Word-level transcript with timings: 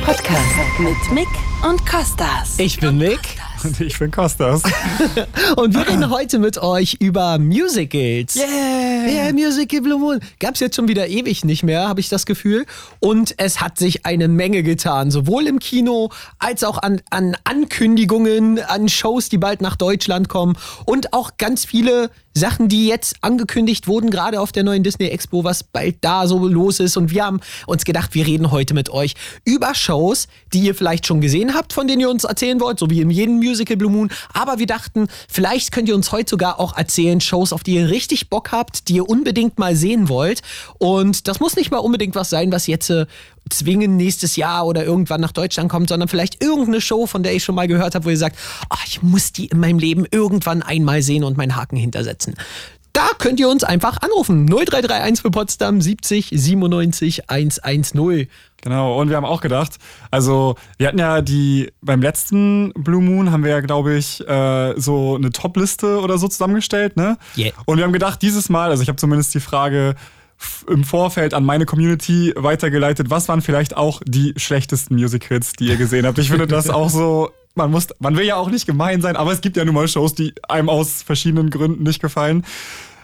Podcast 0.05 0.79
mit 0.79 1.11
Mick 1.11 1.27
und 1.67 1.85
Kostas. 1.85 2.57
Ich 2.59 2.79
bin 2.79 2.97
Mick 2.97 3.40
Und 3.63 3.79
ich 3.81 3.97
bin 3.99 4.11
Kostas. 4.11 4.63
und 5.55 5.73
wir 5.73 5.87
reden 5.87 6.09
heute 6.09 6.39
mit 6.39 6.57
euch 6.57 6.97
über 6.99 7.37
Musicals. 7.39 8.35
Yeah! 8.35 8.91
Yeah, 9.07 9.33
Musical 9.33 9.81
Blue 9.81 9.99
Moon. 9.99 10.19
Gab's 10.39 10.59
jetzt 10.59 10.75
schon 10.75 10.87
wieder 10.87 11.07
ewig 11.07 11.43
nicht 11.43 11.63
mehr, 11.63 11.87
habe 11.87 11.99
ich 11.99 12.09
das 12.09 12.25
Gefühl. 12.25 12.65
Und 12.99 13.33
es 13.37 13.61
hat 13.61 13.77
sich 13.77 14.05
eine 14.05 14.27
Menge 14.27 14.63
getan, 14.63 15.11
sowohl 15.11 15.47
im 15.47 15.59
Kino 15.59 16.09
als 16.39 16.63
auch 16.63 16.77
an, 16.77 17.01
an 17.09 17.35
Ankündigungen, 17.43 18.59
an 18.59 18.89
Shows, 18.89 19.29
die 19.29 19.37
bald 19.37 19.61
nach 19.61 19.75
Deutschland 19.75 20.29
kommen 20.29 20.55
und 20.85 21.13
auch 21.13 21.31
ganz 21.37 21.65
viele 21.65 22.09
Sachen, 22.33 22.69
die 22.69 22.87
jetzt 22.87 23.15
angekündigt 23.21 23.87
wurden, 23.87 24.09
gerade 24.09 24.39
auf 24.39 24.53
der 24.53 24.63
neuen 24.63 24.83
Disney 24.83 25.07
Expo, 25.07 25.43
was 25.43 25.63
bald 25.63 25.97
da 26.01 26.27
so 26.27 26.47
los 26.47 26.79
ist. 26.79 26.95
Und 26.95 27.11
wir 27.11 27.25
haben 27.25 27.41
uns 27.67 27.83
gedacht, 27.83 28.13
wir 28.13 28.25
reden 28.25 28.51
heute 28.51 28.73
mit 28.73 28.89
euch 28.89 29.15
über 29.43 29.75
Shows, 29.75 30.27
die 30.53 30.61
ihr 30.61 30.75
vielleicht 30.75 31.05
schon 31.05 31.19
gesehen 31.19 31.53
habt, 31.53 31.73
von 31.73 31.87
denen 31.87 31.99
ihr 31.99 32.09
uns 32.09 32.23
erzählen 32.23 32.61
wollt, 32.61 32.79
so 32.79 32.89
wie 32.89 33.01
in 33.01 33.09
jedem 33.09 33.35
Musical 33.35 33.50
Blue 33.77 33.91
Moon. 33.91 34.09
Aber 34.33 34.59
wir 34.59 34.67
dachten, 34.67 35.07
vielleicht 35.27 35.71
könnt 35.71 35.89
ihr 35.89 35.95
uns 35.95 36.11
heute 36.11 36.29
sogar 36.29 36.59
auch 36.59 36.77
erzählen, 36.77 37.21
Shows, 37.21 37.53
auf 37.53 37.63
die 37.63 37.75
ihr 37.75 37.89
richtig 37.89 38.29
Bock 38.29 38.51
habt, 38.51 38.87
die 38.87 38.95
ihr 38.95 39.09
unbedingt 39.09 39.59
mal 39.59 39.75
sehen 39.75 40.09
wollt. 40.09 40.41
Und 40.77 41.27
das 41.27 41.39
muss 41.39 41.55
nicht 41.55 41.71
mal 41.71 41.77
unbedingt 41.77 42.15
was 42.15 42.29
sein, 42.29 42.51
was 42.51 42.67
jetzt 42.67 42.89
äh, 42.89 43.05
zwingend 43.49 43.95
nächstes 43.97 44.35
Jahr 44.35 44.65
oder 44.65 44.83
irgendwann 44.83 45.21
nach 45.21 45.31
Deutschland 45.31 45.69
kommt, 45.69 45.89
sondern 45.89 46.07
vielleicht 46.07 46.43
irgendeine 46.43 46.81
Show, 46.81 47.05
von 47.05 47.23
der 47.23 47.33
ich 47.33 47.43
schon 47.43 47.55
mal 47.55 47.67
gehört 47.67 47.95
habe, 47.95 48.05
wo 48.05 48.09
ihr 48.09 48.17
sagt, 48.17 48.37
oh, 48.69 48.77
ich 48.85 49.01
muss 49.01 49.31
die 49.31 49.47
in 49.47 49.59
meinem 49.59 49.79
Leben 49.79 50.05
irgendwann 50.09 50.61
einmal 50.61 51.01
sehen 51.01 51.23
und 51.23 51.37
meinen 51.37 51.55
Haken 51.55 51.77
hintersetzen. 51.77 52.35
Da 52.93 53.09
könnt 53.17 53.39
ihr 53.39 53.49
uns 53.49 53.63
einfach 53.63 53.97
anrufen. 54.01 54.47
0331 54.47 55.21
für 55.21 55.31
Potsdam 55.31 55.81
70 55.81 56.29
97 56.33 57.29
110. 57.29 58.27
Genau, 58.61 58.99
und 58.99 59.09
wir 59.09 59.15
haben 59.15 59.25
auch 59.25 59.41
gedacht, 59.41 59.77
also 60.11 60.55
wir 60.77 60.87
hatten 60.87 60.99
ja 60.99 61.21
die, 61.21 61.71
beim 61.81 62.01
letzten 62.01 62.71
Blue 62.73 63.01
Moon 63.01 63.31
haben 63.31 63.43
wir 63.43 63.51
ja, 63.51 63.61
glaube 63.61 63.95
ich, 63.95 64.27
äh, 64.27 64.79
so 64.79 65.15
eine 65.15 65.31
Top-Liste 65.31 65.99
oder 65.99 66.17
so 66.17 66.27
zusammengestellt, 66.27 66.95
ne? 66.95 67.17
Yeah. 67.35 67.53
Und 67.65 67.77
wir 67.77 67.85
haben 67.85 67.93
gedacht, 67.93 68.21
dieses 68.21 68.49
Mal, 68.49 68.69
also 68.69 68.83
ich 68.83 68.89
habe 68.89 68.97
zumindest 68.97 69.33
die 69.33 69.39
Frage 69.39 69.95
im 70.67 70.83
Vorfeld 70.83 71.33
an 71.33 71.43
meine 71.43 71.65
Community 71.65 72.33
weitergeleitet, 72.35 73.09
was 73.09 73.27
waren 73.27 73.41
vielleicht 73.41 73.77
auch 73.77 74.01
die 74.05 74.33
schlechtesten 74.37 74.95
Musicals, 74.95 75.53
die 75.53 75.65
ihr 75.65 75.77
gesehen 75.77 76.05
habt? 76.05 76.17
Ich 76.19 76.29
finde 76.29 76.47
das 76.47 76.69
auch 76.69 76.89
so, 76.89 77.31
man 77.55 77.71
muss, 77.71 77.87
man 77.99 78.15
will 78.17 78.25
ja 78.25 78.35
auch 78.37 78.49
nicht 78.49 78.65
gemein 78.65 79.01
sein, 79.01 79.15
aber 79.15 79.31
es 79.33 79.41
gibt 79.41 79.57
ja 79.57 79.65
nun 79.65 79.75
mal 79.75 79.87
Shows, 79.87 80.13
die 80.15 80.33
einem 80.47 80.69
aus 80.69 81.01
verschiedenen 81.03 81.49
Gründen 81.49 81.83
nicht 81.83 82.01
gefallen. 82.01 82.45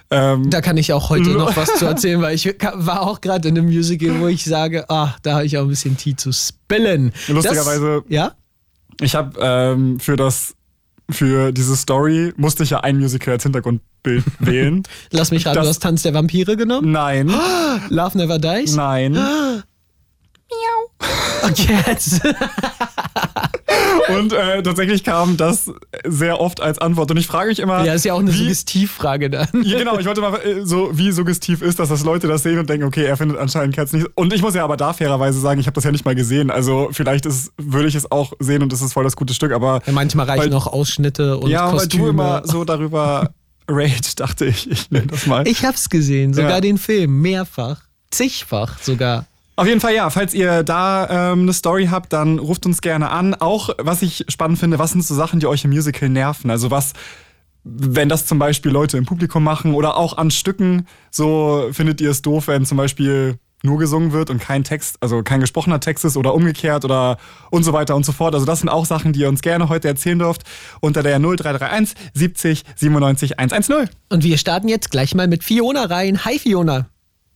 Ähm, 0.09 0.49
Da 0.49 0.61
kann 0.61 0.77
ich 0.77 0.93
auch 0.93 1.09
heute 1.09 1.31
noch 1.31 1.57
was 1.57 1.75
zu 1.75 1.85
erzählen, 1.85 2.21
weil 2.21 2.33
ich 2.33 2.45
war 2.73 3.01
auch 3.01 3.19
gerade 3.19 3.49
in 3.49 3.57
einem 3.57 3.67
Musical, 3.67 4.19
wo 4.21 4.27
ich 4.27 4.45
sage, 4.45 4.89
ah, 4.89 5.15
da 5.21 5.33
habe 5.35 5.45
ich 5.45 5.57
auch 5.57 5.63
ein 5.63 5.67
bisschen 5.67 5.97
Tee 5.97 6.15
zu 6.15 6.31
spillen. 6.31 7.11
Lustigerweise- 7.27 8.03
Das, 8.03 8.11
ja? 8.13 8.31
Ich 9.01 9.15
habe 9.15 9.37
ähm, 9.41 9.99
für 9.99 10.15
das 10.15 10.53
für 11.09 11.51
diese 11.53 11.75
Story 11.77 12.33
musste 12.37 12.63
ich 12.63 12.69
ja 12.71 12.79
ein 12.81 12.97
Musical 12.99 13.33
als 13.35 13.43
Hintergrundbild 13.43 14.23
wählen. 14.39 14.83
Lass 15.11 15.31
mich 15.31 15.45
raten, 15.45 15.55
Das- 15.55 15.65
du 15.65 15.69
hast 15.69 15.83
Tanz 15.83 16.01
der 16.03 16.13
Vampire 16.13 16.55
genommen? 16.57 16.91
Nein, 16.91 17.27
Love 17.89 18.17
Never 18.17 18.39
Dies? 18.39 18.75
nein. 18.75 19.17
Okay, 21.43 21.77
jetzt. 21.87 22.21
Und 24.09 24.33
äh, 24.33 24.61
tatsächlich 24.63 25.03
kam 25.03 25.37
das 25.37 25.71
sehr 26.05 26.39
oft 26.39 26.61
als 26.61 26.79
Antwort. 26.79 27.11
Und 27.11 27.17
ich 27.17 27.27
frage 27.27 27.49
mich 27.49 27.59
immer, 27.59 27.83
Ja, 27.85 27.93
ist 27.93 28.05
ja 28.05 28.13
auch 28.13 28.19
eine 28.19 28.31
wie, 28.33 28.37
Suggestivfrage 28.37 29.29
dann. 29.29 29.47
ja, 29.63 29.77
genau, 29.79 29.97
ich 29.99 30.05
wollte 30.05 30.21
mal 30.21 30.35
äh, 30.41 30.65
so, 30.65 30.89
wie 30.97 31.11
suggestiv 31.11 31.61
ist, 31.61 31.79
dass 31.79 31.89
das 31.89 32.03
Leute 32.03 32.27
das 32.27 32.43
sehen 32.43 32.59
und 32.59 32.69
denken, 32.69 32.85
okay, 32.85 33.05
er 33.05 33.17
findet 33.17 33.37
anscheinend 33.37 33.75
Cats 33.75 33.93
nicht. 33.93 34.07
Und 34.15 34.33
ich 34.33 34.41
muss 34.41 34.55
ja 34.55 34.63
aber 34.63 34.77
da 34.77 34.93
fairerweise 34.93 35.39
sagen, 35.39 35.59
ich 35.59 35.67
habe 35.67 35.75
das 35.75 35.83
ja 35.83 35.91
nicht 35.91 36.05
mal 36.05 36.15
gesehen. 36.15 36.51
Also 36.51 36.89
vielleicht 36.91 37.25
ist, 37.25 37.51
würde 37.57 37.87
ich 37.87 37.95
es 37.95 38.11
auch 38.11 38.33
sehen 38.39 38.63
und 38.63 38.71
es 38.73 38.81
ist 38.81 38.93
voll 38.93 39.03
das 39.03 39.15
gute 39.15 39.33
Stück, 39.33 39.51
aber 39.51 39.81
Ja, 39.85 39.93
manchmal 39.93 40.25
reichen 40.27 40.43
Weil- 40.43 40.49
noch 40.49 40.67
Ausschnitte 40.67 41.37
und 41.37 41.49
ja, 41.49 41.65
weil 41.67 41.73
Kostüme. 41.79 42.03
du 42.03 42.09
immer 42.09 42.41
so 42.45 42.63
darüber 42.63 43.31
rage, 43.67 44.15
dachte 44.15 44.45
ich, 44.45 44.69
ich 44.71 44.89
nenne 44.91 45.07
das 45.07 45.25
mal. 45.27 45.47
ich 45.47 45.65
hab's 45.65 45.89
gesehen, 45.89 46.33
sogar 46.33 46.51
Ja. 46.51 46.61
den 46.61 46.77
Film, 46.77 47.21
mehrfach, 47.21 47.81
zigfach 48.11 48.79
sogar. 48.81 49.25
Auf 49.57 49.65
jeden 49.65 49.81
Fall 49.81 49.95
ja, 49.95 50.07
falls 50.11 50.35
ihr 50.35 50.61
da 50.61 51.31
ähm, 51.31 51.41
eine 51.41 51.53
Story 51.53 51.87
habt, 51.89 52.13
dann 52.13 52.37
ruft 52.37 52.67
uns 52.67 52.79
gerne 52.79 53.09
an. 53.09 53.33
Auch, 53.33 53.69
was 53.79 54.03
ich 54.03 54.23
spannend 54.29 54.59
finde, 54.59 54.77
was 54.77 54.91
sind 54.91 55.03
so 55.03 55.15
Sachen, 55.15 55.39
die 55.39 55.47
euch 55.47 55.65
im 55.65 55.71
Musical 55.71 56.09
nerven? 56.09 56.51
Also 56.51 56.69
was, 56.69 56.93
wenn 57.63 58.07
das 58.07 58.27
zum 58.27 58.37
Beispiel 58.37 58.71
Leute 58.71 58.97
im 58.97 59.07
Publikum 59.07 59.43
machen 59.43 59.73
oder 59.73 59.97
auch 59.97 60.15
an 60.15 60.29
Stücken, 60.29 60.85
so 61.09 61.69
findet 61.71 62.01
ihr 62.01 62.11
es 62.11 62.21
doof, 62.21 62.47
wenn 62.47 62.67
zum 62.67 62.77
Beispiel 62.77 63.39
nur 63.63 63.79
gesungen 63.79 64.11
wird 64.11 64.29
und 64.29 64.39
kein 64.39 64.63
Text, 64.63 64.97
also 65.01 65.23
kein 65.23 65.39
gesprochener 65.39 65.79
Text 65.79 66.05
ist 66.05 66.17
oder 66.17 66.35
umgekehrt 66.35 66.85
oder 66.85 67.17
und 67.49 67.63
so 67.63 67.73
weiter 67.73 67.95
und 67.95 68.05
so 68.05 68.11
fort. 68.11 68.35
Also 68.35 68.45
das 68.45 68.59
sind 68.59 68.69
auch 68.69 68.85
Sachen, 68.85 69.11
die 69.11 69.21
ihr 69.21 69.29
uns 69.29 69.41
gerne 69.41 69.69
heute 69.69 69.87
erzählen 69.87 70.19
dürft 70.19 70.43
unter 70.81 71.01
der 71.01 71.17
0331 71.17 71.95
70 72.13 72.63
97 72.75 73.39
110. 73.39 73.89
Und 74.09 74.23
wir 74.23 74.37
starten 74.37 74.67
jetzt 74.67 74.91
gleich 74.91 75.15
mal 75.15 75.27
mit 75.27 75.43
Fiona 75.43 75.85
rein. 75.85 76.25
Hi 76.25 76.37
Fiona. 76.37 76.85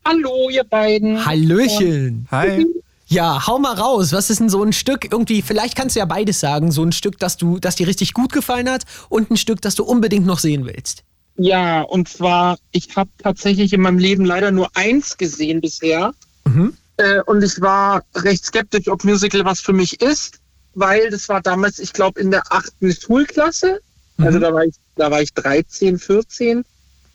Hallo, 0.06 0.50
ihr 0.50 0.64
beiden. 0.64 1.26
Hallöchen. 1.26 2.28
Hi. 2.32 2.66
Ja, 3.06 3.46
hau 3.46 3.60
mal 3.60 3.74
raus. 3.74 4.14
Was 4.14 4.30
ist 4.30 4.40
denn 4.40 4.50
so 4.50 4.64
ein 4.64 4.74
Stück 4.74 5.12
irgendwie, 5.12 5.42
vielleicht 5.42 5.76
kannst 5.76 5.96
du 5.96 6.00
ja 6.00 6.06
beides 6.06 6.40
sagen, 6.40 6.72
so 6.72 6.82
ein 6.84 6.92
Stück, 6.92 7.20
das 7.20 7.38
du, 7.38 7.60
das 7.60 7.76
dir 7.76 7.88
richtig 7.88 8.14
gut 8.14 8.32
gefallen 8.32 8.70
hat 8.70 8.86
und 9.10 9.30
ein 9.30 9.38
Stück, 9.38 9.62
das 9.62 9.76
du 9.76 9.84
unbedingt 9.84 10.26
noch 10.26 10.40
sehen 10.40 10.66
willst. 10.66 11.04
Ja, 11.38 11.82
und 11.82 12.08
zwar, 12.08 12.58
ich 12.72 12.96
habe 12.96 13.10
tatsächlich 13.18 13.74
in 13.74 13.82
meinem 13.82 13.98
Leben 13.98 14.26
leider 14.26 14.52
nur 14.52 14.70
eins 14.76 15.18
gesehen 15.18 15.60
bisher. 15.60 16.14
Mhm. 16.46 16.74
Äh, 16.98 17.22
und 17.26 17.44
ich 17.44 17.60
war 17.60 18.04
recht 18.16 18.46
skeptisch, 18.46 18.88
ob 18.88 19.04
Musical 19.04 19.44
was 19.46 19.60
für 19.60 19.74
mich 19.74 20.02
ist, 20.02 20.40
weil 20.74 21.10
das 21.10 21.28
war 21.30 21.42
damals, 21.42 21.80
ich 21.80 21.94
glaube, 21.94 22.20
in 22.22 22.32
der 22.32 22.44
achten 22.50 22.94
Schulklasse. 22.94 23.82
Also 24.18 24.40
da 24.40 24.54
war 24.54 24.64
ich, 24.64 24.76
da 24.96 25.10
war 25.10 25.22
ich 25.22 25.34
13, 25.34 25.98
14. 25.98 26.64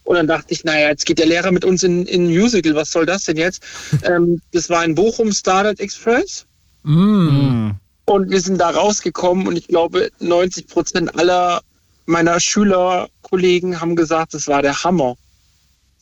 Und 0.06 0.14
dann 0.14 0.28
dachte 0.28 0.54
ich, 0.54 0.62
naja, 0.62 0.88
jetzt 0.88 1.04
geht 1.04 1.18
der 1.18 1.26
Lehrer 1.26 1.50
mit 1.50 1.64
uns 1.64 1.82
in, 1.82 2.06
in 2.06 2.28
Musical, 2.28 2.76
was 2.76 2.92
soll 2.92 3.06
das 3.06 3.24
denn 3.24 3.36
jetzt? 3.36 3.62
ähm, 4.04 4.40
das 4.52 4.70
war 4.70 4.84
in 4.84 4.94
Bochum 4.94 5.32
Starlight 5.32 5.80
Express. 5.80 6.46
Mm. 6.84 7.70
Und 8.04 8.30
wir 8.30 8.40
sind 8.40 8.58
da 8.58 8.70
rausgekommen 8.70 9.48
und 9.48 9.56
ich 9.56 9.66
glaube, 9.66 10.10
90 10.20 10.68
Prozent 10.68 11.18
aller 11.18 11.60
meiner 12.06 12.38
Schülerkollegen 12.38 13.80
haben 13.80 13.96
gesagt, 13.96 14.34
das 14.34 14.46
war 14.46 14.62
der 14.62 14.84
Hammer. 14.84 15.16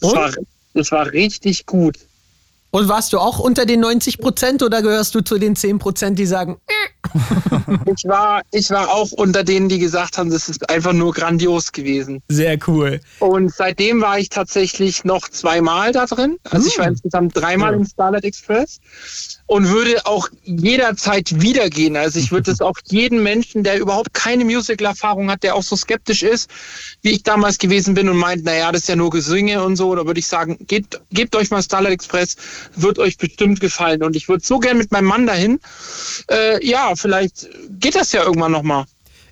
Das, 0.01 0.13
Und? 0.13 0.19
war, 0.19 0.33
das 0.75 0.93
war 0.93 1.11
richtig 1.13 1.65
gut. 1.65 1.97
Und 2.75 2.89
warst 2.89 3.13
du 3.13 3.21
auch 3.21 3.39
unter 3.39 3.67
den 3.67 3.79
90 3.79 4.19
Prozent 4.19 4.61
oder 4.61 4.83
gehörst 4.83 5.15
du 5.15 5.21
zu 5.21 5.39
den 5.39 5.55
10 5.55 5.79
Prozent, 5.79 6.19
die 6.19 6.27
sagen, 6.27 6.57
Ich 7.97 8.05
war, 8.05 8.43
ich 8.51 8.69
war 8.71 8.91
auch 8.91 9.13
unter 9.13 9.45
denen, 9.45 9.69
die 9.69 9.79
gesagt 9.79 10.19
haben, 10.19 10.29
das 10.29 10.49
ist 10.49 10.69
einfach 10.69 10.93
nur 10.93 11.13
grandios 11.13 11.71
gewesen. 11.71 12.21
sehr 12.29 12.59
cool. 12.67 13.01
Und 13.21 13.55
seitdem 13.55 14.01
war 14.01 14.19
ich 14.19 14.29
tatsächlich 14.29 15.05
noch 15.05 15.29
zweimal 15.29 15.93
da 15.93 16.07
drin. 16.07 16.37
Also 16.51 16.67
ich 16.67 16.77
war 16.77 16.89
insgesamt 16.89 17.37
dreimal 17.37 17.75
im 17.75 17.85
Starlight 17.85 18.25
Express 18.25 18.81
und 19.47 19.69
würde 19.69 20.07
auch 20.07 20.29
jederzeit 20.45 21.41
wieder 21.41 21.69
gehen. 21.69 21.97
Also 21.97 22.19
ich 22.19 22.33
würde 22.33 22.51
es 22.51 22.61
auch 22.61 22.77
jedem 22.87 23.23
Menschen, 23.23 23.63
der 23.63 23.79
überhaupt 23.79 24.15
keine 24.15 24.45
Musical-Erfahrung 24.45 25.31
hat, 25.31 25.43
der 25.43 25.55
auch 25.55 25.63
so 25.63 25.77
skeptisch 25.77 26.23
ist, 26.23 26.51
wie 27.03 27.11
ich 27.11 27.23
damals 27.23 27.59
gewesen 27.59 27.95
bin 27.95 28.09
und 28.09 28.17
meint, 28.17 28.45
naja, 28.45 28.73
das 28.73 28.83
ist 28.83 28.89
ja 28.89 28.97
nur 28.97 29.11
Gesünge 29.11 29.63
und 29.63 29.77
so, 29.77 29.95
da 29.95 30.07
würde 30.07 30.21
ich 30.21 30.27
sagen, 30.27 30.57
geht, 30.67 30.99
gebt 31.11 31.37
euch 31.37 31.51
mal 31.51 31.63
Starlight 31.63 31.93
Express, 31.93 32.37
wird 32.75 32.99
euch 32.99 33.19
bestimmt 33.19 33.61
gefallen. 33.61 34.03
Und 34.03 34.17
ich 34.17 34.29
würde 34.29 34.45
so 34.45 34.59
gern 34.59 34.79
mit 34.79 34.91
meinem 34.93 35.07
Mann 35.07 35.27
dahin. 35.27 35.61
Äh, 36.31 36.67
ja, 36.67 36.95
vielleicht 36.97 37.49
geht 37.69 37.97
das 37.97 38.13
ja 38.13 38.23
irgendwann 38.23 38.53
nochmal. 38.53 38.87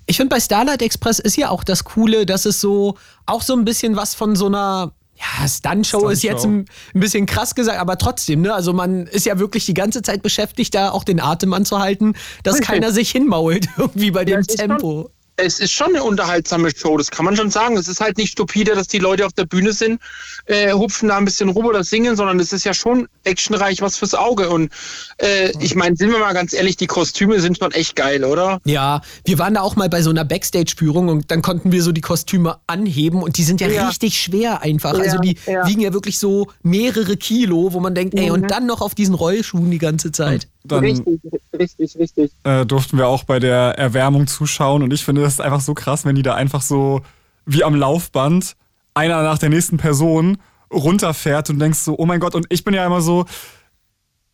Ich 0.05 0.17
finde 0.17 0.35
bei 0.35 0.39
Starlight 0.39 0.81
Express 0.81 1.19
ist 1.19 1.37
ja 1.37 1.49
auch 1.49 1.63
das 1.63 1.85
Coole, 1.85 2.25
dass 2.25 2.45
es 2.45 2.59
so 2.59 2.97
auch 3.25 3.41
so 3.41 3.53
ein 3.53 3.65
bisschen 3.65 3.95
was 3.95 4.15
von 4.15 4.35
so 4.35 4.47
einer 4.47 4.91
ja, 5.23 5.47
Stunt-Show 5.47 6.09
ist 6.09 6.23
jetzt 6.23 6.45
ein, 6.45 6.65
ein 6.93 6.99
bisschen 6.99 7.25
krass 7.25 7.55
gesagt, 7.55 7.79
aber 7.79 7.97
trotzdem, 7.97 8.41
ne? 8.41 8.53
Also 8.53 8.73
man 8.73 9.07
ist 9.07 9.25
ja 9.25 9.39
wirklich 9.39 9.65
die 9.65 9.73
ganze 9.73 10.01
Zeit 10.01 10.21
beschäftigt, 10.21 10.75
da 10.75 10.91
auch 10.91 11.03
den 11.03 11.19
Atem 11.19 11.53
anzuhalten, 11.53 12.15
dass 12.43 12.55
Richtig. 12.55 12.69
keiner 12.69 12.91
sich 12.91 13.11
hinmault 13.11 13.67
irgendwie 13.77 14.11
bei 14.11 14.25
dem 14.25 14.39
es 14.39 14.47
ist 14.47 14.57
Tempo. 14.57 15.09
Es 15.35 15.59
ist 15.59 15.71
schon 15.71 15.87
eine 15.87 16.03
unterhaltsame 16.03 16.69
Show, 16.75 16.97
das 16.97 17.09
kann 17.09 17.25
man 17.25 17.35
schon 17.35 17.49
sagen. 17.49 17.75
Es 17.75 17.87
ist 17.87 17.99
halt 17.99 18.17
nicht 18.17 18.31
stupide, 18.33 18.75
dass 18.75 18.87
die 18.87 18.99
Leute 18.99 19.25
auf 19.25 19.33
der 19.33 19.45
Bühne 19.45 19.73
sind, 19.73 19.99
äh, 20.45 20.71
hupfen 20.73 21.09
da 21.09 21.17
ein 21.17 21.25
bisschen 21.25 21.49
rum 21.49 21.65
oder 21.65 21.83
singen, 21.83 22.15
sondern 22.15 22.39
es 22.39 22.53
ist 22.53 22.65
ja 22.65 22.73
schon 22.73 23.07
actionreich 23.23 23.81
was 23.81 23.97
fürs 23.97 24.13
Auge. 24.13 24.49
Und 24.49 24.71
äh, 25.17 25.51
ich 25.59 25.75
meine, 25.75 25.95
sind 25.95 26.11
wir 26.11 26.19
mal 26.19 26.33
ganz 26.33 26.53
ehrlich, 26.53 26.77
die 26.77 26.87
Kostüme 26.87 27.39
sind 27.39 27.57
schon 27.57 27.71
echt 27.71 27.95
geil, 27.95 28.23
oder? 28.23 28.59
Ja, 28.65 29.01
wir 29.25 29.39
waren 29.39 29.55
da 29.55 29.61
auch 29.61 29.75
mal 29.75 29.89
bei 29.89 30.01
so 30.03 30.11
einer 30.11 30.23
Backstage-Führung 30.25 31.09
und 31.09 31.31
dann 31.31 31.41
konnten 31.41 31.71
wir 31.71 31.81
so 31.81 31.91
die 31.91 32.01
Kostüme 32.01 32.59
anheben 32.67 33.23
und 33.23 33.37
die 33.37 33.43
sind 33.43 33.59
ja, 33.59 33.67
Ja. 33.67 33.87
richtig 33.87 34.19
schwer 34.21 34.61
einfach. 34.61 34.93
also 34.93 35.15
Ja, 35.15 35.21
die 35.21 35.37
ja. 35.47 35.67
wiegen 35.67 35.81
ja 35.81 35.93
wirklich 35.93 36.19
so 36.19 36.47
mehrere 36.61 37.17
Kilo, 37.17 37.73
wo 37.73 37.79
man 37.79 37.95
denkt, 37.95 38.13
ey, 38.13 38.29
und 38.29 38.51
dann 38.51 38.67
noch 38.67 38.81
auf 38.81 38.93
diesen 38.93 39.15
Rollschuhen 39.15 39.71
die 39.71 39.79
ganze 39.79 40.11
Zeit. 40.11 40.47
Dann 40.63 40.79
richtig, 40.79 41.19
richtig, 41.57 41.97
richtig. 41.97 42.31
äh, 42.43 42.65
durften 42.65 42.97
wir 42.97 43.07
auch 43.07 43.25
bei 43.25 43.39
der 43.39 43.77
Erwärmung 43.77 44.27
zuschauen 44.27 44.81
und 44.81 44.93
ich 44.93 45.03
finde 45.03 45.21
das 45.21 45.33
ist 45.33 45.41
einfach 45.41 45.61
so 45.61 45.73
krass, 45.73 46.05
wenn 46.05 46.15
die 46.15 46.21
da 46.21 46.35
einfach 46.35 46.61
so 46.61 47.01
wie 47.45 47.63
am 47.63 47.75
Laufband 47.75 48.55
einer 48.93 49.23
nach 49.23 49.37
der 49.37 49.49
nächsten 49.49 49.77
Person 49.77 50.37
runterfährt 50.71 51.49
und 51.49 51.59
denkst 51.59 51.79
so, 51.79 51.97
oh 51.97 52.05
mein 52.05 52.19
Gott, 52.19 52.35
und 52.35 52.45
ich 52.49 52.63
bin 52.63 52.73
ja 52.73 52.85
immer 52.85 53.01
so, 53.01 53.25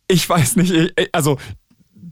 ich 0.08 0.28
weiß 0.28 0.56
nicht, 0.56 0.94
also 1.12 1.36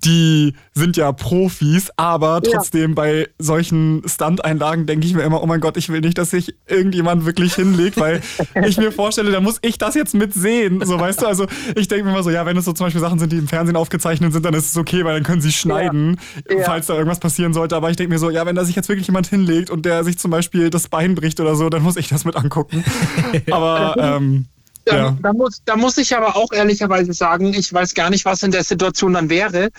die 0.04 0.54
sind 0.74 0.96
ja 0.96 1.12
Profis, 1.12 1.90
aber 1.96 2.40
trotzdem 2.42 2.90
ja. 2.90 2.94
bei 2.94 3.28
solchen 3.38 4.02
Stunt-Einlagen 4.06 4.86
denke 4.86 5.06
ich 5.06 5.14
mir 5.14 5.22
immer, 5.22 5.42
oh 5.42 5.46
mein 5.46 5.60
Gott, 5.60 5.76
ich 5.76 5.88
will 5.88 6.00
nicht, 6.00 6.18
dass 6.18 6.30
sich 6.30 6.54
irgendjemand 6.66 7.26
wirklich 7.26 7.54
hinlegt, 7.54 7.98
weil 7.98 8.20
ich 8.66 8.78
mir 8.78 8.92
vorstelle, 8.92 9.30
da 9.30 9.40
muss 9.40 9.58
ich 9.62 9.78
das 9.78 9.94
jetzt 9.94 10.14
mitsehen. 10.14 10.84
So, 10.84 10.98
weißt 10.98 11.22
du, 11.22 11.26
also 11.26 11.46
ich 11.74 11.88
denke 11.88 12.04
mir 12.04 12.10
immer 12.10 12.22
so, 12.22 12.30
ja, 12.30 12.46
wenn 12.46 12.56
es 12.56 12.64
so 12.64 12.72
zum 12.72 12.86
Beispiel 12.86 13.00
Sachen 13.00 13.18
sind, 13.18 13.32
die 13.32 13.38
im 13.38 13.48
Fernsehen 13.48 13.76
aufgezeichnet 13.76 14.32
sind, 14.32 14.44
dann 14.44 14.54
ist 14.54 14.70
es 14.70 14.76
okay, 14.76 15.04
weil 15.04 15.14
dann 15.14 15.24
können 15.24 15.40
sie 15.40 15.52
schneiden, 15.52 16.18
ja. 16.48 16.64
Falls 16.64 16.86
da 16.86 16.94
irgendwas 16.94 17.20
passieren 17.20 17.52
sollte. 17.52 17.76
Aber 17.76 17.90
ich 17.90 17.96
denke 17.96 18.12
mir 18.12 18.18
so, 18.18 18.30
ja, 18.30 18.46
wenn 18.46 18.56
da 18.56 18.64
sich 18.64 18.76
jetzt 18.76 18.88
wirklich 18.88 19.06
jemand 19.06 19.26
hinlegt 19.26 19.70
und 19.70 19.84
der 19.84 20.04
sich 20.04 20.18
zum 20.18 20.30
Beispiel 20.30 20.70
das 20.70 20.88
Bein 20.88 21.14
bricht 21.14 21.40
oder 21.40 21.56
so, 21.56 21.68
dann 21.68 21.82
muss 21.82 21.96
ich 21.96 22.08
das 22.08 22.24
mit 22.24 22.36
angucken. 22.36 22.84
aber 23.50 23.96
ähm, 23.98 24.46
da, 24.88 24.96
ja. 24.96 25.18
da, 25.22 25.32
muss, 25.32 25.62
da 25.64 25.76
muss 25.76 25.98
ich 25.98 26.16
aber 26.16 26.36
auch 26.36 26.52
ehrlicherweise 26.52 27.12
sagen, 27.12 27.52
ich 27.54 27.72
weiß 27.72 27.94
gar 27.94 28.10
nicht, 28.10 28.24
was 28.24 28.42
in 28.42 28.50
der 28.50 28.64
Situation 28.64 29.12
dann 29.14 29.30
wäre. 29.30 29.70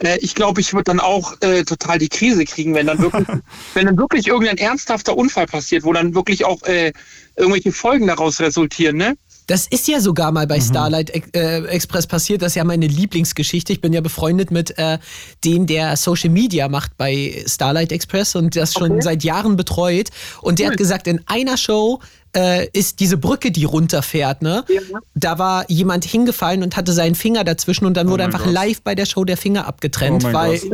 Äh, 0.00 0.18
ich 0.18 0.34
glaube, 0.34 0.60
ich 0.60 0.72
würde 0.72 0.84
dann 0.84 1.00
auch 1.00 1.34
äh, 1.40 1.64
total 1.64 1.98
die 1.98 2.08
Krise 2.08 2.44
kriegen, 2.44 2.74
wenn 2.74 2.86
dann 2.86 2.98
wirklich, 2.98 3.26
wenn 3.74 3.86
dann 3.86 3.96
wirklich 3.96 4.28
irgendein 4.28 4.58
ernsthafter 4.58 5.16
Unfall 5.16 5.46
passiert, 5.46 5.84
wo 5.84 5.92
dann 5.92 6.14
wirklich 6.14 6.44
auch 6.44 6.62
äh, 6.62 6.92
irgendwelche 7.36 7.72
Folgen 7.72 8.06
daraus 8.06 8.40
resultieren, 8.40 8.96
ne? 8.96 9.16
Das 9.48 9.66
ist 9.66 9.88
ja 9.88 9.98
sogar 9.98 10.30
mal 10.30 10.46
bei 10.46 10.58
mhm. 10.58 10.62
Starlight 10.62 11.34
äh, 11.34 11.64
Express 11.68 12.06
passiert. 12.06 12.42
Das 12.42 12.52
ist 12.52 12.56
ja 12.56 12.64
meine 12.64 12.86
Lieblingsgeschichte. 12.86 13.72
Ich 13.72 13.80
bin 13.80 13.94
ja 13.94 14.02
befreundet 14.02 14.50
mit 14.50 14.76
äh, 14.76 14.98
dem, 15.42 15.66
der 15.66 15.96
Social 15.96 16.28
Media 16.28 16.68
macht 16.68 16.98
bei 16.98 17.42
Starlight 17.46 17.90
Express 17.90 18.36
und 18.36 18.54
das 18.56 18.74
schon 18.74 18.92
okay. 18.92 19.00
seit 19.00 19.24
Jahren 19.24 19.56
betreut. 19.56 20.10
Und 20.42 20.58
der 20.58 20.66
cool. 20.66 20.72
hat 20.72 20.78
gesagt, 20.78 21.06
in 21.06 21.22
einer 21.26 21.56
Show 21.56 22.00
äh, 22.36 22.68
ist 22.72 23.00
diese 23.00 23.16
Brücke, 23.16 23.50
die 23.50 23.64
runterfährt, 23.64 24.42
ne? 24.42 24.64
Ja. 24.68 24.80
Da 25.14 25.38
war 25.38 25.70
jemand 25.70 26.04
hingefallen 26.04 26.62
und 26.62 26.76
hatte 26.76 26.92
seinen 26.92 27.14
Finger 27.14 27.44
dazwischen 27.44 27.86
und 27.86 27.96
dann 27.96 28.08
oh 28.08 28.10
wurde 28.10 28.24
einfach 28.24 28.44
Gott. 28.44 28.52
live 28.52 28.82
bei 28.82 28.94
der 28.94 29.06
Show 29.06 29.24
der 29.24 29.36
Finger 29.36 29.66
abgetrennt, 29.66 30.24
oh 30.24 30.32
weil, 30.32 30.58
die, 30.58 30.70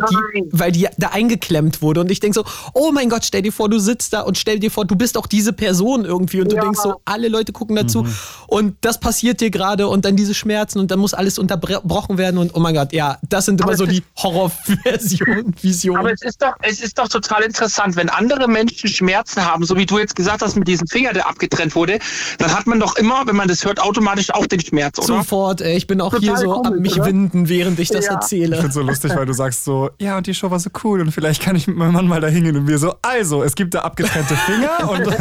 weil 0.51 0.73
die 0.73 0.89
da 0.99 1.09
eingeklemmt 1.09 1.81
wurde. 1.83 2.01
Und 2.01 2.11
ich 2.11 2.21
denke 2.21 2.35
so, 2.35 2.45
oh 2.75 2.91
mein 2.93 3.09
Gott, 3.09 3.25
stell 3.25 3.43
dir 3.43 3.53
vor, 3.53 3.69
du 3.69 3.79
sitzt 3.79 4.13
da 4.13 4.23
und 4.23 4.37
stell 4.37 4.59
dir 4.59 4.71
vor, 4.71 4.85
du 4.85 4.97
bist 4.97 5.17
auch 5.17 5.27
diese 5.27 5.53
Person 5.53 6.05
irgendwie 6.05 6.41
und 6.41 6.53
ja. 6.53 6.59
du 6.59 6.65
denkst 6.67 6.81
so, 6.83 7.01
alle 7.05 7.29
Leute 7.29 7.53
gucken 7.53 7.77
dazu 7.77 8.03
mhm. 8.03 8.15
und 8.47 8.77
das 8.81 8.99
passiert 8.99 9.41
dir 9.41 9.51
gerade 9.51 9.89
und 9.89 10.05
dann 10.05 10.17
diese 10.17 10.35
Schmerzen 10.35 10.79
und 10.79 10.91
dann 10.91 10.99
muss 10.99 11.15
alles 11.15 11.39
unterbrochen 11.39 12.19
werden 12.19 12.39
und 12.39 12.55
oh 12.55 12.61
mein 12.61 12.75
Gott, 12.75 12.93
ja, 12.93 13.19
das 13.29 13.47
sind 13.47 13.61
immer 13.61 13.71
aber 13.71 13.77
so 13.77 13.87
die 13.87 14.03
Horrorversionen, 14.17 15.55
Visionen. 15.63 16.01
Aber 16.01 16.13
es 16.13 16.23
ist 16.23 16.43
doch, 16.43 16.55
es 16.63 16.81
ist 16.81 16.99
doch 16.99 17.09
total 17.09 17.43
interessant, 17.43 17.97
wenn 17.97 18.09
andere 18.09 18.49
Menschen 18.49 18.89
Schmerzen 18.89 19.45
haben, 19.45 19.65
so 19.65 19.77
wie 19.77 19.87
du 19.87 19.99
jetzt 19.99 20.17
gesagt 20.17 20.43
hast 20.43 20.57
mit 20.57 20.67
diesem 20.69 20.87
Finger, 20.89 21.13
der 21.13 21.27
abgetrennt 21.29 21.44
getrennt 21.49 21.75
wurde, 21.75 21.99
dann 22.39 22.53
hat 22.53 22.67
man 22.67 22.81
doch 22.81 22.97
immer, 22.97 23.27
wenn 23.27 23.37
man 23.37 23.49
das 23.49 23.65
hört, 23.65 23.81
automatisch 23.81 24.33
auch 24.33 24.47
den 24.47 24.61
Schmerz, 24.61 24.99
oder? 24.99 25.07
Sofort, 25.19 25.61
ey. 25.61 25.77
Ich 25.77 25.87
bin 25.87 26.01
auch 26.01 26.13
Total 26.13 26.29
hier 26.29 26.37
so 26.37 26.53
komisch, 26.53 26.73
am 26.73 26.79
mich 26.81 26.97
oder? 26.97 27.07
winden, 27.07 27.49
während 27.49 27.79
ich 27.79 27.89
das 27.89 28.07
ja. 28.07 28.15
erzähle. 28.15 28.57
Ich 28.57 28.61
finde 28.61 28.75
so 28.75 28.83
lustig, 28.83 29.15
weil 29.15 29.27
du 29.27 29.33
sagst 29.33 29.65
so, 29.65 29.91
ja, 30.01 30.17
und 30.17 30.27
die 30.27 30.35
Show 30.35 30.51
war 30.51 30.59
so 30.59 30.71
cool 30.83 31.01
und 31.01 31.13
vielleicht 31.13 31.43
kann 31.43 31.57
ich 31.57 31.67
mit 31.67 31.77
meinem 31.77 31.93
Mann 31.93 32.09
mal 32.09 32.21
da 32.21 32.29
hingehen 32.29 32.57
und 32.57 32.67
wir 32.67 32.79
so, 32.79 32.95
also, 33.03 33.43
es 33.43 33.55
gibt 33.55 33.75
da 33.75 33.81
abgetrennte 33.81 34.37
Finger 34.37 34.91
und. 34.91 35.05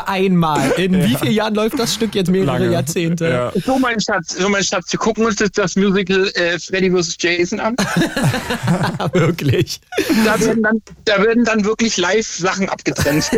War 0.00 0.08
einmal. 0.08 0.70
In 0.72 0.94
ja. 0.94 1.06
wie 1.06 1.14
vielen 1.16 1.32
Jahren 1.32 1.54
läuft 1.54 1.78
das 1.78 1.94
Stück 1.94 2.14
jetzt? 2.14 2.30
Mehrere 2.30 2.58
Lange. 2.58 2.72
Jahrzehnte. 2.72 3.28
Ja. 3.28 3.52
So, 3.64 3.78
mein 3.78 4.00
Schatz, 4.00 4.36
so, 4.38 4.48
mein 4.48 4.64
Schatz, 4.64 4.92
wir 4.92 4.98
gucken 4.98 5.24
uns 5.26 5.38
jetzt 5.38 5.58
das 5.58 5.76
Musical 5.76 6.28
äh, 6.34 6.58
Freddy 6.58 6.90
vs. 6.90 7.16
Jason 7.18 7.60
an. 7.60 7.76
wirklich. 9.12 9.80
Da 10.24 10.40
werden, 10.40 10.62
dann, 10.62 10.82
da 11.04 11.22
werden 11.22 11.44
dann 11.44 11.64
wirklich 11.64 11.96
live 11.96 12.26
Sachen 12.26 12.68
abgetrennt. 12.68 13.30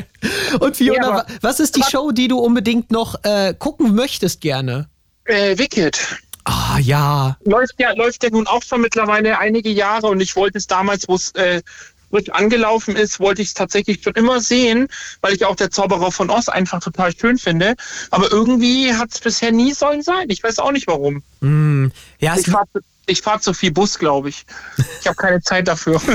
und 0.60 0.76
Fiona, 0.76 1.24
was 1.40 1.60
ist 1.60 1.76
die 1.76 1.82
Show, 1.82 2.12
die 2.12 2.28
du 2.28 2.38
unbedingt 2.38 2.90
noch 2.90 3.24
äh, 3.24 3.54
gucken 3.58 3.94
möchtest 3.94 4.40
gerne? 4.40 4.88
Äh, 5.24 5.58
Wicked. 5.58 5.98
Ah, 6.44 6.78
ja. 6.78 7.36
Läuft 7.44 7.74
ja. 7.78 7.92
Läuft 7.92 8.24
ja 8.24 8.30
nun 8.30 8.46
auch 8.46 8.62
schon 8.62 8.80
mittlerweile 8.80 9.38
einige 9.38 9.70
Jahre 9.70 10.08
und 10.08 10.20
ich 10.20 10.34
wollte 10.34 10.58
es 10.58 10.66
damals, 10.66 11.08
wo 11.08 11.14
es 11.14 11.32
äh, 11.32 11.62
frisch 12.10 12.28
angelaufen 12.30 12.96
ist, 12.96 13.20
wollte 13.20 13.42
ich 13.42 13.48
es 13.48 13.54
tatsächlich 13.54 14.02
schon 14.02 14.14
immer 14.14 14.40
sehen, 14.40 14.88
weil 15.20 15.34
ich 15.34 15.44
auch 15.44 15.56
der 15.56 15.70
Zauberer 15.70 16.12
von 16.12 16.30
Oz 16.30 16.48
einfach 16.48 16.80
total 16.80 17.16
schön 17.16 17.38
finde. 17.38 17.74
Aber 18.10 18.30
irgendwie 18.30 18.92
hat 18.92 19.12
es 19.12 19.20
bisher 19.20 19.52
nie 19.52 19.72
sollen 19.72 20.02
sein. 20.02 20.26
Ich 20.28 20.42
weiß 20.42 20.58
auch 20.58 20.72
nicht 20.72 20.86
warum. 20.86 21.22
Mm, 21.40 21.88
ja, 22.18 22.36
ich 22.36 22.46
fahre 22.46 22.66
fahr 23.22 23.40
zu 23.40 23.52
viel 23.52 23.72
Bus, 23.72 23.98
glaube 23.98 24.28
ich. 24.28 24.44
Ich 25.00 25.06
habe 25.06 25.16
keine 25.16 25.40
Zeit 25.42 25.68
dafür. 25.68 26.00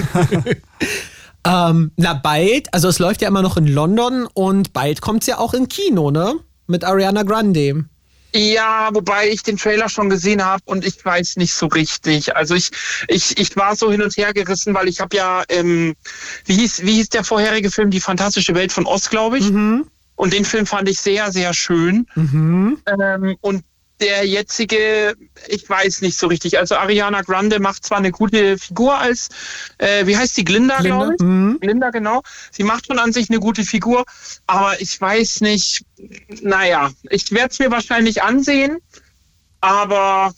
Ähm, 1.48 1.92
na, 1.96 2.14
bald, 2.14 2.74
also 2.74 2.90
es 2.90 3.00
läuft 3.00 3.22
ja 3.22 3.28
immer 3.30 3.42
noch 3.42 3.58
in 3.58 3.68
London 3.68 4.28
und 4.34 4.74
bald 4.74 5.02
kommt 5.02 5.24
es 5.24 5.28
ja 5.28 5.38
auch 5.38 5.54
im 5.54 5.70
Kino, 5.70 6.12
ne? 6.12 6.36
Mit 6.68 6.84
Ariana 6.84 7.24
Grande. 7.24 7.86
Ja, 8.36 8.90
wobei 8.92 9.30
ich 9.30 9.44
den 9.44 9.58
Trailer 9.58 9.88
schon 9.88 10.10
gesehen 10.10 10.44
habe 10.44 10.62
und 10.66 10.86
ich 10.86 11.04
weiß 11.04 11.38
nicht 11.38 11.54
so 11.54 11.68
richtig. 11.68 12.36
Also 12.36 12.56
ich, 12.56 12.72
ich, 13.08 13.38
ich 13.40 13.56
war 13.56 13.76
so 13.76 13.90
hin 13.90 14.02
und 14.02 14.16
her 14.18 14.34
gerissen, 14.34 14.74
weil 14.74 14.90
ich 14.90 15.00
habe 15.00 15.16
ja, 15.16 15.44
ähm, 15.48 15.96
wie, 16.46 16.56
hieß, 16.56 16.86
wie 16.86 16.96
hieß 16.96 17.10
der 17.10 17.24
vorherige 17.24 17.72
Film, 17.72 17.90
Die 17.90 18.02
fantastische 18.02 18.54
Welt 18.54 18.74
von 18.74 18.86
Oz, 18.86 19.10
glaube 19.10 19.38
ich. 19.38 19.50
Mhm. 19.50 19.86
Und 20.16 20.34
den 20.34 20.46
Film 20.46 20.66
fand 20.66 20.90
ich 20.90 21.00
sehr, 21.00 21.32
sehr 21.32 21.54
schön. 21.54 22.08
Mhm. 22.16 22.80
Ähm, 22.86 23.38
und 23.42 23.64
der 24.00 24.26
jetzige, 24.26 25.16
ich 25.48 25.68
weiß 25.70 26.02
nicht 26.02 26.18
so 26.18 26.28
richtig. 26.28 26.58
Also 26.58 26.76
Ariana 26.76 27.22
Grande 27.22 27.60
macht 27.60 27.86
zwar 27.86 27.98
eine 27.98 28.12
gute 28.12 28.58
Figur 28.58 28.98
als, 28.98 29.30
äh, 29.78 30.06
wie 30.06 30.18
heißt 30.18 30.38
die, 30.38 30.46
Glinda, 30.46 30.78
Glinda. 30.78 30.98
glaube 30.98 31.16
ich? 31.16 31.22
Mhm. 31.22 31.58
Glinda, 31.60 31.90
genau. 31.90 32.22
Sie 32.52 32.64
macht 32.64 32.88
schon 32.88 33.00
an 33.00 33.14
sich 33.14 33.30
eine 33.30 33.40
gute 33.40 33.64
Figur, 33.64 34.06
aber 34.46 34.80
ich 34.80 35.00
weiß 35.00 35.42
nicht, 35.42 35.84
naja, 36.42 36.92
ich 37.10 37.32
werde 37.32 37.50
es 37.52 37.60
mir 37.60 37.72
wahrscheinlich 37.72 38.22
ansehen, 38.22 38.78
aber 39.62 40.34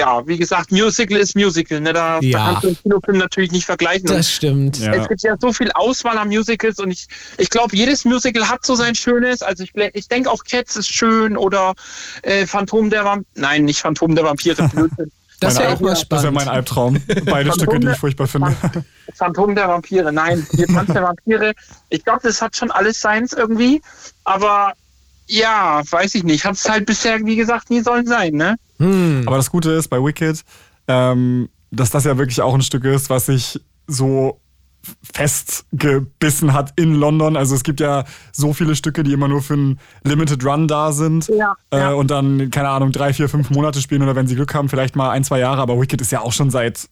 ja, 0.00 0.26
wie 0.26 0.38
gesagt, 0.38 0.72
Musical 0.72 1.18
ist 1.18 1.36
Musical. 1.36 1.80
Ne? 1.80 1.92
Da, 1.92 2.20
ja. 2.20 2.38
da 2.38 2.44
kannst 2.46 2.64
du 2.64 2.68
den 2.68 2.82
Kinofilm 2.82 3.18
natürlich 3.18 3.52
nicht 3.52 3.66
vergleichen. 3.66 4.06
Das 4.06 4.30
stimmt. 4.30 4.78
Ja. 4.78 4.94
Es 4.94 5.08
gibt 5.08 5.22
ja 5.22 5.36
so 5.38 5.52
viel 5.52 5.70
Auswahl 5.72 6.16
an 6.16 6.28
Musicals 6.28 6.78
und 6.78 6.90
ich, 6.90 7.06
ich 7.36 7.50
glaube, 7.50 7.76
jedes 7.76 8.06
Musical 8.06 8.48
hat 8.48 8.64
so 8.64 8.74
sein 8.74 8.94
Schönes. 8.94 9.42
Also 9.42 9.62
ich, 9.62 9.72
ich 9.92 10.08
denke 10.08 10.30
auch 10.30 10.42
Cats 10.44 10.76
ist 10.76 10.92
schön 10.92 11.36
oder 11.36 11.74
äh, 12.22 12.46
Phantom 12.46 12.88
der 12.88 13.04
Vampire. 13.04 13.26
Nein, 13.34 13.66
nicht 13.66 13.80
Phantom 13.80 14.14
der 14.14 14.24
Vampire. 14.24 14.70
Das 15.42 15.58
wäre 15.58 15.72
auch 15.72 15.80
mal 15.80 15.96
spannend. 15.96 16.12
Das 16.12 16.22
wäre 16.24 16.32
mein 16.34 16.48
Albtraum. 16.48 17.02
Beide 17.24 17.50
Stücke, 17.54 17.80
die 17.80 17.88
ich 17.88 17.96
furchtbar 17.96 18.26
finde. 18.26 18.54
Phantom 19.14 19.54
der 19.54 19.68
Vampire, 19.68 20.12
nein. 20.12 20.46
Hier 20.54 20.66
Tanz 20.66 20.92
der 20.92 21.02
Vampire. 21.02 21.54
Ich 21.88 22.04
glaube, 22.04 22.20
das 22.24 22.42
hat 22.42 22.56
schon 22.56 22.70
alles 22.70 23.00
seins 23.00 23.32
irgendwie. 23.32 23.80
Aber 24.24 24.74
ja, 25.26 25.80
weiß 25.90 26.14
ich 26.16 26.24
nicht. 26.24 26.44
Hat 26.44 26.56
es 26.56 26.68
halt 26.68 26.84
bisher, 26.84 27.24
wie 27.24 27.36
gesagt, 27.36 27.70
nie 27.70 27.80
sollen 27.80 28.06
sein, 28.06 28.34
ne? 28.34 28.56
Hm. 28.80 29.22
Aber 29.26 29.36
das 29.36 29.50
Gute 29.50 29.70
ist 29.70 29.88
bei 29.88 30.02
Wicked, 30.02 30.42
ähm, 30.88 31.48
dass 31.70 31.90
das 31.90 32.04
ja 32.04 32.18
wirklich 32.18 32.40
auch 32.40 32.54
ein 32.54 32.62
Stück 32.62 32.84
ist, 32.84 33.10
was 33.10 33.26
sich 33.26 33.60
so 33.86 34.40
festgebissen 35.12 36.52
hat 36.52 36.72
in 36.76 36.94
London. 36.94 37.36
Also 37.36 37.54
es 37.54 37.62
gibt 37.62 37.80
ja 37.80 38.04
so 38.32 38.52
viele 38.52 38.74
Stücke, 38.74 39.02
die 39.02 39.12
immer 39.12 39.28
nur 39.28 39.42
für 39.42 39.54
einen 39.54 39.80
Limited 40.04 40.44
Run 40.44 40.68
da 40.68 40.92
sind 40.92 41.28
ja, 41.28 41.54
äh, 41.70 41.78
ja. 41.78 41.92
und 41.92 42.10
dann, 42.10 42.50
keine 42.50 42.70
Ahnung, 42.70 42.90
drei, 42.90 43.12
vier, 43.12 43.28
fünf 43.28 43.50
Monate 43.50 43.80
spielen 43.80 44.02
oder 44.02 44.16
wenn 44.16 44.26
sie 44.26 44.36
Glück 44.36 44.54
haben, 44.54 44.68
vielleicht 44.68 44.96
mal 44.96 45.10
ein, 45.10 45.22
zwei 45.22 45.38
Jahre. 45.38 45.60
Aber 45.60 45.78
Wicked 45.78 46.00
ist 46.00 46.12
ja 46.12 46.20
auch 46.20 46.32
schon 46.32 46.50
seit 46.50 46.88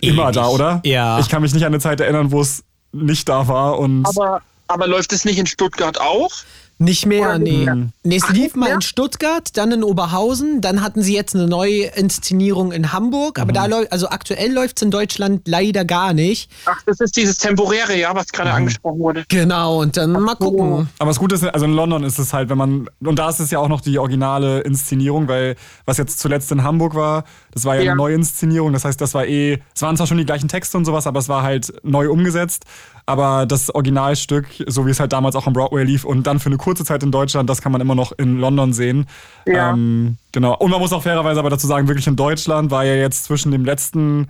Ewig. 0.00 0.14
immer 0.14 0.32
da, 0.32 0.48
oder? 0.48 0.80
Ja. 0.84 1.18
Ich 1.18 1.28
kann 1.28 1.42
mich 1.42 1.52
nicht 1.52 1.64
an 1.64 1.72
eine 1.72 1.80
Zeit 1.80 2.00
erinnern, 2.00 2.32
wo 2.32 2.40
es 2.40 2.64
nicht 2.92 3.28
da 3.28 3.46
war. 3.46 3.78
Und 3.78 4.06
aber, 4.06 4.40
aber 4.68 4.86
läuft 4.86 5.12
es 5.12 5.24
nicht 5.26 5.38
in 5.38 5.46
Stuttgart 5.46 6.00
auch? 6.00 6.30
Nicht 6.78 7.06
mehr, 7.06 7.38
nee. 7.38 7.66
Nee, 8.02 8.16
es 8.16 8.28
lief 8.28 8.54
mal 8.54 8.68
in 8.68 8.82
Stuttgart, 8.82 9.56
dann 9.56 9.72
in 9.72 9.82
Oberhausen, 9.82 10.60
dann 10.60 10.82
hatten 10.82 11.00
sie 11.00 11.14
jetzt 11.14 11.34
eine 11.34 11.46
neue 11.46 11.84
Inszenierung 11.86 12.70
in 12.70 12.92
Hamburg, 12.92 13.38
aber 13.38 13.52
mhm. 13.52 13.54
da 13.54 13.66
läuft, 13.66 13.92
also 13.92 14.08
aktuell 14.10 14.52
läuft 14.52 14.76
es 14.76 14.82
in 14.82 14.90
Deutschland 14.90 15.48
leider 15.48 15.86
gar 15.86 16.12
nicht. 16.12 16.50
Ach, 16.66 16.80
das 16.84 17.00
ist 17.00 17.16
dieses 17.16 17.38
Temporäre, 17.38 17.98
ja, 17.98 18.14
was 18.14 18.28
gerade 18.28 18.50
mhm. 18.50 18.56
angesprochen 18.56 18.98
wurde. 18.98 19.24
Genau, 19.28 19.80
und 19.80 19.96
dann 19.96 20.14
Ach, 20.16 20.20
mal 20.20 20.34
gucken. 20.34 20.88
Aber 20.98 21.08
das 21.08 21.18
Gute 21.18 21.36
ist, 21.36 21.44
also 21.44 21.64
in 21.64 21.72
London 21.72 22.04
ist 22.04 22.18
es 22.18 22.34
halt, 22.34 22.50
wenn 22.50 22.58
man, 22.58 22.90
und 23.00 23.18
da 23.18 23.30
ist 23.30 23.40
es 23.40 23.50
ja 23.50 23.58
auch 23.58 23.68
noch 23.68 23.80
die 23.80 23.98
originale 23.98 24.60
Inszenierung, 24.60 25.28
weil 25.28 25.56
was 25.86 25.96
jetzt 25.96 26.18
zuletzt 26.18 26.52
in 26.52 26.62
Hamburg 26.62 26.94
war, 26.94 27.24
das 27.52 27.64
war 27.64 27.76
ja, 27.76 27.82
ja. 27.82 27.92
eine 27.92 27.96
Neuinszenierung, 27.96 28.74
das 28.74 28.84
heißt, 28.84 29.00
das 29.00 29.14
war 29.14 29.26
eh, 29.26 29.60
es 29.74 29.80
waren 29.80 29.96
zwar 29.96 30.06
schon 30.06 30.18
die 30.18 30.26
gleichen 30.26 30.48
Texte 30.48 30.76
und 30.76 30.84
sowas, 30.84 31.06
aber 31.06 31.20
es 31.20 31.30
war 31.30 31.42
halt 31.42 31.72
neu 31.82 32.10
umgesetzt. 32.10 32.66
Aber 33.08 33.46
das 33.46 33.72
Originalstück, 33.72 34.46
so 34.66 34.84
wie 34.84 34.90
es 34.90 34.98
halt 34.98 35.12
damals 35.12 35.36
auch 35.36 35.46
am 35.46 35.52
Broadway 35.52 35.84
lief 35.84 36.04
und 36.04 36.26
dann 36.26 36.40
für 36.40 36.46
eine 36.46 36.56
kurze 36.56 36.84
Zeit 36.84 37.04
in 37.04 37.12
Deutschland, 37.12 37.48
das 37.48 37.62
kann 37.62 37.70
man 37.70 37.80
immer 37.80 37.94
noch 37.94 38.10
in 38.18 38.38
London 38.38 38.72
sehen. 38.72 39.06
Ja. 39.46 39.70
Ähm, 39.70 40.16
genau. 40.32 40.56
Und 40.56 40.72
man 40.72 40.80
muss 40.80 40.92
auch 40.92 41.04
fairerweise 41.04 41.38
aber 41.38 41.50
dazu 41.50 41.68
sagen, 41.68 41.86
wirklich 41.86 42.08
in 42.08 42.16
Deutschland 42.16 42.72
war 42.72 42.84
ja 42.84 42.96
jetzt 42.96 43.24
zwischen 43.24 43.52
dem 43.52 43.64
letzten 43.64 44.28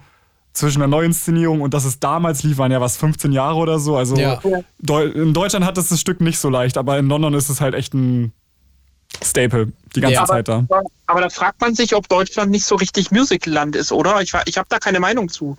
zwischen 0.53 0.79
der 0.79 0.89
Neuinszenierung 0.89 1.61
und 1.61 1.75
dass 1.75 1.85
es 1.85 2.01
damals 2.01 2.43
lief, 2.43 2.59
waren 2.59 2.73
ja 2.73 2.81
was 2.81 2.97
15 2.97 3.31
Jahre 3.33 3.57
oder 3.57 3.79
so. 3.79 3.97
Also 3.97 4.17
ja. 4.17 4.41
in 5.03 5.35
Deutschland 5.35 5.67
hat 5.67 5.77
es 5.77 5.89
das 5.89 6.01
Stück 6.01 6.21
nicht 6.21 6.39
so 6.39 6.49
leicht, 6.49 6.79
aber 6.79 6.99
in 6.99 7.09
London 7.09 7.35
ist 7.35 7.51
es 7.51 7.61
halt 7.61 7.75
echt 7.75 7.93
ein 7.93 8.33
Staple 9.23 9.73
die 9.95 10.01
ganze 10.01 10.15
ja. 10.15 10.25
Zeit 10.25 10.49
da. 10.49 10.65
Aber, 10.69 10.83
aber, 11.07 11.21
da 11.21 11.29
fragt 11.29 11.61
man 11.61 11.75
sich, 11.75 11.95
ob 11.95 12.09
Deutschland 12.09 12.51
nicht 12.51 12.65
so 12.65 12.75
richtig 12.75 13.11
Musicalland 13.11 13.77
ist, 13.77 13.93
oder? 13.93 14.21
Ich, 14.23 14.33
ich 14.47 14.59
habe 14.59 14.67
da 14.69 14.79
keine 14.79 15.01
Meinung 15.01 15.29
zu. 15.29 15.57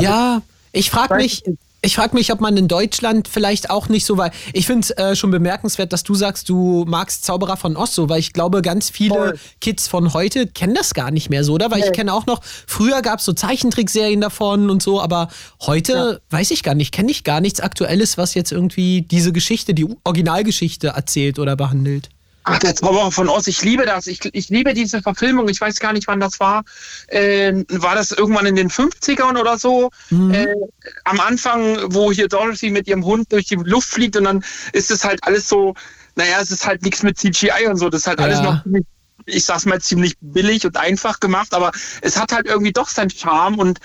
ja, 0.00 0.42
ich 0.72 0.90
frage 0.90 1.14
mich, 1.16 1.42
Ich 1.86 1.94
frage 1.94 2.16
mich, 2.16 2.32
ob 2.32 2.40
man 2.40 2.56
in 2.56 2.66
Deutschland 2.66 3.28
vielleicht 3.28 3.70
auch 3.70 3.88
nicht 3.88 4.04
so, 4.06 4.16
weil 4.18 4.32
ich 4.52 4.66
finde 4.66 4.80
es 4.80 4.90
äh, 4.90 5.14
schon 5.14 5.30
bemerkenswert, 5.30 5.92
dass 5.92 6.02
du 6.02 6.16
sagst, 6.16 6.48
du 6.48 6.84
magst 6.88 7.24
Zauberer 7.24 7.56
von 7.56 7.76
Oz 7.76 7.94
so, 7.94 8.08
weil 8.08 8.18
ich 8.18 8.32
glaube, 8.32 8.60
ganz 8.60 8.90
viele 8.90 9.14
Voll. 9.14 9.38
Kids 9.60 9.86
von 9.86 10.12
heute 10.12 10.48
kennen 10.48 10.74
das 10.74 10.94
gar 10.94 11.12
nicht 11.12 11.30
mehr 11.30 11.44
so, 11.44 11.52
oder? 11.52 11.70
Weil 11.70 11.78
ich 11.78 11.84
Nee. 11.86 11.92
kenne 11.92 12.12
auch 12.12 12.26
noch, 12.26 12.40
früher 12.42 13.02
gab 13.02 13.20
es 13.20 13.24
so 13.24 13.32
Zeichentrickserien 13.32 14.20
davon 14.20 14.68
und 14.68 14.82
so, 14.82 15.00
aber 15.00 15.28
heute 15.64 16.20
weiß 16.30 16.50
ich 16.50 16.64
gar 16.64 16.74
nicht, 16.74 16.92
kenne 16.92 17.12
ich 17.12 17.22
gar 17.22 17.40
nichts 17.40 17.60
Aktuelles, 17.60 18.18
was 18.18 18.34
jetzt 18.34 18.50
irgendwie 18.50 19.02
diese 19.02 19.32
Geschichte, 19.32 19.72
die 19.72 19.86
Originalgeschichte 20.02 20.88
erzählt 20.88 21.38
oder 21.38 21.54
behandelt. 21.54 22.08
Ach, 22.48 22.60
der 22.60 22.76
Zauberer 22.76 23.10
von 23.10 23.28
Oz, 23.28 23.48
ich 23.48 23.60
liebe 23.62 23.84
das. 23.86 24.06
Ich, 24.06 24.20
ich 24.32 24.48
liebe 24.50 24.72
diese 24.72 25.02
Verfilmung. 25.02 25.48
Ich 25.48 25.60
weiß 25.60 25.80
gar 25.80 25.92
nicht, 25.92 26.06
wann 26.06 26.20
das 26.20 26.38
war. 26.38 26.62
Äh, 27.08 27.64
war 27.70 27.96
das 27.96 28.12
irgendwann 28.12 28.46
in 28.46 28.54
den 28.54 28.70
50ern 28.70 29.36
oder 29.38 29.58
so? 29.58 29.90
Äh, 30.12 30.46
am 31.04 31.18
Anfang, 31.18 31.76
wo 31.92 32.12
hier 32.12 32.28
Dorothy 32.28 32.70
mit 32.70 32.86
ihrem 32.86 33.04
Hund 33.04 33.32
durch 33.32 33.46
die 33.46 33.56
Luft 33.56 33.88
fliegt 33.88 34.16
und 34.16 34.24
dann 34.24 34.44
ist 34.72 34.92
es 34.92 35.02
halt 35.02 35.24
alles 35.24 35.48
so, 35.48 35.74
naja, 36.14 36.38
es 36.40 36.52
ist 36.52 36.64
halt 36.64 36.82
nichts 36.82 37.02
mit 37.02 37.18
CGI 37.18 37.66
und 37.68 37.78
so. 37.78 37.88
Das 37.88 38.02
ist 38.02 38.06
halt 38.06 38.20
alles 38.20 38.38
Ja. 38.38 38.44
noch 38.44 38.62
ziemlich, 38.62 38.86
ich 39.24 39.44
sag's 39.44 39.66
mal, 39.66 39.80
ziemlich 39.80 40.14
billig 40.20 40.64
und 40.64 40.76
einfach 40.76 41.18
gemacht, 41.18 41.52
aber 41.52 41.72
es 42.00 42.16
hat 42.16 42.30
halt 42.30 42.46
irgendwie 42.46 42.72
doch 42.72 42.88
seinen 42.88 43.10
Charme 43.10 43.58
und 43.58 43.80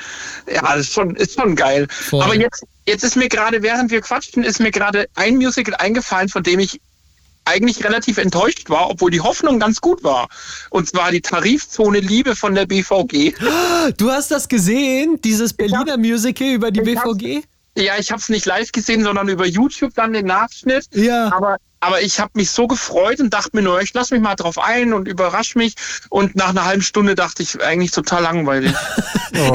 ja, 0.53 0.73
ist 0.75 0.93
schon, 0.93 1.15
ist 1.15 1.33
schon 1.39 1.55
geil. 1.55 1.87
Voll. 1.89 2.21
Aber 2.21 2.35
jetzt, 2.35 2.63
jetzt 2.85 3.03
ist 3.03 3.15
mir 3.15 3.27
gerade, 3.27 3.63
während 3.63 3.89
wir 3.89 4.01
quatschen, 4.01 4.43
ist 4.43 4.59
mir 4.59 4.69
gerade 4.69 5.07
ein 5.15 5.37
Musical 5.37 5.73
eingefallen, 5.73 6.29
von 6.29 6.43
dem 6.43 6.59
ich 6.59 6.79
eigentlich 7.45 7.83
relativ 7.83 8.17
enttäuscht 8.17 8.69
war, 8.69 8.89
obwohl 8.89 9.11
die 9.11 9.21
Hoffnung 9.21 9.59
ganz 9.59 9.81
gut 9.81 10.03
war. 10.03 10.27
Und 10.69 10.87
zwar 10.87 11.11
die 11.11 11.21
Tarifzone 11.21 11.99
Liebe 11.99 12.35
von 12.35 12.53
der 12.55 12.65
BVG. 12.65 13.33
Du 13.97 14.11
hast 14.11 14.31
das 14.31 14.47
gesehen, 14.47 15.19
dieses 15.23 15.53
Berliner 15.53 15.97
Musical 15.97 16.47
über 16.49 16.71
die 16.71 16.81
BVG? 16.81 17.43
Ja, 17.77 17.93
ich 17.97 18.11
habe 18.11 18.19
es 18.21 18.27
nicht 18.29 18.45
live 18.45 18.71
gesehen, 18.71 19.03
sondern 19.03 19.27
über 19.29 19.45
YouTube 19.47 19.93
dann 19.95 20.11
den 20.13 20.25
Nachschnitt. 20.25 20.87
Ja. 20.93 21.31
Aber, 21.31 21.55
aber 21.79 22.01
ich 22.01 22.19
habe 22.19 22.31
mich 22.35 22.51
so 22.51 22.67
gefreut 22.67 23.21
und 23.21 23.33
dachte 23.33 23.51
mir 23.53 23.61
nur, 23.61 23.81
ich 23.81 23.93
lass 23.93 24.11
mich 24.11 24.19
mal 24.19 24.35
drauf 24.35 24.57
ein 24.57 24.93
und 24.93 25.07
überrasch 25.07 25.55
mich. 25.55 25.75
Und 26.09 26.35
nach 26.35 26.49
einer 26.49 26.65
halben 26.65 26.81
Stunde 26.81 27.15
dachte 27.15 27.41
ich, 27.43 27.61
eigentlich 27.63 27.91
total 27.91 28.23
langweilig. 28.23 28.73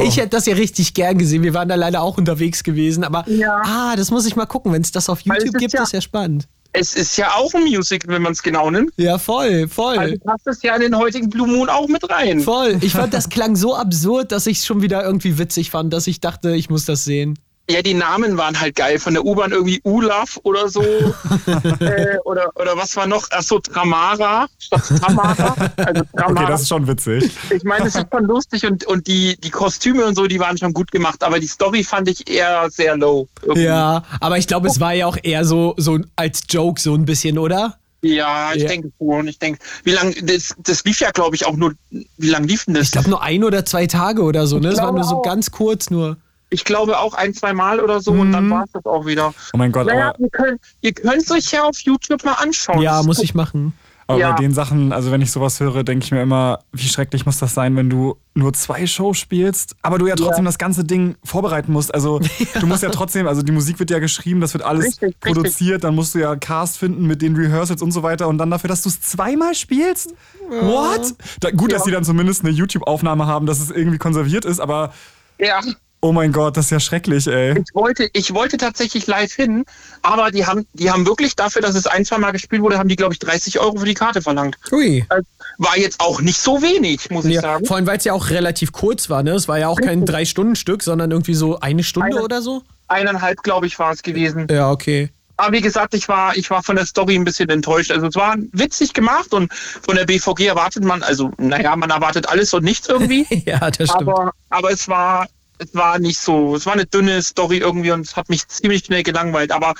Ich 0.02 0.16
hätte 0.16 0.30
das 0.30 0.46
ja 0.46 0.54
richtig 0.54 0.94
gern 0.94 1.18
gesehen. 1.18 1.42
Wir 1.42 1.52
waren 1.52 1.68
da 1.68 1.74
leider 1.74 2.00
auch 2.00 2.16
unterwegs 2.16 2.64
gewesen. 2.64 3.04
Aber 3.04 3.28
Ja. 3.28 3.60
ah, 3.62 3.94
das 3.94 4.10
muss 4.10 4.24
ich 4.26 4.34
mal 4.34 4.46
gucken. 4.46 4.72
Wenn 4.72 4.80
es 4.80 4.90
das 4.90 5.10
auf 5.10 5.20
YouTube 5.20 5.58
gibt, 5.58 5.74
ja- 5.74 5.82
ist 5.82 5.92
ja 5.92 6.00
spannend. 6.00 6.48
Es 6.78 6.94
ist 6.94 7.16
ja 7.16 7.34
auch 7.34 7.52
ein 7.54 7.64
Musical, 7.64 8.14
wenn 8.14 8.22
man 8.22 8.32
es 8.32 8.42
genau 8.42 8.70
nimmt. 8.70 8.92
Ja, 8.96 9.18
voll, 9.18 9.66
voll. 9.66 9.98
Also 9.98 10.18
passt 10.18 10.46
es 10.46 10.62
ja 10.62 10.74
in 10.74 10.82
den 10.82 10.96
heutigen 10.96 11.30
Blue 11.30 11.46
Moon 11.46 11.68
auch 11.68 11.88
mit 11.88 12.08
rein. 12.10 12.40
Voll. 12.40 12.78
Ich 12.82 12.92
fand, 12.92 13.14
das 13.14 13.30
klang 13.30 13.56
so 13.56 13.74
absurd, 13.74 14.30
dass 14.30 14.46
ich 14.46 14.58
es 14.58 14.66
schon 14.66 14.82
wieder 14.82 15.02
irgendwie 15.02 15.38
witzig 15.38 15.70
fand, 15.70 15.92
dass 15.92 16.06
ich 16.06 16.20
dachte, 16.20 16.54
ich 16.54 16.68
muss 16.68 16.84
das 16.84 17.04
sehen. 17.04 17.38
Ja, 17.68 17.82
die 17.82 17.94
Namen 17.94 18.36
waren 18.36 18.60
halt 18.60 18.76
geil. 18.76 18.98
Von 19.00 19.14
der 19.14 19.24
U-Bahn 19.24 19.50
irgendwie 19.50 19.80
Ulaf 19.82 20.38
oder 20.44 20.68
so. 20.68 20.82
äh, 21.80 22.16
oder, 22.24 22.50
oder 22.54 22.76
was 22.76 22.94
war 22.96 23.06
noch? 23.08 23.28
Achso, 23.32 23.58
Tramara 23.58 24.46
statt 24.58 24.82
Tamara. 25.00 25.54
Also 25.76 26.02
Tramara. 26.16 26.40
Okay, 26.42 26.46
das 26.48 26.62
ist 26.62 26.68
schon 26.68 26.86
witzig. 26.86 27.30
ich 27.50 27.64
meine, 27.64 27.86
es 27.86 27.96
ist 27.96 28.06
schon 28.12 28.24
lustig 28.24 28.64
und, 28.66 28.84
und 28.86 29.06
die, 29.06 29.36
die 29.40 29.50
Kostüme 29.50 30.04
und 30.04 30.14
so, 30.14 30.26
die 30.26 30.38
waren 30.38 30.56
schon 30.56 30.72
gut 30.72 30.92
gemacht, 30.92 31.24
aber 31.24 31.40
die 31.40 31.46
Story 31.48 31.82
fand 31.82 32.08
ich 32.08 32.28
eher 32.30 32.70
sehr 32.70 32.96
low. 32.96 33.26
Irgendwie. 33.42 33.62
Ja, 33.64 34.04
aber 34.20 34.38
ich 34.38 34.46
glaube, 34.46 34.68
es 34.68 34.78
war 34.78 34.92
ja 34.92 35.06
auch 35.06 35.16
eher 35.22 35.44
so, 35.44 35.74
so 35.76 35.98
als 36.14 36.42
Joke 36.48 36.80
so 36.80 36.94
ein 36.94 37.04
bisschen, 37.04 37.36
oder? 37.38 37.78
Ja, 38.02 38.52
ich 38.54 38.62
Ja. 38.62 38.68
denke 38.68 38.92
schon. 38.98 39.26
Ich 39.26 39.38
denke, 39.38 39.58
wie 39.82 39.90
lange, 39.90 40.14
das, 40.22 40.54
das 40.62 40.84
lief 40.84 41.00
ja, 41.00 41.10
glaube 41.10 41.34
ich, 41.34 41.46
auch 41.46 41.56
nur, 41.56 41.72
wie 41.90 42.28
lange 42.28 42.46
lief 42.46 42.64
denn 42.66 42.74
das? 42.74 42.84
Ich 42.84 42.92
glaube 42.92 43.10
nur 43.10 43.22
ein 43.22 43.42
oder 43.42 43.64
zwei 43.64 43.86
Tage 43.86 44.22
oder 44.22 44.46
so, 44.46 44.58
ne? 44.58 44.70
Das 44.70 44.80
war 44.80 44.92
nur 44.92 45.04
so 45.04 45.20
ganz 45.22 45.50
kurz 45.50 45.90
nur. 45.90 46.16
Ich 46.50 46.64
glaube 46.64 46.98
auch 46.98 47.14
ein, 47.14 47.34
zwei 47.34 47.52
Mal 47.52 47.80
oder 47.80 48.00
so 48.00 48.12
und 48.12 48.28
Mhm. 48.28 48.32
dann 48.32 48.50
war 48.50 48.64
es 48.64 48.72
das 48.72 48.84
auch 48.86 49.04
wieder. 49.06 49.34
Oh 49.52 49.58
mein 49.58 49.72
Gott, 49.72 49.86
Naja, 49.86 50.10
aber, 50.10 50.20
ihr 50.20 50.30
könnt, 50.30 50.60
ihr 50.80 50.92
könnt 50.92 51.16
es 51.22 51.30
euch 51.30 51.50
ja 51.50 51.64
auf 51.64 51.78
YouTube 51.80 52.24
mal 52.24 52.34
anschauen. 52.34 52.80
Ja, 52.82 53.02
muss 53.02 53.18
ich 53.20 53.34
machen. 53.34 53.72
aber 54.08 54.20
ja. 54.20 54.30
bei 54.30 54.40
den 54.42 54.54
Sachen, 54.54 54.92
also 54.92 55.10
wenn 55.10 55.20
ich 55.20 55.32
sowas 55.32 55.58
höre, 55.58 55.82
denke 55.82 56.04
ich 56.04 56.12
mir 56.12 56.22
immer, 56.22 56.60
wie 56.70 56.86
schrecklich 56.86 57.26
muss 57.26 57.38
das 57.38 57.54
sein, 57.54 57.74
wenn 57.74 57.90
du 57.90 58.16
nur 58.34 58.52
zwei 58.52 58.86
Shows 58.86 59.18
spielst, 59.18 59.74
aber 59.82 59.98
du 59.98 60.06
ja 60.06 60.14
trotzdem 60.14 60.44
das 60.44 60.58
ganze 60.58 60.84
Ding 60.84 61.16
vorbereiten 61.24 61.72
musst. 61.72 61.92
Also 61.92 62.20
du 62.60 62.66
musst 62.68 62.84
ja 62.84 62.90
trotzdem, 62.90 63.26
also 63.26 63.42
die 63.42 63.50
Musik 63.50 63.80
wird 63.80 63.90
ja 63.90 63.98
geschrieben, 63.98 64.40
das 64.40 64.54
wird 64.54 64.62
alles 64.62 64.84
Richtig, 64.84 65.02
richtig. 65.02 65.20
produziert, 65.20 65.82
dann 65.82 65.96
musst 65.96 66.14
du 66.14 66.20
ja 66.20 66.36
Cast 66.36 66.78
finden 66.78 67.08
mit 67.08 67.20
den 67.20 67.34
Rehearsals 67.34 67.82
und 67.82 67.90
so 67.90 68.04
weiter 68.04 68.28
und 68.28 68.38
dann 68.38 68.48
dafür, 68.52 68.68
dass 68.68 68.82
du 68.84 68.88
es 68.90 69.00
zweimal 69.00 69.56
spielst? 69.56 70.14
What? 70.48 71.14
Da, 71.40 71.50
gut, 71.50 71.72
dass 71.72 71.80
Ja. 71.80 71.84
die 71.86 71.90
dann 71.90 72.04
zumindest 72.04 72.44
eine 72.44 72.52
YouTube-Aufnahme 72.52 73.26
haben, 73.26 73.46
dass 73.46 73.58
es 73.58 73.72
irgendwie 73.72 73.98
konserviert 73.98 74.44
ist, 74.44 74.60
aber 74.60 74.92
Ja, 75.40 75.60
oh 76.00 76.12
mein 76.12 76.32
Gott, 76.32 76.56
das 76.56 76.66
ist 76.66 76.70
ja 76.70 76.80
schrecklich, 76.80 77.26
ey. 77.26 77.52
ich 77.58 77.74
wollte, 77.74 78.08
ich 78.12 78.32
wollte 78.34 78.56
tatsächlich 78.56 79.06
live 79.06 79.32
hin, 79.32 79.64
aber 80.02 80.30
die 80.30 80.46
haben, 80.46 80.66
die 80.74 80.90
haben 80.90 81.06
wirklich 81.06 81.34
dafür, 81.36 81.62
dass 81.62 81.74
es 81.74 81.86
ein, 81.86 82.04
zwei 82.04 82.18
Mal 82.18 82.30
gespielt 82.32 82.62
wurde, 82.62 82.78
haben 82.78 82.88
die, 82.88 82.96
glaube 82.96 83.12
ich, 83.14 83.18
30 83.18 83.58
Euro 83.60 83.78
für 83.78 83.86
die 83.86 83.94
Karte 83.94 84.22
verlangt. 84.22 84.56
Ui. 84.72 85.04
Also, 85.08 85.26
War 85.58 85.76
jetzt 85.78 86.00
auch 86.00 86.20
nicht 86.20 86.38
so 86.38 86.60
wenig, 86.62 87.10
muss 87.10 87.24
ich 87.24 87.34
Ja, 87.34 87.40
sagen. 87.40 87.64
vor 87.66 87.76
allem, 87.76 87.86
weil 87.86 87.96
es 87.98 88.04
ja 88.04 88.12
auch 88.12 88.28
relativ 88.30 88.72
kurz 88.72 89.08
war, 89.08 89.22
ne? 89.22 89.32
Es 89.32 89.48
war 89.48 89.58
ja 89.58 89.68
auch 89.68 89.80
kein 89.80 90.04
Drei-Stunden-Stück, 90.04 90.82
sondern 90.82 91.10
irgendwie 91.10 91.34
so 91.34 91.58
eine 91.60 91.82
Stunde 91.82 92.08
Eine- 92.16 92.22
oder 92.22 92.42
so. 92.42 92.62
Eineinhalb, 92.88 93.42
glaube 93.42 93.66
ich, 93.66 93.78
war 93.78 93.92
es 93.92 94.02
gewesen. 94.02 94.46
Ja, 94.50 94.70
okay. 94.70 95.10
Aber 95.38 95.52
wie 95.52 95.60
gesagt, 95.60 95.92
ich 95.94 96.08
war, 96.08 96.34
ich 96.36 96.48
war 96.50 96.62
von 96.62 96.76
der 96.76 96.86
Story 96.86 97.14
ein 97.14 97.24
bisschen 97.24 97.48
enttäuscht. 97.50 97.90
Also 97.90 98.06
es 98.06 98.14
war 98.14 98.36
witzig 98.52 98.94
gemacht 98.94 99.34
und 99.34 99.52
von 99.52 99.96
der 99.96 100.06
BVG 100.06 100.46
erwartet 100.46 100.82
man, 100.84 101.02
also 101.02 101.30
naja, 101.36 101.76
man 101.76 101.90
erwartet 101.90 102.28
alles 102.28 102.54
und 102.54 102.64
nichts 102.64 102.88
irgendwie. 102.88 103.26
ja, 103.46 103.58
das 103.70 103.90
stimmt. 103.90 104.08
aber, 104.08 104.32
aber 104.50 104.70
es 104.70 104.88
war, 104.88 105.26
es 105.58 105.74
war 105.74 105.98
nicht 105.98 106.18
so, 106.18 106.56
es 106.56 106.66
war 106.66 106.74
eine 106.74 106.86
dünne 106.86 107.22
Story 107.22 107.58
irgendwie 107.58 107.90
und 107.90 108.00
es 108.02 108.16
hat 108.16 108.28
mich 108.28 108.46
ziemlich 108.48 108.84
schnell 108.84 109.02
gelangweilt. 109.02 109.52
Aber 109.52 109.74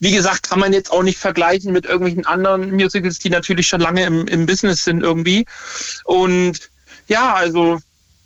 wie 0.00 0.12
gesagt, 0.12 0.48
kann 0.48 0.60
man 0.60 0.72
jetzt 0.72 0.90
auch 0.92 1.02
nicht 1.02 1.18
vergleichen 1.18 1.72
mit 1.72 1.84
irgendwelchen 1.86 2.26
anderen 2.26 2.72
Musicals, 2.72 3.18
die 3.18 3.30
natürlich 3.30 3.68
schon 3.68 3.80
lange 3.80 4.04
im, 4.04 4.26
im 4.26 4.46
Business 4.46 4.84
sind 4.84 5.02
irgendwie. 5.02 5.46
Und 6.04 6.70
ja, 7.08 7.34
also 7.34 7.78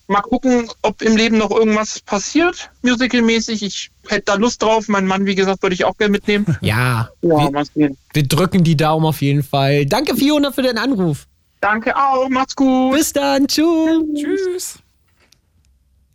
mal 0.08 0.20
gucken, 0.20 0.68
ob 0.82 1.02
im 1.02 1.16
Leben 1.16 1.38
noch 1.38 1.50
irgendwas 1.50 2.00
passiert, 2.00 2.70
musicalmäßig. 2.82 3.62
Ich 3.62 3.90
hätte 4.08 4.22
da 4.26 4.34
Lust 4.34 4.62
drauf. 4.62 4.88
Mein 4.88 5.06
Mann, 5.06 5.26
wie 5.26 5.34
gesagt, 5.34 5.62
würde 5.62 5.74
ich 5.74 5.84
auch 5.84 5.96
gerne 5.96 6.12
mitnehmen. 6.12 6.46
ja, 6.60 7.08
Ja, 7.22 7.28
wir, 7.28 7.50
mal 7.50 7.64
sehen. 7.64 7.96
wir 8.12 8.26
drücken 8.26 8.64
die 8.64 8.76
Daumen 8.76 9.06
auf 9.06 9.22
jeden 9.22 9.42
Fall. 9.42 9.86
Danke, 9.86 10.16
Fiona, 10.16 10.52
für 10.52 10.62
den 10.62 10.78
Anruf. 10.78 11.26
Danke 11.60 11.96
auch, 11.96 12.28
macht's 12.28 12.54
gut. 12.54 12.94
Bis 12.94 13.12
dann. 13.12 13.46
Tschüss. 13.48 14.04
Tschüss. 14.14 14.78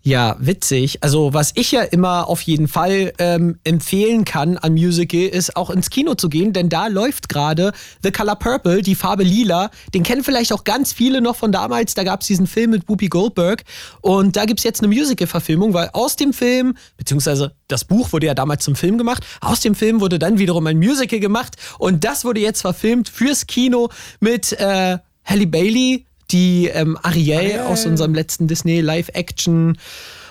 Ja, 0.04 0.36
witzig. 0.40 1.04
Also 1.04 1.32
was 1.36 1.52
ich 1.54 1.72
ja 1.72 1.84
immer 1.84 2.28
auf 2.28 2.42
jeden 2.42 2.68
Fall 2.68 3.14
ähm, 3.20 3.60
empfehlen 3.64 4.26
kann 4.26 4.58
am 4.60 4.74
Musical, 4.74 5.22
ist 5.22 5.56
auch 5.56 5.70
ins 5.70 5.92
Kino 5.92 6.16
zu 6.16 6.28
gehen, 6.28 6.54
denn 6.54 6.70
da 6.70 6.88
läuft 6.88 7.30
gerade 7.30 7.72
The 8.02 8.12
Color 8.12 8.36
Purple, 8.38 8.82
die 8.82 8.96
Farbe 8.96 9.22
Lila. 9.22 9.70
Den 9.94 10.02
kennen 10.02 10.24
vielleicht 10.24 10.54
auch 10.54 10.64
ganz 10.64 10.92
viele 10.92 11.22
noch 11.22 11.36
von 11.36 11.52
damals. 11.52 11.94
Da 11.94 12.04
gab 12.04 12.22
es 12.22 12.28
diesen 12.28 12.48
Film 12.48 12.72
mit 12.72 12.90
Whoopi 12.90 13.10
Goldberg 13.10 13.64
und 14.02 14.38
da 14.38 14.46
gibt's 14.46 14.64
jetzt 14.64 14.82
eine 14.82 14.88
Musical-Verfilmung, 14.88 15.76
weil 15.76 15.92
aus 15.94 16.16
dem 16.16 16.34
Film, 16.34 16.76
beziehungsweise 16.98 17.54
das 17.68 17.86
Buch 17.86 18.12
wurde 18.12 18.26
ja 18.26 18.34
damals 18.34 18.64
zum 18.64 18.76
Film 18.76 18.98
gemacht, 18.98 19.24
aus 19.40 19.60
dem 19.60 19.76
Film 19.76 20.02
wurde 20.02 20.18
dann 20.18 20.40
wiederum 20.40 20.66
ein 20.66 20.80
Musical 20.80 21.20
gemacht 21.20 21.58
und 21.78 22.04
das 22.04 22.26
wurde 22.26 22.40
jetzt 22.40 22.62
verfilmt 22.62 23.08
fürs 23.08 23.46
Kino 23.46 23.90
mit 24.20 24.52
äh, 24.54 24.98
Halle 25.26 25.46
Bailey, 25.46 26.06
die 26.32 26.68
ähm, 26.68 26.98
Ariel 27.02 27.62
aus 27.62 27.86
unserem 27.86 28.14
letzten 28.14 28.48
Disney 28.48 28.82
Live-Action 28.82 29.78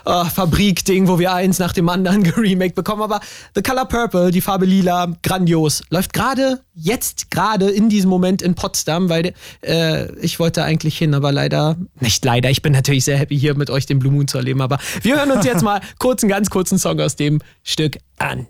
äh, 0.05 0.25
Fabrik-Ding, 0.25 1.09
wo 1.09 1.19
wir 1.19 1.33
eins 1.33 1.59
nach 1.59 1.73
dem 1.73 1.89
anderen 1.89 2.23
geremake 2.25 2.75
bekommen. 2.75 3.03
Aber 3.03 3.21
The 3.55 3.63
Color 3.63 3.87
Purple, 3.87 4.31
die 4.31 4.41
Farbe 4.41 4.67
Lila, 4.67 5.15
grandios. 5.23 5.83
Läuft 5.91 6.13
gerade, 6.13 6.61
jetzt 6.75 7.31
gerade 7.31 7.71
in 7.71 7.89
diesem 7.89 8.11
Moment 8.11 8.43
in 8.43 8.55
Potsdam, 8.55 9.09
weil 9.09 9.35
äh, 9.63 10.13
ich 10.17 10.39
wollte 10.39 10.65
eigentlich 10.65 10.97
hin, 10.97 11.15
aber 11.15 11.33
leider, 11.33 11.77
nicht 12.01 12.25
leider, 12.25 12.51
ich 12.51 12.63
bin 12.63 12.73
natürlich 12.73 13.05
sehr 13.05 13.19
happy 13.19 13.39
hier 13.39 13.55
mit 13.55 13.71
euch 13.71 13.87
den 13.87 13.99
Blue 13.99 14.13
Moon 14.13 14.29
zu 14.29 14.39
erleben, 14.39 14.61
aber 14.61 14.79
wir 15.03 15.17
hören 15.17 15.31
uns 15.31 15.45
jetzt 15.45 15.63
mal 15.65 15.81
kurz 15.99 16.23
einen 16.23 16.31
ganz 16.31 16.51
kurzen 16.51 16.79
Song 16.79 17.01
aus 17.01 17.17
dem 17.17 17.41
Stück 17.63 17.99
an. 18.19 18.47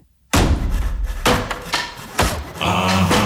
I've 2.62 3.19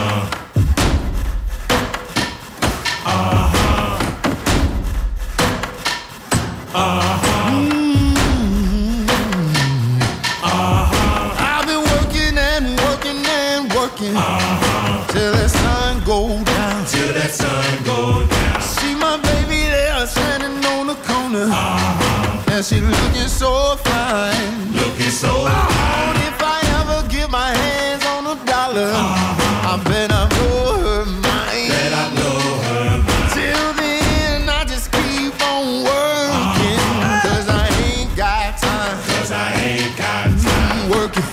she 22.65 22.81
looking 22.81 23.29
so 23.29 23.77
fine. 23.77 24.73
Looking 24.73 25.11
so 25.11 25.29
fine. 25.29 26.17
If 26.17 26.41
I 26.41 26.61
ever 26.81 27.07
get 27.09 27.31
my 27.31 27.51
hands 27.51 28.07
on 28.07 28.25
a 28.25 28.43
dollar, 28.47 28.89
uh-huh. 28.89 29.77
I 29.77 29.85
bet 29.85 30.11
I 30.11 30.27
blow 30.31 30.79
her 30.79 31.05
mind. 31.05 31.69
Bet 31.69 31.93
I 31.93 32.09
blow 32.17 32.41
her 32.65 32.97
mind. 33.05 33.33
Till 33.35 33.73
then, 33.75 34.49
I 34.49 34.65
just 34.65 34.91
keep 34.91 35.37
on 35.45 35.85
working, 35.85 36.81
uh-huh. 36.81 37.05
Uh-huh. 37.05 37.29
cause 37.29 37.49
I 37.51 37.69
ain't 37.85 38.17
got 38.17 38.57
time. 38.57 38.97
Cause 39.13 39.31
I 39.31 39.53
ain't 39.61 39.97
got 39.99 40.25
time. 40.41 40.89
Mm, 40.89 40.97
working, 40.97 41.27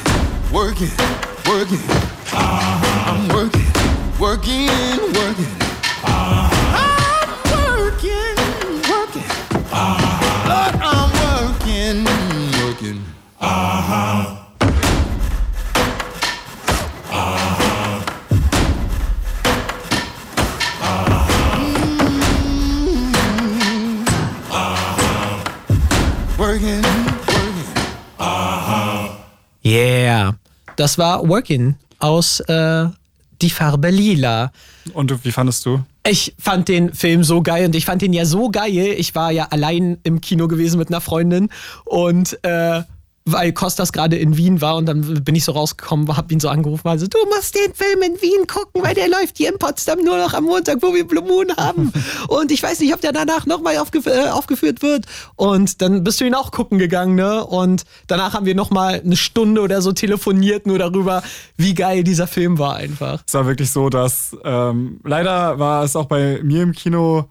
working, 0.51 0.91
working. 1.47 2.00
Yeah. 29.63 30.35
Das 30.75 30.97
war 30.97 31.27
Workin 31.27 31.75
aus 31.99 32.39
äh, 32.41 32.85
Die 33.41 33.49
Farbe 33.49 33.89
Lila. 33.89 34.51
Und 34.93 35.11
du, 35.11 35.23
wie 35.23 35.31
fandest 35.31 35.65
du? 35.65 35.83
Ich 36.07 36.33
fand 36.39 36.67
den 36.67 36.93
Film 36.93 37.23
so 37.23 37.43
geil 37.43 37.65
und 37.65 37.75
ich 37.75 37.85
fand 37.85 38.01
den 38.01 38.13
ja 38.13 38.25
so 38.25 38.49
geil. 38.49 38.95
Ich 38.97 39.13
war 39.13 39.31
ja 39.31 39.47
allein 39.51 39.99
im 40.03 40.19
Kino 40.19 40.47
gewesen 40.47 40.79
mit 40.79 40.87
einer 40.87 41.01
Freundin 41.01 41.49
und 41.85 42.43
äh, 42.43 42.81
weil 43.25 43.53
Kostas 43.53 43.93
gerade 43.93 44.17
in 44.17 44.35
Wien 44.37 44.61
war 44.61 44.77
und 44.77 44.85
dann 44.87 45.23
bin 45.23 45.35
ich 45.35 45.43
so 45.43 45.51
rausgekommen, 45.51 46.15
hab 46.15 46.31
ihn 46.31 46.39
so 46.39 46.49
angerufen, 46.49 46.87
also 46.87 47.07
du 47.07 47.17
musst 47.25 47.55
den 47.55 47.73
Film 47.73 48.01
in 48.01 48.21
Wien 48.21 48.47
gucken, 48.47 48.81
weil 48.83 48.95
der 48.95 49.07
läuft 49.07 49.37
hier 49.37 49.51
in 49.51 49.59
Potsdam 49.59 49.99
nur 50.03 50.17
noch 50.17 50.33
am 50.33 50.45
Montag, 50.45 50.77
wo 50.81 50.93
wir 50.93 51.07
Blue 51.07 51.23
Moon 51.23 51.55
haben. 51.55 51.91
und 52.27 52.51
ich 52.51 52.63
weiß 52.63 52.79
nicht, 52.79 52.93
ob 52.93 53.01
der 53.01 53.11
danach 53.11 53.45
nochmal 53.45 53.77
aufgef 53.77 54.07
äh, 54.07 54.29
aufgeführt 54.29 54.81
wird. 54.81 55.05
Und 55.35 55.81
dann 55.81 56.03
bist 56.03 56.19
du 56.19 56.25
ihn 56.25 56.35
auch 56.35 56.51
gucken 56.51 56.79
gegangen, 56.79 57.15
ne? 57.15 57.45
Und 57.45 57.83
danach 58.07 58.33
haben 58.33 58.45
wir 58.45 58.55
nochmal 58.55 59.01
eine 59.03 59.15
Stunde 59.15 59.61
oder 59.61 59.81
so 59.81 59.91
telefoniert 59.91 60.65
nur 60.65 60.79
darüber, 60.79 61.21
wie 61.57 61.73
geil 61.73 62.03
dieser 62.03 62.27
Film 62.27 62.57
war 62.57 62.75
einfach. 62.75 63.23
Es 63.27 63.33
war 63.33 63.45
wirklich 63.45 63.71
so, 63.71 63.89
dass 63.89 64.35
ähm, 64.43 64.99
leider 65.03 65.59
war 65.59 65.83
es 65.83 65.95
auch 65.95 66.05
bei 66.05 66.39
mir 66.43 66.63
im 66.63 66.71
Kino 66.71 67.25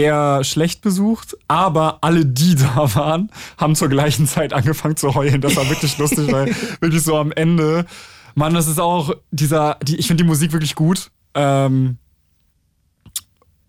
eher 0.00 0.44
schlecht 0.44 0.82
besucht, 0.82 1.36
aber 1.48 1.98
alle, 2.02 2.24
die 2.26 2.54
da 2.56 2.94
waren, 2.94 3.30
haben 3.56 3.74
zur 3.74 3.88
gleichen 3.88 4.26
Zeit 4.26 4.52
angefangen 4.52 4.96
zu 4.96 5.14
heulen. 5.14 5.40
Das 5.40 5.56
war 5.56 5.68
wirklich 5.68 5.96
lustig, 5.98 6.30
weil 6.32 6.54
wirklich 6.80 7.02
so 7.02 7.16
am 7.16 7.32
Ende, 7.32 7.86
Mann, 8.34 8.54
das 8.54 8.68
ist 8.68 8.80
auch 8.80 9.14
dieser, 9.30 9.78
die, 9.82 9.96
ich 9.96 10.06
finde 10.06 10.24
die 10.24 10.28
Musik 10.28 10.52
wirklich 10.52 10.74
gut. 10.74 11.10
Ähm, 11.34 11.98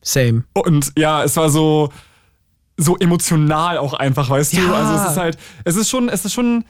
Same. 0.04 0.44
und 0.54 0.94
ja, 0.98 1.24
es 1.24 1.38
war 1.38 1.50
so, 1.50 1.92
so 2.76 2.98
emotional 2.98 3.78
auch 3.78 3.94
einfach, 3.94 4.30
weißt 4.30 4.54
du? 4.54 4.58
Ja. 4.58 4.74
Also 4.74 4.94
es 5.04 5.12
ist 5.12 5.18
halt, 5.18 5.38
es 5.64 5.76
ist 5.76 5.90
schon, 5.90 6.10
es 6.10 6.26
ist 6.26 6.34
schon 6.34 6.66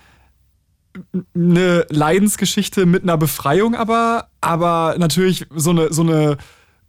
eine 1.34 1.86
Leidensgeschichte 1.90 2.86
mit 2.86 3.04
einer 3.04 3.18
Befreiung, 3.18 3.76
aber, 3.76 4.28
aber 4.42 4.96
natürlich 4.98 5.46
so 5.56 5.70
eine, 5.70 5.94
so 5.94 6.02
eine, 6.02 6.38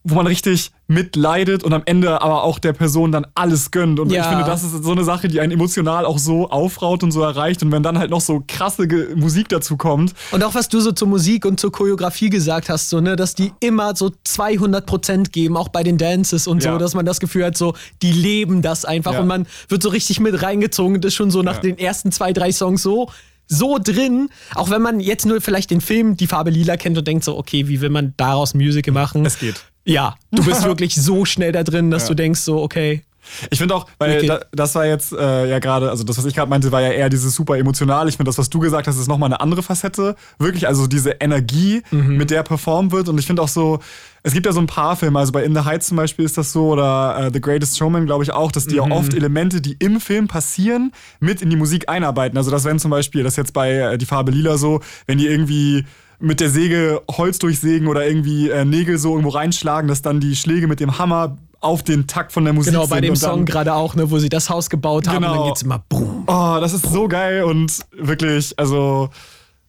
wo 0.04 0.16
man 0.16 0.26
richtig 0.26 0.72
mitleidet 0.88 1.62
und 1.64 1.72
am 1.72 1.82
Ende 1.86 2.20
aber 2.22 2.42
auch 2.42 2.58
der 2.58 2.72
Person 2.72 3.12
dann 3.12 3.26
alles 3.34 3.70
gönnt. 3.70 3.98
Und 4.00 4.10
Ja. 4.10 4.22
ich 4.22 4.26
finde, 4.28 4.44
das 4.44 4.62
ist 4.62 4.82
so 4.84 4.92
eine 4.92 5.04
Sache, 5.04 5.28
die 5.28 5.40
einen 5.40 5.52
emotional 5.52 6.04
auch 6.04 6.18
so 6.18 6.50
aufraut 6.50 7.02
und 7.02 7.12
so 7.12 7.22
erreicht. 7.22 7.62
Und 7.62 7.72
wenn 7.72 7.82
dann 7.82 7.98
halt 7.98 8.10
noch 8.10 8.20
so 8.20 8.42
krasse 8.46 8.88
Ge 8.88 9.14
Musik 9.14 9.48
dazu 9.48 9.76
kommt, 9.76 10.12
Und 10.32 10.42
auch 10.44 10.54
was 10.54 10.68
du 10.68 10.80
so 10.80 10.92
zur 10.92 11.08
Musik 11.08 11.44
und 11.44 11.58
zur 11.60 11.72
Choreografie 11.72 12.30
gesagt 12.30 12.68
hast, 12.68 12.88
so, 12.90 13.00
ne, 13.00 13.16
dass 13.16 13.34
die 13.34 13.52
immer 13.60 13.94
so 13.96 14.10
200 14.24 14.84
Prozent 14.86 15.32
geben, 15.32 15.56
auch 15.56 15.68
bei 15.68 15.82
den 15.82 15.98
Dances 15.98 16.46
und 16.46 16.62
so, 16.62 16.70
Ja. 16.70 16.78
dass 16.78 16.94
man 16.94 17.06
das 17.06 17.20
Gefühl 17.20 17.44
hat, 17.46 17.56
so, 17.56 17.74
die 18.02 18.12
leben 18.12 18.60
das 18.62 18.84
einfach 18.84 19.12
Ja. 19.14 19.20
und 19.20 19.26
man 19.28 19.46
wird 19.68 19.82
so 19.82 19.88
richtig 19.88 20.20
mit 20.20 20.42
reingezogen 20.42 20.96
und 20.96 21.04
ist 21.04 21.14
schon 21.14 21.30
so 21.30 21.42
nach 21.42 21.58
den 21.58 21.78
ersten 21.78 22.12
zwei, 22.12 22.32
drei 22.32 22.52
Songs 22.52 22.82
so, 22.82 23.08
so 23.48 23.78
drin, 23.82 24.28
auch 24.54 24.70
wenn 24.70 24.80
man 24.82 24.98
jetzt 25.00 25.26
nur 25.26 25.40
vielleicht 25.40 25.70
den 25.70 25.80
Film 25.80 26.16
Die 26.16 26.26
Farbe 26.26 26.50
Lila 26.50 26.76
kennt 26.76 26.96
und 26.96 27.06
denkt 27.06 27.24
so, 27.24 27.36
okay, 27.36 27.68
wie 27.68 27.80
will 27.80 27.90
man 27.90 28.14
daraus 28.16 28.54
Musical 28.54 28.94
machen? 28.94 29.26
es 29.26 29.38
geht. 29.38 29.62
Ja, 29.84 30.14
du 30.30 30.44
bist 30.44 30.64
wirklich 30.66 30.94
so 30.94 31.24
schnell 31.24 31.52
da 31.52 31.62
drin, 31.62 31.90
dass 31.90 32.04
Ja. 32.04 32.08
du 32.10 32.14
denkst 32.14 32.40
so, 32.40 32.62
okay, 32.62 33.02
Ich 33.50 33.58
finde 33.60 33.76
auch, 33.76 33.86
weil 33.98 34.16
Okay. 34.16 34.26
da, 34.26 34.40
das 34.50 34.74
war 34.74 34.84
jetzt 34.84 35.12
äh, 35.12 35.48
ja 35.48 35.60
gerade, 35.60 35.88
also 35.90 36.02
das, 36.02 36.18
was 36.18 36.24
ich 36.24 36.34
gerade 36.34 36.50
meinte, 36.50 36.72
war 36.72 36.80
ja 36.82 36.90
eher 36.90 37.08
dieses 37.08 37.36
super 37.36 37.56
emotional. 37.56 38.08
Ich 38.08 38.16
finde, 38.16 38.28
das, 38.28 38.36
was 38.36 38.50
du 38.50 38.58
gesagt 38.58 38.88
hast, 38.88 38.98
ist 38.98 39.06
nochmal 39.06 39.28
eine 39.28 39.40
andere 39.40 39.62
Facette. 39.62 40.16
Wirklich, 40.40 40.66
also 40.66 40.88
diese 40.88 41.10
Energie, 41.20 41.82
mit 41.92 42.30
der 42.32 42.42
performt 42.42 42.90
wird. 42.90 43.08
Und 43.08 43.18
ich 43.18 43.26
finde 43.26 43.40
auch 43.40 43.46
so, 43.48 43.78
es 44.24 44.32
gibt 44.32 44.44
ja 44.46 44.52
so 44.52 44.58
ein 44.58 44.66
paar 44.66 44.96
Filme, 44.96 45.20
also 45.20 45.30
bei 45.30 45.44
In 45.44 45.54
the 45.54 45.60
Heights 45.64 45.86
zum 45.86 45.96
Beispiel 45.98 46.24
ist 46.24 46.36
das 46.36 46.52
so, 46.52 46.70
oder 46.72 47.16
äh, 47.16 47.30
The 47.32 47.40
Greatest 47.40 47.78
Showman, 47.78 48.06
glaube 48.06 48.24
ich 48.24 48.32
auch, 48.32 48.50
dass 48.50 48.66
die 48.66 48.74
ja 48.76 48.82
oft 48.82 49.14
Elemente, 49.14 49.60
die 49.60 49.76
im 49.78 50.00
Film 50.00 50.26
passieren, 50.26 50.90
mit 51.20 51.42
in 51.42 51.48
die 51.50 51.56
Musik 51.56 51.88
einarbeiten. 51.88 52.36
Also 52.36 52.50
das 52.50 52.64
wenn 52.64 52.80
zum 52.80 52.90
Beispiel, 52.90 53.22
das 53.22 53.34
ist 53.34 53.36
jetzt 53.38 53.52
bei 53.52 53.72
äh, 53.72 53.98
Die 53.98 54.06
Farbe 54.06 54.32
Lila 54.32 54.58
so, 54.58 54.80
wenn 55.06 55.18
die 55.18 55.28
irgendwie 55.28 55.84
mit 56.22 56.40
der 56.40 56.50
Säge 56.50 57.02
Holz 57.10 57.38
durchsägen 57.38 57.88
oder 57.88 58.06
irgendwie 58.06 58.48
äh, 58.48 58.64
Nägel 58.64 58.96
so 58.96 59.10
irgendwo 59.10 59.30
reinschlagen, 59.30 59.88
dass 59.88 60.02
dann 60.02 60.20
die 60.20 60.36
Schläge 60.36 60.68
mit 60.68 60.78
dem 60.80 60.98
Hammer 60.98 61.36
auf 61.60 61.82
den 61.82 62.06
Takt 62.06 62.32
von 62.32 62.44
der 62.44 62.52
Musik 62.52 62.72
genau, 62.72 62.84
sind. 62.84 62.90
bei 62.90 63.00
dem 63.00 63.14
und 63.14 63.22
dann, 63.22 63.30
Song 63.30 63.44
gerade 63.44 63.74
auch, 63.74 63.94
ne, 63.94 64.10
wo 64.10 64.18
sie 64.18 64.28
das 64.28 64.48
Haus 64.48 64.70
gebaut 64.70 65.06
haben, 65.08 65.16
und 65.16 65.22
Genau. 65.22 65.34
dann 65.36 65.46
geht's 65.48 65.62
immer 65.62 65.84
boom. 65.88 66.24
Oh, 66.26 66.58
das 66.60 66.72
ist 66.72 66.86
so 66.90 67.08
geil 67.08 67.42
und 67.44 67.80
wirklich, 67.92 68.56
also 68.58 69.10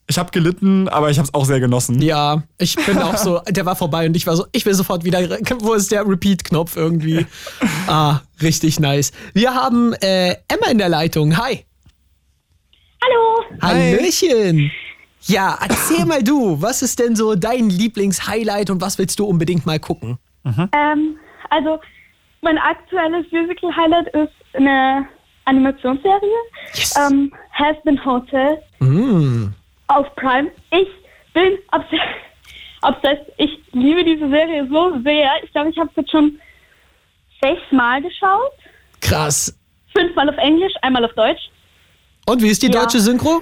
ich 0.08 0.18
habe 0.18 0.32
gelitten, 0.32 0.90
aber 0.90 1.10
ich 1.10 1.18
habe 1.18 1.28
es 1.28 1.34
auch 1.34 1.46
sehr 1.46 1.60
genossen. 1.60 2.02
Ja, 2.02 2.44
ich 2.58 2.76
bin 2.76 2.98
auch 3.00 3.18
so, 3.18 3.40
der 3.50 3.66
war 3.66 3.76
vorbei 3.76 4.06
und 4.06 4.16
ich 4.16 4.28
war 4.28 4.36
so, 4.36 4.46
ich 4.52 4.66
will 4.66 4.74
sofort 4.76 5.04
wieder, 5.04 5.22
wo 5.60 5.74
ist 5.74 5.92
der 5.92 6.08
Repeat-Knopf 6.08 6.76
irgendwie? 6.76 7.26
Ah, 7.88 8.22
richtig 8.42 8.80
nice. 8.80 9.12
Wir 9.34 9.54
haben 9.54 9.92
äh, 9.94 10.36
Emma 10.48 10.68
in 10.72 10.78
der 10.78 10.88
Leitung. 10.88 11.36
Hi. 11.38 11.66
Hallo. 13.04 13.44
Hallöchen. 13.62 14.72
Ja, 15.26 15.58
erzähl 15.62 16.06
mal 16.06 16.22
du, 16.24 16.62
was 16.62 16.82
ist 16.82 17.00
denn 17.00 17.16
so 17.16 17.36
dein 17.36 17.70
Lieblings-Highlight 17.70 18.70
und 18.70 18.82
was 18.82 18.98
willst 18.98 19.20
du 19.20 19.26
unbedingt 19.26 19.66
mal 19.66 19.80
gucken? 19.80 20.18
Ähm, 20.46 21.18
also, 21.50 21.80
mein 22.42 22.58
aktuelles 22.58 23.26
Musical-Highlight 23.32 24.08
ist 24.10 24.34
eine 24.54 25.08
Animationsserie. 25.46 26.30
Yes. 26.74 26.96
Ähm, 26.98 27.32
Has 27.52 27.78
Been 27.84 28.04
Hotel 28.04 28.58
Mm. 28.80 29.54
auf 29.88 30.14
Prime. 30.16 30.52
Ich 30.72 30.88
bin 31.34 31.58
obsessed. 31.72 32.00
obsessed. 32.82 33.26
Ich 33.38 33.50
liebe 33.72 34.04
diese 34.04 34.28
Serie 34.30 34.68
so 34.70 34.92
sehr. 35.04 35.30
Ich 35.44 35.52
glaube, 35.54 35.70
ich 35.70 35.78
habe 35.78 35.90
es 35.92 35.96
jetzt 35.96 36.12
schon 36.12 36.38
sechsmal 37.42 38.02
geschaut. 38.02 38.52
Krass. 39.00 39.58
Fünfmal 39.96 40.30
auf 40.30 40.38
Englisch, 40.38 40.74
einmal 40.82 41.06
auf 41.06 41.14
Deutsch. 41.14 41.50
Und 42.26 42.42
wie 42.42 42.50
ist 42.50 42.62
die 42.62 42.68
Ja. 42.68 42.82
deutsche 42.82 43.00
Synchro? 43.00 43.42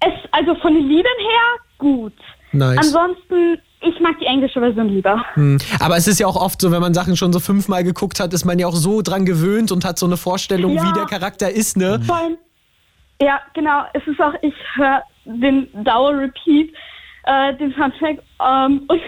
Es, 0.00 0.12
also 0.32 0.54
von 0.56 0.74
den 0.74 0.88
Liedern 0.88 1.12
her, 1.18 1.58
gut. 1.78 2.14
Nice. 2.52 2.78
Ansonsten, 2.78 3.58
ich 3.80 4.00
mag 4.00 4.18
die 4.20 4.26
englische 4.26 4.60
Version 4.60 4.88
lieber. 4.88 5.22
Hm. 5.34 5.58
Aber 5.78 5.96
es 5.96 6.08
ist 6.08 6.18
ja 6.18 6.26
auch 6.26 6.36
oft 6.36 6.60
so, 6.60 6.70
wenn 6.72 6.80
man 6.80 6.94
Sachen 6.94 7.16
schon 7.16 7.32
so 7.32 7.38
fünfmal 7.40 7.84
geguckt 7.84 8.18
hat, 8.20 8.32
ist 8.32 8.44
man 8.44 8.58
ja 8.58 8.66
auch 8.66 8.74
so 8.74 9.02
dran 9.02 9.24
gewöhnt 9.24 9.70
und 9.72 9.84
hat 9.84 9.98
so 9.98 10.06
eine 10.06 10.16
Vorstellung, 10.16 10.72
Ja. 10.74 10.82
wie 10.88 10.92
der 10.92 11.06
Charakter 11.06 11.50
ist, 11.50 11.76
ne? 11.76 12.00
Vor 12.04 12.16
allem, 12.16 12.38
ja, 13.20 13.40
genau. 13.54 13.82
Es 13.92 14.04
ist 14.06 14.20
auch, 14.20 14.34
ich 14.42 14.54
höre 14.74 15.02
den 15.24 15.68
Dauer-Repeat, 15.84 16.70
äh, 17.24 17.54
den 17.56 17.72
Soundtrack. 17.74 18.18
Ähm, 18.44 18.82
und 18.88 19.00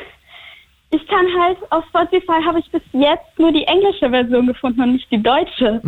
ich 0.94 1.06
kann 1.08 1.26
halt, 1.40 1.56
auf 1.70 1.84
Spotify 1.88 2.42
habe 2.46 2.58
ich 2.60 2.70
bis 2.70 2.82
jetzt 2.92 3.38
nur 3.38 3.50
die 3.50 3.64
englische 3.64 4.08
Version 4.10 4.46
gefunden 4.46 4.82
und 4.82 4.92
nicht 4.92 5.10
die 5.10 5.22
deutsche. 5.22 5.80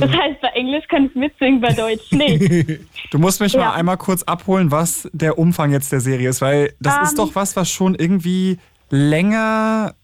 Das 0.00 0.10
heißt, 0.10 0.40
bei 0.40 0.48
Englisch 0.54 0.86
kann 0.88 1.06
ich 1.06 1.14
mitsingen, 1.14 1.60
bei 1.60 1.72
Deutsch 1.72 2.10
nicht. 2.12 2.80
Du 3.10 3.18
musst 3.18 3.40
mich 3.42 3.52
Ja. 3.52 3.60
mal 3.66 3.72
einmal 3.74 3.98
kurz 3.98 4.22
abholen, 4.22 4.70
was 4.70 5.06
der 5.12 5.38
Umfang 5.38 5.70
jetzt 5.70 5.92
der 5.92 6.00
Serie 6.00 6.30
ist, 6.30 6.40
weil 6.40 6.72
das 6.80 6.96
Ähm. 6.96 7.02
ist 7.02 7.18
doch 7.18 7.34
was, 7.34 7.54
was 7.56 7.70
schon 7.70 7.94
irgendwie 7.94 8.58
länger 8.88 9.94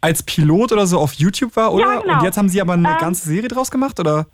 als 0.00 0.22
Pilot 0.22 0.72
oder 0.72 0.86
so 0.86 0.98
auf 0.98 1.12
YouTube 1.14 1.54
war, 1.56 1.74
oder? 1.74 1.84
Ja, 1.96 2.00
genau. 2.00 2.14
Und 2.14 2.22
jetzt 2.22 2.38
haben 2.38 2.48
sie 2.48 2.62
aber 2.62 2.72
eine 2.72 2.88
Ähm. 2.88 2.96
ganze 2.98 3.28
Serie 3.28 3.48
draus 3.48 3.70
gemacht, 3.70 4.00
oder? 4.00 4.26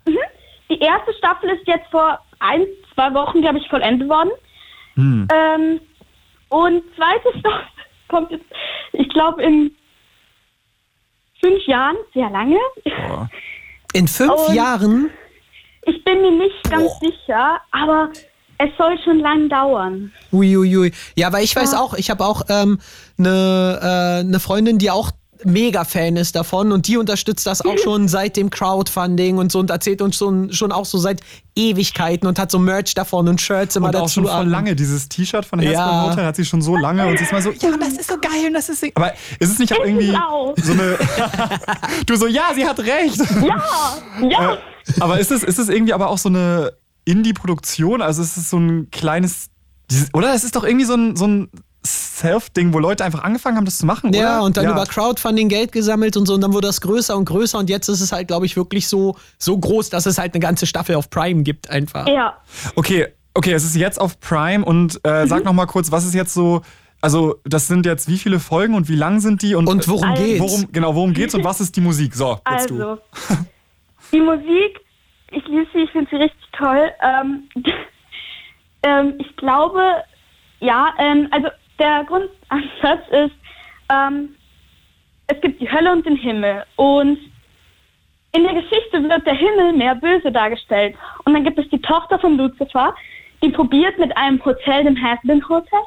Die 0.69 0.79
erste 0.79 1.13
Staffel 1.17 1.49
ist 1.49 1.67
jetzt 1.67 1.87
vor 1.91 2.17
ein, 2.39 2.61
zwei 2.93 3.13
Wochen, 3.13 3.41
glaube 3.41 3.57
ich, 3.57 3.67
vollendet 3.67 4.07
worden. 4.07 4.29
Ähm, 4.97 5.79
und 6.49 6.81
zweite 6.95 7.37
Staffel 7.39 7.65
kommt 8.07 8.31
jetzt, 8.31 8.45
ich 8.93 9.09
glaube, 9.09 9.43
in 9.43 9.71
fünf 11.39 11.65
Jahren, 11.67 11.97
sehr 12.13 12.29
lange. 12.29 12.57
In 13.93 14.07
fünf 14.07 14.31
Und- 14.47 14.55
Jahren? 14.55 15.09
Ich 15.83 16.03
bin 16.03 16.21
mir 16.21 16.31
nicht 16.31 16.63
ganz 16.69 16.99
sicher, 16.99 17.61
aber 17.71 18.09
es 18.57 18.69
soll 18.77 18.97
schon 19.05 19.19
lang 19.19 19.47
dauern. 19.47 20.11
Uiuiui. 20.33 20.91
Ja, 21.15 21.31
weil 21.31 21.43
ich 21.45 21.55
weiß 21.55 21.73
Ja. 21.73 21.79
auch, 21.79 21.93
ich 21.93 22.09
habe 22.09 22.25
auch 22.25 22.41
eine 22.49 22.77
ne, 23.17 23.79
äh, 23.81 24.23
ne 24.23 24.39
Freundin, 24.39 24.79
die 24.79 24.91
auch 24.91 25.11
mega 25.43 25.83
Fan 25.83 26.15
ist 26.17 26.35
davon 26.35 26.71
und 26.71 26.87
die 26.87 26.97
unterstützt 26.97 27.45
das 27.45 27.61
auch 27.63 27.77
schon 27.83 28.07
seit 28.07 28.37
dem 28.37 28.49
Crowdfunding 28.49 29.37
und 29.37 29.51
so 29.51 29.59
und 29.59 29.69
erzählt 29.69 30.01
uns 30.01 30.17
schon, 30.17 30.51
schon 30.53 30.71
auch 30.71 30.85
so 30.85 30.97
seit 30.97 31.21
Ewigkeiten 31.55 32.27
und 32.27 32.37
hat 32.39 32.51
so 32.51 32.59
Merch 32.59 32.93
davon 32.93 33.27
und 33.27 33.41
Shirts 33.41 33.75
immer 33.75 33.87
Und 33.87 33.95
dazu 33.95 34.03
auch 34.21 34.25
schon 34.25 34.27
an. 34.27 34.49
lange. 34.49 34.75
Dieses 34.75 35.09
T-Shirt 35.09 35.45
von 35.45 35.59
Hesper 35.59 35.73
Ja. 35.73 36.09
Hotel 36.09 36.25
hat 36.25 36.35
sie 36.35 36.45
schon 36.45 36.61
so 36.61 36.75
lange 36.77 37.05
und 37.07 37.17
sie 37.17 37.23
ist 37.23 37.31
mal 37.31 37.41
so, 37.41 37.51
ja, 37.51 37.77
das 37.77 37.93
ist 37.93 38.07
so 38.09 38.17
geil 38.19 38.47
und 38.47 38.53
das 38.53 38.69
ist 38.69 38.81
so. 38.81 38.87
Aber 38.95 39.13
ist 39.39 39.51
es 39.51 39.59
nicht 39.59 39.73
auch 39.73 39.83
irgendwie 39.83 40.15
so 40.61 40.71
eine. 40.73 40.97
du 42.05 42.15
so, 42.15 42.27
ja, 42.27 42.51
sie 42.55 42.65
hat 42.65 42.79
recht. 42.79 43.17
Ja, 43.41 43.97
ja. 44.29 44.53
Äh, 44.53 44.57
aber 44.99 45.19
ist 45.19 45.31
es, 45.31 45.43
ist 45.43 45.59
es 45.59 45.69
irgendwie 45.69 45.93
aber 45.93 46.09
auch 46.09 46.17
so 46.17 46.29
eine 46.29 46.73
Indie-Produktion? 47.05 48.01
Also 48.01 48.21
ist 48.21 48.37
es 48.37 48.49
so 48.49 48.57
ein 48.57 48.89
kleines 48.91 49.47
Dieses, 49.89 50.13
oder 50.13 50.33
es 50.33 50.43
ist 50.43 50.55
doch 50.55 50.63
irgendwie 50.63 50.85
so 50.85 50.95
ein, 50.95 51.15
so 51.15 51.25
ein 51.27 51.49
Self-Ding, 51.87 52.73
wo 52.73 52.79
Leute 52.79 53.03
einfach 53.05 53.23
angefangen 53.23 53.57
haben, 53.57 53.65
das 53.65 53.77
zu 53.77 53.85
machen, 53.85 54.13
Ja, 54.13 54.37
oder? 54.37 54.45
und 54.45 54.57
dann 54.57 54.65
über 54.69 54.85
Crowdfunding 54.85 55.49
Geld 55.49 55.71
gesammelt 55.71 56.17
und 56.17 56.25
so 56.25 56.33
und 56.33 56.41
dann 56.41 56.53
wurde 56.53 56.67
das 56.67 56.81
größer 56.81 57.15
und 57.17 57.25
größer 57.25 57.57
und 57.57 57.69
jetzt 57.69 57.87
ist 57.89 58.01
es 58.01 58.11
halt, 58.11 58.27
glaube 58.27 58.45
ich, 58.45 58.55
wirklich 58.57 58.87
so, 58.87 59.15
so 59.37 59.57
groß, 59.57 59.89
dass 59.89 60.05
es 60.05 60.17
halt 60.17 60.33
eine 60.33 60.39
ganze 60.41 60.65
Staffel 60.67 60.95
auf 60.95 61.09
Prime 61.09 61.43
gibt 61.43 61.69
einfach. 61.69 62.07
Ja. 62.07 62.37
Okay, 62.75 63.07
okay, 63.33 63.53
es 63.53 63.63
ist 63.63 63.75
jetzt 63.75 63.99
auf 63.99 64.19
Prime 64.19 64.63
und 64.65 64.99
äh, 65.03 65.23
Mhm. 65.23 65.27
sag 65.27 65.43
noch 65.45 65.53
mal 65.53 65.65
kurz, 65.67 65.91
was 65.91 66.05
ist 66.05 66.13
jetzt 66.13 66.33
so, 66.33 66.61
also 67.01 67.35
das 67.43 67.67
sind 67.67 67.85
jetzt 67.85 68.07
wie 68.09 68.17
viele 68.17 68.39
Folgen 68.39 68.73
und 68.73 68.89
wie 68.89 68.95
lang 68.95 69.19
sind 69.19 69.41
die 69.41 69.53
und, 69.55 69.67
Und 69.67 69.87
worum 69.87 70.09
Also- 70.11 70.23
geht's? 70.23 70.41
worum, 70.41 70.71
genau, 70.71 70.95
worum 70.95 71.13
geht's 71.13 71.35
und 71.35 71.43
was 71.43 71.61
ist 71.61 71.75
die 71.75 71.81
Musik? 71.81 72.15
So, 72.15 72.39
jetzt 72.51 72.69
du. 72.69 72.75
Also, 72.75 72.97
die 74.11 74.21
Musik, 74.21 74.79
ich 75.31 75.45
liebe 75.47 75.67
sie, 75.73 75.79
ich 75.81 75.91
finde 75.91 76.09
sie 76.09 76.15
richtig 76.17 76.41
toll. 76.57 76.89
Ähm, 77.03 77.43
ähm, 78.83 79.13
ich 79.19 79.35
glaube, 79.37 79.81
ja, 80.59 80.87
ähm, 80.97 81.27
also 81.31 81.47
der 81.79 82.03
Grundansatz 82.05 83.07
ist, 83.09 83.35
ähm, 83.91 84.35
es 85.27 85.39
gibt 85.41 85.61
die 85.61 85.71
Hölle 85.71 85.91
und 85.91 86.05
den 86.05 86.15
Himmel 86.15 86.63
und 86.75 87.19
in 88.33 88.43
der 88.43 88.53
Geschichte 88.53 89.03
wird 89.09 89.25
der 89.25 89.33
Himmel 89.33 89.73
mehr 89.73 89.95
böse 89.95 90.31
dargestellt. 90.31 90.95
Und 91.25 91.33
dann 91.33 91.43
gibt 91.43 91.57
es 91.57 91.67
die 91.69 91.81
Tochter 91.81 92.19
von 92.19 92.37
Lucifer, 92.37 92.93
die 93.41 93.49
probiert 93.49 93.97
mit 93.97 94.15
einem 94.15 94.43
Hotel, 94.43 94.83
dem 94.83 95.01
Haslin 95.01 95.47
Hotel, 95.47 95.79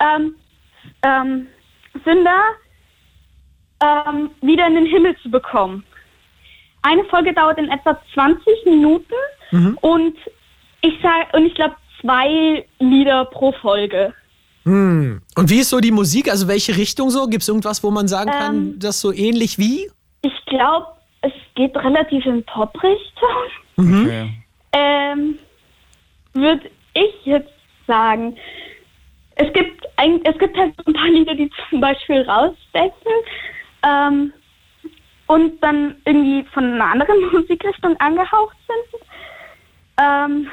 ähm, 0.00 0.34
ähm, 1.02 1.46
Sünder 2.04 2.40
ähm, 3.82 4.30
wieder 4.40 4.66
in 4.66 4.74
den 4.74 4.86
Himmel 4.86 5.16
zu 5.18 5.30
bekommen. 5.30 5.84
Eine 6.82 7.04
Folge 7.04 7.32
dauert 7.32 7.58
in 7.58 7.70
etwa 7.70 8.00
20 8.14 8.64
Minuten 8.66 9.14
und 9.80 10.16
ich 10.80 10.94
sag, 11.02 11.34
und 11.34 11.46
ich 11.46 11.54
glaube 11.54 11.74
zwei 12.00 12.64
Lieder 12.78 13.24
pro 13.26 13.52
Folge. 13.52 14.14
Hm. 14.68 15.22
Und 15.34 15.48
wie 15.48 15.60
ist 15.60 15.70
so 15.70 15.80
die 15.80 15.90
Musik? 15.90 16.30
Also 16.30 16.46
welche 16.46 16.76
Richtung 16.76 17.08
so? 17.08 17.26
Gibt 17.26 17.42
es 17.42 17.48
irgendwas, 17.48 17.82
wo 17.82 17.90
man 17.90 18.06
sagen 18.06 18.30
kann, 18.30 18.56
Ähm. 18.56 18.78
das 18.78 19.00
so 19.00 19.12
ähnlich 19.12 19.58
wie? 19.58 19.90
Ich 20.20 20.44
glaube, 20.44 20.88
es 21.22 21.32
geht 21.54 21.74
relativ 21.74 22.26
in 22.26 22.44
Pop-Richtung. 22.44 23.48
Okay. 23.78 24.30
Ähm, 24.72 25.38
würde 26.34 26.70
ich 26.92 27.14
jetzt 27.24 27.52
sagen. 27.86 28.36
Es 29.36 29.50
gibt 29.54 29.86
ein, 29.96 30.20
es 30.24 30.36
gibt 30.38 30.56
halt 30.56 30.74
so 30.76 30.82
ein 30.86 30.92
paar 30.92 31.08
Lieder, 31.08 31.34
die 31.34 31.50
zum 31.70 31.80
Beispiel 31.80 32.22
rausstechen 32.22 33.12
ähm, 33.84 34.32
und 35.28 35.62
dann 35.62 35.94
irgendwie 36.04 36.44
von 36.52 36.64
einer 36.64 36.92
anderen 36.92 37.20
Musikrichtung 37.32 37.96
angehaucht 38.00 38.56
sind. 38.66 39.02
Ähm, 40.00 40.50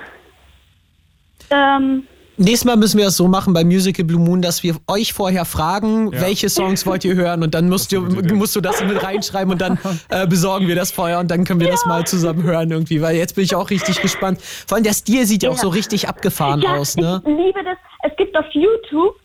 ähm, 1.49 2.07
Nächstes 2.37 2.65
Mal 2.65 2.75
müssen 2.75 2.97
wir 2.99 3.07
es 3.07 3.15
so 3.15 3.27
machen 3.29 3.53
bei 3.53 3.63
Musical 3.63 4.03
Blue 4.03 4.19
Moon, 4.19 4.41
dass 4.41 4.61
wir 4.61 4.75
euch 4.87 5.13
vorher 5.13 5.45
fragen, 5.45 6.11
Ja. 6.11 6.21
welche 6.21 6.49
Songs 6.49 6.85
wollt 6.85 7.05
ihr 7.05 7.15
hören 7.15 7.43
und 7.43 7.53
dann 7.55 7.69
musst, 7.69 7.93
du, 7.93 8.05
Das 8.05 8.33
musst 8.33 8.55
du 8.55 8.61
das 8.61 8.83
mit 8.83 9.01
reinschreiben 9.01 9.51
und 9.53 9.61
dann 9.61 9.79
äh, 10.09 10.27
besorgen 10.27 10.67
wir 10.67 10.75
das 10.75 10.91
vorher 10.91 11.19
und 11.19 11.31
dann 11.31 11.45
können 11.45 11.61
wir 11.61 11.69
das 11.69 11.85
mal 11.85 12.05
zusammen 12.05 12.43
hören 12.43 12.71
irgendwie, 12.71 13.01
weil 13.01 13.15
jetzt 13.15 13.35
bin 13.35 13.45
ich 13.45 13.55
auch 13.55 13.69
richtig 13.69 14.01
gespannt. 14.01 14.41
Vor 14.41 14.75
allem 14.75 14.83
der 14.83 14.93
Stil 14.93 15.25
sieht 15.25 15.43
ja 15.43 15.49
auch 15.49 15.55
Ja. 15.55 15.61
so 15.61 15.69
richtig 15.69 16.09
abgefahren 16.09 16.61
ja, 16.61 16.75
aus, 16.75 16.97
ne? 16.97 17.21
ich 17.25 17.37
liebe 17.37 17.63
das. 17.63 17.77
Es 18.03 18.15
gibt 18.17 18.35
auf 18.37 18.45
YouTube, 18.51 19.15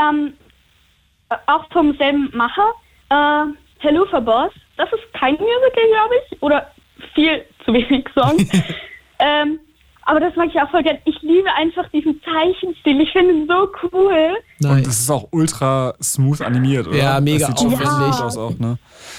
ähm, 0.00 0.34
äh, 1.30 1.36
auch 1.46 1.64
vom 1.72 1.96
selben 1.96 2.30
Macher, 2.34 2.70
äh, 3.08 3.44
Hello 3.78 4.04
for 4.10 4.20
Boss. 4.20 4.52
Das 4.76 4.88
ist 4.92 5.02
kein 5.18 5.32
Musical, 5.34 5.88
glaube 5.90 6.14
ich, 6.30 6.42
oder 6.42 6.70
viel 7.14 7.44
zu 7.64 7.72
wenig 7.72 8.06
Songs. 8.14 8.46
ähm, 9.18 9.58
aber 10.04 10.20
das 10.20 10.34
mag 10.36 10.48
ich 10.52 10.60
auch 10.60 10.70
voll 10.70 10.82
gern. 10.82 10.98
Ich 11.04 11.20
liebe 11.22 11.48
einfach 11.54 11.88
diesen 11.90 12.20
Zeichenstil. 12.22 13.00
Ich 13.00 13.12
finde 13.12 13.32
ihn 13.34 13.46
so 13.48 13.68
cool. 13.92 14.36
Und 14.62 14.68
Nice. 14.70 14.86
es 14.88 15.00
ist 15.00 15.10
auch 15.10 15.28
ultra 15.32 15.94
smooth 16.02 16.40
animiert, 16.42 16.86
oder? 16.88 16.96
Ja, 16.96 17.20
mega 17.20 17.46
das 17.48 17.48
sieht 17.48 17.58
schon 17.60 17.74
aufwendig. 17.74 18.08
richtig 18.08 18.24
aus 18.24 18.36
auch, 18.36 18.58
ne? 18.58 18.78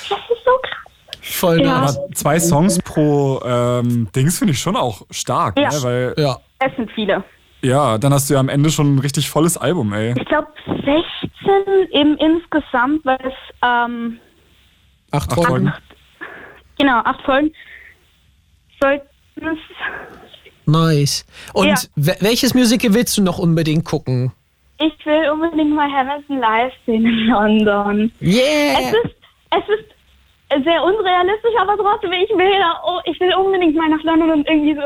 Das 0.09 0.19
ist 0.19 0.43
so 0.45 0.51
krass. 0.61 1.19
Voll 1.21 1.61
Ja. 1.61 1.81
nice. 1.81 1.97
Aber 1.97 2.11
zwei 2.13 2.39
Songs 2.39 2.79
pro 2.79 3.41
ähm, 3.45 4.09
Dings 4.15 4.37
finde 4.39 4.53
ich 4.53 4.59
schon 4.59 4.75
auch 4.75 5.01
stark, 5.11 5.57
Ja. 5.57 5.69
ne? 5.69 5.83
Weil, 5.83 6.13
Ja. 6.17 6.37
Es 6.59 6.75
sind 6.77 6.91
viele. 6.91 7.23
ja, 7.61 7.97
dann 7.97 8.13
hast 8.13 8.29
du 8.29 8.33
ja 8.35 8.39
am 8.39 8.49
Ende 8.49 8.69
schon 8.69 8.95
ein 8.95 8.99
richtig 8.99 9.29
volles 9.29 9.57
Album, 9.57 9.91
ey. 9.93 10.13
Ich 10.17 10.25
glaube 10.25 10.47
16 10.65 11.87
im 11.91 12.15
insgesamt, 12.17 13.03
weil 13.05 13.19
es 13.23 13.33
ähm, 13.61 14.19
Acht 15.11 15.29
Acht 15.29 15.33
Folgen. 15.35 15.49
Folgen. 15.69 15.73
genau 16.77 16.97
acht 17.03 17.21
Folgen 17.23 17.51
sollten 18.81 19.07
es 19.37 19.57
Nice. 20.65 21.25
Und 21.53 21.67
Ja. 21.67 21.75
we- 21.95 22.15
welches 22.19 22.53
Musical 22.53 22.93
willst 22.93 23.17
du 23.17 23.21
noch 23.21 23.37
unbedingt 23.39 23.85
gucken? 23.85 24.31
Ich 24.79 24.93
will 25.05 25.29
unbedingt 25.29 25.73
mal 25.75 25.89
Hamilton 25.91 26.39
live 26.39 26.73
sehen 26.85 27.05
in 27.05 27.27
London. 27.27 28.11
Yeah! 28.21 28.79
Es 28.79 28.87
ist, 28.93 29.15
es 29.51 30.57
ist 30.57 30.63
sehr 30.65 30.83
unrealistisch, 30.83 31.53
aber 31.59 31.75
trotzdem, 31.77 32.11
ich 32.13 32.29
will, 32.29 32.59
da, 32.59 32.79
oh, 32.85 32.99
ich 33.05 33.19
will 33.19 33.33
unbedingt 33.35 33.75
mal 33.75 33.89
nach 33.89 34.03
London 34.03 34.31
und 34.31 34.47
irgendwie 34.47 34.75
so 34.75 34.81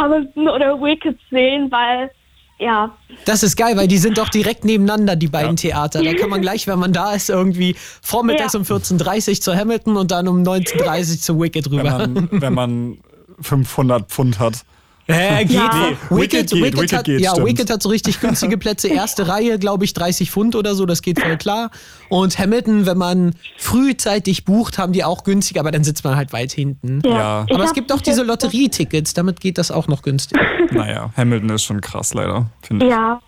Hamilton 0.00 0.48
oder 0.48 0.80
Wicked 0.80 1.18
sehen, 1.30 1.70
weil, 1.70 2.10
ja, 2.58 2.94
Das 3.24 3.42
ist 3.42 3.56
geil, 3.56 3.76
weil 3.76 3.88
die 3.88 3.98
sind 3.98 4.18
doch 4.18 4.28
direkt 4.28 4.64
nebeneinander, 4.64 5.16
die 5.16 5.26
beiden 5.28 5.56
Theater. 5.56 6.02
Da 6.02 6.12
kann 6.14 6.28
man 6.30 6.42
gleich, 6.42 6.66
wenn 6.66 6.78
man 6.78 6.92
da 6.92 7.14
ist, 7.14 7.30
irgendwie 7.30 7.74
vormittags 8.02 8.52
Ja. 8.52 8.60
um 8.60 8.64
14.30 8.66 9.30
Uhr 9.36 9.40
zu 9.40 9.56
Hamilton 9.56 9.96
und 9.96 10.10
dann 10.10 10.28
um 10.28 10.42
19.30 10.42 11.12
Uhr 11.12 11.18
zu 11.20 11.40
Wicked 11.40 11.70
Wenn 11.70 11.78
rüber. 11.80 11.98
man, 12.06 12.28
wenn 12.30 12.54
man 12.54 12.98
500 13.40 14.08
Pfund 14.10 14.38
hat. 14.38 14.64
Äh, 15.12 15.44
geht. 15.44 15.56
Ja. 15.56 15.70
Nee, 15.90 15.96
Wicked 16.10 16.50
geht, 16.50 16.76
Wicked 16.76 16.92
hat, 16.92 17.04
geht, 17.04 17.20
ja, 17.20 17.30
stimmt. 17.30 17.46
Wicked 17.48 17.70
hat 17.70 17.82
so 17.82 17.88
richtig 17.88 18.20
günstige 18.20 18.58
Plätze. 18.58 18.88
Erste 18.88 19.28
Reihe, 19.28 19.58
glaube 19.58 19.84
ich, 19.84 19.94
30 19.94 20.30
Pfund 20.30 20.54
oder 20.56 20.74
so, 20.74 20.86
das 20.86 21.02
geht 21.02 21.20
voll 21.20 21.36
klar. 21.36 21.70
Und 22.08 22.38
Hamilton, 22.38 22.86
wenn 22.86 22.98
man 22.98 23.34
frühzeitig 23.56 24.44
bucht, 24.44 24.78
haben 24.78 24.92
die 24.92 25.04
auch 25.04 25.24
günstig, 25.24 25.58
aber 25.60 25.70
dann 25.70 25.84
sitzt 25.84 26.04
man 26.04 26.16
halt 26.16 26.32
weit 26.32 26.52
hinten. 26.52 27.02
ja. 27.04 27.46
Aber 27.50 27.64
es 27.64 27.72
gibt 27.74 27.92
auch 27.92 28.00
diese 28.00 28.22
Lotterietickets, 28.22 29.14
damit 29.14 29.40
geht 29.40 29.58
das 29.58 29.70
auch 29.70 29.88
noch 29.88 30.02
günstig. 30.02 30.38
Naja, 30.72 31.10
Hamilton 31.16 31.50
ist 31.50 31.64
schon 31.64 31.80
krass, 31.80 32.14
leider, 32.14 32.46
finde 32.62 32.86
ich. 32.86 32.92
Ja, 32.92 33.20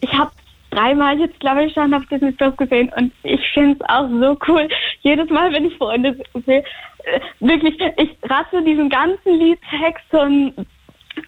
ich 0.00 0.12
habe 0.12 0.30
dreimal 0.70 1.18
jetzt, 1.18 1.38
glaube 1.40 1.64
ich, 1.64 1.72
schon 1.72 1.92
auf 1.94 2.04
Disney 2.06 2.32
Plus 2.32 2.56
gesehen 2.56 2.90
und 2.96 3.12
ich 3.22 3.40
finde 3.54 3.78
es 3.80 3.88
auch 3.88 4.08
so 4.08 4.36
cool. 4.48 4.68
Jedes 5.00 5.30
Mal, 5.30 5.52
wenn 5.52 5.64
ich 5.64 5.76
Freunde 5.76 6.16
sehe, 6.44 6.58
äh, 7.04 7.20
wirklich, 7.40 7.78
ich 7.96 8.10
rasse 8.28 8.62
diesen 8.62 8.90
ganzen 8.90 9.38
Liedtext 9.38 10.12
und 10.12 10.66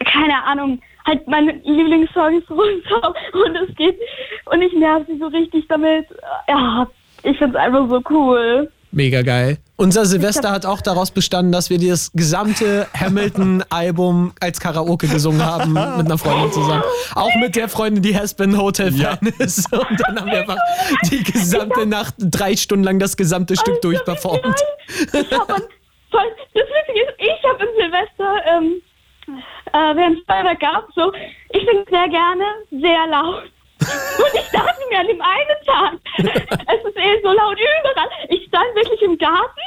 keine 0.04 0.44
Ahnung, 0.44 0.80
halt 1.06 1.26
meine 1.26 1.52
Lieblingssongs 1.64 2.44
runter 2.50 3.14
und 3.32 3.56
es 3.56 3.74
geht 3.76 3.98
und 4.46 4.62
ich 4.62 4.72
nerv 4.72 5.04
sie 5.06 5.18
so 5.18 5.26
richtig 5.26 5.66
damit. 5.68 6.06
Ja, 6.48 6.86
ich 7.22 7.36
finde 7.38 7.58
es 7.58 7.64
einfach 7.64 7.88
so 7.88 8.02
cool. 8.10 8.70
Mega 8.90 9.20
geil. 9.20 9.58
Unser 9.76 10.06
Silvester 10.06 10.50
hat 10.50 10.64
auch 10.64 10.80
daraus 10.80 11.10
bestanden, 11.10 11.52
dass 11.52 11.68
wir 11.68 11.78
das 11.78 12.10
gesamte 12.14 12.86
Hamilton-Album 12.98 14.32
als 14.40 14.60
Karaoke 14.60 15.08
gesungen 15.08 15.44
haben 15.44 15.72
mit 15.96 16.06
einer 16.06 16.16
Freundin 16.16 16.50
zusammen. 16.52 16.82
Auch 17.14 17.34
mit 17.36 17.54
der 17.54 17.68
Freundin, 17.68 18.02
die 18.02 18.14
Hespen 18.14 18.56
Hotel-Fan 18.56 19.18
ist. 19.38 19.70
Und 19.72 20.00
dann 20.06 20.18
haben 20.18 20.30
wir 20.30 20.40
einfach 20.40 20.56
die 21.10 21.22
gesamte 21.22 21.84
Nacht, 21.84 22.14
drei 22.18 22.56
Stunden 22.56 22.82
lang 22.82 22.98
das 22.98 23.16
gesamte 23.16 23.56
Stück 23.56 23.80
durchperformt. 23.82 24.56
Ich 24.88 25.28
voll, 26.10 26.30
das 26.54 26.64
Witzige 26.64 27.02
ist, 27.02 27.14
ich 27.18 27.44
habe 27.44 27.64
in 27.64 27.70
Silvester, 27.76 28.34
ähm, 28.56 28.82
äh, 29.72 29.96
während 29.96 30.18
es 30.18 30.24
Feuerwerk 30.24 30.60
gab, 30.60 30.88
so, 30.94 31.12
ich 31.50 31.66
bin 31.66 31.84
sehr 31.90 32.08
gerne 32.08 32.44
sehr 32.70 33.06
laut. 33.06 33.44
Und 34.18 34.34
ich 34.34 34.48
dachte 34.50 34.82
mir 34.90 34.98
an 34.98 35.06
dem 35.06 35.22
einen 35.22 35.64
Tag, 35.64 35.92
es 36.18 36.84
ist 36.84 36.96
eh 36.96 37.22
so 37.22 37.32
laut 37.32 37.56
überall. 37.56 38.08
Ich 38.28 38.44
stand 38.46 38.74
wirklich 38.74 39.02
im 39.02 39.16
Garten 39.18 39.60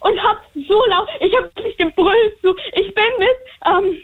und 0.00 0.22
hab 0.22 0.40
so 0.54 0.84
laut, 0.86 1.08
ich 1.20 1.34
habe 1.36 1.50
wirklich 1.54 1.76
gebrüllt, 1.76 2.36
so, 2.42 2.54
ich 2.72 2.94
bin 2.94 3.04
mit, 3.18 3.36
ähm, 3.66 3.98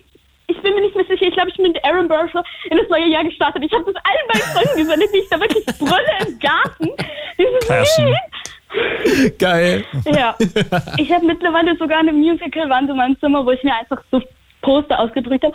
ich 0.47 0.61
bin 0.61 0.75
mir 0.75 0.83
nicht 0.83 0.95
mehr 0.95 1.05
sicher, 1.07 1.27
ich 1.27 1.35
glaube, 1.35 1.51
ich 1.51 1.57
bin 1.57 1.73
mit 1.73 1.85
Aaron 1.85 2.09
Burr 2.09 2.29
in 2.71 2.77
das 2.77 2.89
neue 2.89 3.07
Jahr 3.07 3.25
gestartet. 3.25 3.65
Ich 3.65 3.73
habe 3.73 3.85
das 3.93 4.03
allen 4.05 4.27
meinen 4.33 4.53
Freunden 4.53 4.77
gesendet, 4.77 5.13
wie 5.13 5.19
ich 5.19 5.29
da 5.29 5.41
wirklich 5.41 5.65
brülle 5.65 6.27
im 6.27 6.39
Garten. 6.39 6.91
Dieses 7.39 7.67
Passion. 7.67 8.07
Lied. 8.09 9.39
Geil. 9.39 9.85
Ja. 10.05 10.37
Ich 10.99 11.13
habe 11.13 11.25
mittlerweile 11.27 11.77
sogar 11.77 11.99
eine 11.99 12.13
Musical-Wand 12.13 12.91
in 12.91 12.97
meinem 12.97 13.19
Zimmer, 13.21 13.45
wo 13.45 13.51
ich 13.51 13.63
mir 13.63 13.75
einfach 13.75 14.03
so 14.11 14.21
Poster 14.63 14.99
ausgedrückt 14.99 15.45
habe. 15.45 15.55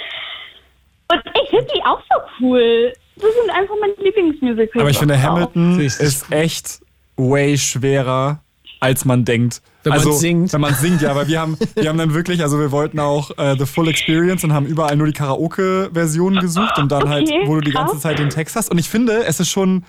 Und 1.11 1.21
ich 1.43 1.49
finde 1.49 1.67
die 1.75 1.81
auch 1.83 2.01
so 2.09 2.19
cool. 2.39 2.93
Das 3.15 3.29
sind 3.33 3.51
einfach 3.51 3.75
meine 3.79 3.93
Lieblingsmusicals. 4.01 4.81
Aber 4.81 4.89
ich 4.89 4.97
finde, 4.97 5.15
auch. 5.15 5.21
Hamilton 5.21 5.75
Richtig 5.75 6.07
ist 6.07 6.31
echt 6.31 6.79
way 7.17 7.57
schwerer, 7.57 8.41
als 8.79 9.05
man 9.05 9.25
denkt. 9.25 9.61
Wenn 9.83 9.91
man 9.91 9.99
also, 9.99 10.11
singt. 10.11 10.53
Wenn 10.53 10.61
man 10.61 10.73
singt, 10.75 11.01
ja, 11.01 11.11
aber 11.11 11.27
wir 11.27 11.39
haben, 11.39 11.57
wir 11.75 11.89
haben 11.89 11.97
dann 11.97 12.13
wirklich, 12.13 12.41
also 12.41 12.59
wir 12.59 12.71
wollten 12.71 12.99
auch 12.99 13.31
äh, 13.37 13.55
The 13.57 13.65
Full 13.65 13.87
Experience 13.89 14.43
und 14.43 14.53
haben 14.53 14.65
überall 14.65 14.95
nur 14.95 15.07
die 15.07 15.13
Karaoke-Version 15.13 16.37
gesucht 16.39 16.77
und 16.77 16.91
dann 16.91 17.09
halt, 17.09 17.27
Okay, 17.27 17.43
wo 17.45 17.55
du 17.55 17.61
die 17.61 17.71
krass. 17.71 17.87
ganze 17.87 18.01
Zeit 18.01 18.19
den 18.19 18.29
Text 18.29 18.55
hast. 18.55 18.71
Und 18.71 18.77
ich 18.77 18.89
finde, 18.89 19.23
es 19.25 19.39
ist 19.39 19.49
schon 19.49 19.83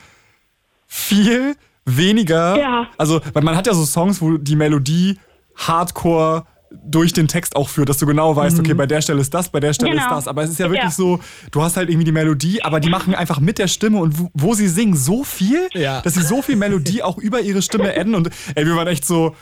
viel 0.87 1.57
weniger. 1.85 2.59
Ja. 2.59 2.89
Also, 2.97 3.21
weil 3.33 3.43
man 3.43 3.57
hat 3.57 3.67
ja 3.67 3.75
so 3.75 3.85
Songs, 3.85 4.21
wo 4.21 4.39
die 4.39 4.57
Melodie 4.57 5.19
Hardcore 5.57 6.45
durch 6.85 7.13
den 7.13 7.29
Text 7.29 7.57
auch 7.57 7.69
führt, 7.69 7.89
dass 7.89 7.99
du 7.99 8.07
genau 8.07 8.35
weißt, 8.37 8.59
okay, 8.61 8.75
bei 8.75 8.87
der 8.87 9.01
Stelle 9.03 9.21
ist 9.21 9.33
das, 9.35 9.49
bei 9.49 9.61
der 9.61 9.73
Stelle 9.73 9.93
Genau. 9.93 10.03
ist 10.05 10.11
das. 10.11 10.29
Aber 10.29 10.43
es 10.43 10.51
ist 10.51 10.59
ja 10.59 10.67
wirklich 10.67 10.83
Ja. 10.85 10.91
so, 10.91 11.21
du 11.51 11.63
hast 11.63 11.77
halt 11.77 11.89
irgendwie 11.89 12.05
die 12.05 12.13
Melodie, 12.13 12.63
aber 12.63 12.81
die 12.81 12.89
machen 12.91 13.15
einfach 13.15 13.41
mit 13.41 13.59
der 13.59 13.69
Stimme 13.69 13.99
und 13.99 14.19
wo, 14.19 14.31
wo 14.35 14.55
sie 14.55 14.69
singen 14.69 14.95
so 14.97 15.25
viel, 15.25 15.69
Ja. 15.75 16.01
dass 16.01 16.15
sie 16.15 16.23
so 16.23 16.43
viel 16.43 16.57
Melodie 16.57 17.03
auch 17.03 17.19
über 17.19 17.41
ihre 17.41 17.63
Stimme 17.63 17.91
adden 17.97 18.15
und 18.15 18.31
ey, 18.55 18.67
wir 18.67 18.77
waren 18.77 18.89
echt 18.89 19.05
so. 19.05 19.35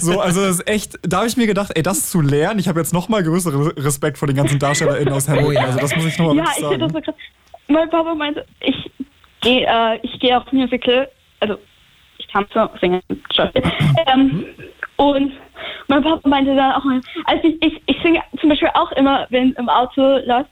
So, 0.00 0.20
also 0.20 0.40
das 0.42 0.56
ist 0.60 0.68
echt, 0.68 0.98
da 1.02 1.18
habe 1.18 1.26
ich 1.26 1.36
mir 1.36 1.46
gedacht, 1.46 1.72
ey, 1.74 1.82
das 1.82 2.10
zu 2.10 2.20
lernen, 2.20 2.58
ich 2.60 2.68
habe 2.68 2.80
jetzt 2.80 2.92
noch 2.92 3.08
mal 3.08 3.22
größeren 3.22 3.68
Respekt 3.72 4.18
vor 4.18 4.28
den 4.28 4.36
ganzen 4.36 4.58
DarstellerInnen 4.58 5.12
aus. 5.12 5.28
Oh 5.28 5.50
ja. 5.50 5.64
Also 5.64 5.78
das 5.78 5.96
muss 5.96 6.06
ich 6.06 6.18
noch 6.18 6.34
mal 6.34 6.36
Ja, 6.36 6.42
wirklich 6.44 6.58
ich 6.62 6.68
finde 6.68 6.78
das 6.86 6.92
sagen. 6.92 7.04
so 7.06 7.12
krass. 7.12 7.20
Mein 7.68 7.90
Papa 7.90 8.14
meinte, 8.14 8.44
ich 8.60 8.90
gehe 9.40 9.66
äh, 9.66 9.98
ich 10.02 10.20
gehe 10.20 10.36
auf 10.38 10.50
Musical, 10.52 11.08
also 11.40 11.56
Schauspiel. 13.34 13.62
Ähm, 14.06 14.46
und 14.96 15.32
mein 15.88 16.02
Papa 16.02 16.28
meinte 16.28 16.54
dann 16.54 16.72
auch, 16.72 16.84
also 17.26 17.48
ich, 17.48 17.62
ich, 17.62 17.82
ich 17.86 18.02
singe 18.02 18.22
zum 18.40 18.48
Beispiel 18.48 18.70
auch 18.74 18.92
immer, 18.92 19.26
wenn 19.30 19.52
im 19.52 19.68
Auto 19.68 20.18
läuft, 20.24 20.50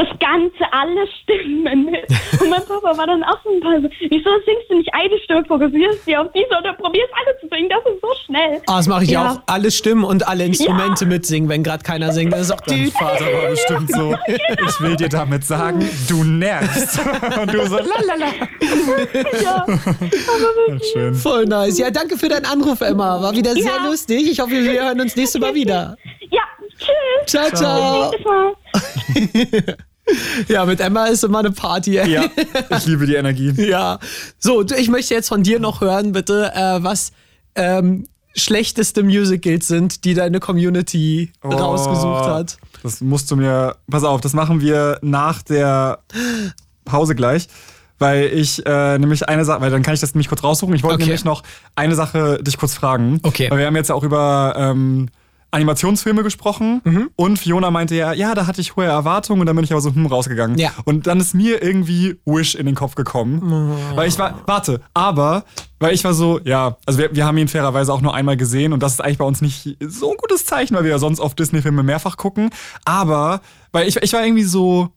das 0.00 0.18
Ganze, 0.18 0.64
alle 0.72 1.06
Stimmen 1.22 1.84
mit. 1.86 2.06
Und 2.40 2.50
mein 2.50 2.64
Papa 2.64 2.96
war 2.96 3.06
dann 3.06 3.22
auch 3.24 3.38
so 3.44 3.50
ein 3.50 3.60
paar 3.60 3.80
so, 3.80 3.88
wieso 4.00 4.30
singst 4.46 4.70
du 4.70 4.76
nicht 4.78 4.88
eine 4.94 5.18
Stimme, 5.24 5.44
fokussierst 5.46 6.06
dich 6.06 6.16
auf 6.16 6.28
diese 6.34 6.48
oder 6.58 6.72
probierst 6.74 7.10
alle 7.14 7.38
zu 7.40 7.48
singen, 7.54 7.68
das 7.68 7.80
ist 7.92 8.00
so 8.00 8.08
schnell. 8.26 8.60
Ah, 8.66 8.76
das 8.78 8.86
mache 8.88 9.04
ich 9.04 9.10
Ja. 9.10 9.32
auch. 9.32 9.42
Alle 9.46 9.70
Stimmen 9.70 10.04
und 10.04 10.26
alle 10.28 10.44
Instrumente 10.44 11.06
mitsingen, 11.06 11.48
wenn 11.48 11.62
gerade 11.62 11.82
keiner 11.82 12.12
singt. 12.12 12.32
Das 12.32 12.40
ist 12.42 12.52
auch 12.52 12.60
Dein 12.62 12.84
die 12.84 12.90
Vater 12.90 13.24
war 13.26 13.50
bestimmt 13.50 13.90
so, 13.92 14.14
ich 14.26 14.80
will 14.80 14.96
dir 14.96 15.08
damit 15.08 15.44
sagen, 15.44 15.88
du 16.08 16.24
nervst. 16.24 16.98
Und 17.40 17.52
du 17.52 17.66
so, 17.66 17.76
lalala. 17.76 18.32
Ja, 19.42 19.66
Schön. 20.92 21.14
Voll 21.14 21.44
nice. 21.46 21.78
Ja, 21.78 21.90
danke 21.90 22.16
für 22.16 22.28
deinen 22.28 22.46
Anruf, 22.46 22.80
Emma. 22.80 23.20
War 23.20 23.32
wieder 23.34 23.52
sehr 23.52 23.64
Ja. 23.64 23.86
lustig. 23.86 24.30
Ich 24.30 24.40
hoffe, 24.40 24.52
wir 24.52 24.82
hören 24.84 25.00
uns 25.00 25.16
nächstes 25.16 25.40
Mal 25.40 25.54
wieder. 25.54 25.96
ja 26.30 26.42
tschüss. 26.78 27.26
Ciao, 27.26 27.50
ciao. 27.50 28.10
Bis 28.10 28.24
mal. 28.24 29.76
Ja, 30.48 30.64
mit 30.64 30.80
Emma 30.80 31.06
ist 31.06 31.24
immer 31.24 31.40
eine 31.40 31.50
Party. 31.50 31.96
ey. 31.98 32.10
Ja, 32.12 32.24
ich 32.76 32.86
liebe 32.86 33.06
die 33.06 33.14
Energie. 33.14 33.52
Ja. 33.70 33.98
So, 34.38 34.62
ich 34.64 34.88
möchte 34.88 35.14
jetzt 35.14 35.28
von 35.28 35.42
dir 35.42 35.60
noch 35.60 35.80
hören, 35.80 36.12
bitte, 36.12 36.52
äh, 36.54 36.82
was 36.82 37.12
ähm, 37.54 38.06
schlechteste 38.34 39.02
Musicals 39.02 39.68
sind, 39.68 40.04
die 40.04 40.14
deine 40.14 40.40
Community 40.40 41.32
Oh. 41.42 41.48
rausgesucht 41.48 42.24
hat. 42.26 42.56
Das 42.82 43.00
musst 43.00 43.30
du 43.30 43.36
mir. 43.36 43.76
Pass 43.90 44.04
auf, 44.04 44.20
das 44.20 44.32
machen 44.32 44.60
wir 44.60 44.98
nach 45.02 45.42
der 45.42 45.98
Pause 46.84 47.14
gleich. 47.14 47.48
Weil 47.98 48.26
ich 48.32 48.64
äh, 48.64 48.98
nämlich 48.98 49.28
eine 49.28 49.44
Sache, 49.44 49.60
weil 49.60 49.70
dann 49.70 49.82
kann 49.82 49.92
ich 49.92 50.00
das 50.00 50.14
nämlich 50.14 50.28
kurz 50.28 50.42
raussuchen. 50.42 50.74
Ich 50.74 50.82
wollte 50.82 50.94
Okay. 50.94 51.04
nämlich 51.04 51.24
noch 51.24 51.42
eine 51.76 51.94
Sache 51.94 52.42
dich 52.42 52.56
kurz 52.56 52.72
fragen. 52.72 53.20
Okay. 53.22 53.50
Weil 53.50 53.58
wir 53.58 53.66
haben 53.66 53.76
jetzt 53.76 53.88
ja 53.90 53.94
auch 53.94 54.04
über 54.04 54.54
ähm, 54.56 55.10
Animationsfilme 55.50 56.22
gesprochen 56.22 56.80
Mhm. 56.84 57.10
und 57.16 57.38
Fiona 57.38 57.70
meinte 57.70 57.94
ja, 57.94 58.12
ja, 58.12 58.34
da 58.34 58.46
hatte 58.46 58.60
ich 58.60 58.76
hohe 58.76 58.84
Erwartungen 58.84 59.40
und 59.40 59.46
dann 59.46 59.56
bin 59.56 59.64
ich 59.64 59.72
aber 59.72 59.80
so 59.80 59.92
hm 59.94 60.06
rausgegangen. 60.06 60.58
Ja. 60.58 60.70
Und 60.84 61.06
dann 61.06 61.20
ist 61.20 61.34
mir 61.34 61.62
irgendwie 61.62 62.18
Wish 62.24 62.54
in 62.54 62.66
den 62.66 62.74
Kopf 62.74 62.94
gekommen. 62.94 63.40
Oh. 63.92 63.96
Weil 63.96 64.08
ich 64.08 64.18
war, 64.18 64.40
warte, 64.46 64.80
aber, 64.94 65.44
weil 65.78 65.94
ich 65.94 66.04
war 66.04 66.14
so, 66.14 66.40
ja, 66.44 66.76
also 66.86 66.98
wir, 66.98 67.14
wir 67.14 67.24
haben 67.26 67.36
ihn 67.38 67.48
fairerweise 67.48 67.92
auch 67.92 68.00
nur 68.00 68.14
einmal 68.14 68.36
gesehen 68.36 68.72
und 68.72 68.82
das 68.82 68.92
ist 68.94 69.00
eigentlich 69.00 69.18
bei 69.18 69.24
uns 69.24 69.40
nicht 69.40 69.76
so 69.80 70.10
ein 70.10 70.16
gutes 70.16 70.46
Zeichen, 70.46 70.74
weil 70.76 70.84
wir 70.84 70.90
ja 70.90 70.98
sonst 70.98 71.20
oft 71.20 71.38
Disney-Filme 71.38 71.82
mehrfach 71.82 72.16
gucken. 72.16 72.50
Aber, 72.84 73.40
weil 73.72 73.88
ich, 73.88 73.96
ich 73.96 74.12
war 74.12 74.24
irgendwie 74.24 74.44
so 74.44 74.90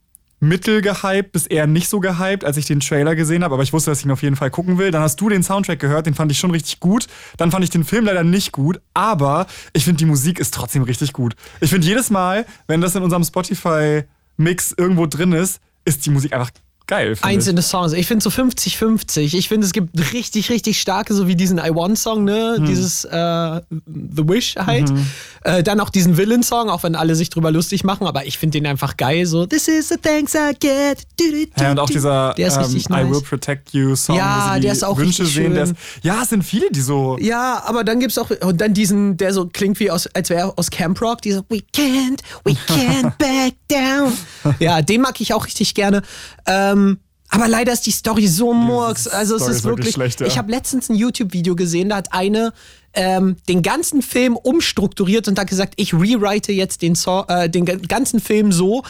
mittelgehypt 0.48 1.32
bis 1.32 1.46
eher 1.46 1.66
nicht 1.66 1.88
so 1.88 2.00
gehypt, 2.00 2.44
als 2.44 2.56
ich 2.56 2.66
den 2.66 2.80
Trailer 2.80 3.14
gesehen 3.14 3.44
habe, 3.44 3.54
aber 3.54 3.62
ich 3.62 3.72
wusste, 3.72 3.90
dass 3.90 4.00
ich 4.00 4.04
ihn 4.04 4.10
auf 4.10 4.22
jeden 4.22 4.36
Fall 4.36 4.50
gucken 4.50 4.78
will. 4.78 4.90
Dann 4.90 5.02
hast 5.02 5.20
du 5.20 5.28
den 5.28 5.42
Soundtrack 5.42 5.78
gehört, 5.78 6.06
den 6.06 6.14
fand 6.14 6.30
ich 6.30 6.38
schon 6.38 6.50
richtig 6.50 6.80
gut. 6.80 7.06
Dann 7.36 7.50
fand 7.50 7.64
ich 7.64 7.70
den 7.70 7.84
Film 7.84 8.04
leider 8.04 8.24
nicht 8.24 8.52
gut, 8.52 8.80
aber 8.94 9.46
ich 9.72 9.84
finde, 9.84 9.98
die 9.98 10.06
Musik 10.06 10.38
ist 10.38 10.54
trotzdem 10.54 10.82
richtig 10.82 11.12
gut. 11.12 11.34
Ich 11.60 11.70
finde 11.70 11.86
jedes 11.86 12.10
Mal, 12.10 12.46
wenn 12.66 12.80
das 12.80 12.94
in 12.94 13.02
unserem 13.02 13.24
Spotify-Mix 13.24 14.74
irgendwo 14.76 15.06
drin 15.06 15.32
ist, 15.32 15.60
ist 15.84 16.06
die 16.06 16.10
Musik 16.10 16.32
einfach 16.32 16.50
geil. 16.86 17.16
find 17.16 17.18
ich. 17.18 17.24
Einzelne 17.24 17.62
Songs. 17.62 17.92
Ich 17.92 18.06
finde 18.06 18.22
so 18.22 18.30
50-50. 18.30 19.34
Ich 19.34 19.48
finde, 19.48 19.66
es 19.66 19.72
gibt 19.72 19.98
richtig, 20.12 20.50
richtig 20.50 20.80
starke, 20.80 21.14
so 21.14 21.26
wie 21.28 21.36
diesen 21.36 21.58
I 21.58 21.70
Want 21.74 21.98
Song, 21.98 22.24
ne? 22.24 22.54
Hm. 22.56 22.66
Dieses 22.66 23.04
äh, 23.04 23.10
The 23.10 24.28
Wish 24.28 24.56
halt. 24.56 24.90
Mhm. 24.90 25.06
Äh, 25.42 25.62
dann 25.62 25.80
auch 25.80 25.90
diesen 25.90 26.16
Villain 26.16 26.42
Song, 26.42 26.70
auch 26.70 26.82
wenn 26.82 26.94
alle 26.94 27.14
sich 27.14 27.30
drüber 27.30 27.50
lustig 27.50 27.84
machen, 27.84 28.06
aber 28.06 28.26
ich 28.26 28.38
finde 28.38 28.58
den 28.58 28.66
einfach 28.66 28.96
geil. 28.96 29.26
So, 29.26 29.46
This 29.46 29.68
is 29.68 29.88
the 29.88 29.96
thanks 29.96 30.34
I 30.34 30.52
get. 30.58 31.02
Du, 31.18 31.24
du, 31.30 31.46
du, 31.46 31.62
Ja, 31.62 31.70
und 31.72 31.78
auch 31.78 31.90
dieser 31.90 32.34
Der 32.34 32.48
ist 32.48 32.56
ähm, 32.56 32.62
richtig 32.62 32.86
I 32.86 32.92
nice. 32.92 33.10
Will 33.10 33.20
Protect 33.22 33.70
You 33.72 33.94
Song, 33.96 34.16
Ja, 34.16 34.58
der 34.58 34.72
ist 34.72 34.84
auch 34.84 34.96
Wünsche 34.96 35.22
richtig 35.22 35.34
sehen. 35.34 35.54
Schön. 35.54 35.62
ist, 35.62 35.74
ja, 36.02 36.22
es 36.22 36.30
sind 36.30 36.42
viele, 36.44 36.70
die 36.70 36.80
so. 36.80 37.16
Ja, 37.20 37.62
aber 37.66 37.84
dann 37.84 38.00
gibt's 38.00 38.18
auch 38.18 38.30
und 38.40 38.60
dann 38.60 38.74
diesen, 38.74 39.16
der 39.16 39.32
so 39.32 39.46
klingt 39.46 39.78
wie 39.80 39.90
aus, 39.90 40.06
als 40.08 40.30
wäre 40.30 40.40
er 40.40 40.58
aus 40.58 40.70
Camp 40.70 41.00
Rock, 41.00 41.22
dieser 41.22 41.44
We 41.48 41.62
can't, 41.74 42.20
we 42.44 42.52
can't 42.68 43.12
back 43.18 43.54
down. 43.68 44.12
Ja, 44.58 44.82
den 44.82 45.00
mag 45.02 45.20
ich 45.20 45.32
auch 45.34 45.46
richtig 45.46 45.74
gerne. 45.74 46.02
Ähm, 46.46 46.73
aber 47.30 47.48
leider 47.48 47.72
ist 47.72 47.86
die 47.86 47.90
Story 47.90 48.26
so 48.28 48.52
murks. 48.54 49.08
Also 49.08 49.36
es 49.36 49.42
Story 49.42 49.52
ist 49.52 49.58
ist 49.58 49.64
wirklich 49.64 49.98
wirklich. 49.98 50.20
ja. 50.20 50.26
Ich 50.26 50.38
habe 50.38 50.50
letztens 50.50 50.88
ein 50.88 50.94
YouTube-Video 50.94 51.56
gesehen, 51.56 51.88
da 51.88 51.96
hat 51.96 52.12
eine 52.12 52.52
ähm, 52.92 53.36
den 53.48 53.62
ganzen 53.62 54.02
Film 54.02 54.36
umstrukturiert 54.36 55.26
und 55.26 55.38
hat 55.38 55.48
gesagt, 55.48 55.74
ich 55.76 55.92
rewrite 55.92 56.52
jetzt 56.52 56.80
den, 56.82 56.94
so 56.94 57.24
äh, 57.28 57.48
den 57.50 57.64
ga- 57.64 57.74
ganzen 57.88 58.20
Film 58.20 58.52
so, 58.52 58.84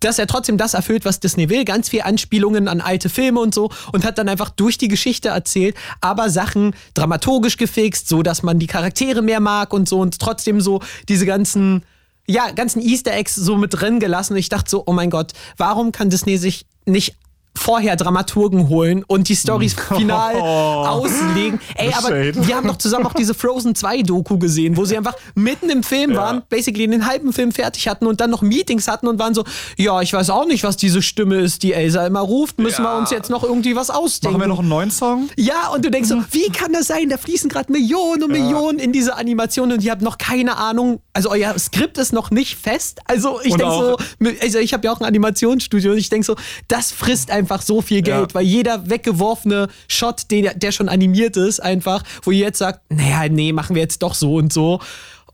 dass 0.00 0.18
er 0.18 0.26
trotzdem 0.26 0.58
das 0.58 0.74
erfüllt, 0.74 1.04
was 1.04 1.20
Disney 1.20 1.48
will. 1.48 1.64
Ganz 1.64 1.88
viel 1.88 2.02
Anspielungen 2.02 2.66
an 2.68 2.80
alte 2.80 3.08
Filme 3.08 3.38
und 3.40 3.54
so. 3.54 3.70
Und 3.92 4.04
hat 4.04 4.18
dann 4.18 4.28
einfach 4.28 4.50
durch 4.50 4.76
die 4.76 4.88
Geschichte 4.88 5.28
erzählt, 5.28 5.76
aber 6.00 6.30
Sachen 6.30 6.74
dramaturgisch 6.94 7.56
gefixt, 7.56 8.08
so 8.08 8.22
dass 8.22 8.42
man 8.42 8.58
die 8.58 8.66
Charaktere 8.66 9.22
mehr 9.22 9.40
mag 9.40 9.72
und 9.72 9.88
so 9.88 10.00
und 10.00 10.18
trotzdem 10.18 10.60
so 10.60 10.80
diese 11.08 11.24
ganzen, 11.24 11.84
ja, 12.26 12.50
ganzen 12.50 12.82
Easter 12.82 13.12
Eggs 13.12 13.36
so 13.36 13.56
mit 13.56 13.72
drin 13.72 14.00
gelassen. 14.00 14.36
Ich 14.36 14.48
dachte 14.48 14.68
so, 14.68 14.82
oh 14.84 14.92
mein 14.92 15.10
Gott, 15.10 15.32
warum 15.58 15.92
kann 15.92 16.10
Disney 16.10 16.38
sich 16.38 16.66
nicht 16.86 17.14
vorher 17.56 17.96
Dramaturgen 17.96 18.68
holen 18.68 19.04
und 19.06 19.28
die 19.28 19.36
Stories 19.36 19.74
final 19.74 20.34
auslegen. 20.88 21.60
Ey, 21.76 21.92
aber 21.92 22.08
Shade. 22.08 22.46
wir 22.46 22.56
haben 22.56 22.66
doch 22.66 22.76
zusammen 22.78 23.06
auch 23.06 23.14
diese 23.14 23.32
Frozen 23.34 23.74
2 23.74 24.02
Doku 24.02 24.38
gesehen, 24.38 24.76
wo 24.76 24.84
sie 24.84 24.96
einfach 24.96 25.14
mitten 25.34 25.70
im 25.70 25.82
Film 25.82 26.14
waren, 26.16 26.42
basically 26.48 26.86
den 26.86 27.06
halben 27.06 27.32
Film 27.32 27.52
fertig 27.52 27.88
hatten 27.88 28.06
und 28.06 28.20
dann 28.20 28.30
noch 28.30 28.42
Meetings 28.42 28.88
hatten 28.88 29.06
und 29.08 29.18
waren 29.18 29.34
so, 29.34 29.44
ja, 29.76 30.00
ich 30.02 30.12
weiß 30.12 30.30
auch 30.30 30.46
nicht, 30.46 30.64
was 30.64 30.76
diese 30.76 31.00
Stimme 31.00 31.36
ist, 31.36 31.62
die 31.62 31.72
Elsa 31.72 32.06
immer 32.06 32.20
ruft, 32.20 32.58
müssen 32.58 32.82
wir 32.82 32.90
Ja. 32.90 32.98
uns 32.98 33.10
jetzt 33.10 33.30
noch 33.30 33.44
irgendwie 33.44 33.76
was 33.76 33.88
ausdenken. 33.90 34.38
Machen 34.38 34.48
wir 34.48 34.48
noch 34.54 34.58
einen 34.60 34.68
neuen 34.68 34.90
Song? 34.90 35.28
Ja, 35.36 35.68
und 35.68 35.84
du 35.84 35.90
denkst 35.90 36.10
Mhm. 36.10 36.20
so, 36.22 36.26
wie 36.32 36.50
kann 36.50 36.72
das 36.72 36.88
sein? 36.88 37.08
Da 37.08 37.16
fließen 37.18 37.48
gerade 37.48 37.70
Millionen 37.72 38.24
und 38.24 38.32
Millionen 38.32 38.78
in 38.78 38.92
diese 38.92 39.16
Animation 39.16 39.72
und 39.72 39.82
ihr 39.82 39.92
habt 39.92 40.02
noch 40.02 40.18
keine 40.18 40.56
Ahnung. 40.56 41.00
Also 41.12 41.30
euer 41.30 41.56
Skript 41.58 41.98
ist 41.98 42.12
noch 42.12 42.30
nicht 42.30 42.56
fest. 42.56 43.00
Also 43.06 43.40
ich 43.42 43.54
denke 43.54 43.72
so, 43.72 43.96
also 44.42 44.58
ich 44.58 44.72
habe 44.74 44.84
ja 44.86 44.92
auch 44.92 45.00
ein 45.00 45.06
Animationsstudio 45.06 45.92
und 45.92 45.98
ich 45.98 46.08
denke 46.08 46.26
so, 46.26 46.34
das 46.68 46.90
frisst 46.90 47.30
einfach 47.30 47.43
so 47.62 47.80
viel 47.82 48.02
Geld, 48.02 48.30
Ja. 48.32 48.34
weil 48.34 48.44
jeder 48.44 48.88
weggeworfene 48.90 49.68
Shot, 49.88 50.30
den, 50.30 50.50
der 50.56 50.72
schon 50.72 50.88
animiert 50.88 51.36
ist, 51.36 51.60
einfach, 51.60 52.02
wo 52.22 52.30
ihr 52.30 52.38
jetzt 52.40 52.58
sagt, 52.58 52.80
naja, 52.90 53.28
nee, 53.28 53.52
machen 53.52 53.74
wir 53.74 53.82
jetzt 53.82 54.02
doch 54.02 54.14
so 54.14 54.36
und 54.36 54.52
so. 54.52 54.80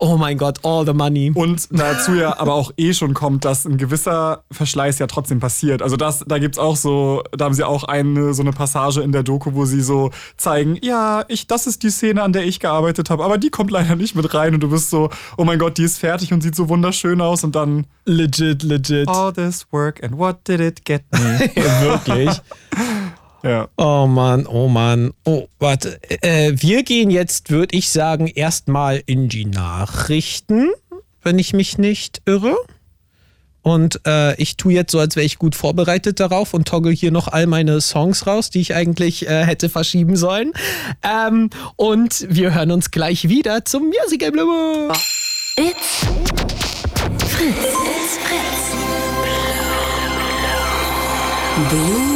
Oh 0.03 0.17
mein 0.17 0.39
Gott, 0.39 0.57
all 0.63 0.83
the 0.83 0.93
money. 0.93 1.31
Und 1.31 1.67
dazu 1.69 2.15
ja 2.15 2.39
aber 2.39 2.55
auch 2.55 2.71
eh 2.75 2.91
schon 2.91 3.13
kommt, 3.13 3.45
dass 3.45 3.65
ein 3.65 3.77
gewisser 3.77 4.43
Verschleiß 4.51 4.97
ja 4.97 5.05
trotzdem 5.05 5.39
passiert. 5.39 5.83
Also 5.83 5.95
das, 5.95 6.25
da 6.27 6.39
gibt's 6.39 6.57
auch 6.57 6.75
so, 6.75 7.21
da 7.31 7.45
haben 7.45 7.53
sie 7.53 7.63
auch 7.63 7.83
eine, 7.83 8.33
so 8.33 8.41
eine 8.41 8.51
Passage 8.51 9.01
in 9.01 9.11
der 9.11 9.21
Doku, 9.21 9.53
wo 9.53 9.65
sie 9.65 9.81
so 9.81 10.09
zeigen, 10.37 10.79
ja, 10.81 11.23
ich, 11.27 11.45
das 11.45 11.67
ist 11.67 11.83
die 11.83 11.91
Szene, 11.91 12.23
an 12.23 12.33
der 12.33 12.45
ich 12.45 12.59
gearbeitet 12.59 13.11
habe, 13.11 13.23
aber 13.23 13.37
die 13.37 13.51
kommt 13.51 13.69
leider 13.69 13.95
nicht 13.95 14.15
mit 14.15 14.33
rein 14.33 14.55
und 14.55 14.61
du 14.61 14.71
bist 14.71 14.89
so, 14.89 15.11
oh 15.37 15.43
mein 15.43 15.59
Gott, 15.59 15.77
die 15.77 15.83
ist 15.83 15.99
fertig 15.99 16.33
und 16.33 16.41
sieht 16.41 16.55
so 16.55 16.67
wunderschön 16.67 17.21
aus 17.21 17.43
und 17.43 17.55
dann 17.55 17.85
Legit, 18.05 18.63
legit. 18.63 19.07
all 19.07 19.31
this 19.31 19.67
work 19.71 20.03
and 20.03 20.17
what 20.17 20.39
did 20.47 20.59
it 20.59 20.83
get 20.83 21.03
me? 21.11 21.19
Wirklich. 21.81 22.41
Ja. 23.43 23.67
Oh 23.77 24.07
Mann, 24.07 24.45
oh 24.45 24.67
Mann. 24.67 25.11
Oh, 25.25 25.47
warte. 25.59 25.99
Äh, 26.21 26.53
wir 26.55 26.83
gehen 26.83 27.09
jetzt, 27.09 27.49
würde 27.49 27.75
ich 27.75 27.89
sagen, 27.89 28.27
erstmal 28.27 29.01
in 29.05 29.29
die 29.29 29.45
Nachrichten, 29.45 30.69
wenn 31.23 31.39
ich 31.39 31.53
mich 31.53 31.77
nicht 31.77 32.21
irre. 32.25 32.55
Und 33.63 34.01
äh, 34.07 34.35
ich 34.41 34.57
tue 34.57 34.73
jetzt 34.73 34.91
so, 34.91 34.99
als 34.99 35.15
wäre 35.15 35.25
ich 35.25 35.37
gut 35.37 35.55
vorbereitet 35.55 36.19
darauf 36.19 36.53
und 36.53 36.67
toggle 36.67 36.91
hier 36.91 37.11
noch 37.11 37.27
all 37.27 37.45
meine 37.45 37.79
Songs 37.79 38.25
raus, 38.25 38.49
die 38.49 38.59
ich 38.59 38.73
eigentlich 38.73 39.27
äh, 39.27 39.45
hätte 39.45 39.69
verschieben 39.69 40.15
sollen. 40.15 40.53
Ähm, 41.03 41.49
und 41.75 42.25
wir 42.27 42.55
hören 42.55 42.71
uns 42.71 42.89
gleich 42.89 43.29
wieder 43.29 43.63
zum 43.65 43.87
Musical 43.87 44.31
Blue. 44.31 44.91
It's 45.57 46.05
Fritz. 47.27 47.55
It's 47.55 48.17
Fritz. 48.17 48.71
Blue. 51.69 52.10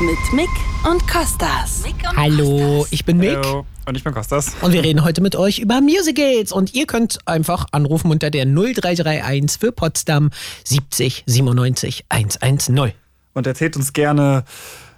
Mit 0.00 0.32
Mick 0.32 0.50
und 0.90 1.06
Kostas. 1.06 1.84
Mick 1.84 1.94
und 2.10 2.16
Hallo, 2.16 2.84
ich 2.90 3.04
bin 3.04 3.16
Mick. 3.18 3.36
Hallo. 3.36 3.64
Und 3.86 3.96
ich 3.96 4.02
bin 4.02 4.12
Kostas. 4.12 4.52
Und 4.60 4.72
wir 4.72 4.82
reden 4.82 5.04
heute 5.04 5.20
mit 5.20 5.36
euch 5.36 5.60
über 5.60 5.80
Musicals. 5.80 6.50
Und 6.50 6.74
ihr 6.74 6.86
könnt 6.86 7.20
einfach 7.26 7.66
anrufen 7.70 8.10
unter 8.10 8.30
der 8.30 8.44
0331 8.44 9.60
für 9.60 9.70
Potsdam 9.70 10.30
70 10.64 11.22
97 11.26 12.06
110. 12.08 12.92
Und 13.34 13.46
erzählt 13.46 13.76
uns 13.76 13.92
gerne, 13.92 14.44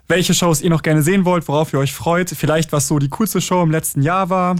welche 0.08 0.32
Shows 0.32 0.62
ihr 0.62 0.70
noch 0.70 0.82
gerne 0.82 1.02
sehen 1.02 1.26
wollt, 1.26 1.46
worauf 1.46 1.74
ihr 1.74 1.78
euch 1.78 1.92
freut, 1.92 2.30
vielleicht 2.30 2.72
was 2.72 2.88
so 2.88 2.98
die 2.98 3.10
coolste 3.10 3.42
Show 3.42 3.62
im 3.62 3.70
letzten 3.70 4.00
Jahr 4.00 4.30
war. 4.30 4.56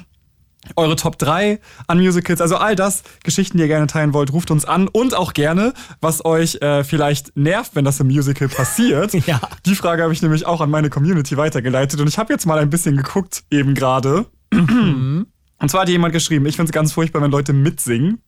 Eure 0.75 0.97
Top 0.97 1.19
3 1.19 1.61
an 1.87 1.99
Musicals, 1.99 2.41
also 2.41 2.57
all 2.57 2.75
das, 2.75 3.03
Geschichten, 3.23 3.59
die 3.59 3.63
ihr 3.63 3.69
gerne 3.69 3.87
teilen 3.87 4.13
wollt, 4.13 4.33
ruft 4.33 4.51
uns 4.51 4.65
an 4.65 4.89
und 4.89 5.15
auch 5.15 5.33
gerne, 5.33 5.73
was 6.01 6.25
euch 6.25 6.57
äh, 6.57 6.83
vielleicht 6.85 7.37
nervt, 7.37 7.77
wenn 7.77 7.85
das 7.85 8.01
im 8.01 8.09
Musical 8.09 8.49
passiert. 8.49 9.15
Ja. 9.27 9.41
Die 9.65 9.75
Frage 9.75 10.03
habe 10.03 10.13
ich 10.13 10.23
nämlich 10.23 10.47
auch 10.47 10.61
an 10.61 10.71
meine 10.71 10.89
Community 10.89 11.37
weitergeleitet 11.37 12.01
und 12.01 12.07
ich 12.07 12.17
habe 12.17 12.33
jetzt 12.33 12.47
mal 12.47 12.59
ein 12.59 12.71
bisschen 12.71 12.97
geguckt, 12.97 13.43
eben 13.51 13.75
gerade. 13.75 14.27
und 14.53 15.27
zwar 15.69 15.81
hat 15.81 15.89
jemand 15.89 16.13
geschrieben, 16.13 16.47
ich 16.47 16.55
finde 16.55 16.69
es 16.69 16.73
ganz 16.73 16.93
furchtbar, 16.93 17.23
wenn 17.23 17.31
Leute 17.31 17.53
mitsingen. 17.53 18.21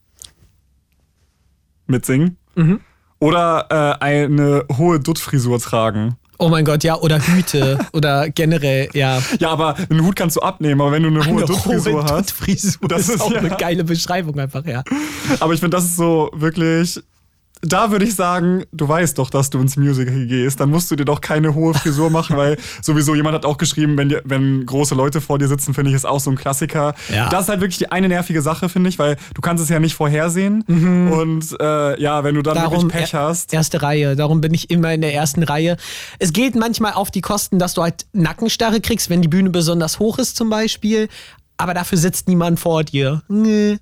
Mitsingen. 1.86 2.36
Oder 3.20 3.66
äh, 4.00 4.04
eine 4.04 4.64
hohe 4.76 4.98
Duttfrisur 4.98 5.58
tragen. 5.60 6.16
Oh 6.40 6.48
mein 6.48 6.64
Gott, 6.64 6.84
ja, 6.84 6.96
oder 6.96 7.18
Hüte 7.20 7.78
oder 7.92 8.30
generell, 8.30 8.88
ja. 8.92 9.20
Ja, 9.40 9.50
aber 9.50 9.74
einen 9.90 10.04
Hut 10.04 10.14
kannst 10.14 10.36
du 10.36 10.40
abnehmen, 10.40 10.80
aber 10.80 10.92
wenn 10.92 11.02
du 11.02 11.08
eine 11.08 11.20
hohe 11.26 11.38
Eine 11.38 11.46
Duttfrisur 11.46 11.92
hohe 11.94 12.02
hast. 12.04 12.30
Duttfrisur, 12.30 12.88
das, 12.88 12.98
Das 13.06 13.08
ist 13.08 13.14
ist 13.16 13.20
auch 13.22 13.32
ja- 13.32 13.38
eine 13.40 13.50
geile 13.50 13.82
Beschreibung 13.84 14.38
einfach, 14.38 14.64
ja. 14.64 14.84
Aber 15.40 15.52
ich 15.54 15.60
finde, 15.60 15.76
das 15.76 15.84
ist 15.84 15.96
so 15.96 16.30
wirklich. 16.34 17.00
Da 17.62 17.90
würde 17.90 18.04
ich 18.04 18.14
sagen, 18.14 18.64
du 18.72 18.88
weißt 18.88 19.18
doch, 19.18 19.30
dass 19.30 19.50
du 19.50 19.60
ins 19.60 19.76
Musical 19.76 20.26
gehst. 20.26 20.60
Dann 20.60 20.70
musst 20.70 20.90
du 20.90 20.96
dir 20.96 21.04
doch 21.04 21.20
keine 21.20 21.54
hohe 21.54 21.74
Frisur 21.74 22.10
machen, 22.10 22.36
weil 22.36 22.56
sowieso 22.82 23.14
jemand 23.14 23.34
hat 23.34 23.44
auch 23.44 23.58
geschrieben, 23.58 23.96
wenn, 23.98 24.08
dir, 24.08 24.22
wenn 24.24 24.64
große 24.64 24.94
Leute 24.94 25.20
vor 25.20 25.38
dir 25.38 25.48
sitzen, 25.48 25.74
finde 25.74 25.90
ich, 25.90 25.96
ist 25.96 26.06
auch 26.06 26.20
so 26.20 26.30
ein 26.30 26.36
Klassiker. 26.36 26.94
Ja. 27.12 27.28
Das 27.28 27.42
ist 27.42 27.48
halt 27.48 27.60
wirklich 27.60 27.78
die 27.78 27.90
eine 27.90 28.08
nervige 28.08 28.42
Sache, 28.42 28.68
finde 28.68 28.88
ich, 28.88 28.98
weil 28.98 29.16
du 29.34 29.40
kannst 29.40 29.62
es 29.62 29.68
ja 29.70 29.80
nicht 29.80 29.94
vorhersehen. 29.94 30.62
Und 31.12 31.56
äh, 31.60 32.00
ja, 32.00 32.24
wenn 32.24 32.34
du 32.34 32.42
dann 32.42 32.56
wirklich 32.70 32.88
Pech 32.88 33.14
hast. 33.14 33.52
Erste 33.52 33.82
Reihe, 33.82 34.16
darum 34.16 34.40
bin 34.40 34.54
ich 34.54 34.70
immer 34.70 34.92
in 34.92 35.00
der 35.00 35.14
ersten 35.14 35.42
Reihe. 35.42 35.76
Es 36.18 36.32
geht 36.32 36.54
manchmal 36.54 36.92
auf 36.92 37.10
die 37.10 37.20
Kosten, 37.20 37.58
dass 37.58 37.74
du 37.74 37.82
halt 37.82 38.06
Nackenstarre 38.12 38.80
kriegst, 38.80 39.10
wenn 39.10 39.22
die 39.22 39.28
Bühne 39.28 39.50
besonders 39.50 39.98
hoch 39.98 40.18
ist 40.18 40.36
zum 40.36 40.50
Beispiel. 40.50 41.08
Aber 41.56 41.74
dafür 41.74 41.98
sitzt 41.98 42.28
niemand 42.28 42.60
vor 42.60 42.84
dir. 42.84 43.22
Nee. 43.28 43.78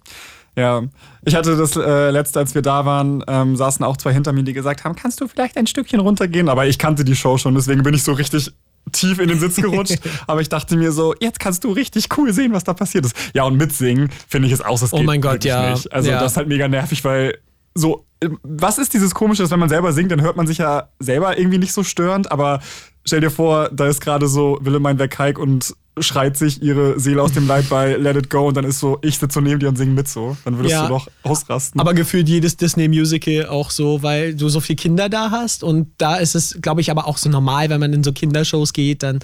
Ja, 0.58 0.82
ich 1.24 1.34
hatte 1.34 1.56
das 1.56 1.76
äh, 1.76 2.10
letzte, 2.10 2.38
als 2.38 2.54
wir 2.54 2.62
da 2.62 2.86
waren, 2.86 3.22
ähm, 3.28 3.56
saßen 3.56 3.84
auch 3.84 3.96
zwei 3.98 4.12
hinter 4.14 4.32
mir, 4.32 4.42
die 4.42 4.54
gesagt 4.54 4.84
haben, 4.84 4.96
kannst 4.96 5.20
du 5.20 5.28
vielleicht 5.28 5.56
ein 5.58 5.66
Stückchen 5.66 6.00
runtergehen? 6.00 6.48
Aber 6.48 6.66
ich 6.66 6.78
kannte 6.78 7.04
die 7.04 7.14
Show 7.14 7.36
schon, 7.36 7.54
deswegen 7.54 7.82
bin 7.82 7.92
ich 7.94 8.02
so 8.02 8.12
richtig 8.14 8.52
tief 8.92 9.18
in 9.18 9.28
den 9.28 9.38
Sitz 9.38 9.56
gerutscht. 9.56 9.98
Aber 10.26 10.40
ich 10.40 10.48
dachte 10.48 10.76
mir 10.76 10.92
so, 10.92 11.14
jetzt 11.20 11.40
kannst 11.40 11.64
du 11.64 11.72
richtig 11.72 12.08
cool 12.16 12.32
sehen, 12.32 12.52
was 12.54 12.64
da 12.64 12.72
passiert 12.72 13.04
ist. 13.04 13.14
Ja, 13.34 13.42
und 13.44 13.56
mitsingen 13.56 14.08
finde 14.28 14.46
ich 14.48 14.54
es 14.54 14.60
aus, 14.62 14.80
das 14.80 14.92
Oh 14.92 14.98
geht 14.98 15.06
mein 15.06 15.20
Gott, 15.20 15.44
ja. 15.44 15.70
nicht. 15.72 15.92
Also 15.92 16.10
Ja. 16.10 16.20
das 16.20 16.32
ist 16.32 16.36
halt 16.38 16.48
mega 16.48 16.68
nervig, 16.68 17.04
weil 17.04 17.36
so, 17.74 18.06
äh, 18.20 18.28
was 18.42 18.78
ist 18.78 18.94
dieses 18.94 19.14
Komische, 19.14 19.42
dass 19.42 19.50
wenn 19.50 19.60
man 19.60 19.68
selber 19.68 19.92
singt, 19.92 20.10
dann 20.12 20.22
hört 20.22 20.36
man 20.36 20.46
sich 20.46 20.58
ja 20.58 20.88
selber 21.00 21.36
irgendwie 21.38 21.58
nicht 21.58 21.72
so 21.74 21.82
störend, 21.82 22.32
aber 22.32 22.60
stell 23.04 23.20
dir 23.20 23.30
vor, 23.30 23.68
da 23.72 23.86
ist 23.88 24.00
gerade 24.00 24.28
so 24.28 24.58
Willemein 24.62 24.98
Wegheik 24.98 25.38
und 25.38 25.74
schreit 25.98 26.36
sich 26.36 26.62
ihre 26.62 27.00
Seele 27.00 27.22
aus 27.22 27.32
dem 27.32 27.46
Leib 27.46 27.70
bei 27.70 27.96
Let 27.96 28.16
It 28.16 28.28
Go 28.30 28.48
und 28.48 28.56
dann 28.56 28.64
ist 28.66 28.80
so, 28.80 28.98
ich 29.00 29.16
sitze 29.18 29.34
so 29.36 29.40
neben 29.40 29.58
dir 29.60 29.68
und 29.70 29.76
singe 29.76 29.92
mit 29.92 30.06
so. 30.08 30.36
Dann 30.44 30.56
würdest 30.58 30.72
Ja. 30.74 30.82
du 30.82 30.88
doch 30.90 31.08
ausrasten. 31.22 31.80
Aber 31.80 31.94
gefühlt 31.94 32.28
jedes 32.28 32.58
Disney-Musical 32.58 33.46
auch 33.46 33.70
so, 33.70 34.02
weil 34.02 34.34
du 34.34 34.50
so 34.50 34.60
viele 34.60 34.76
Kinder 34.76 35.08
da 35.08 35.30
hast. 35.30 35.64
Und 35.64 35.88
da 35.96 36.16
ist 36.16 36.34
es, 36.34 36.58
glaube 36.60 36.82
ich, 36.82 36.90
aber 36.90 37.06
auch 37.06 37.16
so 37.16 37.30
normal, 37.30 37.70
wenn 37.70 37.80
man 37.80 37.94
in 37.94 38.04
so 38.04 38.12
Kindershows 38.12 38.74
geht, 38.74 39.02
dann 39.02 39.20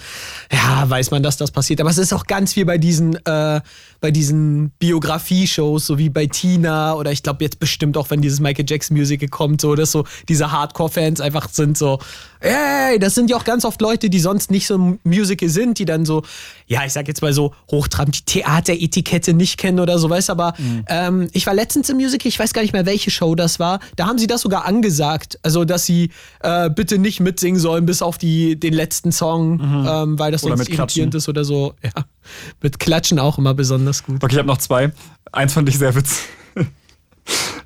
ja, 0.51 0.89
weiß 0.89 1.11
man, 1.11 1.23
dass 1.23 1.37
das 1.37 1.51
passiert. 1.51 1.81
Aber 1.83 1.91
es 1.91 1.99
ist 1.99 2.15
auch 2.15 2.25
ganz 2.27 2.55
viel 2.55 2.65
bei 2.65 2.79
diesen, 2.79 3.17
äh, 3.27 3.61
bei 4.01 4.11
diesen 4.11 4.71
Biografie-Shows, 4.79 5.87
so 5.87 5.99
wie 5.99 6.09
bei 6.09 6.27
Tina 6.27 6.95
oder 6.95 7.13
ich 7.13 7.23
glaube 7.23 7.45
jetzt 7.45 7.59
bestimmt 7.59 7.99
auch, 7.99 8.09
wenn 8.11 8.23
dieses 8.23 8.41
Michael 8.41 8.65
Jackson-Musical 8.67 9.29
kommt, 9.29 9.61
so, 9.61 9.75
dass 9.75 9.93
so 9.93 10.05
diese 10.29 10.51
Hardcore-Fans 10.53 11.21
einfach 11.21 11.51
sind 11.51 11.77
so, 11.77 11.99
ey, 12.43 12.99
das 12.99 13.15
sind 13.15 13.31
ja 13.31 13.37
auch 13.37 13.45
ganz 13.45 13.65
oft 13.65 13.81
Leute, 13.81 14.11
die 14.11 14.21
sonst 14.21 14.51
nicht 14.51 14.67
so 14.67 14.99
Musical 15.05 15.49
sind, 15.49 15.79
die 15.79 15.85
dann 15.85 16.05
so, 16.05 16.23
ja, 16.67 16.85
ich 16.85 16.93
sag 16.93 17.09
jetzt 17.09 17.23
mal 17.23 17.33
so, 17.33 17.55
hochtrabend 17.71 18.19
die 18.19 18.25
Theateretikette 18.25 19.33
nicht 19.33 19.59
kennen 19.59 19.81
oder 19.81 19.99
so, 19.99 20.11
weißt 20.11 20.31
aber 20.31 20.55
ähm, 20.89 21.29
ich 21.33 21.47
war 21.47 21.55
letztens 21.55 21.89
im 21.89 21.97
Musical, 21.97 22.29
ich 22.29 22.39
weiß 22.39 22.53
gar 22.53 22.63
nicht 22.63 22.73
mehr, 22.73 22.87
welche 22.87 23.11
Show 23.11 23.35
das 23.35 23.59
war, 23.59 23.81
da 23.97 24.07
haben 24.07 24.19
sie 24.19 24.27
das 24.27 24.43
sogar 24.43 24.67
angesagt, 24.67 25.39
also 25.43 25.65
dass 25.65 25.87
sie 25.87 26.11
äh, 26.41 26.69
bitte 26.69 26.99
nicht 26.99 27.21
mitsingen 27.21 27.61
sollen 27.61 27.87
bis 27.87 28.03
auf 28.03 28.19
die, 28.19 28.59
den 28.59 28.75
letzten 28.75 29.13
Song, 29.13 29.61
ähm, 29.61 30.19
weil 30.19 30.33
das 30.33 30.45
Oder 30.45 30.57
sonst 30.57 30.69
irritierend 30.69 31.15
ist 31.15 31.29
oder 31.29 31.45
so. 31.45 31.75
Ja, 31.83 32.05
mit 32.61 32.79
Klatschen 32.79 33.19
auch 33.19 33.39
immer 33.39 33.55
besonders 33.55 34.03
gut. 34.03 34.23
Okay, 34.23 34.35
ich 34.35 34.39
habe 34.39 34.49
noch 34.49 34.59
zwei. 34.59 34.93
Eins 35.33 35.53
fand 35.53 35.69
ich 35.69 35.79
sehr 35.79 35.95
witzig. 35.95 36.19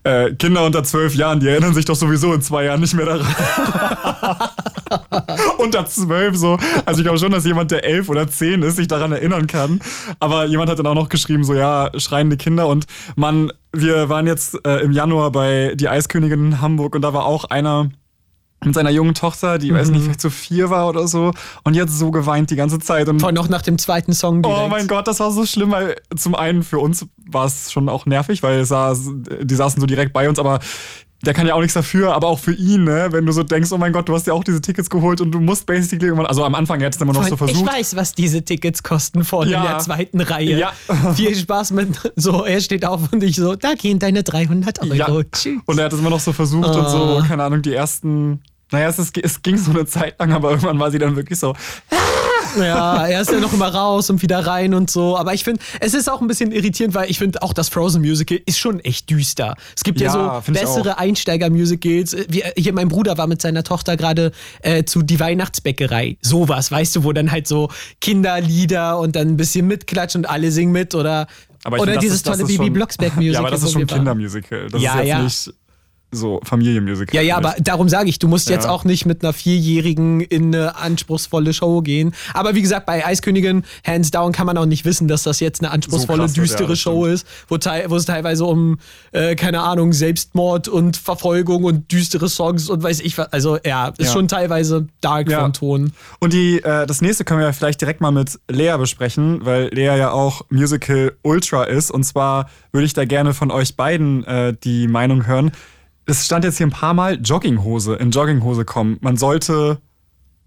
Äh, 0.07 0.37
Kinder 0.37 0.65
unter 0.65 0.85
zwölf 0.85 1.17
Jahren, 1.17 1.41
die 1.41 1.49
erinnern 1.49 1.75
sich 1.75 1.85
doch 1.85 1.97
sowieso 1.97 2.33
in 2.33 2.41
zwei 2.41 2.67
Jahren 2.67 2.81
nicht 2.81 2.95
mehr 2.95 3.07
daran. 3.07 3.27
unter 5.59 5.85
zwölf 5.87 6.37
so. 6.37 6.57
Also 6.85 7.01
ich 7.01 7.05
glaube 7.05 7.19
schon, 7.19 7.33
dass 7.33 7.45
jemand, 7.45 7.73
der 7.73 7.85
elf 7.85 8.09
oder 8.09 8.29
zehn 8.29 8.63
ist, 8.63 8.77
sich 8.77 8.87
daran 8.87 9.11
erinnern 9.11 9.49
kann. 9.49 9.81
Aber 10.21 10.45
jemand 10.45 10.71
hat 10.71 10.79
dann 10.79 10.87
auch 10.87 10.95
noch 10.95 11.09
geschrieben, 11.09 11.43
so 11.43 11.55
ja, 11.55 11.91
schreiende 11.97 12.37
Kinder. 12.37 12.69
Und 12.69 12.87
man, 13.17 13.51
wir 13.73 14.09
waren 14.09 14.29
jetzt 14.29 14.65
äh, 14.65 14.79
im 14.79 14.93
Januar 14.93 15.33
bei 15.33 15.73
Die 15.75 15.89
Eiskönigin 15.89 16.53
in 16.53 16.61
Hamburg 16.61 16.95
und 16.95 17.03
da 17.03 17.13
war 17.13 17.27
auch 17.27 17.47
einer 17.47 17.91
mit 18.65 18.75
seiner 18.75 18.91
jungen 18.91 19.15
Tochter, 19.15 19.59
die 19.59 19.73
weiß 19.73 19.91
nicht, 19.91 20.05
vielleicht 20.05 20.21
so 20.21 20.31
vier 20.31 20.71
war 20.71 20.89
oder 20.89 21.07
so. 21.07 21.33
Und 21.63 21.75
jetzt 21.75 21.97
so 21.99 22.11
geweint 22.11 22.51
die 22.51 22.57
ganze 22.57 22.79
Zeit. 22.79 23.09
Und 23.09 23.21
Vor 23.21 23.33
noch 23.33 23.49
nach 23.49 23.63
dem 23.63 23.79
zweiten 23.79 24.13
Song 24.13 24.43
direkt. 24.43 24.61
Oh 24.61 24.69
mein 24.69 24.89
Gott, 24.89 25.07
das 25.07 25.21
war 25.21 25.31
so 25.31 25.45
schlimm, 25.47 25.71
weil 25.73 25.97
zum 26.17 26.35
einen 26.35 26.63
für 26.63 26.79
uns 26.79 27.07
war 27.29 27.47
es 27.47 27.71
schon 27.71 27.89
auch 27.89 28.07
nervig, 28.07 28.43
weil 28.43 28.61
es 28.61 28.69
saß, 28.69 29.11
die 29.43 29.55
saßen 29.55 29.81
so 29.81 29.87
direkt 29.87 30.13
bei 30.13 30.29
uns, 30.29 30.39
aber 30.39 30.61
der 31.25 31.33
kann 31.35 31.47
ja 31.47 31.55
auch 31.55 31.61
nichts 31.61 31.75
dafür, 31.75 32.15
aber 32.15 32.29
auch 32.29 32.39
für 32.39 32.53
ihn, 32.53 32.85
ne? 32.85 33.09
Wenn 33.11 33.25
du 33.27 33.33
so 33.33 33.43
denkst, 33.43 33.73
oh 33.73 33.79
mein 33.79 33.93
Gott, 33.93 34.09
du 34.09 34.15
hast 34.15 34.27
ja 34.27 34.33
auch 34.35 34.45
diese 34.45 34.61
Tickets 34.61 34.91
geholt 34.91 35.21
und 35.21 35.33
du 35.33 35.41
musst 35.41 35.65
basically 35.67 36.05
irgendwann, 36.07 36.27
also 36.27 36.45
am 36.45 36.55
Anfang 36.55 36.79
hättest 36.81 37.01
du 37.01 37.05
immer 37.05 37.15
noch 37.15 37.27
so 37.27 37.37
versucht. 37.37 37.59
Ich 37.61 37.67
weiß, 37.67 37.97
was 37.97 38.15
diese 38.15 38.45
Tickets 38.45 38.83
kosten 38.83 39.25
vorne 39.25 39.51
Ja. 39.53 39.63
in 39.63 39.69
der 39.71 39.79
zweiten 39.79 40.21
Reihe. 40.21 40.59
Ja. 40.59 40.73
Viel 41.15 41.35
Spaß 41.35 41.71
mit 41.73 41.89
so, 42.17 42.45
er 42.45 42.61
steht 42.61 42.85
auf 42.85 43.13
und 43.13 43.23
ich 43.23 43.37
so, 43.37 43.55
da 43.57 43.75
gehen 43.75 43.99
deine 43.99 44.23
300 44.23 44.83
Euro. 44.83 44.95
Ja. 44.95 45.07
Tschüss. 45.33 45.61
Und 45.65 45.79
er 45.79 45.87
hat 45.87 45.93
es 45.95 45.99
immer 46.01 46.11
noch 46.11 46.21
so 46.21 46.33
versucht 46.33 46.69
und 46.69 46.89
so, 46.89 47.19
Ah. 47.19 47.25
keine 47.27 47.43
Ahnung, 47.45 47.63
die 47.63 47.73
ersten. 47.75 48.43
Naja, 48.73 48.89
es, 48.89 48.99
ist, 48.99 49.17
es 49.17 49.41
ging 49.43 49.57
so 49.57 49.71
eine 49.71 49.87
Zeit 49.87 50.19
lang, 50.19 50.33
aber 50.33 50.51
irgendwann 50.51 50.79
war 50.79 50.91
sie 50.91 50.99
dann 50.99 51.15
wirklich 51.17 51.39
so. 51.39 51.55
Ja, 52.59 53.07
er 53.07 53.21
ist 53.21 53.31
ja 53.31 53.41
noch 53.41 53.53
immer 53.53 53.69
raus 53.69 54.11
und 54.11 54.23
wieder 54.23 54.47
rein 54.47 54.75
und 54.75 54.91
so. 54.91 55.17
Aber 55.19 55.35
ich 55.35 55.45
finde, 55.45 55.61
es 55.81 55.95
ist 55.95 56.11
auch 56.11 56.21
ein 56.21 56.27
bisschen 56.27 56.53
irritierend, 56.53 56.95
weil 56.95 57.11
ich 57.11 57.19
finde, 57.19 57.43
auch 57.43 57.53
das 57.53 57.69
Frozen 57.69 58.01
Musical 58.03 58.39
ist 58.47 58.59
schon 58.59 58.81
echt 58.81 59.11
düster. 59.11 59.55
Es 59.77 59.83
gibt 59.85 60.01
ja, 60.01 60.07
Ja, 60.15 60.43
so 60.45 60.53
bessere 60.53 60.99
Einsteiger-Musicals. 60.99 62.17
Hier, 62.57 62.73
mein 62.73 62.89
Bruder 62.89 63.19
war 63.19 63.27
mit 63.27 63.43
seiner 63.43 63.63
Tochter 63.65 63.97
gerade 63.97 64.33
äh, 64.63 64.85
zu 64.85 65.03
Die 65.03 65.21
Weihnachtsbäckerei. 65.21 66.17
Sowas, 66.23 66.71
weißt 66.71 66.97
du, 66.97 67.05
wo 67.05 67.13
dann 67.13 67.31
halt 67.31 67.47
so 67.47 67.69
Kinderlieder 68.01 68.99
und 68.99 69.17
dann 69.17 69.29
ein 69.29 69.37
bisschen 69.37 69.67
mitklatschen 69.67 70.23
und 70.25 70.31
alle 70.31 70.51
singen 70.51 70.73
mit 70.73 70.95
oder, 70.95 71.27
oder 71.67 71.85
find, 71.93 72.03
dieses 72.03 72.17
ist- 72.19 72.27
tolle 72.27 72.45
Bibi 72.45 72.57
schon- 72.57 72.73
Blocksberg-Musical. 72.73 73.33
Ja, 73.35 73.41
aber 73.41 73.51
das 73.51 73.63
ist 73.63 73.73
schon 73.73 73.83
waren. 73.91 73.99
Kindermusical. 73.99 74.69
Das 74.71 74.81
Ja, 74.81 74.93
ist 74.93 74.99
jetzt 74.99 75.09
ja. 75.09 75.23
nicht 75.23 75.53
so 76.13 76.41
Familienmusical. 76.45 77.15
Ja, 77.15 77.21
ja, 77.23 77.37
aber 77.37 77.55
darum 77.61 77.89
sage 77.89 78.09
ich, 78.09 78.19
du 78.19 78.29
musst 78.29 78.49
jetzt 78.49 78.65
Ja. 78.65 78.71
auch 78.71 78.85
nicht 78.85 79.07
mit 79.07 79.23
einer 79.23 79.33
Vierjährigen 79.33 80.21
in 80.21 80.55
eine 80.55 80.77
anspruchsvolle 80.77 81.53
Show 81.53 81.83
gehen. 81.83 82.15
Aber 82.33 82.55
wie 82.55 82.63
gesagt, 82.63 82.87
bei 82.87 83.05
Eiskönigin, 83.05 83.65
hands 83.87 84.11
down, 84.11 84.33
kann 84.33 84.47
man 84.47 84.57
auch 84.57 84.67
nicht 84.67 84.85
wissen, 84.85 85.09
dass 85.09 85.25
das 85.25 85.41
jetzt 85.41 85.61
eine 85.63 85.71
anspruchsvolle, 85.73 86.21
krass 86.23 86.37
ja, 86.37 86.43
düstere 86.43 86.69
das 86.71 86.79
Show 86.79 87.05
ist, 87.07 87.27
wo, 87.49 87.57
wo 87.89 87.97
es 87.97 88.05
teilweise 88.07 88.45
um, 88.45 88.79
äh, 89.13 89.35
keine 89.35 89.61
Ahnung, 89.63 89.93
Selbstmord 89.93 90.69
und 90.69 90.97
Verfolgung 90.97 91.65
und 91.65 91.91
düstere 91.93 92.29
Songs 92.29 92.69
und 92.71 92.83
weiß 92.83 93.01
ich 93.01 93.19
was. 93.19 93.33
Also 93.33 93.59
ja, 93.65 93.89
ist 93.99 94.07
Ja. 94.07 94.13
schon 94.13 94.29
teilweise 94.29 94.87
dark 95.01 95.29
Ja. 95.29 95.41
vom 95.43 95.53
Ton. 95.53 95.93
Und 96.21 96.33
die, 96.33 96.63
äh, 96.63 96.87
das 96.87 97.03
nächste 97.03 97.25
können 97.25 97.41
wir 97.41 97.53
vielleicht 97.53 97.81
direkt 97.81 98.01
mal 98.01 98.13
mit 98.13 98.39
Lea 98.51 98.77
besprechen, 98.79 99.45
weil 99.45 99.69
Lea 99.73 99.97
ja 99.99 100.11
auch 100.13 100.43
Musical 100.51 101.13
Ultra 101.23 101.65
ist. 101.65 101.91
Und 101.91 102.05
zwar 102.05 102.49
würde 102.73 102.87
ich 102.87 102.95
da 102.95 103.05
gerne 103.05 103.35
von 103.35 103.51
euch 103.51 103.77
beiden 103.77 104.25
äh, 104.25 104.55
die 104.63 104.89
Meinung 104.89 105.27
hören. 105.27 105.53
Es 106.09 106.25
stand 106.25 106.45
jetzt 106.45 106.59
hier 106.59 106.69
ein 106.69 106.71
paar 106.71 106.95
Mal 106.95 107.19
Jogginghose, 107.21 107.97
in 107.97 108.13
Jogginghose 108.13 108.65
kommen. 108.65 108.97
Man 109.01 109.17
sollte 109.17 109.79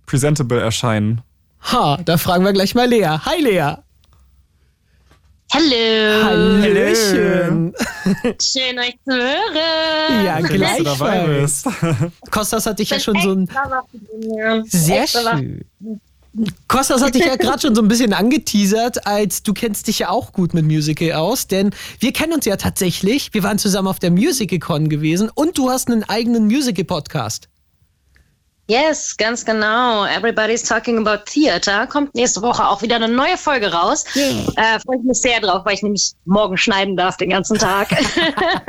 presentable 0.05 0.59
erscheinen. 0.59 1.21
Ha, 1.61 1.97
da 2.05 2.17
fragen 2.17 2.45
wir 2.45 2.53
gleich 2.53 2.75
mal 2.75 2.87
Lea. 2.87 3.19
Hi 3.25 3.41
Lea. 3.41 3.75
Hallo. 5.51 6.23
Hallöchen. 6.61 7.73
Schön 8.39 8.79
euch 8.79 8.97
zu 9.03 9.11
hören. 9.11 10.25
Ja, 10.25 10.37
du 10.41 10.43
dabei 10.43 10.57
gleichfalls. 10.57 11.63
bist. 11.63 11.67
Kostas 12.31 12.65
hat 12.65 12.79
dich 12.79 12.91
ja 12.91 12.99
schon 12.99 13.19
so 13.19 13.33
ein. 13.33 13.49
Sehr 14.67 15.07
schön. 15.07 15.65
Kostas 16.67 17.01
hat 17.01 17.15
dich 17.15 17.25
ja 17.25 17.35
gerade 17.35 17.59
schon 17.61 17.75
so 17.75 17.81
ein 17.81 17.87
bisschen 17.87 18.13
angeteasert, 18.13 19.05
als 19.07 19.43
du 19.43 19.53
kennst 19.53 19.87
dich 19.87 19.99
ja 19.99 20.09
auch 20.09 20.31
gut 20.33 20.53
mit 20.53 20.65
Musical 20.65 21.13
aus, 21.13 21.47
denn 21.47 21.71
wir 21.99 22.13
kennen 22.13 22.33
uns 22.33 22.45
ja 22.45 22.55
tatsächlich. 22.55 23.33
Wir 23.33 23.43
waren 23.43 23.57
zusammen 23.59 23.87
auf 23.87 23.99
der 23.99 24.11
Musicalcon 24.11 24.89
gewesen 24.89 25.29
und 25.33 25.57
du 25.57 25.69
hast 25.69 25.89
einen 25.89 26.03
eigenen 26.03 26.45
Musical-Podcast. 26.45 27.47
Yes, 28.67 29.17
ganz 29.17 29.43
genau. 29.43 30.05
Everybody's 30.05 30.61
talking 30.61 30.99
about 30.99 31.23
theater. 31.25 31.87
Kommt 31.87 32.13
nächste 32.13 32.43
Woche 32.43 32.63
auch 32.67 32.83
wieder 32.83 32.97
eine 32.97 33.07
neue 33.07 33.35
Folge 33.35 33.71
raus. 33.73 34.05
Äh, 34.15 34.79
Freue 34.85 34.97
ich 34.99 35.03
mich 35.05 35.17
sehr 35.19 35.39
drauf, 35.41 35.65
weil 35.65 35.73
ich 35.73 35.81
nämlich 35.81 36.11
morgen 36.25 36.55
schneiden 36.55 36.95
darf 36.95 37.17
den 37.17 37.31
ganzen 37.31 37.57
Tag. 37.57 37.87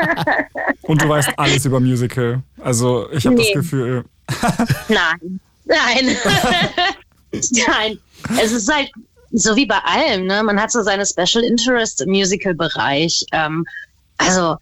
Und 0.83 1.03
du 1.03 1.09
weißt 1.09 1.33
alles 1.37 1.67
über 1.67 1.81
Musical. 1.81 2.43
Also 2.63 3.11
ich 3.13 3.27
habe 3.27 3.37
das 3.37 3.45
Nee. 3.49 3.53
Gefühl. 3.53 4.05
Nein. 4.89 5.41
Nein. 5.67 6.17
Nein, 7.33 7.99
es 8.43 8.53
ist 8.53 8.73
halt 8.73 8.91
so 9.33 9.55
wie 9.57 9.67
bei 9.67 9.79
allem, 9.79 10.27
ne? 10.27 10.43
Man 10.43 10.61
hat 10.61 10.73
so 10.73 10.83
seine 10.83 11.07
Special 11.07 11.45
Interest 11.45 12.01
im 12.01 12.11
Musical-Bereich. 12.11 13.25
Ähm, 13.33 13.65
also, 14.19 14.57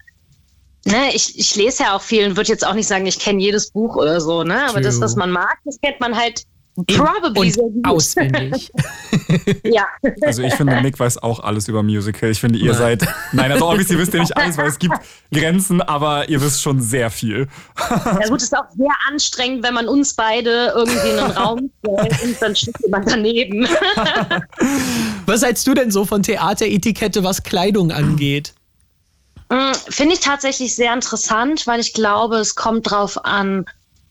ne, 0.84 1.14
ich, 1.14 1.38
ich 1.38 1.56
lese 1.56 1.84
ja 1.84 1.96
auch 1.96 2.02
viel 2.02 2.26
und 2.26 2.36
würde 2.36 2.50
jetzt 2.50 2.66
auch 2.66 2.74
nicht 2.74 2.86
sagen, 2.86 3.06
ich 3.06 3.18
kenne 3.18 3.42
jedes 3.42 3.70
Buch 3.70 3.96
oder 3.96 4.20
so, 4.20 4.42
ne? 4.42 4.64
Aber 4.64 4.74
True. 4.74 4.82
das, 4.82 5.00
was 5.00 5.16
man 5.16 5.30
mag, 5.30 5.56
das 5.64 5.80
kennt 5.80 6.00
man 6.00 6.16
halt 6.16 6.42
probably 6.86 7.52
und 7.58 7.86
auswendig. 7.86 8.72
ja. 9.64 9.86
Also 10.22 10.42
ich 10.42 10.54
finde, 10.54 10.80
Nick 10.80 10.98
weiß 10.98 11.22
auch 11.22 11.40
alles 11.40 11.68
über 11.68 11.82
Musical. 11.82 12.30
Ich 12.30 12.40
finde, 12.40 12.58
ihr 12.58 12.72
Nein. 12.72 12.78
seid. 12.78 13.08
Nein, 13.32 13.52
also 13.52 13.68
obviously 13.68 13.98
wisst 13.98 14.14
ihr 14.14 14.20
nicht 14.20 14.36
alles, 14.36 14.56
weil 14.56 14.68
es 14.68 14.78
gibt 14.78 14.94
Grenzen, 15.32 15.82
aber 15.82 16.28
ihr 16.28 16.40
wisst 16.40 16.62
schon 16.62 16.80
sehr 16.80 17.10
viel. 17.10 17.48
Ja 17.78 18.28
gut, 18.28 18.42
ist 18.42 18.56
auch 18.56 18.70
sehr 18.76 18.94
anstrengend, 19.08 19.64
wenn 19.64 19.74
man 19.74 19.88
uns 19.88 20.14
beide 20.14 20.72
irgendwie 20.74 21.08
in 21.08 21.18
einen 21.18 21.30
Raum 21.32 21.70
stellt 21.84 22.22
und 22.22 22.42
dann 22.42 22.56
steht 22.56 22.74
jemand 22.82 23.10
daneben. 23.10 23.66
Was 25.26 25.42
hältst 25.42 25.66
du 25.66 25.74
denn 25.74 25.90
so 25.90 26.04
von 26.04 26.22
Theateretikette, 26.22 27.22
was 27.22 27.42
Kleidung 27.42 27.92
angeht? 27.92 28.54
Mm, 29.50 29.72
Finde 29.88 30.14
ich 30.14 30.20
tatsächlich 30.20 30.74
sehr 30.74 30.92
interessant, 30.92 31.66
weil 31.66 31.80
ich 31.80 31.92
glaube, 31.92 32.36
es 32.36 32.54
kommt 32.54 32.90
drauf 32.90 33.24
an, 33.24 33.64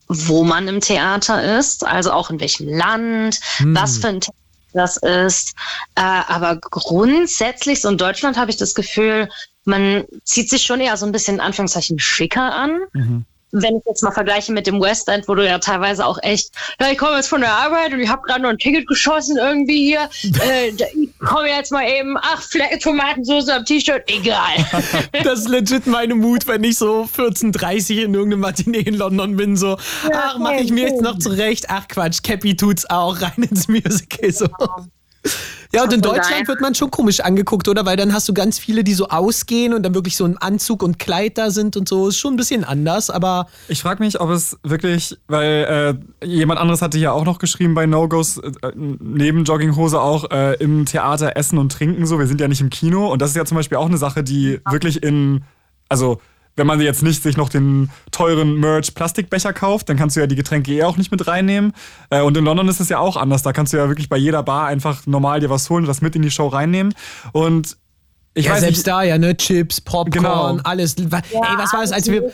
wo 0.08 0.44
man 0.44 0.68
im 0.68 0.82
Theater 0.82 1.58
ist, 1.58 1.86
also 1.86 2.12
auch 2.12 2.30
in 2.30 2.40
welchem 2.40 2.68
Land, 2.68 3.40
was 3.74 3.98
für 3.98 4.08
ein 4.08 4.22
Theater 4.22 4.38
das 4.74 4.98
ist. 4.98 5.56
Äh, 5.96 6.02
aber 6.02 6.58
grundsätzlich, 6.58 7.82
so 7.82 7.90
in 7.90 7.98
Deutschland 7.98 8.38
habe 8.38 8.52
ich 8.52 8.58
das 8.58 8.76
Gefühl, 8.76 9.30
man 9.66 10.06
zieht 10.24 10.50
sich 10.50 10.64
schon 10.64 10.80
eher 10.80 10.98
so 10.98 11.06
ein 11.06 11.12
bisschen 11.12 11.36
in 11.36 11.42
Anführungszeichen 11.42 12.00
schicker 12.00 12.54
an. 12.54 12.80
Wenn 13.52 13.78
ich 13.78 13.84
jetzt 13.86 14.04
mal 14.04 14.12
vergleiche 14.12 14.52
mit 14.52 14.68
dem 14.68 14.82
West 14.82 15.08
End, 15.08 15.28
wo 15.28 15.36
du 15.36 15.46
ja 15.46 15.58
teilweise 15.60 16.06
auch 16.06 16.20
echt, 16.22 16.52
ja, 16.80 16.92
ich 16.92 16.98
komme 16.98 17.16
jetzt 17.16 17.28
von 17.28 17.42
der 17.42 17.52
Arbeit 17.52 17.94
und 17.94 18.00
ich 18.00 18.10
habe 18.10 18.22
gerade 18.24 18.42
noch 18.42 18.50
ein 18.50 18.58
Ticket 18.58 18.88
geschossen 18.88 19.38
irgendwie 19.38 19.86
hier. 19.86 20.10
äh, 20.42 20.70
ich 20.70 21.18
komme 21.20 21.48
jetzt 21.48 21.72
mal 21.72 21.88
eben, 21.88 22.18
ach, 22.22 22.44
Tomatensauce 22.82 23.50
am 23.50 23.66
T-Shirt, 23.66 24.04
egal. 24.08 24.56
Das 25.24 25.40
ist 25.40 25.50
legit 25.50 25.88
meine 25.88 26.16
Mut, 26.16 26.48
wenn 26.48 26.64
ich 26.64 26.78
so 26.78 27.08
14.30 27.16 28.04
in 28.04 28.14
irgendeinem 28.14 28.42
Matinee 28.42 28.80
in 28.80 28.96
London 28.96 29.36
bin, 29.36 29.58
so, 29.58 29.78
ach, 30.14 30.38
mache 30.38 30.58
ich 30.58 30.72
mir 30.72 30.90
jetzt 30.90 31.02
noch 31.02 31.18
zurecht, 31.18 31.66
ach 31.70 31.88
Quatsch, 31.88 32.22
Cappy 32.24 32.56
tut's 32.56 32.90
auch, 32.90 33.22
rein 33.22 33.44
ins 33.50 33.68
Musical, 33.68 34.32
so. 34.32 34.46
Ja, 34.46 34.86
und 35.84 35.94
in 35.94 36.02
Deutschland 36.02 36.48
wird 36.48 36.62
man 36.62 36.76
schon 36.76 36.92
komisch 36.92 37.20
angeguckt, 37.20 37.68
oder? 37.68 37.86
Weil 37.86 37.98
dann 37.98 38.14
hast 38.14 38.28
du 38.30 38.34
ganz 38.34 38.60
viele, 38.60 38.84
die 38.84 38.94
so 38.94 39.08
ausgehen 39.10 39.74
und 39.74 39.84
dann 39.84 39.94
wirklich 39.94 40.16
so 40.16 40.26
im 40.26 40.38
Anzug 40.40 40.84
und 40.84 41.00
Kleid 41.00 41.38
da 41.38 41.50
sind 41.50 41.76
und 41.76 41.88
so. 41.88 42.08
Ist 42.08 42.18
schon 42.18 42.34
ein 42.34 42.38
bisschen 42.38 42.64
anders, 42.64 43.10
aber 43.10 43.48
Ich 43.68 43.82
frage 43.82 44.04
mich, 44.04 44.20
ob 44.20 44.30
es 44.30 44.58
wirklich, 44.64 45.18
weil 45.28 46.00
äh, 46.22 46.26
jemand 46.26 46.60
anderes 46.60 46.82
hatte 46.82 46.98
ja 46.98 47.12
auch 47.12 47.26
noch 47.26 47.40
geschrieben 47.40 47.74
bei 47.74 47.86
No-Gos, 47.86 48.38
äh, 48.38 48.52
neben 48.76 49.44
Jogginghose 49.44 50.00
auch 50.00 50.32
äh, 50.32 50.54
im 50.56 50.86
Theater 50.86 51.36
essen 51.36 51.58
und 51.58 51.72
trinken 51.72 52.06
so. 52.06 52.20
Wir 52.20 52.28
sind 52.28 52.42
ja 52.42 52.48
nicht 52.48 52.62
im 52.62 52.70
Kino 52.70 53.12
und 53.12 53.22
das 53.22 53.32
ist 53.32 53.36
ja 53.36 53.46
zum 53.46 53.58
Beispiel 53.58 53.78
auch 53.78 53.88
eine 53.88 53.98
Sache, 53.98 54.24
die 54.24 54.60
wirklich 54.70 55.04
in, 55.04 55.44
also 55.90 56.22
wenn 56.58 56.68
man 56.68 56.82
jetzt 56.82 57.04
nicht 57.04 57.24
sich 57.24 57.38
noch 57.38 57.50
den 57.50 57.90
teuren 58.12 58.60
Merch-Plastikbecher 58.60 59.54
kauft, 59.54 59.88
dann 59.90 59.96
kannst 59.96 60.16
du 60.16 60.20
ja 60.20 60.28
die 60.28 60.36
Getränke 60.36 60.74
eh 60.74 60.84
auch 60.84 60.98
nicht 60.98 61.12
mit 61.12 61.28
reinnehmen. 61.28 61.72
Äh, 62.10 62.22
und 62.22 62.36
in 62.36 62.44
London 62.44 62.68
ist 62.68 62.80
es 62.80 62.90
ja 62.90 63.00
auch 63.00 63.16
anders. 63.16 63.44
Da 63.44 63.54
kannst 63.54 63.74
du 63.74 63.78
ja 63.78 63.88
wirklich 63.88 64.10
bei 64.10 64.18
jeder 64.18 64.44
Bar 64.44 64.68
einfach 64.68 65.06
normal 65.06 65.40
dir 65.40 65.50
was 65.50 65.70
holen 65.70 65.84
und 65.84 65.88
das 65.88 66.02
mit 66.02 66.16
in 66.16 66.24
die 66.24 66.32
Show 66.32 66.48
reinnehmen. 66.48 66.94
Und 67.32 67.78
ich 68.38 68.46
ja, 68.46 68.52
weiß 68.54 68.60
selbst 68.62 68.78
nicht, 68.78 68.88
da 68.88 69.04
ja, 69.04 69.18
ne? 69.18 69.36
Chips, 69.36 69.82
Popcorn, 69.82 70.12
Genau. 70.12 70.60
alles. 70.64 70.96
Wa- 71.12 71.18
Ey, 71.32 71.58
was 71.58 71.74
war 71.74 71.82
das, 71.82 71.92
als 71.92 72.08
wir, 72.10 72.32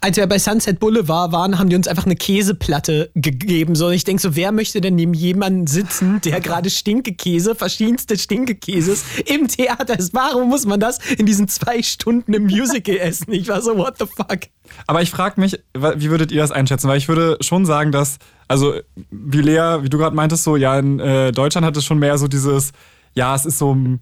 als 0.00 0.16
wir 0.16 0.26
bei 0.26 0.38
Sunset 0.38 0.78
Boulevard 0.80 1.32
waren, 1.32 1.58
haben 1.58 1.68
die 1.68 1.76
uns 1.76 1.88
einfach 1.88 2.04
eine 2.04 2.16
Käseplatte 2.16 3.10
gegeben. 3.14 3.74
So, 3.74 3.86
und 3.86 3.92
ich 3.94 4.04
denke 4.04 4.20
so, 4.22 4.36
wer 4.36 4.52
möchte 4.52 4.80
denn 4.80 4.94
neben 4.94 5.14
jemandem 5.14 5.66
sitzen, 5.66 6.20
der 6.22 6.40
gerade 6.40 6.70
Stinkekäse, 6.70 7.54
verschiedenste 7.54 8.18
Stinkekäses 8.18 9.04
im 9.26 9.48
Theater 9.48 9.98
ist? 9.98 10.14
Warum 10.14 10.48
muss 10.48 10.66
man 10.66 10.78
das 10.80 10.98
in 11.18 11.26
diesen 11.26 11.48
zwei 11.48 11.82
Stunden 11.82 12.32
im 12.34 12.44
Musical 12.44 12.96
essen? 12.96 13.32
Ich 13.32 13.48
war 13.48 13.62
so, 13.62 13.76
what 13.78 13.94
the 13.98 14.06
fuck? 14.06 14.40
Aber 14.86 15.02
ich 15.02 15.10
frage 15.10 15.40
mich, 15.40 15.58
wie 15.74 16.10
würdet 16.10 16.32
ihr 16.32 16.40
das 16.40 16.50
einschätzen? 16.50 16.88
Weil 16.88 16.98
ich 16.98 17.08
würde 17.08 17.36
schon 17.40 17.64
sagen, 17.66 17.92
dass, 17.92 18.18
also 18.48 18.74
wie 19.10 19.40
Lea, 19.40 19.78
wie 19.82 19.88
du 19.88 19.98
gerade 19.98 20.14
meintest, 20.16 20.44
so, 20.44 20.56
ja, 20.56 20.78
in 20.78 21.00
äh, 21.00 21.32
Deutschland 21.32 21.66
hat 21.66 21.76
es 21.76 21.84
schon 21.84 21.98
mehr 21.98 22.18
so 22.18 22.28
dieses, 22.28 22.72
ja, 23.14 23.34
es 23.34 23.46
ist 23.46 23.58
so, 23.58 23.74
ein- 23.74 24.00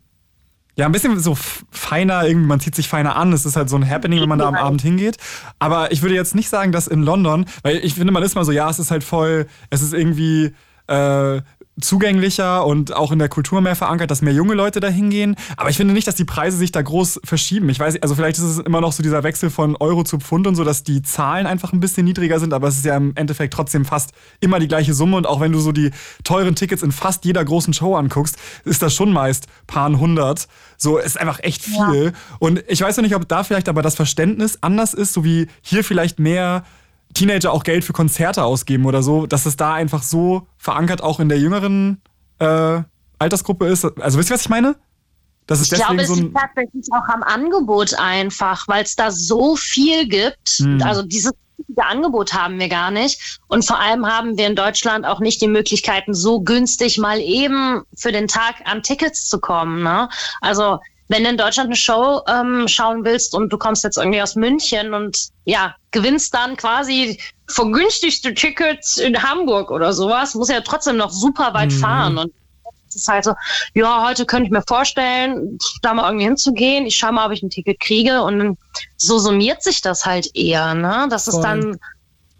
ja, 0.77 0.87
ein 0.87 0.93
bisschen 0.93 1.19
so 1.21 1.37
feiner, 1.71 2.27
irgendwie, 2.27 2.47
man 2.47 2.61
zieht 2.61 2.75
sich 2.75 2.89
feiner 2.89 3.17
an, 3.17 3.33
es 3.33 3.45
ist 3.45 3.57
halt 3.57 3.69
so 3.69 3.77
ein 3.77 3.89
Happening, 3.89 4.21
wenn 4.21 4.29
man 4.29 4.39
da 4.39 4.49
am 4.49 4.55
Abend 4.55 4.81
hingeht. 4.81 5.19
Aber 5.59 5.93
ich 5.93 6.03
würde 6.03 6.15
jetzt 6.15 6.35
nicht 6.35 6.49
sagen, 6.49 6.73
dass 6.73 6.87
in 6.87 7.03
London, 7.03 7.45
weil 7.63 7.77
ich 7.79 7.95
finde, 7.95 8.13
man 8.13 8.23
ist 8.23 8.35
mal 8.35 8.45
so, 8.45 8.53
ja, 8.53 8.71
es 8.71 8.79
ist 8.79 8.91
halt 8.91 9.05
voll, 9.05 9.47
es 9.69 9.83
ist 9.83 9.93
irgendwie, 9.93 10.55
äh, 10.87 11.43
zugänglicher 11.85 12.65
und 12.67 12.95
auch 12.95 13.13
in 13.13 13.19
der 13.19 13.29
Kultur 13.29 13.61
mehr 13.61 13.77
verankert, 13.77 14.11
dass 14.11 14.23
mehr 14.23 14.33
junge 14.33 14.55
Leute 14.55 14.81
da 14.81 14.89
hingehen. 14.89 15.37
Aber 15.57 15.71
ich 15.71 15.77
finde 15.77 15.95
nicht, 15.95 16.07
dass 16.07 16.15
die 16.15 16.25
Preise 16.25 16.57
sich 16.57 16.73
da 16.73 16.83
groß 16.83 17.21
verschieben. 17.25 17.69
Ich 17.69 17.79
weiß, 17.79 18.01
also 18.03 18.15
vielleicht 18.15 18.39
ist 18.39 18.45
es 18.45 18.59
immer 18.59 18.81
noch 18.81 18.93
so 18.93 19.03
dieser 19.03 19.23
Wechsel 19.23 19.51
von 19.51 19.77
Euro 19.77 20.05
zu 20.05 20.19
Pfund 20.19 20.47
und 20.47 20.55
so, 20.55 20.65
dass 20.65 20.83
die 20.83 21.03
Zahlen 21.03 21.47
einfach 21.47 21.73
ein 21.73 21.81
bisschen 21.81 22.05
niedriger 22.05 22.41
sind, 22.41 22.55
aber 22.55 22.69
es 22.69 22.77
ist 22.77 22.85
ja 22.85 22.97
im 22.97 23.13
Endeffekt 23.17 23.55
trotzdem 23.55 23.85
fast 23.85 24.13
immer 24.41 24.59
die 24.59 24.69
gleiche 24.69 24.95
Summe. 24.95 25.17
Und 25.17 25.27
auch 25.27 25.41
wenn 25.41 25.53
du 25.53 25.61
so 25.61 25.73
die 25.73 25.91
teuren 26.25 26.55
Tickets 26.55 26.83
in 26.83 26.93
fast 26.93 27.25
jeder 27.25 27.45
großen 27.45 27.75
Show 27.75 27.97
anguckst, 27.97 28.37
ist 28.65 28.83
das 28.83 28.95
schon 28.95 29.13
meist 29.13 29.47
paar 29.67 29.91
hundert. 29.91 30.49
So, 30.77 30.99
ist 30.99 31.19
einfach 31.19 31.41
echt 31.43 31.63
viel. 31.63 32.13
Und 32.39 32.65
ich 32.69 32.81
weiß 32.81 32.97
noch 32.97 33.03
nicht, 33.03 33.15
ob 33.15 33.29
da 33.29 33.45
vielleicht 33.45 33.69
aber 33.69 33.83
das 33.83 33.95
Verständnis 33.95 34.59
anders 34.61 34.95
ist, 34.95 35.13
so 35.13 35.25
wie 35.25 35.49
hier 35.61 35.85
vielleicht 35.85 36.19
mehr 36.19 36.65
Teenager 37.15 37.53
auch 37.53 37.65
Geld 37.65 37.85
für 37.85 37.93
Konzerte 37.93 38.45
ausgeben 38.45 38.87
oder 38.87 39.03
so, 39.03 39.27
dass 39.27 39.47
es 39.47 39.57
da 39.57 39.75
einfach 39.75 40.03
so 40.03 40.47
verankert 40.57 41.03
auch 41.03 41.21
in 41.21 41.29
der 41.29 41.39
jüngeren 41.39 42.01
äh, 42.39 42.83
Altersgruppe 43.19 43.67
ist. 43.67 43.85
Also 44.01 44.19
wisst 44.19 44.31
ihr, 44.31 44.35
was 44.35 44.43
ich 44.43 44.49
meine? 44.49 44.77
Das 45.47 45.61
ist 45.61 45.73
Ich 45.73 45.79
glaube, 45.79 46.03
es 46.03 46.09
so 46.09 46.15
liegt 46.15 46.37
tatsächlich 46.37 46.87
auch 46.93 47.09
am 47.13 47.23
Angebot 47.23 47.95
einfach, 47.95 48.67
weil 48.69 48.85
es 48.85 48.97
da 48.97 49.11
so 49.11 49.57
viel 49.57 50.09
gibt. 50.09 50.51
Hm. 50.59 50.83
Also 50.83 51.03
dieses 51.03 51.33
Angebot 51.77 52.33
haben 52.35 52.59
wir 52.59 52.69
gar 52.69 52.91
nicht. 52.91 53.41
Und 53.49 53.65
vor 53.65 53.79
allem 53.79 54.07
haben 54.07 54.37
wir 54.37 54.47
in 54.47 54.57
Deutschland 54.57 55.07
auch 55.07 55.21
nicht 55.21 55.41
die 55.41 55.49
Möglichkeiten, 55.49 56.15
so 56.15 56.41
günstig 56.41 56.99
mal 56.99 57.21
eben 57.21 57.83
für 57.97 58.13
den 58.13 58.29
Tag 58.29 58.57
an 58.65 58.83
Tickets 58.83 59.29
zu 59.29 59.41
kommen. 59.41 59.83
Ne? 59.83 60.09
Also 60.41 60.79
wenn 61.13 61.25
du 61.25 61.31
in 61.31 61.37
Deutschland 61.37 61.69
eine 61.69 61.77
Show 61.77 62.23
ähm, 62.27 62.67
schauen 62.67 63.05
willst 63.05 63.35
und 63.35 63.53
du 63.53 63.59
kommst 63.59 63.85
jetzt 63.85 63.99
irgendwie 63.99 64.23
aus 64.23 64.35
München 64.35 64.95
und 64.95 65.29
ja, 65.45 65.75
gewinnst 65.91 66.33
dann 66.35 66.57
quasi 66.57 67.21
vergünstigste 67.49 68.33
Tickets 68.33 68.97
in 68.97 69.23
Hamburg 69.23 69.71
oder 69.71 69.93
sowas, 69.93 70.35
muss 70.35 70.49
ja 70.49 70.63
trotzdem 70.63 70.97
noch 70.97 71.11
super 71.11 71.53
weit 71.53 71.73
fahren. 71.73 72.17
Und 72.17 72.33
es 72.89 72.97
ist 72.97 73.09
halt 73.09 73.25
so, 73.25 73.35
ja, 73.75 74.07
heute 74.07 74.25
könnte 74.25 74.47
ich 74.47 74.53
mir 74.53 74.63
vorstellen, 74.67 75.59
da 75.83 75.93
mal 75.93 76.07
irgendwie 76.07 76.25
hinzugehen. 76.25 76.87
Ich 76.87 76.97
schaue 76.97 77.13
mal, 77.13 77.27
ob 77.27 77.33
ich 77.33 77.43
ein 77.43 77.51
Ticket 77.51 77.79
kriege. 77.79 78.23
Und 78.23 78.39
dann 78.39 78.59
so 78.97 79.19
summiert 79.19 79.63
sich 79.63 79.83
das 79.83 80.07
halt 80.07 80.35
eher, 80.35 80.75
ne? 80.75 81.09
Dass 81.11 81.27
es 81.27 81.35
Voll. 81.35 81.43
dann 81.43 81.79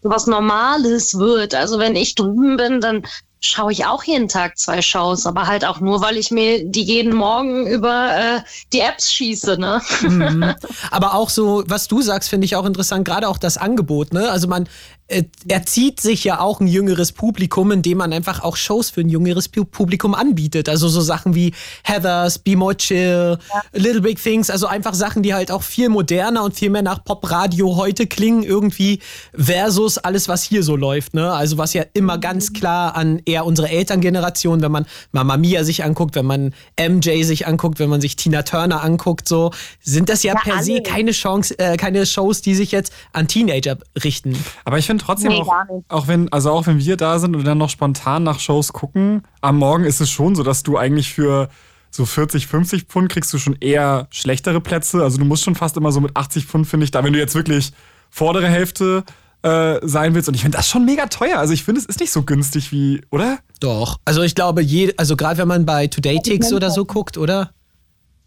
so 0.03 0.11
was 0.11 0.27
Normales 0.27 1.19
wird. 1.19 1.55
Also 1.55 1.79
wenn 1.79 1.95
ich 1.95 2.15
drüben 2.15 2.57
bin, 2.57 2.81
dann 2.81 3.03
schaue 3.43 3.73
ich 3.73 3.85
auch 3.85 4.05
jeden 4.05 4.29
Tag 4.29 4.57
zwei 4.57 4.81
Shows, 4.81 5.27
aber 5.27 5.47
halt 5.47 5.65
auch 5.65 5.81
nur, 5.81 6.01
weil 6.01 6.17
ich 6.17 6.31
mir 6.31 6.65
die 6.65 6.83
jeden 6.83 7.15
Morgen 7.15 7.67
über 7.67 8.11
äh, 8.17 8.41
die 8.73 8.81
Apps 8.81 9.13
schieße, 9.13 9.59
ne? 9.59 9.83
Mhm. 10.03 10.55
Aber 10.91 11.15
auch 11.15 11.29
so, 11.29 11.65
was 11.67 11.89
du 11.89 12.03
sagst, 12.03 12.31
finde 12.31 12.45
ich 12.45 12.57
auch 12.57 12.65
interessant, 12.65 13.05
gerade 13.05 13.29
auch 13.29 13.39
das 13.39 13.57
Angebot, 13.57 14.13
ne? 14.13 14.31
Also 14.31 14.47
man 14.47 14.69
äh, 15.09 15.25
erzieht 15.49 16.01
sich 16.01 16.25
ja 16.25 16.41
auch 16.41 16.61
ein 16.61 16.67
jüngeres 16.67 17.13
Publikum, 17.13 17.71
indem 17.73 17.99
man 17.99 18.13
einfach 18.13 18.43
auch 18.43 18.57
Shows 18.57 18.91
für 18.91 19.01
ein 19.03 19.09
jüngeres 19.09 19.53
Pu- 19.53 19.65
Publikum 19.65 20.15
anbietet. 20.15 20.69
Also 20.69 20.89
so 20.89 21.01
Sachen 21.01 21.35
wie 21.35 21.53
Heathers, 21.85 22.39
Be 22.39 22.57
More 22.57 22.77
Chill, 22.77 23.39
Little 23.73 24.01
Big 24.01 24.23
Things, 24.23 24.49
also 24.51 24.67
einfach 24.67 24.95
Sachen, 24.95 25.23
die 25.23 25.35
halt 25.35 25.51
auch 25.51 25.63
viel 25.63 25.89
moderner 25.89 26.45
und 26.45 26.55
viel 26.55 26.71
mehr 26.71 26.83
nach 26.83 27.05
Popradio 27.05 27.77
heute 27.77 28.07
klingen 28.07 28.43
irgendwie 28.43 29.01
versus 29.35 29.99
alles, 29.99 30.29
was 30.29 30.43
hier 30.43 30.63
so 30.63 30.77
läuft, 30.77 31.15
ne? 31.15 31.33
Also 31.33 31.59
was 31.59 31.73
ja 31.75 31.85
immer 31.95 32.19
ganz 32.19 32.53
klar 32.53 32.95
an 32.97 33.21
eher 33.25 33.45
unsere 33.47 33.69
Elterngeneration, 33.69 34.63
wenn 34.63 34.73
man 34.73 34.87
Mama 35.13 35.37
Mia 35.37 35.65
sich 35.65 35.85
anguckt, 35.85 36.15
wenn 36.15 36.27
man 36.27 36.55
MJ 36.81 37.23
sich 37.25 37.47
anguckt, 37.47 37.79
wenn 37.79 37.91
man 37.91 38.01
sich 38.01 38.17
Tina 38.17 38.43
Turner 38.43 38.83
anguckt, 38.83 39.29
so 39.29 39.51
sind 39.81 40.09
das 40.09 40.23
ja, 40.23 40.35
Ja, 40.35 40.41
per 40.41 40.63
se 40.63 40.73
alle. 40.75 40.83
keine 40.83 41.11
Chance, 41.13 41.59
äh, 41.59 41.77
keine 41.77 42.07
Shows, 42.07 42.41
die 42.43 42.55
sich 42.55 42.73
jetzt 42.73 42.93
an 43.13 43.29
Teenager 43.29 43.77
richten. 44.03 44.37
Aber 44.65 44.79
ich 44.79 44.87
finde 44.87 45.02
trotzdem 45.03 45.33
Nee, 45.33 45.43
auch, 45.43 45.83
auch 45.89 46.09
wenn, 46.09 46.33
also 46.33 46.51
auch 46.51 46.67
wenn 46.67 46.79
wir 46.79 46.97
da 46.97 47.19
sind 47.19 47.37
und 47.37 47.45
dann 47.45 47.59
noch 47.59 47.71
spontan 47.71 48.23
nach 48.23 48.39
Shows 48.41 48.73
gucken, 48.73 49.23
am 49.41 49.59
Morgen 49.59 49.85
ist 49.85 50.01
es 50.01 50.11
schon 50.11 50.35
so, 50.35 50.43
dass 50.43 50.63
du 50.63 50.79
eigentlich 50.79 51.13
für 51.13 51.49
so 51.91 52.07
40, 52.07 52.47
50 52.47 52.85
Pfund 52.85 53.11
kriegst 53.11 53.33
du 53.33 53.39
schon 53.39 53.57
eher 53.61 54.09
schlechtere 54.11 54.61
Plätze. 54.61 55.03
Also 55.03 55.19
du 55.19 55.25
musst 55.25 55.45
schon 55.45 55.55
fast 55.55 55.77
immer 55.77 55.93
so 55.93 56.01
mit 56.01 56.17
80 56.17 56.47
Pfund, 56.47 56.67
finde 56.67 56.85
ich, 56.85 56.91
da, 56.91 57.05
wenn 57.05 57.13
du 57.13 57.19
jetzt 57.19 57.35
wirklich 57.35 57.73
vordere 58.11 58.49
Hälfte 58.49 59.05
äh, 59.43 59.79
sein 59.83 60.15
willst. 60.15 60.29
Und 60.29 60.35
ich 60.35 60.43
finde 60.43 60.57
das 60.57 60.69
schon 60.69 60.85
mega 60.85 61.07
teuer. 61.07 61.39
Also 61.39 61.53
ich 61.53 61.65
finde, 61.65 61.81
es 61.81 61.87
ist 61.87 62.01
nicht 62.01 62.13
so 62.13 62.23
günstig 62.23 62.73
wie, 62.73 63.03
oder? 63.11 63.39
Doch. 63.61 63.99
Also 64.05 64.23
ich 64.23 64.35
glaube, 64.35 64.63
je, 64.63 64.95
also 64.97 65.17
gerade 65.17 65.39
wenn 65.39 65.49
man 65.49 65.67
bei 65.67 65.87
Today 65.87 66.21
Ticks 66.23 66.53
oder 66.53 66.71
so 66.71 66.85
guckt, 66.85 67.19
oder? 67.19 67.51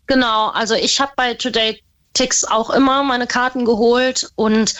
Genau, 0.07 0.49
also 0.49 0.75
ich 0.75 0.99
habe 0.99 1.13
bei 1.15 1.33
Today 1.33 1.81
Tix 2.13 2.45
auch 2.45 2.69
immer 2.69 3.03
meine 3.03 3.27
Karten 3.27 3.65
geholt 3.65 4.31
und 4.35 4.73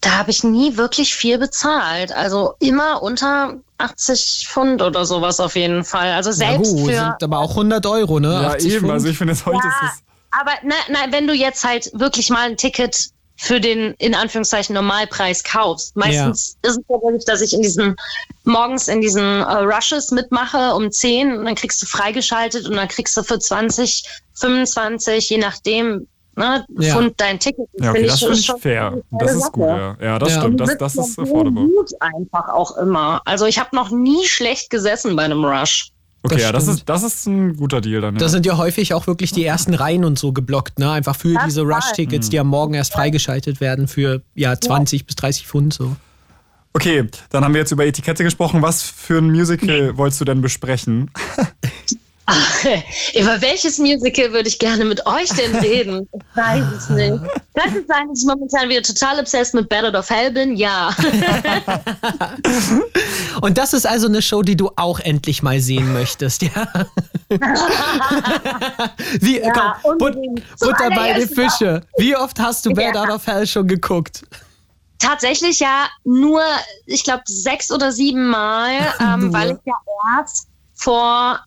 da 0.00 0.10
habe 0.18 0.30
ich 0.30 0.44
nie 0.44 0.76
wirklich 0.76 1.14
viel 1.14 1.38
bezahlt. 1.38 2.12
Also 2.12 2.54
immer 2.60 3.02
unter 3.02 3.54
80 3.78 4.46
Pfund 4.48 4.80
oder 4.82 5.04
sowas 5.04 5.40
auf 5.40 5.56
jeden 5.56 5.84
Fall. 5.84 6.12
Also 6.12 6.30
Ja, 6.30 6.36
selbst 6.36 6.72
gut, 6.72 6.90
für. 6.90 6.96
sind 6.96 7.22
aber 7.22 7.38
auch 7.38 7.50
100 7.50 7.84
Euro, 7.86 8.20
ne? 8.20 8.32
Ja, 8.32 8.48
80 8.50 8.70
eben. 8.72 8.80
Pfund. 8.80 8.92
Also 8.92 9.08
ich 9.08 9.18
finde, 9.18 9.34
heute 9.44 9.56
Ja, 9.66 9.86
ist 9.86 9.92
es. 9.94 10.02
aber 10.30 10.52
na, 10.62 10.74
na, 10.90 10.98
wenn 11.12 11.26
du 11.26 11.32
jetzt 11.34 11.64
halt 11.64 11.90
wirklich 11.94 12.30
mal 12.30 12.48
ein 12.48 12.56
Ticket 12.56 13.08
für 13.40 13.60
den 13.60 13.94
in 13.98 14.16
Anführungszeichen 14.16 14.74
Normalpreis 14.74 15.44
kaufst. 15.44 15.94
Meistens 15.96 16.56
ist 16.62 16.70
es 16.72 16.80
ja 16.88 16.96
wirklich, 17.00 17.24
dass 17.24 17.40
ich 17.40 17.52
in 17.52 17.62
diesen 17.62 17.94
morgens 18.42 18.88
in 18.88 19.00
diesen 19.00 19.22
äh, 19.22 19.58
Rushes 19.62 20.10
mitmache 20.10 20.74
um 20.74 20.90
10 20.90 21.38
und 21.38 21.44
dann 21.44 21.54
kriegst 21.54 21.80
du 21.80 21.86
freigeschaltet 21.86 22.66
und 22.66 22.74
dann 22.74 22.88
kriegst 22.88 23.16
du 23.16 23.22
für 23.22 23.38
20, 23.38 24.02
25, 24.34 25.30
je 25.30 25.38
nachdem, 25.38 26.08
ne, 26.38 26.64
Ja. 26.78 26.94
Pfund 26.94 27.14
dein 27.18 27.38
Ticket. 27.38 27.66
Ja, 27.80 27.90
okay, 27.90 27.98
Finde 28.06 28.08
das 28.30 28.44
schon 28.44 28.58
fair. 28.60 28.98
Das 29.10 29.32
ist 29.34 29.40
Sache. 29.40 29.52
gut, 29.52 29.68
ja. 29.68 29.96
Ja, 30.00 30.18
das 30.18 30.32
Ja. 30.34 30.40
stimmt. 30.40 30.60
Das, 30.60 30.78
das 30.78 30.96
ist 30.96 31.14
so 31.14 31.22
affordable. 31.22 31.66
gut 31.66 31.90
einfach 32.00 32.48
auch 32.48 32.76
immer. 32.78 33.20
Also 33.24 33.46
ich 33.46 33.58
habe 33.58 33.74
noch 33.76 33.90
nie 33.90 34.24
schlecht 34.26 34.70
gesessen 34.70 35.14
bei 35.16 35.24
einem 35.24 35.44
Rush. 35.44 35.90
Okay, 36.24 36.34
Das 36.34 36.42
ja, 36.42 36.52
das 36.52 36.62
stimmt. 36.64 36.78
ist, 36.78 36.88
das 36.88 37.02
ist 37.04 37.26
ein 37.26 37.56
guter 37.56 37.80
Deal 37.80 38.00
dann. 38.00 38.14
Ja. 38.14 38.18
Da 38.20 38.28
sind 38.28 38.44
ja 38.44 38.56
häufig 38.56 38.92
auch 38.92 39.06
wirklich 39.06 39.30
die 39.30 39.44
ersten 39.44 39.72
Reihen 39.74 40.04
und 40.04 40.18
so 40.18 40.32
geblockt, 40.32 40.78
ne? 40.80 40.90
Einfach 40.90 41.14
für 41.14 41.32
Das 41.34 41.44
diese. 41.44 41.62
Rush-Tickets, 41.62 42.28
die 42.28 42.40
am 42.40 42.48
Morgen 42.48 42.74
erst 42.74 42.92
freigeschaltet 42.92 43.60
werden 43.60 43.86
für 43.86 44.22
ja 44.34 44.58
20 44.60 45.06
bis 45.06 45.14
30 45.16 45.46
Pfund 45.46 45.74
so. 45.74 45.94
Okay, 46.74 47.06
dann 47.30 47.44
haben 47.44 47.54
wir 47.54 47.60
jetzt 47.60 47.70
über 47.72 47.86
Etikette 47.86 48.24
gesprochen. 48.24 48.62
Was 48.62 48.82
für 48.82 49.18
ein 49.18 49.30
Musical 49.30 49.96
wolltest 49.96 50.20
du 50.20 50.24
denn 50.24 50.42
besprechen? 50.42 51.10
Ach, 52.30 52.64
über 53.14 53.40
welches 53.40 53.78
Musical 53.78 54.30
würde 54.34 54.50
ich 54.50 54.58
gerne 54.58 54.84
mit 54.84 55.06
euch 55.06 55.30
denn 55.30 55.56
reden? 55.56 56.06
Ich 56.12 56.36
weiß 56.36 56.62
es 56.76 56.90
nicht. 56.90 57.14
Könnte 57.54 57.78
es 57.80 57.86
sein, 57.86 58.06
dass 58.08 58.20
ich 58.20 58.26
momentan 58.26 58.68
wieder 58.68 58.82
total 58.82 59.18
obsessed 59.18 59.54
mit 59.54 59.70
Battle 59.70 59.98
of 59.98 60.10
Hell 60.10 60.30
bin? 60.30 60.54
Ja. 60.54 60.90
Und 63.40 63.56
das 63.56 63.72
ist 63.72 63.86
also 63.86 64.08
eine 64.08 64.20
Show, 64.20 64.42
die 64.42 64.56
du 64.56 64.70
auch 64.76 65.00
endlich 65.00 65.42
mal 65.42 65.58
sehen 65.58 65.90
möchtest, 65.94 66.42
ja? 66.42 66.68
Wie, 69.20 69.38
äh, 69.38 69.50
komm, 69.50 69.96
But, 69.98 70.16
Butter 70.60 70.90
bei 70.90 71.14
den. 71.14 71.28
Fische. 71.28 71.80
Wie 71.96 72.14
oft 72.14 72.38
hast 72.38 72.66
du 72.66 72.74
Bad 72.74 72.94
Ja. 72.94 73.04
Out 73.04 73.10
of 73.10 73.26
Hell 73.26 73.46
schon 73.46 73.66
geguckt? 73.66 74.22
Tatsächlich 74.98 75.60
ja 75.60 75.86
nur, 76.04 76.42
ich 76.84 77.04
glaube, 77.04 77.22
sechs 77.26 77.72
oder 77.72 77.90
sieben 77.90 78.28
Mal, 78.28 78.92
ähm, 79.00 79.32
weil 79.32 79.52
ich 79.52 79.58
ja 79.64 79.74
erst 80.18 80.48
vor, 80.74 81.40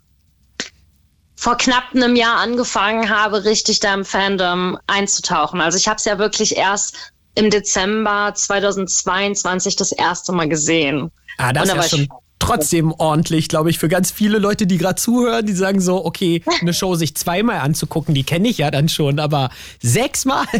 vor 1.41 1.57
knapp 1.57 1.85
einem 1.95 2.15
Jahr 2.15 2.37
angefangen 2.37 3.09
habe, 3.09 3.43
richtig 3.45 3.79
da 3.79 3.95
im 3.95 4.05
Fandom 4.05 4.77
einzutauchen. 4.85 5.59
Also 5.59 5.75
ich 5.75 5.87
habe 5.87 5.97
es 5.97 6.05
ja 6.05 6.19
wirklich 6.19 6.55
erst 6.55 6.95
im 7.33 7.49
Dezember 7.49 8.31
2022 8.35 9.75
das 9.75 9.91
erste 9.91 10.33
Mal 10.33 10.47
gesehen. 10.47 11.09
Ah, 11.39 11.51
das 11.51 11.69
ist 11.69 11.75
ja 11.75 11.83
schon 11.83 12.09
trotzdem 12.37 12.91
ordentlich, 12.91 13.47
glaube 13.47 13.71
ich, 13.71 13.79
für 13.79 13.89
ganz 13.89 14.11
viele 14.11 14.37
Leute, 14.37 14.67
die 14.67 14.77
gerade 14.77 15.01
zuhören, 15.01 15.43
die 15.43 15.53
sagen 15.53 15.81
so, 15.81 16.05
okay, 16.05 16.43
eine 16.61 16.75
Show 16.75 16.93
sich 16.93 17.15
zweimal 17.15 17.57
anzugucken, 17.57 18.13
die 18.13 18.23
kenne 18.23 18.47
ich 18.47 18.59
ja 18.59 18.69
dann 18.69 18.87
schon, 18.87 19.19
aber 19.19 19.49
sechsmal? 19.81 20.45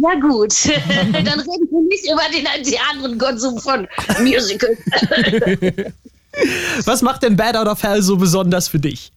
Ja 0.00 0.14
gut, 0.14 0.54
dann 0.68 1.40
reden 1.40 1.44
wir 1.44 1.82
nicht 1.88 2.04
über 2.04 2.22
den, 2.32 2.46
den 2.64 2.78
anderen 2.92 3.18
Konsum 3.18 3.58
von 3.58 3.88
Musicals. 4.20 4.78
Was 6.84 7.02
macht 7.02 7.24
denn 7.24 7.36
Bad 7.36 7.56
Out 7.56 7.66
of 7.66 7.82
Hell 7.82 8.00
so 8.00 8.16
besonders 8.16 8.68
für 8.68 8.78
dich? 8.78 9.10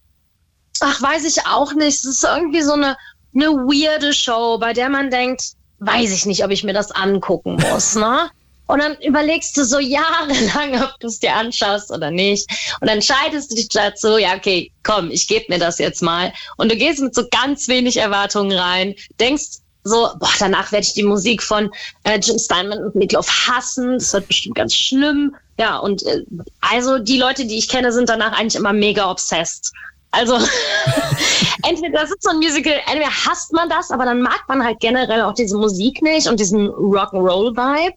Ach, 0.84 1.00
weiß 1.00 1.24
ich 1.24 1.46
auch 1.46 1.72
nicht. 1.74 1.94
Es 1.94 2.04
ist 2.04 2.24
irgendwie 2.24 2.62
so 2.62 2.72
eine, 2.72 2.96
eine 3.34 3.46
weirde 3.46 4.12
Show, 4.12 4.58
bei 4.58 4.72
der 4.72 4.88
man 4.88 5.10
denkt, 5.10 5.52
weiß 5.78 6.10
ich 6.12 6.26
nicht, 6.26 6.44
ob 6.44 6.50
ich 6.50 6.64
mir 6.64 6.72
das 6.72 6.90
angucken 6.90 7.56
muss, 7.70 7.94
ne? 7.94 8.30
Und 8.66 8.78
dann 8.80 8.96
überlegst 9.02 9.56
du 9.56 9.64
so 9.64 9.78
jahrelang, 9.78 10.82
ob 10.82 10.98
du 11.00 11.06
es 11.06 11.18
dir 11.18 11.34
anschaust 11.34 11.90
oder 11.90 12.10
nicht. 12.10 12.50
Und 12.80 12.88
dann 12.88 12.96
entscheidest 12.96 13.50
du 13.50 13.56
dich 13.56 13.68
dazu, 13.68 14.16
ja, 14.16 14.34
okay, 14.34 14.72
komm, 14.82 15.10
ich 15.10 15.28
gebe 15.28 15.46
mir 15.48 15.58
das 15.58 15.78
jetzt 15.78 16.02
mal. 16.02 16.32
Und 16.56 16.70
du 16.70 16.76
gehst 16.76 17.00
mit 17.00 17.14
so 17.14 17.24
ganz 17.30 17.68
wenig 17.68 17.96
Erwartungen 17.96 18.56
rein, 18.56 18.94
denkst 19.20 19.58
so, 19.84 20.08
boah, 20.18 20.30
danach 20.38 20.72
werde 20.72 20.86
ich 20.86 20.94
die 20.94 21.02
Musik 21.02 21.42
von 21.42 21.70
äh, 22.04 22.18
Jim 22.18 22.38
Steinman 22.38 22.84
und 22.84 22.94
Meatloaf 22.94 23.28
hassen. 23.48 23.98
Das 23.98 24.12
wird 24.12 24.28
bestimmt 24.28 24.54
ganz 24.54 24.74
schlimm. 24.74 25.34
Ja, 25.58 25.78
und 25.78 26.04
äh, 26.06 26.22
also 26.60 26.98
die 26.98 27.18
Leute, 27.18 27.44
die 27.46 27.58
ich 27.58 27.68
kenne, 27.68 27.92
sind 27.92 28.08
danach 28.08 28.32
eigentlich 28.38 28.54
immer 28.54 28.72
mega 28.72 29.10
obsessed. 29.10 29.72
Also 30.12 30.34
entweder 31.64 32.00
das 32.00 32.10
ist 32.10 32.22
so 32.22 32.30
ein 32.30 32.36
Musical, 32.36 32.74
entweder 32.86 33.10
hasst 33.10 33.52
man 33.52 33.68
das, 33.68 33.90
aber 33.90 34.04
dann 34.04 34.22
mag 34.22 34.44
man 34.48 34.64
halt 34.64 34.80
generell 34.80 35.22
auch 35.22 35.34
diese 35.34 35.56
Musik 35.56 36.00
nicht 36.02 36.28
und 36.28 36.38
diesen 36.38 36.68
Rock'n'Roll-Vibe. 36.68 37.94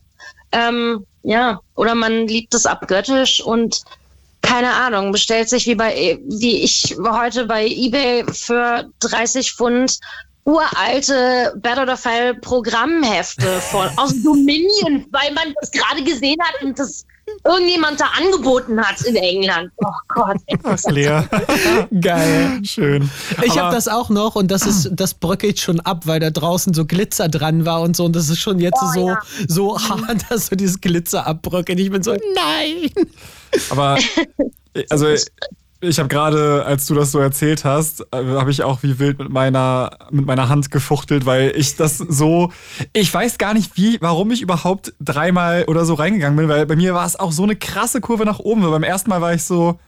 Ähm, 0.51 1.05
ja, 1.23 1.59
oder 1.75 1.95
man 1.95 2.27
liebt 2.27 2.53
es 2.53 2.65
abgöttisch 2.65 3.41
und 3.41 3.83
keine 4.41 4.71
Ahnung, 4.71 5.11
bestellt 5.11 5.49
sich 5.49 5.65
wie 5.65 5.75
bei 5.75 6.19
wie 6.27 6.63
ich 6.63 6.95
heute 6.99 7.45
bei 7.45 7.65
eBay 7.65 8.23
für 8.31 8.89
30 8.99 9.53
Pfund 9.53 9.99
uralte 10.45 11.53
Battle 11.57 11.91
of 11.91 12.05
Hell 12.05 12.35
Programmhefte 12.35 13.59
von 13.61 13.89
aus 13.97 14.13
Dominion, 14.23 15.05
weil 15.11 15.33
man 15.33 15.53
das 15.59 15.71
gerade 15.71 16.03
gesehen 16.03 16.37
hat 16.41 16.61
und 16.61 16.77
das 16.77 17.05
irgendjemand 17.43 17.99
da 17.99 18.05
angeboten 18.17 18.79
hat 18.79 19.01
in 19.01 19.15
England. 19.15 19.71
Oh 19.77 19.85
Gott. 20.09 20.37
Ach, 20.63 20.83
Lea. 20.91 21.21
Geil. 22.01 22.59
Schön. 22.63 23.09
Ich 23.43 23.57
habe 23.57 23.73
das 23.73 23.87
auch 23.87 24.09
noch 24.09 24.35
und 24.35 24.49
das 24.51 24.65
ist, 24.65 24.89
das 24.93 25.13
bröckelt 25.13 25.59
schon 25.59 25.79
ab, 25.79 26.05
weil 26.05 26.19
da 26.19 26.29
draußen 26.29 26.73
so 26.73 26.85
Glitzer 26.85 27.27
dran 27.29 27.65
war 27.65 27.81
und 27.81 27.95
so. 27.95 28.05
Und 28.05 28.15
das 28.15 28.29
ist 28.29 28.39
schon 28.39 28.59
jetzt 28.59 28.79
Oh, 28.81 28.91
so, 28.93 29.07
ja. 29.09 29.21
so 29.47 29.79
hart, 29.79 30.25
dass 30.29 30.47
so 30.47 30.55
dieses 30.55 30.79
Glitzer 30.81 31.25
abbröckelt. 31.25 31.79
Ich 31.79 31.89
bin 31.91 32.03
so, 32.03 32.11
nein. 32.35 32.91
Aber 33.69 33.97
also 34.89 35.07
ich 35.87 35.99
habe 35.99 36.09
gerade, 36.09 36.65
als 36.65 36.85
du 36.85 36.95
das 36.95 37.11
so 37.11 37.19
erzählt 37.19 37.65
hast, 37.65 38.01
äh, 38.11 38.17
habe 38.17 38.51
ich 38.51 38.63
auch 38.63 38.83
wie 38.83 38.99
wild 38.99 39.19
mit 39.19 39.29
meiner 39.29 39.97
mit 40.11 40.25
meiner 40.25 40.49
Hand 40.49 40.71
gefuchtelt, 40.71 41.25
weil 41.25 41.53
ich 41.55 41.75
das 41.75 41.97
so, 41.97 42.51
ich 42.93 43.13
weiß 43.13 43.37
gar 43.37 43.53
nicht 43.53 43.77
wie, 43.77 43.97
warum 44.01 44.31
ich 44.31 44.41
überhaupt 44.41 44.93
dreimal 44.99 45.65
oder 45.65 45.85
so 45.85 45.93
reingegangen 45.93 46.37
bin, 46.37 46.49
weil 46.49 46.65
bei 46.65 46.75
mir 46.75 46.93
war 46.93 47.05
es 47.05 47.17
auch 47.17 47.31
so 47.31 47.43
eine 47.43 47.55
krasse 47.55 48.01
Kurve 48.01 48.25
nach 48.25 48.39
oben. 48.39 48.63
Weil 48.63 48.71
beim 48.71 48.83
ersten 48.83 49.09
Mal 49.09 49.21
war 49.21 49.33
ich 49.33 49.43
so, 49.43 49.79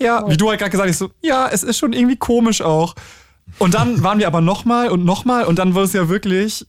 ja, 0.00 0.28
wie 0.28 0.36
du 0.36 0.48
halt 0.48 0.58
gerade 0.58 0.70
gesagt 0.70 0.88
hast, 0.88 0.94
ich 0.94 0.98
so, 0.98 1.10
ja, 1.22 1.48
es 1.48 1.62
ist 1.62 1.78
schon 1.78 1.92
irgendwie 1.92 2.16
komisch 2.16 2.62
auch. 2.62 2.94
Und 3.58 3.74
dann 3.74 4.02
waren 4.02 4.18
wir 4.18 4.26
aber 4.26 4.40
nochmal 4.40 4.88
und 4.88 5.04
nochmal 5.04 5.44
und 5.44 5.58
dann 5.58 5.74
wurde 5.74 5.86
es 5.86 5.92
ja 5.92 6.08
wirklich 6.08 6.66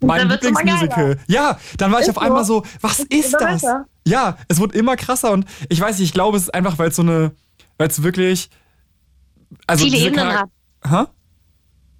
mein 0.00 0.28
Lieblingsmusical. 0.28 1.18
Ja, 1.26 1.58
dann 1.78 1.92
war 1.92 2.00
ich 2.00 2.08
Ist 2.08 2.16
auf 2.16 2.22
einmal 2.22 2.44
so. 2.44 2.62
so, 2.62 2.66
was 2.80 3.00
ist 3.00 3.32
das? 3.34 3.40
besser. 3.62 3.86
Ja, 4.06 4.36
es 4.48 4.58
wurde 4.58 4.76
immer 4.76 4.96
krasser 4.96 5.30
und 5.32 5.44
ich 5.68 5.80
weiß 5.80 5.98
nicht, 5.98 6.08
ich 6.08 6.12
glaube, 6.12 6.36
es 6.36 6.44
ist 6.44 6.54
einfach, 6.54 6.78
weil 6.78 6.88
es 6.88 6.96
so 6.96 7.02
eine, 7.02 7.32
weil 7.80 7.88
es 7.88 8.02
wirklich, 8.02 8.50
also 9.66 9.84
Viele 9.84 9.96
Ebenen 9.96 10.26
Charak- 10.26 10.50
hat. 10.84 11.08
Hä? 11.08 11.10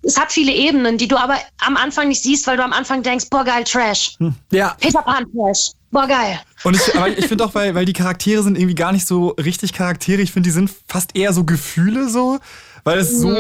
Es 0.03 0.18
hat 0.18 0.31
viele 0.31 0.53
Ebenen, 0.53 0.99
die 0.99 1.09
du 1.09 1.16
aber 1.16 1.37
am 1.59 1.76
Anfang 1.78 2.09
nicht 2.09 2.22
siehst, 2.22 2.47
weil 2.47 2.59
du 2.59 2.64
am 2.64 2.72
Anfang 2.74 3.03
denkst, 3.03 3.26
boah, 3.31 3.45
geil, 3.45 3.64
Trash. 3.64 4.16
Ja, 4.53 4.76
Peter 4.78 5.01
Pan 5.03 5.24
Trash. 5.33 5.70
Boah, 5.91 6.07
geil. 6.07 6.39
Und 6.64 6.76
ich, 6.76 6.95
aber 6.95 7.09
ich 7.09 7.26
finde 7.26 7.45
auch, 7.45 7.55
weil, 7.55 7.74
weil 7.74 7.87
die 7.87 7.95
Charaktere 7.95 8.43
sind 8.43 8.57
irgendwie 8.59 8.74
gar 8.74 8.93
nicht 8.93 9.07
so 9.07 9.28
richtig 9.31 9.72
Charaktere. 9.72 10.20
Ich 10.20 10.33
finde, 10.33 10.49
die 10.49 10.53
sind 10.53 10.70
fast 10.87 11.16
eher 11.16 11.33
so 11.33 11.45
Gefühle 11.45 12.09
so, 12.11 12.39
weil 12.85 12.99
es 12.99 13.18
so 13.18 13.35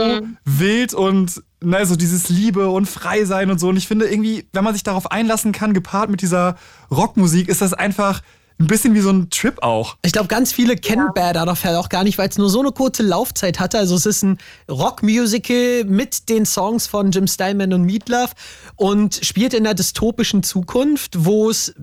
wild 0.46 0.94
und 0.94 1.42
na, 1.60 1.84
so 1.84 1.94
dieses 1.96 2.30
Liebe 2.30 2.70
und 2.70 2.86
Freisein 2.86 3.50
und 3.50 3.58
so. 3.58 3.68
Und 3.68 3.76
ich 3.76 3.86
finde 3.86 4.06
irgendwie, 4.08 4.46
wenn 4.54 4.64
man 4.64 4.72
sich 4.72 4.82
darauf 4.82 5.10
einlassen 5.10 5.52
kann, 5.52 5.74
gepaart 5.74 6.08
mit 6.10 6.22
dieser 6.22 6.56
Rockmusik, 6.90 7.48
ist 7.48 7.60
das 7.60 7.74
einfach 7.74 8.22
ein 8.60 8.66
bisschen 8.66 8.94
wie 8.94 9.00
so 9.00 9.10
ein 9.10 9.30
Trip 9.30 9.62
auch. 9.62 9.96
Ich 10.02 10.12
glaube, 10.12 10.28
ganz 10.28 10.52
viele 10.52 10.76
kennen 10.76 11.08
Bad 11.14 11.38
Out 11.38 11.48
of 11.48 11.64
Hell 11.64 11.76
auch 11.76 11.88
gar 11.88 12.04
nicht, 12.04 12.18
weil 12.18 12.28
es 12.28 12.36
nur 12.36 12.50
so 12.50 12.60
eine 12.60 12.72
kurze 12.72 13.02
Laufzeit 13.02 13.58
hatte. 13.58 13.78
Also 13.78 13.94
es 13.96 14.04
ist 14.04 14.22
ein 14.22 14.38
Rockmusical 14.70 15.84
mit 15.84 16.28
den 16.28 16.44
Songs 16.44 16.86
von 16.86 17.10
Jim 17.10 17.26
Steinman 17.26 17.72
und 17.72 17.82
Meatloaf 17.84 18.32
und 18.76 19.18
spielt 19.22 19.54
in 19.54 19.66
einer 19.66 19.74
dystopischen 19.74 20.42
Zukunft, 20.42 21.24
wo 21.24 21.48
es 21.48 21.74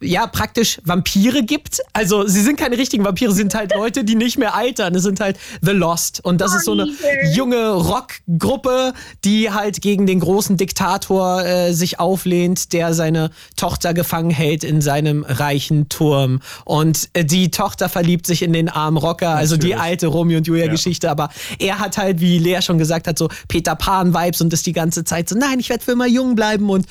ja 0.00 0.26
praktisch 0.26 0.80
Vampire 0.84 1.44
gibt. 1.44 1.80
Also 1.92 2.26
sie 2.26 2.40
sind 2.40 2.58
keine 2.58 2.78
richtigen 2.78 3.04
Vampire, 3.04 3.30
sie 3.30 3.38
sind 3.38 3.54
halt 3.54 3.72
Leute, 3.76 4.02
die 4.02 4.16
nicht 4.16 4.36
mehr 4.36 4.56
altern. 4.56 4.96
Es 4.96 5.04
sind 5.04 5.20
halt 5.20 5.38
The 5.62 5.70
Lost 5.70 6.24
und 6.24 6.40
das 6.40 6.52
ist 6.54 6.64
so 6.64 6.72
eine 6.72 6.88
junge 7.32 7.70
Rockgruppe, 7.70 8.92
die 9.24 9.52
halt 9.52 9.80
gegen 9.80 10.06
den 10.06 10.18
großen 10.18 10.56
Diktator 10.56 11.44
äh, 11.44 11.72
sich 11.72 12.00
auflehnt, 12.00 12.72
der 12.72 12.92
seine 12.92 13.30
Tochter 13.56 13.94
gefangen 13.94 14.30
hält 14.30 14.64
in 14.64 14.80
seinem 14.80 15.22
reichen 15.22 15.88
Turm. 15.88 16.23
Und 16.64 17.08
äh, 17.12 17.24
die 17.24 17.50
Tochter 17.50 17.88
verliebt 17.88 18.26
sich 18.26 18.42
in 18.42 18.52
den 18.52 18.68
armen 18.68 18.96
Rocker, 18.96 19.30
also 19.30 19.56
die 19.56 19.68
Natürlich. 19.68 19.82
alte 19.82 20.06
Romeo 20.08 20.38
und 20.38 20.46
Julia 20.46 20.68
Geschichte. 20.68 21.10
Aber 21.10 21.28
er 21.58 21.78
hat 21.78 21.98
halt, 21.98 22.20
wie 22.20 22.38
Lea 22.38 22.60
schon 22.62 22.78
gesagt 22.78 23.06
hat, 23.06 23.18
so 23.18 23.28
Peter 23.48 23.74
Pan-Vibes 23.74 24.40
und 24.40 24.52
ist 24.52 24.66
die 24.66 24.72
ganze 24.72 25.04
Zeit 25.04 25.28
so, 25.28 25.36
nein, 25.36 25.60
ich 25.60 25.68
werde 25.68 25.84
für 25.84 25.92
immer 25.92 26.06
jung 26.06 26.34
bleiben 26.34 26.70
und 26.70 26.86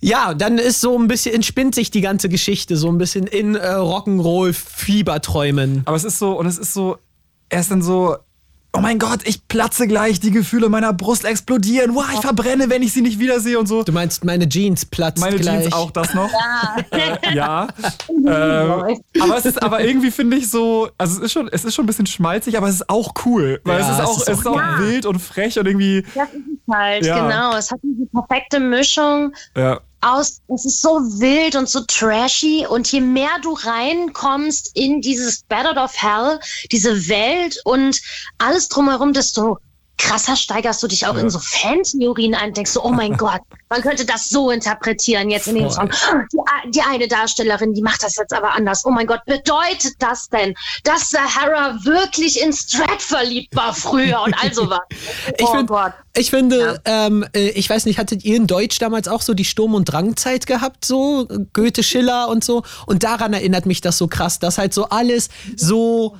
ja, 0.00 0.34
dann 0.34 0.58
ist 0.58 0.80
so 0.80 0.98
ein 0.98 1.06
bisschen, 1.08 1.34
entspinnt 1.34 1.74
sich 1.74 1.90
die 1.90 2.02
ganze 2.02 2.28
Geschichte 2.28 2.76
so 2.76 2.88
ein 2.88 2.98
bisschen 2.98 3.26
in 3.26 3.54
äh, 3.54 3.66
Rock'n'Roll-Fieberträumen. 3.66 5.82
Aber 5.86 5.96
es 5.96 6.04
ist 6.04 6.18
so, 6.18 6.38
und 6.38 6.44
es 6.46 6.58
ist 6.58 6.74
so, 6.74 6.98
er 7.48 7.60
ist 7.60 7.70
dann 7.70 7.80
so, 7.82 8.16
oh 8.76 8.80
mein 8.80 8.98
Gott, 8.98 9.20
ich 9.24 9.46
platze 9.48 9.86
gleich, 9.86 10.20
die 10.20 10.30
Gefühle 10.30 10.68
meiner 10.68 10.92
Brust 10.92 11.24
explodieren. 11.24 11.94
Wow, 11.94 12.04
ich 12.14 12.20
verbrenne, 12.20 12.68
wenn 12.70 12.82
ich 12.82 12.92
sie 12.92 13.00
nicht 13.00 13.18
wiedersehe 13.18 13.58
und 13.58 13.66
so. 13.66 13.82
Du 13.82 13.92
meinst, 13.92 14.24
meine 14.24 14.48
Jeans 14.48 14.84
platzt 14.84 15.20
Meine 15.20 15.36
gleich. 15.38 15.62
Jeans 15.62 15.74
auch 15.74 15.90
das 15.90 16.14
noch. 16.14 16.30
Äh, 16.90 17.34
ja. 17.34 17.68
Ähm, 18.28 18.98
aber 19.20 19.36
es 19.38 19.46
ist 19.46 19.62
aber 19.62 19.84
irgendwie 19.84 20.10
finde 20.10 20.36
ich 20.36 20.50
so, 20.50 20.88
also 20.98 21.18
es 21.18 21.26
ist 21.26 21.32
schon, 21.32 21.48
es 21.52 21.64
ist 21.64 21.74
schon 21.74 21.84
ein 21.84 21.86
bisschen 21.86 22.06
schmalzig, 22.06 22.56
aber 22.56 22.68
es 22.68 22.76
ist 22.76 22.90
auch 22.90 23.12
cool, 23.24 23.60
weil 23.64 23.78
Ja, 23.78 23.84
es 23.86 23.92
ist 23.92 23.98
es 24.02 24.04
auch, 24.08 24.20
es 24.22 24.28
ist 24.40 24.46
auch 24.48 24.56
geil. 24.56 24.78
wild 24.80 25.06
und 25.06 25.18
frech 25.20 25.58
und 25.58 25.66
irgendwie, 25.66 26.02
Das 26.14 26.28
ist 26.30 26.40
es 26.66 26.74
halt, 26.74 27.06
Ja. 27.06 27.22
genau. 27.28 27.56
Es 27.56 27.70
hat 27.70 27.78
diese 27.82 28.06
perfekte 28.06 28.58
Mischung 28.58 29.32
ja, 29.56 29.80
aus, 30.00 30.40
es 30.48 30.64
ist 30.64 30.82
so 30.82 31.00
wild 31.20 31.56
und 31.56 31.68
so 31.68 31.80
trashy 31.80 32.66
und 32.66 32.90
je 32.90 33.00
mehr 33.00 33.38
du 33.42 33.52
reinkommst 33.52 34.70
in 34.74 35.00
dieses 35.00 35.42
Battle 35.44 35.80
of 35.80 35.92
Hell, 36.00 36.38
diese 36.70 37.08
Welt 37.08 37.60
und 37.64 38.00
alles 38.38 38.68
drumherum, 38.68 39.12
desto 39.12 39.58
krasser 39.98 40.36
steigerst 40.36 40.82
du 40.82 40.86
dich 40.88 41.06
auch 41.06 41.16
in 41.16 41.30
so 41.30 41.38
Fantheorien 41.38 42.34
ein, 42.34 42.52
denkst 42.52 42.74
du, 42.74 42.82
oh 42.82 42.90
mein 42.90 43.16
Gott, 43.16 43.40
man 43.68 43.82
könnte 43.82 44.04
das 44.04 44.28
so 44.28 44.50
interpretieren 44.50 45.30
jetzt 45.30 45.48
in 45.48 45.56
dem 45.56 45.70
Song. 45.70 45.90
Die, 46.32 46.70
die 46.70 46.80
eine 46.82 47.08
Darstellerin, 47.08 47.74
die 47.74 47.82
macht 47.82 48.02
das 48.02 48.16
jetzt 48.16 48.32
aber 48.32 48.52
anders. 48.54 48.84
Oh 48.84 48.90
mein 48.90 49.06
Gott, 49.06 49.24
bedeutet 49.26 49.94
das 49.98 50.28
denn, 50.28 50.54
dass 50.84 51.10
Sahara 51.10 51.78
wirklich 51.84 52.40
in 52.40 52.52
Strat 52.52 53.00
verliebt 53.02 53.54
war 53.56 53.74
früher 53.74 54.22
und 54.22 54.34
all 54.42 54.52
sowas? 54.52 54.80
Ich 55.38 55.44
oh 55.46 55.54
find- 55.54 55.68
Gott. 55.68 55.92
Ich 56.18 56.30
finde, 56.30 56.80
ähm, 56.86 57.26
äh, 57.34 57.48
ich 57.50 57.68
weiß 57.68 57.84
nicht, 57.84 57.98
hattet 57.98 58.24
ihr 58.24 58.36
in 58.36 58.46
Deutsch 58.46 58.78
damals 58.78 59.06
auch 59.06 59.20
so 59.20 59.34
die 59.34 59.44
Sturm- 59.44 59.74
und 59.74 59.84
Drangzeit 59.84 60.46
gehabt, 60.46 60.84
so 60.84 61.28
Goethe, 61.52 61.82
Schiller 61.82 62.28
und 62.28 62.42
so? 62.42 62.62
Und 62.86 63.02
daran 63.02 63.34
erinnert 63.34 63.66
mich 63.66 63.82
das 63.82 63.98
so 63.98 64.06
krass, 64.06 64.38
dass 64.38 64.56
halt 64.56 64.72
so 64.72 64.88
alles 64.88 65.28
so 65.56 66.16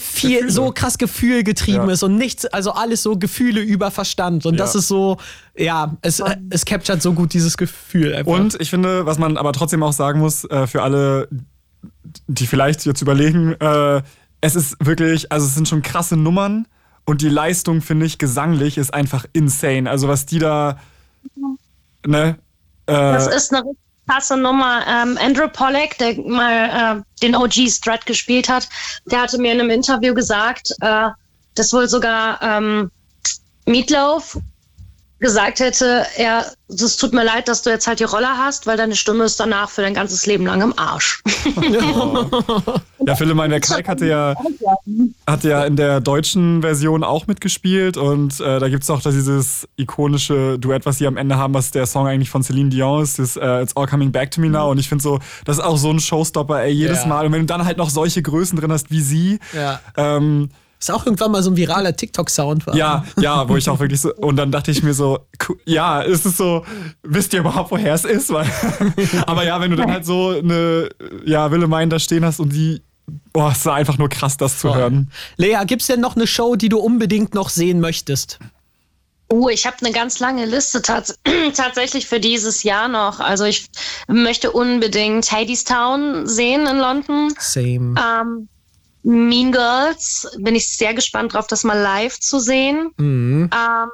viel, 0.00 0.30
Gefühle. 0.36 0.50
so 0.52 0.72
krass 0.72 0.98
Gefühl 0.98 1.44
getrieben 1.44 1.86
Ja. 1.86 1.92
ist 1.92 2.02
und 2.02 2.16
nichts, 2.16 2.46
also 2.46 2.72
alles 2.72 3.02
so 3.02 3.16
Gefühle 3.16 3.60
über 3.60 3.90
Verstand. 3.90 4.46
Und 4.46 4.56
das 4.58 4.74
Ja. 4.74 4.80
ist 4.80 4.88
so, 4.88 5.18
ja, 5.56 5.96
es, 6.02 6.20
äh, 6.20 6.36
es 6.50 6.64
captured 6.64 7.00
so 7.02 7.12
gut 7.12 7.32
dieses 7.32 7.56
Gefühl 7.56 8.14
einfach. 8.14 8.32
Und 8.32 8.60
ich 8.60 8.70
finde, 8.70 9.06
was 9.06 9.18
man 9.18 9.36
aber 9.36 9.52
trotzdem 9.52 9.82
auch 9.82 9.92
sagen 9.92 10.20
muss, 10.20 10.44
äh, 10.44 10.66
für 10.66 10.82
alle, 10.82 11.28
die 12.26 12.46
vielleicht 12.46 12.84
jetzt 12.86 13.02
überlegen, 13.02 13.52
äh, 13.60 14.02
es 14.40 14.56
ist 14.56 14.76
wirklich, 14.84 15.30
also 15.30 15.46
es 15.46 15.54
sind 15.54 15.68
schon 15.68 15.82
krasse 15.82 16.16
Nummern 16.16 16.66
und 17.04 17.20
die 17.22 17.28
Leistung, 17.28 17.82
finde 17.82 18.06
ich, 18.06 18.18
gesanglich 18.18 18.78
ist 18.78 18.92
einfach 18.94 19.26
insane. 19.32 19.88
Also 19.90 20.08
was 20.08 20.26
die 20.26 20.38
da, 20.38 20.78
ne? 22.06 22.36
Äh, 22.86 22.92
Das 22.92 23.26
ist 23.26 23.52
eine 23.54 23.64
krasse 24.10 24.36
Nummer. 24.36 24.84
Ähm, 24.88 25.18
Andrew 25.20 25.48
Pollack, 25.48 25.96
der 25.98 26.20
mal 26.22 26.98
äh, 26.98 27.20
den 27.22 27.36
OG 27.36 27.68
Strat 27.68 28.06
gespielt 28.06 28.48
hat, 28.48 28.68
der 29.06 29.22
hatte 29.22 29.38
mir 29.38 29.52
in 29.52 29.60
einem 29.60 29.70
Interview 29.70 30.14
gesagt, 30.14 30.74
äh, 30.80 31.08
dass 31.54 31.72
wohl 31.72 31.88
sogar 31.88 32.42
ähm, 32.42 32.90
Meatloaf 33.66 34.36
gesagt 35.20 35.60
hätte, 35.60 36.06
er, 36.16 36.46
es 36.68 36.96
tut 36.96 37.12
mir 37.12 37.24
leid, 37.24 37.46
dass 37.46 37.62
du 37.62 37.70
jetzt 37.70 37.86
halt 37.86 38.00
die 38.00 38.04
Rolle 38.04 38.26
hast, 38.26 38.66
weil 38.66 38.76
deine 38.76 38.96
Stimme 38.96 39.24
ist 39.24 39.38
danach 39.38 39.68
für 39.68 39.82
dein 39.82 39.94
ganzes 39.94 40.26
Leben 40.26 40.46
lang 40.46 40.62
im 40.62 40.78
Arsch. 40.78 41.22
ja, 43.06 43.14
Philemon 43.14 43.50
der 43.50 43.60
Kalk 43.60 43.86
hatte 43.86 44.06
ja, 44.06 44.34
hat 45.26 45.44
ja 45.44 45.64
in 45.64 45.76
der 45.76 46.00
deutschen 46.00 46.62
Version 46.62 47.04
auch 47.04 47.26
mitgespielt 47.26 47.96
und 47.96 48.40
äh, 48.40 48.58
da 48.58 48.68
gibt 48.68 48.82
es 48.82 48.90
auch 48.90 49.02
dieses 49.02 49.68
ikonische 49.76 50.58
Duett, 50.58 50.86
was 50.86 50.98
sie 50.98 51.06
am 51.06 51.16
Ende 51.18 51.36
haben, 51.36 51.52
was 51.52 51.70
der 51.70 51.86
Song 51.86 52.06
eigentlich 52.06 52.30
von 52.30 52.42
Celine 52.42 52.70
Dion 52.70 53.02
ist, 53.02 53.18
das 53.18 53.36
äh, 53.36 53.62
It's 53.62 53.76
All 53.76 53.86
Coming 53.86 54.12
Back 54.12 54.30
to 54.30 54.40
Me 54.40 54.48
Now 54.48 54.70
und 54.70 54.78
ich 54.78 54.88
finde 54.88 55.02
so, 55.02 55.20
das 55.44 55.58
ist 55.58 55.64
auch 55.64 55.76
so 55.76 55.90
ein 55.90 56.00
Showstopper, 56.00 56.62
ey, 56.62 56.72
jedes 56.72 57.02
Ja. 57.02 57.08
Mal 57.08 57.26
und 57.26 57.32
wenn 57.32 57.40
du 57.40 57.46
dann 57.46 57.64
halt 57.64 57.76
noch 57.76 57.90
solche 57.90 58.22
Größen 58.22 58.58
drin 58.58 58.72
hast 58.72 58.90
wie 58.90 59.02
sie, 59.02 59.38
ja. 59.52 59.80
ähm, 59.96 60.48
Ist 60.80 60.90
auch 60.90 61.04
irgendwann 61.04 61.30
mal 61.30 61.42
so 61.42 61.50
ein 61.50 61.58
viraler 61.58 61.94
TikTok-Sound 61.94 62.66
war. 62.66 62.74
ja, 62.74 63.04
ja, 63.18 63.46
wo 63.46 63.56
ich 63.56 63.68
auch 63.68 63.78
wirklich 63.80 64.00
so, 64.00 64.14
und 64.14 64.36
dann 64.36 64.50
dachte 64.50 64.70
ich 64.70 64.82
mir 64.82 64.94
so, 64.94 65.26
ja, 65.66 66.00
ist 66.00 66.24
es 66.24 66.38
so, 66.38 66.64
wisst 67.02 67.34
ihr 67.34 67.40
überhaupt, 67.40 67.70
woher 67.70 67.92
es 67.92 68.06
ist? 68.06 68.32
Weil, 68.32 68.46
aber 69.26 69.44
ja, 69.44 69.60
wenn 69.60 69.70
du 69.70 69.76
dann 69.76 69.92
halt 69.92 70.06
so 70.06 70.30
eine, 70.30 70.88
ja, 71.26 71.50
Willemine 71.50 71.88
da 71.88 71.98
stehen 71.98 72.24
hast 72.24 72.40
und 72.40 72.54
die, 72.54 72.80
boah, 73.34 73.52
es 73.52 73.66
war 73.66 73.74
einfach 73.74 73.98
nur 73.98 74.08
krass, 74.08 74.38
das 74.38 74.58
zu 74.58 74.74
hören. 74.74 75.10
Lea, 75.36 75.58
gibt's 75.66 75.86
denn 75.86 76.00
noch 76.00 76.16
eine 76.16 76.26
Show, 76.26 76.56
die 76.56 76.70
du 76.70 76.78
unbedingt 76.78 77.34
noch 77.34 77.50
sehen 77.50 77.80
möchtest? 77.80 78.38
Oh, 79.28 79.48
ich 79.50 79.66
habe 79.66 79.76
eine 79.82 79.92
ganz 79.92 80.18
lange 80.18 80.46
Liste 80.46 80.80
tats 80.80 81.18
tatsächlich 81.54 82.06
für 82.06 82.20
dieses 82.20 82.62
Jahr 82.62 82.88
noch. 82.88 83.20
Also 83.20 83.44
ich 83.44 83.68
möchte 84.08 84.50
unbedingt 84.50 85.30
Hadestown 85.30 86.26
sehen 86.26 86.66
in 86.66 86.78
London. 86.78 87.34
Same. 87.38 87.94
Ähm, 88.00 88.48
mean 89.02 89.52
Girls 89.52 90.28
bin 90.38 90.54
ich 90.54 90.68
sehr 90.68 90.94
gespannt 90.94 91.34
drauf, 91.34 91.46
das 91.46 91.64
mal 91.64 91.78
live 91.78 92.18
zu 92.18 92.38
sehen. 92.38 92.90
Mhm. 92.96 93.50
Ähm, 93.52 93.90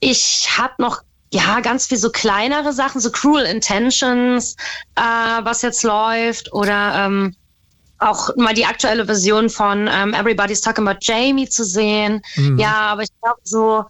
ich 0.00 0.48
habe 0.56 0.74
noch 0.78 1.00
ja 1.32 1.60
ganz 1.60 1.86
viel 1.86 1.98
so 1.98 2.10
kleinere 2.10 2.72
Sachen, 2.72 3.00
so 3.00 3.10
Cruel 3.10 3.44
Intentions, 3.44 4.56
äh, 4.94 5.00
was 5.00 5.62
jetzt 5.62 5.82
läuft 5.82 6.52
oder 6.52 7.06
ähm, 7.06 7.34
auch 7.98 8.28
mal 8.36 8.54
die 8.54 8.66
aktuelle 8.66 9.06
Version 9.06 9.48
von 9.48 9.88
ähm, 9.90 10.12
Everybody's 10.12 10.60
Talking 10.60 10.86
About 10.86 10.98
Jamie 11.00 11.48
zu 11.48 11.64
sehen. 11.64 12.20
Ja, 12.58 12.72
aber 12.72 13.02
ich 13.02 13.08
glaube 13.20 13.40
so 13.44 13.84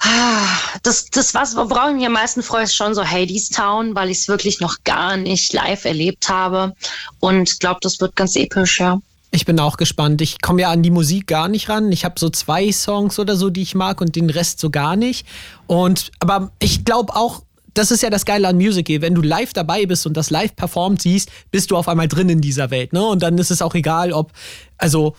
ah, 0.00 0.46
das, 0.82 1.06
das 1.06 1.34
was, 1.34 1.56
worauf 1.56 1.90
ich 1.90 1.96
mich 1.96 2.06
am 2.06 2.12
meisten 2.12 2.42
freue, 2.42 2.64
ist 2.64 2.74
schon 2.74 2.94
so 2.94 3.04
Hades 3.04 3.50
Town, 3.50 3.94
weil 3.94 4.10
ich 4.10 4.18
es 4.18 4.28
wirklich 4.28 4.60
noch 4.60 4.76
gar 4.84 5.16
nicht 5.16 5.52
live 5.52 5.84
erlebt 5.84 6.28
habe 6.28 6.74
und 7.20 7.60
glaube, 7.60 7.80
das 7.82 8.00
wird 8.00 8.16
ganz 8.16 8.36
episch, 8.36 8.80
ja. 8.80 9.00
Ich 9.30 9.44
bin 9.44 9.60
auch 9.60 9.76
gespannt. 9.76 10.22
Ich 10.22 10.40
komme 10.40 10.62
ja 10.62 10.70
an 10.70 10.82
die 10.82 10.90
Musik 10.90 11.26
gar 11.26 11.48
nicht 11.48 11.68
ran. 11.68 11.92
Ich 11.92 12.04
habe 12.04 12.18
so 12.18 12.30
zwei 12.30 12.72
Songs 12.72 13.18
oder 13.18 13.36
so, 13.36 13.50
die 13.50 13.62
ich 13.62 13.74
mag 13.74 14.00
und 14.00 14.16
den 14.16 14.30
Rest 14.30 14.58
so 14.58 14.70
gar 14.70 14.96
nicht. 14.96 15.26
Und 15.66 16.10
aber 16.20 16.50
ich 16.60 16.84
glaube 16.84 17.14
auch, 17.14 17.42
das 17.74 17.90
ist 17.90 18.02
ja 18.02 18.10
das 18.10 18.24
Geile 18.24 18.48
an 18.48 18.56
Musical. 18.56 19.02
Wenn 19.02 19.14
du 19.14 19.22
live 19.22 19.52
dabei 19.52 19.86
bist 19.86 20.06
und 20.06 20.16
das 20.16 20.30
live 20.30 20.56
performt 20.56 21.02
siehst, 21.02 21.30
bist 21.50 21.70
du 21.70 21.76
auf 21.76 21.88
einmal 21.88 22.08
drin 22.08 22.28
in 22.28 22.40
dieser 22.40 22.70
Welt. 22.70 22.92
Ne? 22.92 23.04
Und 23.04 23.22
dann 23.22 23.38
ist 23.38 23.50
es 23.50 23.62
auch 23.62 23.74
egal, 23.74 24.12
ob, 24.12 24.32
also, 24.78 25.14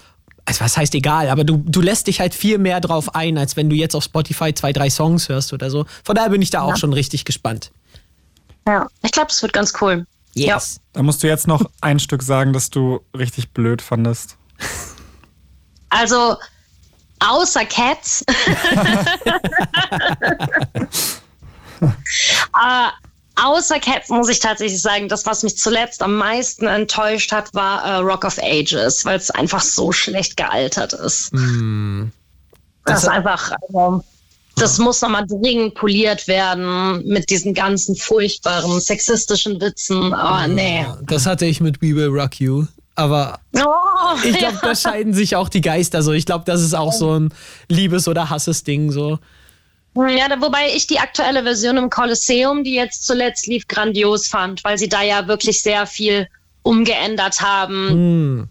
also 0.45 0.61
was 0.61 0.75
heißt 0.75 0.95
egal, 0.95 1.29
aber 1.29 1.43
du, 1.43 1.63
du 1.65 1.79
lässt 1.79 2.07
dich 2.07 2.19
halt 2.19 2.33
viel 2.33 2.57
mehr 2.57 2.81
drauf 2.81 3.15
ein, 3.15 3.37
als 3.37 3.55
wenn 3.55 3.69
du 3.69 3.75
jetzt 3.75 3.95
auf 3.95 4.03
Spotify 4.03 4.53
zwei, 4.53 4.73
drei 4.73 4.89
Songs 4.89 5.29
hörst 5.29 5.53
oder 5.53 5.69
so. 5.69 5.85
Von 6.03 6.15
daher 6.15 6.31
bin 6.31 6.41
ich 6.41 6.49
da 6.49 6.61
auch 6.61 6.75
schon 6.75 6.93
richtig 6.93 7.25
gespannt. 7.25 7.71
Ja, 8.67 8.87
ich 9.03 9.11
glaube, 9.11 9.29
das 9.29 9.41
wird 9.41 9.53
ganz 9.53 9.73
cool. 9.81 10.05
Yes. 10.47 10.79
Da 10.93 11.03
musst 11.03 11.23
du 11.23 11.27
jetzt 11.27 11.47
noch 11.47 11.69
ein 11.81 11.99
Stück 11.99 12.23
sagen, 12.23 12.53
das 12.53 12.69
du 12.69 13.01
richtig 13.17 13.51
blöd 13.51 13.81
fandest. 13.81 14.37
Also, 15.89 16.37
außer 17.19 17.65
Cats. 17.65 18.23
äh, 21.81 22.89
außer 23.35 23.79
Cats 23.79 24.09
muss 24.09 24.29
ich 24.29 24.39
tatsächlich 24.39 24.81
sagen, 24.81 25.07
das, 25.07 25.25
was 25.25 25.43
mich 25.43 25.57
zuletzt 25.57 26.01
am 26.01 26.15
meisten 26.17 26.67
enttäuscht 26.67 27.31
hat, 27.31 27.53
war 27.53 27.83
äh, 27.83 27.95
Rock 27.97 28.25
of 28.25 28.37
Ages, 28.39 29.05
weil 29.05 29.17
es 29.17 29.31
einfach 29.31 29.61
so 29.61 29.91
schlecht 29.91 30.37
gealtert 30.37 30.93
ist. 30.93 31.31
Das 32.85 33.03
ist 33.03 33.09
einfach, 33.09 33.51
also, 33.67 34.03
das 34.55 34.77
muss 34.77 35.01
nochmal 35.01 35.25
dringend 35.27 35.75
poliert 35.75 36.27
werden 36.27 37.03
mit 37.05 37.29
diesen 37.29 37.53
ganzen 37.53 37.95
furchtbaren 37.95 38.79
sexistischen 38.81 39.59
Witzen. 39.61 40.13
Oh, 40.13 40.47
nee. 40.47 40.85
Das 41.03 41.25
hatte 41.25 41.45
ich 41.45 41.61
mit 41.61 41.81
We 41.81 41.95
Will 41.95 42.07
Rock 42.09 42.39
You. 42.39 42.65
Aber 42.95 43.39
Oh, 43.55 44.17
Ich 44.25 44.37
glaube, 44.37 44.59
da 44.61 44.75
scheiden 44.75 45.13
sich 45.13 45.35
auch 45.37 45.47
die 45.47 45.61
Geister 45.61 46.01
so. 46.01 46.11
Ich 46.11 46.25
glaube, 46.25 46.43
das 46.45 46.61
ist 46.61 46.73
auch 46.73 46.91
so 46.91 47.17
ein 47.17 47.33
Liebes- 47.69 48.09
oder 48.09 48.29
Hasses-Ding 48.29 48.91
so. 48.91 49.19
Ja, 49.95 50.27
da, 50.27 50.41
wobei 50.41 50.73
ich 50.75 50.87
die 50.87 50.99
aktuelle 50.99 51.43
Version 51.43 51.77
im 51.77 51.89
Kolosseum, 51.89 52.63
die 52.63 52.75
jetzt 52.75 53.05
zuletzt 53.05 53.47
lief, 53.47 53.67
grandios 53.67 54.27
fand, 54.27 54.63
weil 54.65 54.77
sie 54.77 54.89
da 54.89 55.01
ja 55.01 55.27
wirklich 55.27 55.61
sehr 55.61 55.87
viel 55.87 56.27
umgeändert 56.61 57.39
haben. 57.41 58.49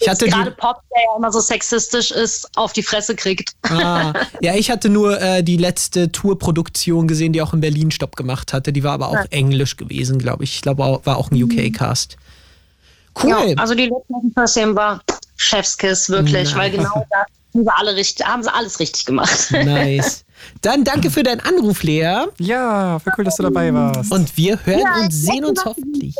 Ich 0.00 0.08
hatte 0.08 0.26
Gerade 0.26 0.50
die, 0.50 0.56
Pop, 0.56 0.82
der 0.94 1.02
ja 1.02 1.16
immer 1.16 1.32
so 1.32 1.40
sexistisch 1.40 2.10
ist, 2.10 2.48
auf 2.56 2.72
die 2.72 2.82
Fresse 2.82 3.16
kriegt. 3.16 3.52
ah, 3.68 4.12
ja, 4.40 4.54
ich 4.54 4.70
hatte 4.70 4.88
nur 4.88 5.20
äh, 5.20 5.42
die 5.42 5.56
letzte 5.56 6.12
Tourproduktion 6.12 7.08
gesehen, 7.08 7.32
die 7.32 7.42
auch 7.42 7.52
in 7.52 7.60
Berlin 7.60 7.90
Stopp 7.90 8.14
gemacht 8.16 8.52
hatte. 8.52 8.72
Die 8.72 8.84
war 8.84 8.92
aber 8.92 9.08
auch 9.08 9.24
Englisch 9.30 9.76
gewesen, 9.76 10.18
glaube 10.18 10.44
ich. 10.44 10.54
Ich 10.56 10.62
glaube, 10.62 11.00
war 11.02 11.16
auch 11.16 11.30
ein 11.30 11.42
UK-Cast. 11.42 12.16
Cool. 13.22 13.30
Ja, 13.30 13.38
also 13.56 13.74
die 13.74 13.86
letzte 13.86 14.12
im 14.22 14.34
Kolosseum 14.34 14.76
war 14.76 15.02
Chefskiss, 15.36 16.08
wirklich, 16.08 16.54
weil 16.54 16.70
genau 16.70 17.06
da 17.10 17.24
haben 17.54 17.64
sie, 17.64 17.70
alle 17.76 17.96
richtig, 17.96 18.26
haben 18.26 18.42
sie 18.42 18.52
alles 18.52 18.78
richtig 18.78 19.04
gemacht. 19.04 19.50
nice. 19.50 20.24
Dann 20.62 20.84
danke 20.84 21.10
für 21.10 21.24
deinen 21.24 21.40
Anruf, 21.40 21.82
Lea. 21.82 22.26
Ja, 22.38 22.98
voll 23.00 23.12
cool, 23.18 23.24
dass 23.24 23.36
du 23.36 23.42
dabei 23.42 23.74
warst. 23.74 24.12
Und 24.12 24.36
wir 24.36 24.64
hören 24.64 25.02
und 25.02 25.12
sehen 25.12 25.44
uns 25.44 25.64
hoffentlich 25.64 26.14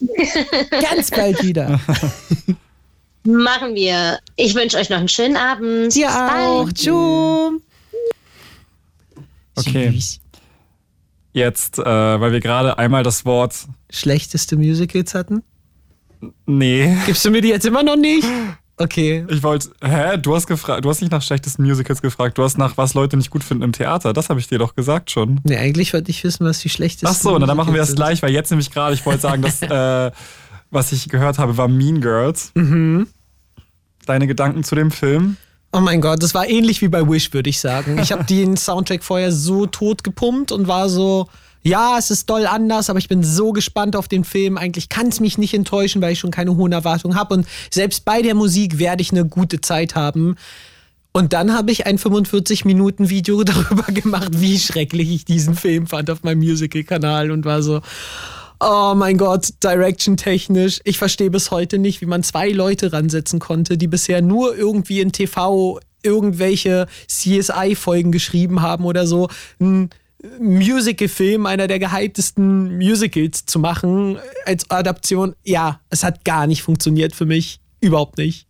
ganz 0.70 1.10
bald 1.10 1.42
wieder. 1.42 1.80
Machen 3.26 3.74
wir. 3.74 4.18
Ich 4.36 4.54
wünsche 4.54 4.76
euch 4.76 4.88
noch 4.88 4.98
einen 4.98 5.08
schönen 5.08 5.36
Abend. 5.36 5.94
Dir 5.94 6.06
Bis 6.06 6.16
auch. 6.16 6.68
Tschüss. 6.72 7.62
Okay. 9.56 9.98
Jetzt, 11.32 11.78
äh, 11.78 11.84
weil 11.84 12.32
wir 12.32 12.40
gerade 12.40 12.78
einmal 12.78 13.02
das 13.02 13.24
Wort 13.24 13.66
Schlechteste 13.90 14.56
Musicals 14.56 15.14
hatten? 15.14 15.42
Nee. 16.46 16.96
Gibst 17.06 17.24
du 17.24 17.30
mir 17.30 17.40
die 17.40 17.48
jetzt 17.48 17.66
immer 17.66 17.82
noch 17.82 17.96
nicht? 17.96 18.26
Okay. 18.78 19.24
Ich 19.28 19.42
wollte, 19.42 19.70
hä? 19.82 20.18
Du 20.18 20.34
hast 20.34 20.46
gefragt, 20.46 20.84
du 20.84 20.90
hast 20.90 21.00
nicht 21.00 21.10
nach 21.10 21.22
schlechtesten 21.22 21.62
Musicals 21.62 22.02
gefragt, 22.02 22.36
du 22.36 22.42
hast 22.42 22.58
nach 22.58 22.76
was 22.76 22.94
Leute 22.94 23.16
nicht 23.16 23.30
gut 23.30 23.42
finden 23.42 23.62
im 23.62 23.72
Theater. 23.72 24.12
Das 24.12 24.28
habe 24.28 24.38
ich 24.40 24.48
dir 24.48 24.58
doch 24.58 24.74
gesagt 24.74 25.10
schon. 25.10 25.40
Nee, 25.44 25.56
eigentlich 25.56 25.94
wollte 25.94 26.10
ich 26.10 26.22
wissen, 26.24 26.44
was 26.44 26.58
die 26.60 26.68
schlechtesten 26.68 27.06
Ach 27.06 27.14
so, 27.14 27.38
na, 27.38 27.46
dann 27.46 27.56
machen 27.56 27.72
wir 27.72 27.80
das 27.80 27.90
Musicals 27.90 28.08
gleich, 28.08 28.22
weil 28.22 28.32
jetzt 28.32 28.50
nämlich 28.50 28.70
gerade, 28.70 28.94
ich 28.94 29.04
wollte 29.06 29.20
sagen, 29.20 29.42
dass, 29.42 29.62
äh, 29.62 30.10
was 30.70 30.92
ich 30.92 31.08
gehört 31.08 31.38
habe, 31.38 31.56
war 31.56 31.68
Mean 31.68 32.00
Girls. 32.00 32.52
Mhm. 32.54 33.08
Deine 34.06 34.26
Gedanken 34.26 34.64
zu 34.64 34.74
dem 34.74 34.90
Film? 34.90 35.36
Oh 35.72 35.80
mein 35.80 36.00
Gott, 36.00 36.22
das 36.22 36.32
war 36.32 36.48
ähnlich 36.48 36.80
wie 36.80 36.88
bei 36.88 37.06
Wish, 37.06 37.32
würde 37.34 37.50
ich 37.50 37.60
sagen. 37.60 37.98
Ich 37.98 38.12
habe 38.12 38.24
den 38.24 38.56
Soundtrack 38.56 39.04
vorher 39.04 39.30
so 39.30 39.66
tot 39.66 40.02
gepumpt 40.04 40.52
und 40.52 40.68
war 40.68 40.88
so, 40.88 41.28
ja, 41.62 41.98
es 41.98 42.10
ist 42.10 42.30
doll 42.30 42.46
anders, 42.46 42.88
aber 42.88 42.98
ich 43.00 43.08
bin 43.08 43.24
so 43.24 43.52
gespannt 43.52 43.96
auf 43.96 44.08
den 44.08 44.24
Film. 44.24 44.56
Eigentlich 44.56 44.88
kann 44.88 45.08
es 45.08 45.20
mich 45.20 45.36
nicht 45.36 45.52
enttäuschen, 45.52 46.00
weil 46.00 46.12
ich 46.12 46.20
schon 46.20 46.30
keine 46.30 46.56
hohen 46.56 46.72
Erwartungen 46.72 47.18
habe. 47.18 47.34
Und 47.34 47.46
selbst 47.70 48.04
bei 48.04 48.22
der 48.22 48.34
Musik 48.34 48.78
werde 48.78 49.02
ich 49.02 49.10
eine 49.10 49.26
gute 49.26 49.60
Zeit 49.60 49.96
haben. 49.96 50.36
Und 51.12 51.32
dann 51.32 51.52
habe 51.52 51.72
ich 51.72 51.86
ein 51.86 51.98
45-Minuten-Video 51.98 53.42
darüber 53.44 53.84
gemacht, 53.84 54.40
wie 54.40 54.58
schrecklich 54.58 55.10
ich 55.10 55.24
diesen 55.24 55.56
Film 55.56 55.86
fand 55.88 56.08
auf 56.08 56.22
meinem 56.22 56.38
Musical-Kanal 56.38 57.30
und 57.30 57.44
war 57.44 57.62
so, 57.62 57.80
oh 58.60 58.94
mein 58.96 59.18
Gott, 59.18 59.50
Direction-technisch. 59.62 60.80
Ich 60.84 60.98
verstehe 60.98 61.30
bis 61.30 61.50
heute 61.50 61.78
nicht, 61.78 62.00
wie 62.00 62.06
man 62.06 62.22
zwei 62.22 62.50
Leute 62.50 62.92
ransetzen 62.92 63.38
konnte, 63.38 63.78
die 63.78 63.88
bisher 63.88 64.22
nur 64.22 64.56
irgendwie 64.56 65.00
in 65.00 65.12
TV 65.12 65.80
irgendwelche 66.02 66.86
CSI-Folgen 67.08 68.12
geschrieben 68.12 68.62
haben 68.62 68.84
oder 68.84 69.06
so. 69.06 69.28
Ein 69.60 69.90
Musical-Film, 70.40 71.46
einer 71.46 71.66
der 71.66 71.78
gehyptesten 71.78 72.76
Musicals 72.76 73.46
zu 73.46 73.58
machen 73.58 74.18
als 74.44 74.70
Adaption. 74.70 75.34
Ja, 75.44 75.80
es 75.90 76.04
hat 76.04 76.24
gar 76.24 76.46
nicht 76.46 76.62
funktioniert 76.62 77.14
für 77.14 77.26
mich. 77.26 77.60
Überhaupt 77.80 78.18
nicht. 78.18 78.46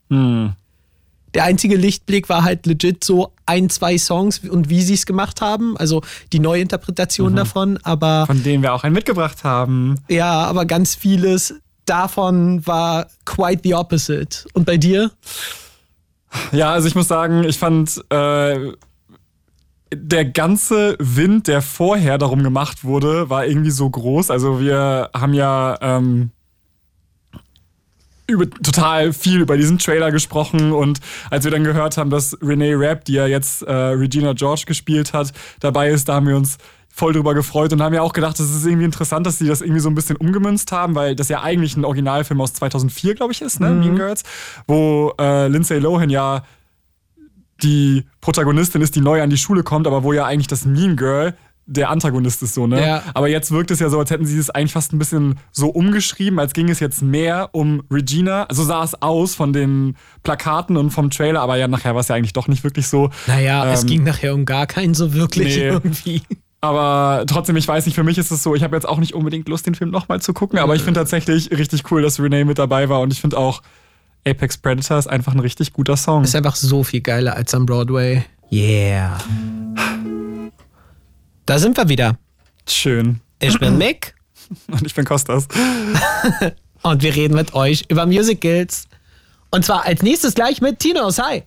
Der 1.36 1.44
einzige 1.44 1.76
Lichtblick 1.76 2.30
war 2.30 2.44
halt 2.44 2.64
legit 2.64 3.04
so 3.04 3.32
ein, 3.44 3.68
zwei 3.68 3.98
Songs 3.98 4.38
und 4.38 4.70
wie 4.70 4.80
sie 4.80 4.94
es 4.94 5.04
gemacht 5.04 5.42
haben. 5.42 5.76
Also 5.76 6.00
die 6.32 6.38
Neuinterpretation 6.38 7.36
davon. 7.36 7.78
Aber 7.82 8.24
Von 8.26 8.42
denen 8.42 8.62
wir 8.62 8.72
auch 8.72 8.84
einen 8.84 8.94
mitgebracht 8.94 9.44
haben. 9.44 9.96
ja, 10.08 10.44
aber 10.44 10.64
ganz 10.64 10.94
vieles 10.94 11.54
davon 11.84 12.66
war 12.66 13.08
quite 13.26 13.60
the 13.64 13.74
opposite. 13.74 14.48
Und 14.54 14.64
bei 14.64 14.78
dir? 14.78 15.10
Ja, 16.52 16.72
also 16.72 16.88
ich 16.88 16.94
muss 16.94 17.06
sagen, 17.06 17.44
ich 17.44 17.58
fand 17.58 18.02
äh, 18.10 18.72
der 19.94 20.24
ganze 20.24 20.96
Wind, 20.98 21.48
der 21.48 21.60
vorher 21.60 22.16
darum 22.16 22.42
gemacht 22.42 22.82
wurde, 22.82 23.28
war 23.28 23.46
irgendwie 23.46 23.70
so 23.70 23.88
groß. 23.88 24.30
Also 24.30 24.58
wir 24.58 25.10
haben 25.14 25.34
ja 25.34 25.76
ähm, 25.82 26.30
über, 28.26 28.48
total 28.50 29.12
viel 29.12 29.40
über 29.40 29.56
diesen 29.56 29.78
Trailer 29.78 30.10
gesprochen 30.10 30.72
und 30.72 31.00
als 31.30 31.44
wir 31.44 31.50
dann 31.50 31.64
gehört 31.64 31.96
haben, 31.96 32.10
dass 32.10 32.36
Renee 32.42 32.74
Rapp, 32.74 33.04
die 33.04 33.14
ja 33.14 33.26
jetzt 33.26 33.62
äh, 33.62 33.72
Regina 33.72 34.32
George 34.32 34.64
gespielt 34.66 35.12
hat, 35.12 35.32
dabei 35.60 35.90
ist, 35.90 36.08
da 36.08 36.14
haben 36.14 36.26
wir 36.26 36.36
uns 36.36 36.58
voll 36.96 37.12
drüber 37.12 37.34
gefreut 37.34 37.72
und 37.74 37.82
haben 37.82 37.94
ja 37.94 38.00
auch 38.00 38.14
gedacht, 38.14 38.40
es 38.40 38.50
ist 38.50 38.64
irgendwie 38.64 38.86
interessant, 38.86 39.26
dass 39.26 39.38
sie 39.38 39.46
das 39.46 39.60
irgendwie 39.60 39.80
so 39.80 39.90
ein 39.90 39.94
bisschen 39.94 40.16
umgemünzt 40.16 40.72
haben, 40.72 40.94
weil 40.94 41.14
das 41.14 41.28
ja 41.28 41.42
eigentlich 41.42 41.76
ein 41.76 41.84
Originalfilm 41.84 42.40
aus 42.40 42.54
2004, 42.54 43.14
glaube 43.14 43.32
ich, 43.32 43.42
ist, 43.42 43.60
ne? 43.60 43.70
Mean 43.70 43.96
Girls, 43.96 44.22
wo 44.66 45.12
äh, 45.20 45.46
Lindsay 45.48 45.78
Lohan 45.78 46.08
ja 46.08 46.42
die 47.62 48.04
Protagonistin 48.22 48.80
ist, 48.80 48.96
die 48.96 49.02
neu 49.02 49.22
an 49.22 49.28
die 49.28 49.36
Schule 49.36 49.62
kommt, 49.62 49.86
aber 49.86 50.04
wo 50.04 50.14
ja 50.14 50.24
eigentlich 50.24 50.46
das 50.46 50.64
Mean 50.64 50.96
Girl 50.96 51.34
der 51.66 51.90
Antagonist 51.90 52.42
ist 52.42 52.54
so, 52.54 52.66
ne? 52.66 52.80
Ja. 52.80 53.02
Aber 53.12 53.28
jetzt 53.28 53.50
wirkt 53.50 53.70
es 53.72 53.80
ja 53.80 53.88
so, 53.88 53.98
als 53.98 54.10
hätten 54.10 54.24
sie 54.24 54.38
es 54.38 54.50
eigentlich 54.50 54.72
fast 54.72 54.92
ein 54.92 54.98
bisschen 54.98 55.38
so 55.50 55.68
umgeschrieben, 55.68 56.38
als 56.38 56.52
ging 56.52 56.68
es 56.68 56.78
jetzt 56.80 57.02
mehr 57.02 57.50
um 57.52 57.82
Regina. 57.90 58.46
So 58.50 58.62
sah 58.62 58.84
es 58.84 59.00
aus 59.02 59.34
von 59.34 59.52
den 59.52 59.96
Plakaten 60.22 60.76
und 60.76 60.90
vom 60.90 61.10
Trailer, 61.10 61.40
aber 61.40 61.56
ja, 61.56 61.66
nachher 61.66 61.94
war 61.94 62.00
es 62.00 62.08
ja 62.08 62.14
eigentlich 62.14 62.32
doch 62.32 62.46
nicht 62.48 62.62
wirklich 62.62 62.86
so. 62.86 63.10
Naja, 63.26 63.70
es 63.72 63.82
Ähm, 63.82 63.88
ging 63.88 64.04
nachher 64.04 64.32
um 64.34 64.44
gar 64.44 64.66
keinen 64.66 64.94
so 64.94 65.12
wirklich 65.12 65.56
nee. 65.56 65.68
irgendwie. 65.68 66.22
Aber 66.60 67.24
trotzdem, 67.26 67.56
ich 67.56 67.68
weiß 67.68 67.84
nicht, 67.86 67.94
für 67.94 68.04
mich 68.04 68.18
ist 68.18 68.30
es 68.30 68.42
so, 68.42 68.54
ich 68.54 68.62
habe 68.62 68.74
jetzt 68.76 68.88
auch 68.88 68.98
nicht 68.98 69.14
unbedingt 69.14 69.48
Lust, 69.48 69.66
den 69.66 69.74
Film 69.74 69.90
nochmal 69.90 70.20
zu 70.20 70.32
gucken, 70.32 70.58
aber 70.58 70.74
ich 70.74 70.82
finde 70.82 71.00
tatsächlich 71.00 71.50
richtig 71.50 71.90
cool, 71.90 72.02
dass 72.02 72.18
Renee 72.18 72.44
mit 72.44 72.58
dabei 72.58 72.88
war 72.88 73.00
und 73.00 73.12
ich 73.12 73.20
finde 73.20 73.38
auch 73.38 73.62
Apex 74.26 74.56
Predator 74.56 74.98
ist 74.98 75.06
einfach 75.06 75.34
ein 75.34 75.40
richtig 75.40 75.72
guter 75.72 75.96
Song. 75.96 76.24
Ist 76.24 76.34
einfach 76.34 76.56
so 76.56 76.82
viel 76.82 77.00
geiler 77.02 77.36
als 77.36 77.54
am 77.54 77.66
Broadway. 77.66 78.24
Yeah. 78.50 79.18
Da 81.46 81.58
sind 81.58 81.76
wir 81.76 81.88
wieder. 81.88 82.18
Schön. 82.68 83.20
Ich 83.40 83.58
bin 83.58 83.78
Mick 83.78 84.14
Und 84.68 84.84
ich 84.86 84.94
bin 84.94 85.04
Kostas. 85.04 85.46
und 86.82 87.02
wir 87.02 87.14
reden 87.14 87.34
mit 87.34 87.54
euch 87.54 87.84
über 87.88 88.06
Musicals. 88.06 88.84
Und 89.50 89.64
zwar 89.64 89.84
als 89.84 90.02
nächstes 90.02 90.34
gleich 90.34 90.60
mit 90.60 90.78
Tinos. 90.80 91.18
Hi. 91.18 91.42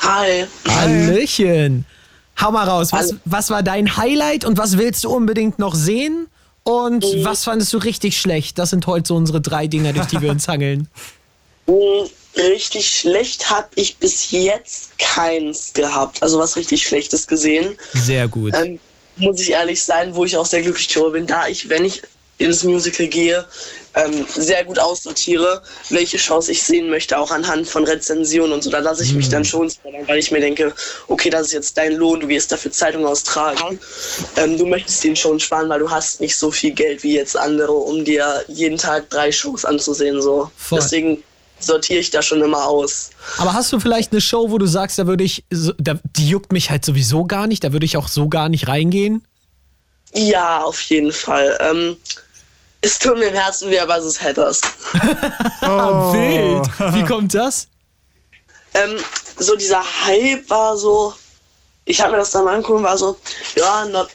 Hi. 0.00 0.46
Hallöchen. 0.68 1.84
Hau 2.40 2.50
mal 2.52 2.68
raus. 2.68 2.92
Was, 2.92 3.14
was 3.24 3.50
war 3.50 3.62
dein 3.62 3.96
Highlight 3.96 4.44
und 4.44 4.56
was 4.58 4.78
willst 4.78 5.04
du 5.04 5.10
unbedingt 5.10 5.58
noch 5.58 5.74
sehen? 5.74 6.28
Und 6.64 7.04
Mhm. 7.04 7.24
was 7.24 7.42
fandest 7.44 7.72
du 7.72 7.78
richtig 7.78 8.18
schlecht? 8.20 8.56
Das 8.58 8.70
sind 8.70 8.86
heute 8.86 9.08
so 9.08 9.16
unsere 9.16 9.40
drei 9.40 9.66
Dinger, 9.66 9.92
durch 9.92 10.06
die 10.06 10.20
wir 10.20 10.30
uns 10.30 10.46
hangeln. 10.48 10.88
Mm, 11.66 11.72
Richtig 12.34 12.88
schlecht 12.88 13.50
habe 13.50 13.68
ich 13.74 13.98
bis 13.98 14.30
jetzt 14.30 14.98
keins 14.98 15.74
gehabt. 15.74 16.22
Also 16.22 16.38
was 16.38 16.56
richtig 16.56 16.82
Schlechtes 16.86 17.26
gesehen. 17.26 17.76
Sehr 17.92 18.26
gut. 18.26 18.54
Ähm, 18.56 18.80
muss 19.16 19.40
ich 19.40 19.50
ehrlich 19.50 19.82
sein, 19.82 20.14
wo 20.14 20.24
ich 20.24 20.36
auch 20.36 20.46
sehr 20.46 20.62
glücklich 20.62 20.88
darüber 20.88 21.12
bin, 21.12 21.26
da 21.26 21.46
ich, 21.46 21.68
wenn 21.68 21.84
ich 21.84 22.02
ins 22.38 22.64
Musical 22.64 23.06
gehe, 23.06 23.46
ähm, 23.94 24.26
sehr 24.26 24.64
gut 24.64 24.78
aussortiere, 24.78 25.62
welche 25.90 26.18
Shows 26.18 26.48
ich 26.48 26.62
sehen 26.62 26.88
möchte, 26.88 27.18
auch 27.18 27.30
anhand 27.30 27.68
von 27.68 27.84
Rezensionen 27.84 28.52
und 28.52 28.62
so. 28.62 28.70
Da 28.70 28.78
lasse 28.78 29.04
ich 29.04 29.14
mich 29.14 29.28
dann 29.28 29.44
schon 29.44 29.68
spoilern, 29.68 30.08
weil 30.08 30.18
ich 30.18 30.30
mir 30.30 30.40
denke, 30.40 30.72
okay, 31.08 31.30
das 31.30 31.48
ist 31.48 31.52
jetzt 31.52 31.76
dein 31.76 31.94
Lohn, 31.94 32.20
du 32.20 32.26
gehst 32.26 32.50
dafür 32.50 32.72
Zeitung 32.72 33.06
austragen. 33.06 33.78
Ähm, 34.36 34.56
du 34.56 34.66
möchtest 34.66 35.04
den 35.04 35.14
schon 35.14 35.38
sparen, 35.40 35.68
weil 35.68 35.80
du 35.80 35.90
hast 35.90 36.20
nicht 36.20 36.36
so 36.36 36.50
viel 36.50 36.72
Geld 36.72 37.02
wie 37.02 37.14
jetzt 37.14 37.36
andere, 37.36 37.72
um 37.72 38.04
dir 38.04 38.44
jeden 38.48 38.78
Tag 38.78 39.10
drei 39.10 39.30
Shows 39.30 39.64
anzusehen. 39.64 40.22
So. 40.22 40.50
Voll. 40.56 40.80
Deswegen 40.80 41.22
sortiere 41.64 42.00
ich 42.00 42.10
da 42.10 42.22
schon 42.22 42.42
immer 42.42 42.66
aus. 42.66 43.10
Aber 43.38 43.52
hast 43.52 43.72
du 43.72 43.80
vielleicht 43.80 44.12
eine 44.12 44.20
Show, 44.20 44.50
wo 44.50 44.58
du 44.58 44.66
sagst, 44.66 44.98
da 44.98 45.06
würde 45.06 45.24
ich, 45.24 45.44
so, 45.50 45.72
da, 45.78 45.94
die 46.16 46.28
juckt 46.28 46.52
mich 46.52 46.70
halt 46.70 46.84
sowieso 46.84 47.24
gar 47.24 47.46
nicht, 47.46 47.64
da 47.64 47.72
würde 47.72 47.86
ich 47.86 47.96
auch 47.96 48.08
so 48.08 48.28
gar 48.28 48.48
nicht 48.48 48.68
reingehen? 48.68 49.24
Ja, 50.14 50.62
auf 50.62 50.80
jeden 50.82 51.12
Fall. 51.12 51.56
Ähm, 51.60 51.96
es 52.80 52.98
tut 52.98 53.18
mir 53.18 53.28
im 53.28 53.34
Herzen 53.34 53.70
weh, 53.70 53.78
aber 53.78 53.96
es 53.98 54.04
ist 54.04 54.22
Hatters. 54.22 54.60
Ah, 55.60 56.12
wild. 56.12 56.94
Wie 56.94 57.04
kommt 57.08 57.34
das? 57.34 57.68
ähm, 58.74 58.98
so 59.38 59.56
dieser 59.56 59.82
Hype 60.06 60.48
war 60.48 60.76
so, 60.76 61.14
ich 61.84 62.00
habe 62.00 62.12
mir 62.12 62.18
das 62.18 62.30
dann 62.30 62.44
mal 62.44 62.54
angeguckt, 62.54 62.82
war 62.82 62.96
so, 62.96 63.16
ja, 63.56 63.84
not, 63.86 64.08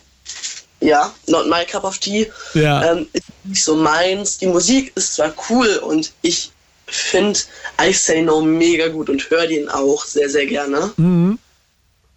ja, 0.79 1.13
not 1.27 1.47
my 1.47 1.65
cup 1.65 1.83
of 1.83 1.97
tea. 1.97 2.31
Ja. 2.53 2.91
Ähm, 2.91 3.07
ist 3.13 3.25
nicht 3.43 3.63
so 3.63 3.75
meins. 3.75 4.37
Die 4.37 4.47
Musik 4.47 4.91
ist 4.95 5.15
zwar 5.15 5.33
cool 5.49 5.77
und 5.77 6.11
ich 6.21 6.51
finde 6.87 7.39
I 7.81 7.91
Say 7.93 8.21
No 8.21 8.41
mega 8.41 8.87
gut 8.87 9.09
und 9.09 9.29
höre 9.29 9.47
den 9.47 9.69
auch 9.69 10.03
sehr, 10.05 10.29
sehr 10.29 10.45
gerne. 10.45 10.91
Mhm. 10.97 11.37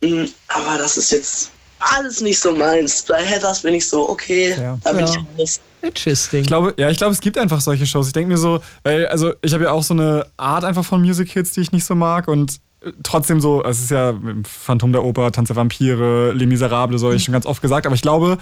Mm, 0.03 0.25
Aber 0.49 0.79
das 0.79 0.97
ist 0.97 1.11
jetzt 1.13 1.51
alles 1.81 2.21
nicht 2.21 2.39
so 2.39 2.55
meins. 2.55 3.03
Bei 3.03 3.23
Heathers 3.25 3.61
bin 3.63 3.75
ich 3.75 3.89
so, 3.89 4.09
okay, 4.09 4.55
Ja. 4.59 4.79
da 4.83 4.93
bin 4.93 5.07
Ja. 5.07 5.13
ich 5.13 5.41
raus. 5.41 5.61
Interesting. 5.83 6.43
Ich 6.43 6.47
glaube, 6.47 6.75
ja, 6.77 6.91
ich 6.91 6.99
glaube, 6.99 7.13
es 7.15 7.21
gibt 7.21 7.39
einfach 7.39 7.61
solche 7.61 7.87
Shows. 7.87 8.07
Ich 8.09 8.13
denke 8.13 8.29
mir 8.29 8.37
so, 8.39 8.61
weil, 8.83 9.07
also 9.07 9.33
ich 9.43 9.53
habe 9.55 9.65
ja 9.65 9.71
auch 9.73 9.83
so 9.83 9.95
eine 9.95 10.27
Art 10.37 10.63
einfach 10.65 10.85
von 10.85 11.01
Musicals, 11.01 11.53
die 11.53 11.63
ich 11.63 11.73
nicht 11.73 11.85
so 11.87 11.95
mag 11.95 12.29
und 12.29 12.61
äh, 12.83 12.93
trotzdem 13.03 13.41
so, 13.41 13.65
es 13.65 13.81
ist 13.81 13.91
ja 13.91 14.13
Phantom 14.45 14.93
der 14.93 15.03
Oper, 15.05 15.33
Tanz 15.33 15.47
der 15.49 15.57
Vampire, 15.57 16.33
Les 16.33 16.47
Miserables, 16.47 17.01
so 17.01 17.07
habe 17.09 17.17
ich 17.17 17.25
schon 17.25 17.33
ganz 17.33 17.47
oft 17.47 17.63
gesagt, 17.63 17.87
aber 17.87 17.95
ich 17.95 18.03
glaube, 18.03 18.37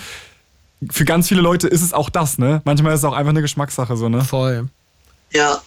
für 0.91 1.05
ganz 1.05 1.29
viele 1.29 1.41
Leute 1.41 1.69
ist 1.69 1.83
es 1.83 1.93
auch 1.93 2.11
das, 2.11 2.39
ne? 2.39 2.61
Manchmal 2.65 2.93
ist 2.93 3.01
es 3.01 3.05
auch 3.05 3.13
einfach 3.13 3.31
eine 3.31 3.43
Geschmackssache, 3.43 3.97
so, 3.97 4.09
ne? 4.09 4.25
Voll. 4.25 4.67
Ja, 5.33 5.61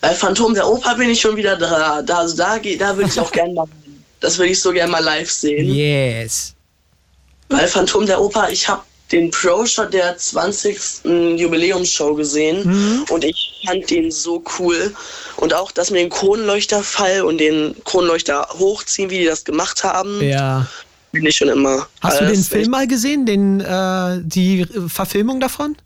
bei 0.00 0.14
Phantom 0.14 0.54
der 0.54 0.68
Oper 0.68 0.94
bin 0.96 1.10
ich 1.10 1.20
schon 1.20 1.36
wieder 1.36 1.56
da. 1.56 2.02
da 2.02 2.18
also 2.18 2.36
da, 2.36 2.58
da 2.58 2.96
würde 2.96 3.10
ich 3.10 3.20
auch 3.20 3.32
gerne 3.32 3.54
mal, 3.54 3.66
das 4.20 4.38
würde 4.38 4.52
ich 4.52 4.60
so 4.60 4.72
gerne 4.72 4.90
mal 4.90 5.02
live 5.02 5.30
sehen. 5.30 5.72
Yes. 5.72 6.54
Weil 7.48 7.68
Phantom 7.68 8.06
der 8.06 8.20
Oper, 8.20 8.50
ich 8.50 8.68
habe 8.68 8.82
den 9.12 9.30
Pro-Shot 9.30 9.92
der 9.94 10.16
20. 10.16 11.04
Jubiläumsshow 11.36 12.14
gesehen 12.14 13.04
und 13.08 13.24
ich 13.24 13.62
fand 13.64 13.88
den 13.88 14.10
so 14.10 14.42
cool. 14.58 14.92
Und 15.36 15.54
auch 15.54 15.70
das 15.70 15.90
mit 15.90 16.00
dem 16.00 16.10
Kronleuchterfall 16.10 17.22
und 17.22 17.38
den 17.38 17.76
Kronleuchter 17.84 18.48
hochziehen, 18.54 19.10
wie 19.10 19.18
die 19.18 19.24
das 19.24 19.44
gemacht 19.44 19.84
haben, 19.84 20.20
Ja. 20.22 20.66
bin 21.12 21.24
ich 21.24 21.36
schon 21.36 21.48
immer. 21.48 21.86
Hast 22.00 22.20
du 22.20 22.24
äh, 22.24 22.32
den 22.32 22.42
Film 22.42 22.70
mal 22.70 22.88
gesehen, 22.88 23.26
den, 23.26 23.60
äh, 23.60 24.20
die 24.24 24.66
Verfilmung 24.88 25.38
davon? 25.38 25.76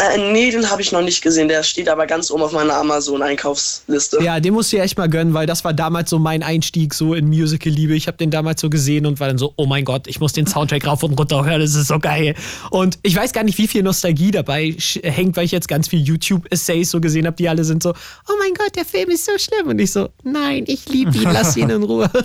Äh, 0.00 0.32
nee, 0.32 0.50
den 0.50 0.70
habe 0.70 0.80
ich 0.80 0.92
noch 0.92 1.02
nicht 1.02 1.20
gesehen. 1.20 1.48
Der 1.48 1.62
steht 1.62 1.88
aber 1.88 2.06
ganz 2.06 2.30
oben 2.30 2.42
auf 2.42 2.52
meiner 2.52 2.74
Amazon-Einkaufsliste. 2.76 4.22
Ja, 4.22 4.40
den 4.40 4.54
musst 4.54 4.72
du 4.72 4.76
dir 4.76 4.82
echt 4.82 4.96
mal 4.96 5.08
gönnen, 5.08 5.34
weil 5.34 5.46
das 5.46 5.62
war 5.64 5.74
damals 5.74 6.08
so 6.08 6.18
mein 6.18 6.42
Einstieg 6.42 6.94
so 6.94 7.14
in 7.14 7.28
Musical-Liebe. 7.28 7.94
Ich 7.94 8.06
habe 8.06 8.16
den 8.16 8.30
damals 8.30 8.62
so 8.62 8.70
gesehen 8.70 9.04
und 9.04 9.20
war 9.20 9.28
dann 9.28 9.36
so, 9.36 9.52
oh 9.56 9.66
mein 9.66 9.84
Gott, 9.84 10.06
ich 10.06 10.18
muss 10.18 10.32
den 10.32 10.46
Soundtrack 10.46 10.86
rauf 10.86 11.02
und 11.02 11.18
runter 11.18 11.44
hören, 11.44 11.60
das 11.60 11.74
ist 11.74 11.88
so 11.88 11.98
geil. 11.98 12.34
Und 12.70 12.98
ich 13.02 13.14
weiß 13.14 13.32
gar 13.32 13.44
nicht, 13.44 13.58
wie 13.58 13.68
viel 13.68 13.82
Nostalgie 13.82 14.30
dabei 14.30 14.74
hängt, 15.02 15.36
weil 15.36 15.44
ich 15.44 15.52
jetzt 15.52 15.68
ganz 15.68 15.88
viel 15.88 16.00
YouTube-Essays 16.00 16.90
so 16.90 17.00
gesehen 17.00 17.26
habe, 17.26 17.36
die 17.36 17.48
alle 17.48 17.64
sind 17.64 17.82
so, 17.82 17.90
oh 17.90 18.32
mein 18.38 18.54
Gott, 18.54 18.74
der 18.76 18.86
Film 18.86 19.10
ist 19.10 19.26
so 19.26 19.32
schlimm. 19.36 19.68
Und 19.68 19.78
ich 19.78 19.92
so, 19.92 20.08
nein, 20.22 20.64
ich 20.66 20.88
liebe 20.88 21.14
ihn, 21.14 21.24
lass 21.24 21.56
ihn 21.56 21.68
in 21.68 21.82
Ruhe. 21.82 22.10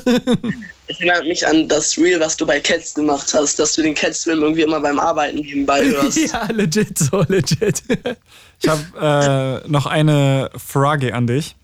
Ich 0.87 1.01
erinnere 1.01 1.23
mich 1.23 1.45
an 1.45 1.67
das 1.67 1.97
Reel, 1.97 2.19
was 2.19 2.37
du 2.37 2.45
bei 2.45 2.59
Cats 2.59 2.93
gemacht 2.93 3.33
hast, 3.33 3.57
dass 3.57 3.73
du 3.73 3.81
den 3.81 3.95
Cats-Film 3.95 4.41
irgendwie 4.41 4.61
immer 4.61 4.79
beim 4.79 4.99
Arbeiten 4.99 5.37
nebenbei 5.37 5.83
hörst. 5.89 6.17
ja, 6.17 6.47
legit, 6.51 6.97
so 6.97 7.23
legit. 7.27 7.81
Ich 8.61 8.69
habe 8.69 9.61
äh, 9.65 9.69
noch 9.69 9.85
eine 9.85 10.49
Frage 10.55 11.13
an 11.13 11.27
dich. 11.27 11.57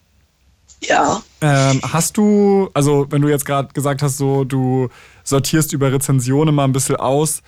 Ja. 0.83 1.23
Ähm, 1.39 1.79
hast 1.81 2.17
du, 2.17 2.69
also 2.73 3.07
wenn 3.09 3.21
du 3.21 3.29
jetzt 3.29 3.45
gerade 3.45 3.69
gesagt 3.73 4.01
hast, 4.01 4.17
so 4.17 4.43
du 4.43 4.89
sortierst 5.23 5.71
über 5.71 5.91
Rezensionen 5.91 6.53
mal 6.53 6.65
ein 6.65 6.73
bisschen 6.73 6.97
aus, 6.97 7.41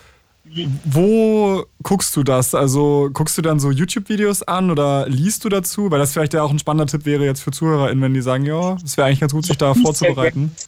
wo 0.85 1.65
guckst 1.81 2.15
du 2.15 2.23
das? 2.23 2.53
Also 2.53 3.09
guckst 3.11 3.37
du 3.37 3.41
dann 3.41 3.59
so 3.59 3.71
YouTube-Videos 3.71 4.43
an 4.43 4.69
oder 4.71 5.07
liest 5.07 5.43
du 5.45 5.49
dazu? 5.49 5.89
Weil 5.89 5.99
das 5.99 6.13
vielleicht 6.13 6.33
ja 6.33 6.43
auch 6.43 6.51
ein 6.51 6.59
spannender 6.59 6.85
Tipp 6.85 7.05
wäre 7.05 7.25
jetzt 7.25 7.41
für 7.41 7.51
ZuhörerInnen, 7.51 8.03
wenn 8.03 8.13
die 8.13 8.21
sagen, 8.21 8.45
ja, 8.45 8.77
es 8.83 8.97
wäre 8.97 9.07
eigentlich 9.07 9.21
ganz 9.21 9.33
gut, 9.33 9.45
sich 9.45 9.57
da 9.57 9.73
vorzubereiten. 9.73 10.55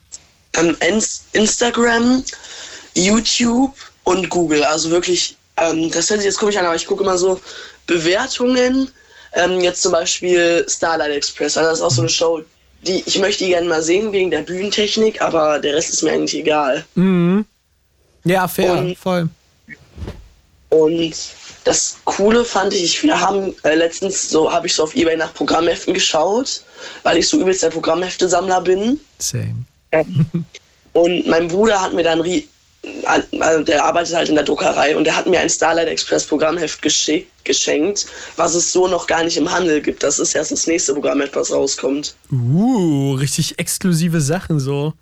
Ähm, 0.57 0.75
Ins- 0.87 1.23
Instagram, 1.33 2.23
YouTube 2.95 3.73
und 4.03 4.29
Google. 4.29 4.63
Also 4.63 4.89
wirklich, 4.89 5.35
ähm, 5.57 5.91
das 5.91 6.09
hört 6.09 6.19
sich 6.19 6.27
jetzt 6.27 6.39
komisch 6.39 6.57
an, 6.57 6.65
aber 6.65 6.75
ich 6.75 6.85
gucke 6.85 7.03
immer 7.03 7.17
so 7.17 7.39
Bewertungen. 7.87 8.89
Ähm, 9.33 9.59
jetzt 9.59 9.81
zum 9.81 9.91
Beispiel 9.91 10.65
Starlight 10.69 11.11
Express. 11.11 11.57
Also 11.57 11.69
das 11.69 11.79
ist 11.79 11.83
auch 11.83 11.91
so 11.91 12.01
eine 12.01 12.09
Show, 12.09 12.41
die 12.83 13.03
ich 13.05 13.19
möchte 13.19 13.43
die 13.43 13.49
gerne 13.49 13.67
mal 13.67 13.81
sehen 13.83 14.11
wegen 14.13 14.31
der 14.31 14.41
Bühnentechnik, 14.43 15.21
aber 15.21 15.59
der 15.59 15.75
Rest 15.75 15.89
ist 15.91 16.03
mir 16.03 16.11
eigentlich 16.13 16.35
egal. 16.35 16.85
Mhm. 16.95 17.45
Ja, 18.23 18.47
fair, 18.47 18.73
Und- 18.77 18.97
voll. 18.97 19.29
Und 20.69 21.13
das 21.63 21.97
Coole 22.05 22.43
fand 22.43 22.73
ich, 22.73 22.83
ich 22.83 23.03
wir 23.03 23.19
haben 23.19 23.55
äh, 23.63 23.75
letztens 23.75 24.29
so, 24.29 24.51
habe 24.51 24.67
ich 24.67 24.73
so 24.75 24.83
auf 24.83 24.95
Ebay 24.95 25.15
nach 25.15 25.33
Programmheften 25.33 25.93
geschaut, 25.93 26.63
weil 27.03 27.17
ich 27.17 27.27
so 27.27 27.39
übelst 27.39 27.63
der 27.63 27.69
Programmheftesammler 27.69 28.61
bin. 28.61 28.99
Same. 29.19 29.65
Und 30.93 31.27
mein 31.27 31.47
Bruder 31.47 31.81
hat 31.81 31.93
mir 31.93 32.03
dann, 32.03 32.23
also 33.39 33.63
der 33.63 33.83
arbeitet 33.83 34.15
halt 34.15 34.29
in 34.29 34.35
der 34.35 34.43
Druckerei 34.43 34.95
und 34.95 35.03
der 35.03 35.15
hat 35.15 35.27
mir 35.27 35.39
ein 35.39 35.49
Starlight 35.49 35.87
Express 35.87 36.25
Programmheft 36.25 36.81
geschenkt, 37.43 38.05
was 38.37 38.55
es 38.55 38.71
so 38.71 38.87
noch 38.87 39.07
gar 39.07 39.23
nicht 39.23 39.37
im 39.37 39.51
Handel 39.51 39.81
gibt. 39.81 40.03
Das 40.03 40.19
ist 40.19 40.35
erst 40.35 40.51
das 40.51 40.67
nächste 40.67 40.93
Programmheft, 40.93 41.35
was 41.35 41.51
rauskommt. 41.51 42.15
Uh, 42.31 43.13
richtig 43.15 43.59
exklusive 43.59 44.21
Sachen 44.21 44.59
so. 44.59 44.93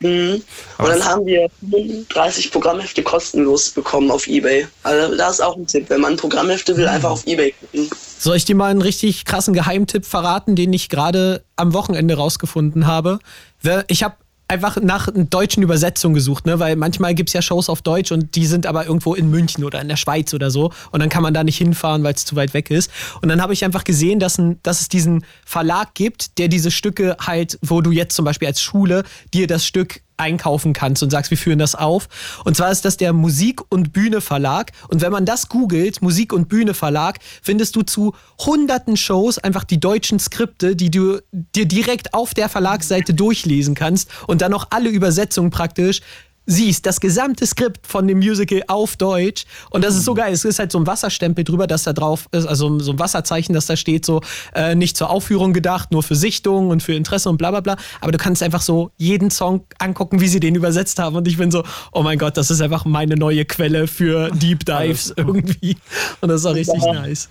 Mhm. 0.00 0.42
Und 0.78 0.88
dann 0.88 1.04
haben 1.04 1.26
wir 1.26 1.48
35 1.60 2.50
Programmhefte 2.50 3.02
kostenlos 3.02 3.70
bekommen 3.70 4.10
auf 4.10 4.26
Ebay. 4.26 4.66
Also 4.82 5.14
das 5.14 5.34
ist 5.34 5.40
auch 5.40 5.56
ein 5.56 5.66
Tipp. 5.66 5.86
Wenn 5.88 6.00
man 6.00 6.16
Programmhefte 6.16 6.76
will, 6.76 6.88
einfach 6.88 7.10
auf 7.10 7.26
Ebay 7.26 7.52
gucken. 7.52 7.90
Soll 8.18 8.36
ich 8.36 8.46
dir 8.46 8.54
mal 8.54 8.70
einen 8.70 8.82
richtig 8.82 9.26
krassen 9.26 9.52
Geheimtipp 9.52 10.06
verraten, 10.06 10.56
den 10.56 10.72
ich 10.72 10.88
gerade 10.88 11.44
am 11.56 11.74
Wochenende 11.74 12.14
rausgefunden 12.14 12.86
habe? 12.86 13.18
Wer- 13.62 13.84
Ich 13.88 14.02
habe 14.02 14.16
einfach 14.48 14.78
nach 14.82 15.06
einer 15.06 15.24
deutschen 15.26 15.62
Übersetzung 15.62 16.12
gesucht, 16.12 16.44
ne? 16.44 16.58
weil 16.58 16.74
manchmal 16.74 17.14
gibt 17.14 17.30
es 17.30 17.34
ja 17.34 17.40
Shows 17.40 17.68
auf 17.68 17.82
Deutsch 17.82 18.10
und 18.10 18.34
die 18.34 18.46
sind 18.46 18.66
aber 18.66 18.84
irgendwo 18.84 19.14
in 19.14 19.30
München 19.30 19.62
oder 19.62 19.80
in 19.80 19.86
der 19.86 19.96
Schweiz 19.96 20.34
oder 20.34 20.50
so 20.50 20.72
und 20.90 20.98
dann 20.98 21.08
kann 21.08 21.22
man 21.22 21.32
da 21.32 21.44
nicht 21.44 21.56
hinfahren, 21.56 22.02
weil 22.02 22.14
es 22.14 22.24
zu 22.24 22.34
weit 22.34 22.52
weg 22.52 22.68
ist. 22.68 22.90
Und 23.22 23.28
dann 23.28 23.40
habe 23.40 23.52
ich 23.52 23.64
einfach 23.64 23.84
gesehen, 23.84 24.18
dass, 24.18 24.38
ein, 24.38 24.58
dass 24.64 24.80
es 24.80 24.88
diesen 24.88 25.24
Verlag 25.46 25.94
gibt, 25.94 26.38
der 26.38 26.48
diese 26.48 26.72
Stücke 26.72 27.16
halt, 27.20 27.60
wo 27.62 27.80
du 27.80 27.92
jetzt 27.92 28.16
zum 28.16 28.24
Beispiel 28.24 28.48
als 28.48 28.60
Schule 28.60 29.04
dir 29.32 29.46
das 29.46 29.64
Stück 29.64 30.00
einkaufen 30.20 30.72
kannst 30.72 31.02
und 31.02 31.10
sagst, 31.10 31.30
wir 31.30 31.38
führen 31.38 31.58
das 31.58 31.74
auf. 31.74 32.08
Und 32.44 32.56
zwar 32.56 32.70
ist 32.70 32.84
das 32.84 32.96
der 32.96 33.12
Musik- 33.12 33.62
und 33.68 33.92
Bühne 33.92 34.20
Verlag. 34.20 34.72
Und 34.88 35.00
wenn 35.00 35.12
man 35.12 35.24
das 35.24 35.48
googelt, 35.48 36.02
Musik- 36.02 36.32
und 36.32 36.48
Bühne 36.48 36.74
Verlag, 36.74 37.18
findest 37.42 37.74
du 37.76 37.82
zu 37.82 38.14
hunderten 38.38 38.96
Shows 38.96 39.38
einfach 39.38 39.64
die 39.64 39.80
deutschen 39.80 40.18
Skripte, 40.18 40.76
die 40.76 40.90
du 40.90 41.20
dir 41.32 41.66
direkt 41.66 42.14
auf 42.14 42.34
der 42.34 42.48
Verlagsseite 42.48 43.14
durchlesen 43.14 43.74
kannst 43.74 44.10
und 44.26 44.42
dann 44.42 44.50
noch 44.50 44.68
alle 44.70 44.90
Übersetzungen 44.90 45.50
praktisch 45.50 46.00
siehst, 46.46 46.84
das 46.86 47.00
gesamte 47.00 47.46
Skript 47.46 47.86
von 47.86 48.08
dem 48.08 48.18
Musical 48.18 48.62
auf 48.66 48.96
Deutsch. 48.96 49.44
Und 49.70 49.84
das 49.84 49.94
ist 49.94 50.04
so 50.04 50.14
geil. 50.14 50.32
Es 50.32 50.44
ist 50.44 50.58
halt 50.58 50.72
so 50.72 50.78
ein 50.78 50.86
Wasserstempel 50.86 51.44
drüber, 51.44 51.66
dass 51.66 51.84
da 51.84 51.92
drauf 51.92 52.26
ist, 52.32 52.46
also 52.46 52.78
so 52.80 52.92
ein 52.92 52.98
Wasserzeichen, 52.98 53.54
dass 53.54 53.66
da 53.66 53.76
steht 53.76 54.04
so, 54.04 54.20
äh, 54.54 54.74
nicht 54.74 54.96
zur 54.96 55.10
Aufführung 55.10 55.52
gedacht, 55.52 55.92
nur 55.92 56.02
für 56.02 56.16
Sichtung 56.16 56.70
und 56.70 56.82
für 56.82 56.94
Interesse 56.94 57.28
und 57.28 57.36
bla 57.36 57.50
bla 57.50 57.60
bla. 57.60 57.76
Aber 58.00 58.10
du 58.10 58.18
kannst 58.18 58.42
einfach 58.42 58.62
so 58.62 58.90
jeden 58.96 59.30
Song 59.30 59.64
angucken, 59.78 60.20
wie 60.20 60.28
sie 60.28 60.40
den 60.40 60.54
übersetzt 60.54 60.98
haben. 60.98 61.14
Und 61.16 61.28
ich 61.28 61.36
bin 61.36 61.50
so, 61.50 61.62
oh 61.92 62.02
mein 62.02 62.18
Gott, 62.18 62.36
das 62.36 62.50
ist 62.50 62.60
einfach 62.60 62.84
meine 62.84 63.14
neue 63.14 63.44
Quelle 63.44 63.86
für 63.86 64.30
Deep 64.30 64.64
Dives 64.64 65.12
irgendwie. 65.16 65.76
Und 66.20 66.30
das 66.30 66.40
ist 66.40 66.46
auch 66.46 66.54
richtig 66.54 66.82
Ja. 66.82 66.92
nice. 66.94 67.28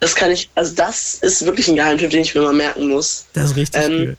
Das 0.00 0.14
kann 0.14 0.30
ich, 0.30 0.48
also 0.54 0.74
das 0.76 1.14
ist 1.14 1.44
wirklich 1.44 1.66
ein 1.68 1.76
Geheimtipp, 1.76 2.10
den 2.10 2.20
ich 2.22 2.34
mir 2.34 2.42
mal 2.42 2.52
merken 2.52 2.88
muss. 2.88 3.26
Das 3.32 3.50
ist 3.50 3.56
richtig 3.56 3.82
Ähm, 3.82 3.92
cool. 3.92 4.16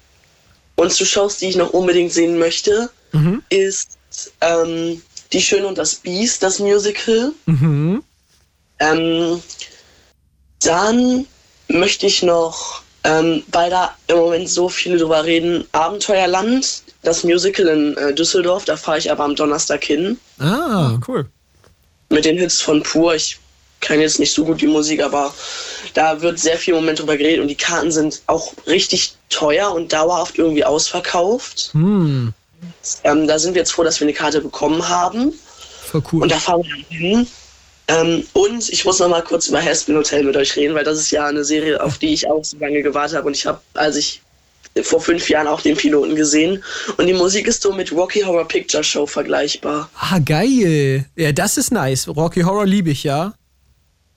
Und 0.76 0.91
zu 0.91 1.06
Shows, 1.06 1.38
die 1.38 1.45
ich 1.47 1.56
noch 1.56 1.70
unbedingt 1.72 2.12
sehen 2.12 2.38
möchte, 2.39 2.89
Mhm. 3.12 3.43
ist 3.49 3.97
ähm, 4.41 5.01
Die 5.32 5.41
Schöne 5.41 5.68
und 5.68 5.78
das 5.78 5.95
Biest, 5.95 6.43
das 6.43 6.60
Musical. 6.60 7.32
Mhm. 7.45 8.03
Ähm, 8.80 9.41
dann 10.62 11.26
möchte 11.68 12.07
ich 12.07 12.24
noch, 12.24 12.82
ähm, 13.03 13.43
weil 13.51 13.70
da 13.70 13.95
im 14.07 14.18
Moment 14.18 14.49
so 14.49 14.70
viele 14.70 14.97
drüber 14.97 15.24
reden, 15.24 15.66
Abenteuerland, 15.72 16.84
das 17.03 17.24
Musical 17.24 17.68
in 17.68 17.97
äh, 17.97 18.14
Düsseldorf. 18.14 18.66
Da 18.66 18.76
fahre 18.76 18.97
ich 18.97 19.12
aber 19.12 19.24
am 19.24 19.36
Donnerstag 19.36 19.84
hin. 19.84 20.20
Ah, 20.39 20.97
cool. 21.07 21.26
Mit 22.10 22.26
den 22.26 22.38
Hits 22.38 22.62
von 22.62 22.82
Pur. 22.84 23.16
Ich 23.16 23.39
kann 23.82 24.01
jetzt 24.01 24.20
nicht 24.20 24.34
so 24.34 24.43
gut 24.43 24.62
die 24.62 24.68
Musik, 24.68 25.01
aber 25.01 25.34
da 25.93 26.22
wird 26.22 26.39
sehr 26.39 26.57
viel 26.57 26.74
im 26.74 26.82
Moment 26.82 26.99
drüber 26.99 27.16
geredet 27.16 27.39
und 27.41 27.47
die 27.47 27.55
Karten 27.55 27.91
sind 27.91 28.22
auch 28.28 28.53
richtig 28.68 29.14
teuer 29.30 29.72
und 29.72 29.93
dauerhaft 29.93 30.38
irgendwie 30.38 30.66
ausverkauft. 30.66 31.70
Hm, 31.72 32.34
Ähm, 33.04 33.28
da 33.28 33.40
sind 33.40 33.54
wir 33.54 33.62
jetzt 33.62 33.72
froh, 33.72 33.84
dass 33.84 34.00
wir 34.00 34.06
eine 34.06 34.14
Karte 34.14 34.42
bekommen 34.42 34.88
haben. 34.88 35.34
voll 35.86 36.04
cool. 36.12 36.24
Und 36.24 36.32
da 36.32 36.40
fahren 36.40 36.64
wir 36.64 36.72
dann 36.72 36.86
hin. 36.90 37.28
Ähm, 37.88 38.28
und 38.34 38.70
ich 38.70 38.86
muss 38.86 39.00
noch 39.00 39.10
mal 39.10 39.24
kurz 39.24 39.48
über 39.48 39.62
Haspin 39.62 39.96
Hotel 39.96 40.24
mit 40.24 40.38
euch 40.38 40.56
reden, 40.56 40.76
weil 40.76 40.84
das 40.84 41.00
ist 41.00 41.12
ja 41.12 41.26
eine 41.26 41.44
Serie, 41.44 41.82
auf 41.84 41.98
die 41.98 42.14
ich 42.14 42.30
auch 42.30 42.44
so 42.44 42.58
lange 42.58 42.84
gewartet 42.84 43.18
habe. 43.18 43.28
Und 43.28 43.36
ich 43.36 43.46
habe, 43.46 43.60
als 43.74 43.96
ich 43.96 44.22
vor 44.84 45.02
fünf 45.02 45.30
Jahren 45.30 45.48
auch 45.48 45.62
den 45.62 45.76
Piloten 45.76 46.16
gesehen. 46.16 46.64
Und 46.98 47.08
die 47.08 47.14
Musik 47.14 47.48
ist 47.48 47.62
so 47.62 47.74
mit 47.74 47.92
Rocky 47.92 48.22
Horror 48.22 48.48
Picture 48.48 48.84
Show 48.84 49.06
vergleichbar. 49.06 49.90
Ah, 50.00 50.20
geil. 50.20 51.06
Ja, 51.16 51.32
das 51.32 51.58
ist 51.58 51.72
nice. 51.72 52.08
Rocky 52.08 52.42
Horror 52.42 52.66
liebe 52.66 52.92
ich, 52.92 53.04
ja. 53.04 53.34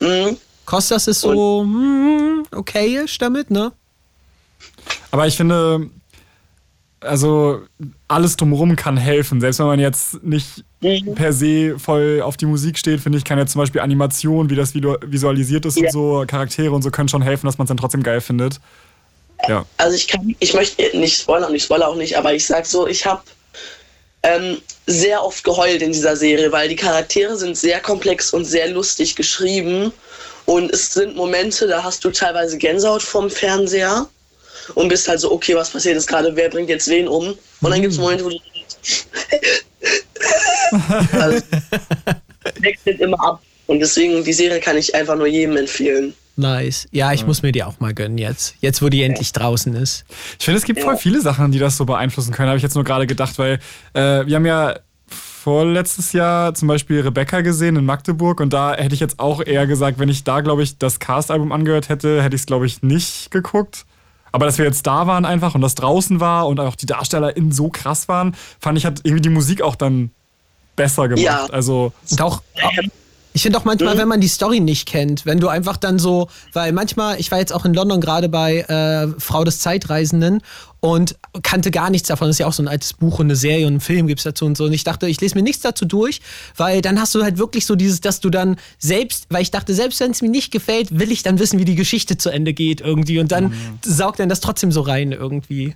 Mhm. 0.01 0.37
Kostas 0.65 1.09
ist 1.09 1.21
so 1.21 1.65
mm, 1.65 2.45
okayisch 2.53 3.19
damit, 3.19 3.51
ne? 3.51 3.73
Aber 5.11 5.27
ich 5.27 5.37
finde, 5.37 5.91
also 7.03 7.63
alles 8.09 8.37
drumherum 8.37 8.77
kann 8.77 8.97
helfen. 8.97 9.41
Selbst 9.41 9.59
wenn 9.59 9.67
man 9.67 9.81
jetzt 9.81 10.23
nicht 10.23 10.65
per 11.15 11.33
se 11.33 11.79
voll 11.79 12.23
auf 12.23 12.37
die 12.37 12.47
Musik 12.47 12.79
steht, 12.79 13.01
finde 13.01 13.19
ich, 13.19 13.25
kann 13.25 13.39
jetzt 13.39 13.53
zum 13.53 13.61
Beispiel 13.61 13.81
Animation, 13.81 14.51
wie 14.51 14.57
das 14.57 14.75
Video 14.75 14.97
visualisiert 15.05 15.65
ist 15.67 15.79
Ja. 15.79 15.85
und 15.87 15.93
so, 15.93 16.25
Charaktere 16.27 16.73
und 16.73 16.83
so 16.83 16.91
können 16.91 17.09
schon 17.09 17.23
helfen, 17.23 17.47
dass 17.47 17.59
man 17.59 17.67
es 17.67 17.69
dann 17.69 17.77
trotzdem 17.77 18.03
geil 18.03 18.21
findet. 18.21 18.61
Ja. 19.49 19.65
Also 19.77 19.97
ich 19.97 20.09
kann, 20.09 20.35
ich 20.39 20.55
möchte 20.55 20.97
nicht 20.97 21.21
spoilern 21.21 21.51
und 21.51 21.57
ich 21.57 21.65
spoilere 21.65 21.89
auch 21.89 21.97
nicht, 21.97 22.17
aber 22.17 22.33
ich 22.33 22.47
sag 22.47 22.65
so, 22.67 22.87
ich 22.87 23.05
habe 23.05 23.23
ähm, 24.23 24.59
sehr 24.87 25.25
oft 25.25 25.43
geheult 25.43 25.83
in 25.83 25.93
dieser 25.93 26.17
Serie, 26.17 26.53
weil 26.53 26.69
die 26.69 26.77
Charaktere 26.77 27.37
sind 27.37 27.57
sehr 27.57 27.81
komplex 27.81 28.33
und 28.33 28.45
sehr 28.45 28.69
lustig 28.69 29.17
geschrieben 29.17 29.93
und 30.45 30.73
es 30.73 30.93
sind 30.93 31.17
Momente, 31.17 31.67
da 31.67 31.83
hast 31.83 32.05
du 32.05 32.11
teilweise 32.11 32.59
Gänsehaut 32.59 33.03
vom 33.03 33.31
Fernseher 33.31 34.07
und 34.75 34.89
bist 34.89 35.09
halt 35.09 35.21
so, 35.21 35.33
okay, 35.33 35.55
was 35.55 35.71
passiert 35.71 35.95
jetzt 35.95 36.07
gerade, 36.07 36.35
wer 36.35 36.49
bringt 36.49 36.69
jetzt 36.69 36.89
wen 36.89 37.09
um? 37.09 37.35
Und 37.61 37.71
dann 37.71 37.81
gibt 37.81 37.93
es 37.93 37.99
Momente, 37.99 38.25
wo 38.25 38.31
du 38.31 38.39
also, 41.13 41.43
wechselt 42.61 43.01
immer 43.01 43.23
ab 43.23 43.43
und 43.67 43.81
deswegen 43.81 44.25
die 44.25 44.33
Serie 44.33 44.61
kann 44.61 44.77
ich 44.77 44.95
einfach 44.95 45.17
nur 45.17 45.27
jedem 45.27 45.57
empfehlen. 45.57 46.15
Nice. 46.37 46.89
Ja, 46.91 47.13
ich 47.13 47.27
muss 47.27 47.43
mir 47.43 47.53
die 47.53 47.63
auch 47.63 47.79
mal 47.79 47.93
gönnen 47.93 48.17
jetzt. 48.17 48.55
Jetzt, 48.61 48.81
wo 48.81 48.89
die 48.89 49.03
endlich 49.03 49.33
draußen 49.33 49.75
ist. 49.75 50.05
Ich 50.39 50.45
finde, 50.47 50.59
es 50.59 50.65
gibt 50.65 50.81
voll 50.81 50.97
viele 50.97 51.21
Sachen, 51.21 51.53
die 51.53 51.59
das 51.59 51.77
so 51.77 51.85
beeinflussen 51.85 52.33
können, 52.33 52.49
habe 52.49 52.57
ich 52.57 52.63
jetzt 52.63 52.75
nur 52.75 52.85
gerade 52.85 53.07
gedacht, 53.07 53.39
weil 53.39 53.59
äh, 53.93 54.27
wir 54.27 54.37
haben 54.37 54.47
ja 54.47 54.77
vorletztes 55.43 56.13
Jahr 56.13 56.55
zum 56.55 56.69
Beispiel 56.69 57.01
Rebecca 57.01 57.41
gesehen 57.41 57.77
in 57.77 57.85
Magdeburg 57.85 58.41
und 58.41 58.53
da 58.53 58.75
hätte 58.75 58.95
ich 58.95 59.01
jetzt 59.01 59.19
auch 59.19 59.45
eher 59.45 59.67
gesagt, 59.67 59.99
wenn 59.99 60.09
ich 60.09 60.25
da, 60.25 60.41
glaube 60.41 60.63
ich, 60.63 60.79
das 60.79 61.01
Cast-Album 61.01 61.53
angehört 61.53 61.89
hätte, 61.89 62.23
hätte 62.23 62.37
ich 62.37 62.43
es, 62.43 62.47
glaube 62.47 62.65
ich, 62.67 62.83
nicht 62.83 63.31
geguckt. 63.31 63.85
Aber 64.33 64.47
dass 64.47 64.59
wir 64.59 64.65
jetzt 64.65 64.87
da 64.87 65.07
waren 65.07 65.25
einfach 65.25 65.55
und 65.55 65.61
das 65.61 65.75
draußen 65.75 66.19
war 66.19 66.47
und 66.49 66.59
auch 66.59 66.75
die 66.75 66.87
DarstellerInnen 66.87 67.53
so 67.53 67.69
krass 67.69 68.09
waren, 68.09 68.35
fand 68.59 68.79
ich, 68.79 68.87
hat 68.87 69.01
irgendwie 69.05 69.23
die 69.23 69.29
Musik 69.29 69.63
auch 69.63 69.77
dann 69.77 70.11
besser 70.75 71.09
gemacht. 71.09 71.25
Ja. 71.25 71.47
Also, 71.53 71.93
Und 72.11 72.23
auch, 72.23 72.43
Ich 73.35 73.43
finde 73.43 73.59
auch 73.59 73.65
manchmal, 73.65 73.95
Mhm. 73.95 73.99
wenn 73.99 74.09
man 74.09 74.21
die 74.21 74.29
Story 74.29 74.61
nicht 74.61 74.87
kennt, 74.87 75.25
wenn 75.25 75.41
du 75.41 75.49
einfach 75.49 75.77
dann 75.79 75.99
so, 75.99 76.29
weil 76.53 76.73
manchmal, 76.73 77.19
ich 77.19 77.31
war 77.31 77.39
jetzt 77.39 77.53
auch 77.53 77.65
in 77.65 77.73
London 77.73 78.01
gerade 78.01 78.29
bei 78.29 78.59
äh, 78.61 79.09
Frau 79.19 79.43
des 79.45 79.61
Zeitreisenden 79.61 80.43
und 80.81 81.17
kannte 81.43 81.71
gar 81.71 81.89
nichts 81.89 82.09
davon. 82.09 82.29
Das 82.29 82.35
ist 82.35 82.41
ja 82.41 82.47
auch 82.47 82.53
so 82.53 82.63
ein 82.63 82.69
altes 82.69 82.93
Buch 82.93 83.21
und 83.21 83.27
eine 83.27 83.37
Serie 83.37 83.67
und 83.67 83.73
einen 83.75 83.81
Film 83.81 84.07
gibt's 84.07 84.25
dazu 84.25 84.45
und 84.45 84.57
so. 84.57 84.65
Und 84.65 84.73
ich 84.75 84.85
dachte, 84.85 85.07
ich 85.07 85.21
lese 85.21 85.35
mir 85.35 85.43
nichts 85.43 85.63
dazu 85.63 85.85
durch, 85.87 86.21
weil 86.57 86.83
dann 86.83 87.01
hast 87.01 87.15
du 87.15 87.23
halt 87.23 87.39
wirklich 87.39 87.65
so 87.65 87.75
dieses, 87.77 88.01
dass 88.01 88.21
du 88.21 88.29
dann 88.29 88.57
selbst, 88.79 89.27
weil 89.31 89.43
ich 89.43 89.51
dachte, 89.51 89.73
selbst 89.75 90.01
wenn 90.01 90.11
es 90.11 90.21
mir 90.21 90.29
nicht 90.29 90.51
gefällt, 90.51 90.99
will 90.99 91.11
ich 91.11 91.23
dann 91.23 91.39
wissen, 91.39 91.59
wie 91.59 91.65
die 91.65 91.77
Geschichte 91.77 92.19
zu 92.19 92.29
Ende 92.31 92.53
geht 92.53 92.81
irgendwie. 92.83 93.19
Und 93.19 93.33
dann 93.33 93.55
saugt 93.85 94.19
dann 94.21 94.29
das 94.29 94.41
trotzdem 94.41 94.73
so 94.73 94.83
rein 94.83 95.13
irgendwie. 95.13 95.75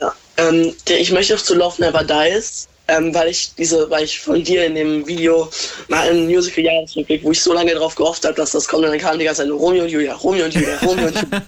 Ja. 0.00 0.12
Ähm, 0.36 0.72
ich 0.88 1.10
möchte 1.10 1.34
auch 1.34 1.42
zu 1.42 1.54
Love 1.54 1.80
Never 1.80 2.04
Dies, 2.04 2.68
ähm, 2.88 3.14
weil 3.14 3.28
ich 3.28 3.54
diese, 3.54 3.88
weil 3.90 4.04
ich 4.04 4.20
von 4.20 4.42
dir 4.42 4.66
in 4.66 4.74
dem 4.74 5.06
Video 5.06 5.48
mal 5.88 6.08
einen 6.08 6.26
Musical-Jahresrückblick, 6.26 7.24
wo 7.24 7.30
ich 7.30 7.40
so 7.40 7.52
lange 7.52 7.72
darauf 7.72 7.94
gehofft 7.94 8.24
habe, 8.24 8.34
dass 8.34 8.52
das 8.52 8.68
kommt, 8.68 8.84
und 8.84 8.90
dann 8.90 8.98
kam 8.98 9.18
die 9.18 9.24
ganze 9.24 9.42
Zeit 9.42 9.50
Romeo 9.50 9.84
und 9.84 9.90
Julia, 9.90 10.14
Romeo 10.14 10.44
und 10.44 10.54
Julia, 10.54 10.78
Romeo 10.82 11.06
und 11.06 11.14
Julia. 11.14 11.42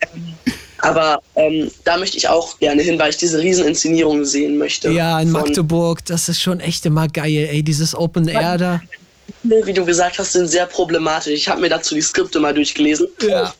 ähm, 0.00 0.34
aber 0.78 1.22
ähm, 1.34 1.70
da 1.84 1.96
möchte 1.96 2.18
ich 2.18 2.28
auch 2.28 2.58
gerne 2.60 2.82
hin, 2.82 2.98
weil 2.98 3.10
ich 3.10 3.16
diese 3.16 3.38
Rieseninszenierung 3.40 4.24
sehen 4.24 4.56
möchte. 4.56 4.90
Ja, 4.90 5.20
in 5.20 5.30
Magdeburg, 5.30 6.04
das 6.04 6.28
ist 6.28 6.40
schon 6.40 6.60
echt 6.60 6.86
immer 6.86 7.08
geil, 7.08 7.48
ey, 7.50 7.62
dieses 7.62 7.94
Open 7.94 8.28
Air 8.28 8.58
da. 8.58 8.80
wie 9.42 9.72
du 9.72 9.84
gesagt 9.84 10.18
hast, 10.18 10.34
sind 10.34 10.46
sehr 10.46 10.66
problematisch. 10.66 11.32
Ich 11.32 11.48
habe 11.48 11.60
mir 11.60 11.68
dazu 11.68 11.94
die 11.94 12.02
Skripte 12.02 12.38
mal 12.38 12.54
durchgelesen. 12.54 13.08
Ja. 13.26 13.52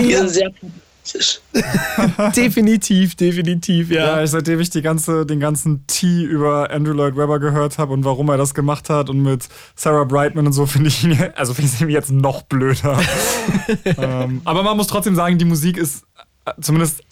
Die 0.00 0.14
sind 0.14 0.28
sehr 0.28 0.50
problematisch. 0.50 0.87
definitiv, 2.36 3.14
definitiv, 3.14 3.90
ja. 3.90 4.16
Ja, 4.16 4.22
ich, 4.22 4.30
seitdem 4.30 4.60
ich 4.60 4.70
die 4.70 4.82
ganze, 4.82 5.26
den 5.26 5.40
ganzen 5.40 5.86
Tee 5.86 6.22
über 6.22 6.70
Andrew 6.70 6.92
Lloyd 6.92 7.16
Webber 7.16 7.38
gehört 7.38 7.78
habe 7.78 7.92
und 7.92 8.04
warum 8.04 8.28
er 8.28 8.36
das 8.36 8.54
gemacht 8.54 8.90
hat 8.90 9.10
und 9.10 9.22
mit 9.22 9.48
Sarah 9.74 10.04
Brightman 10.04 10.46
und 10.46 10.52
so, 10.52 10.66
finde 10.66 10.88
ich 10.88 11.04
ihn, 11.04 11.18
also 11.36 11.54
finde 11.54 11.70
ich 11.74 11.80
ihn 11.80 11.90
jetzt 11.90 12.10
noch 12.10 12.42
blöder. 12.42 13.00
ähm, 13.84 14.42
aber 14.44 14.62
man 14.62 14.76
muss 14.76 14.86
trotzdem 14.86 15.14
sagen, 15.14 15.38
die 15.38 15.44
Musik 15.44 15.76
ist, 15.76 16.04
äh, 16.44 16.52
zumindest 16.60 17.02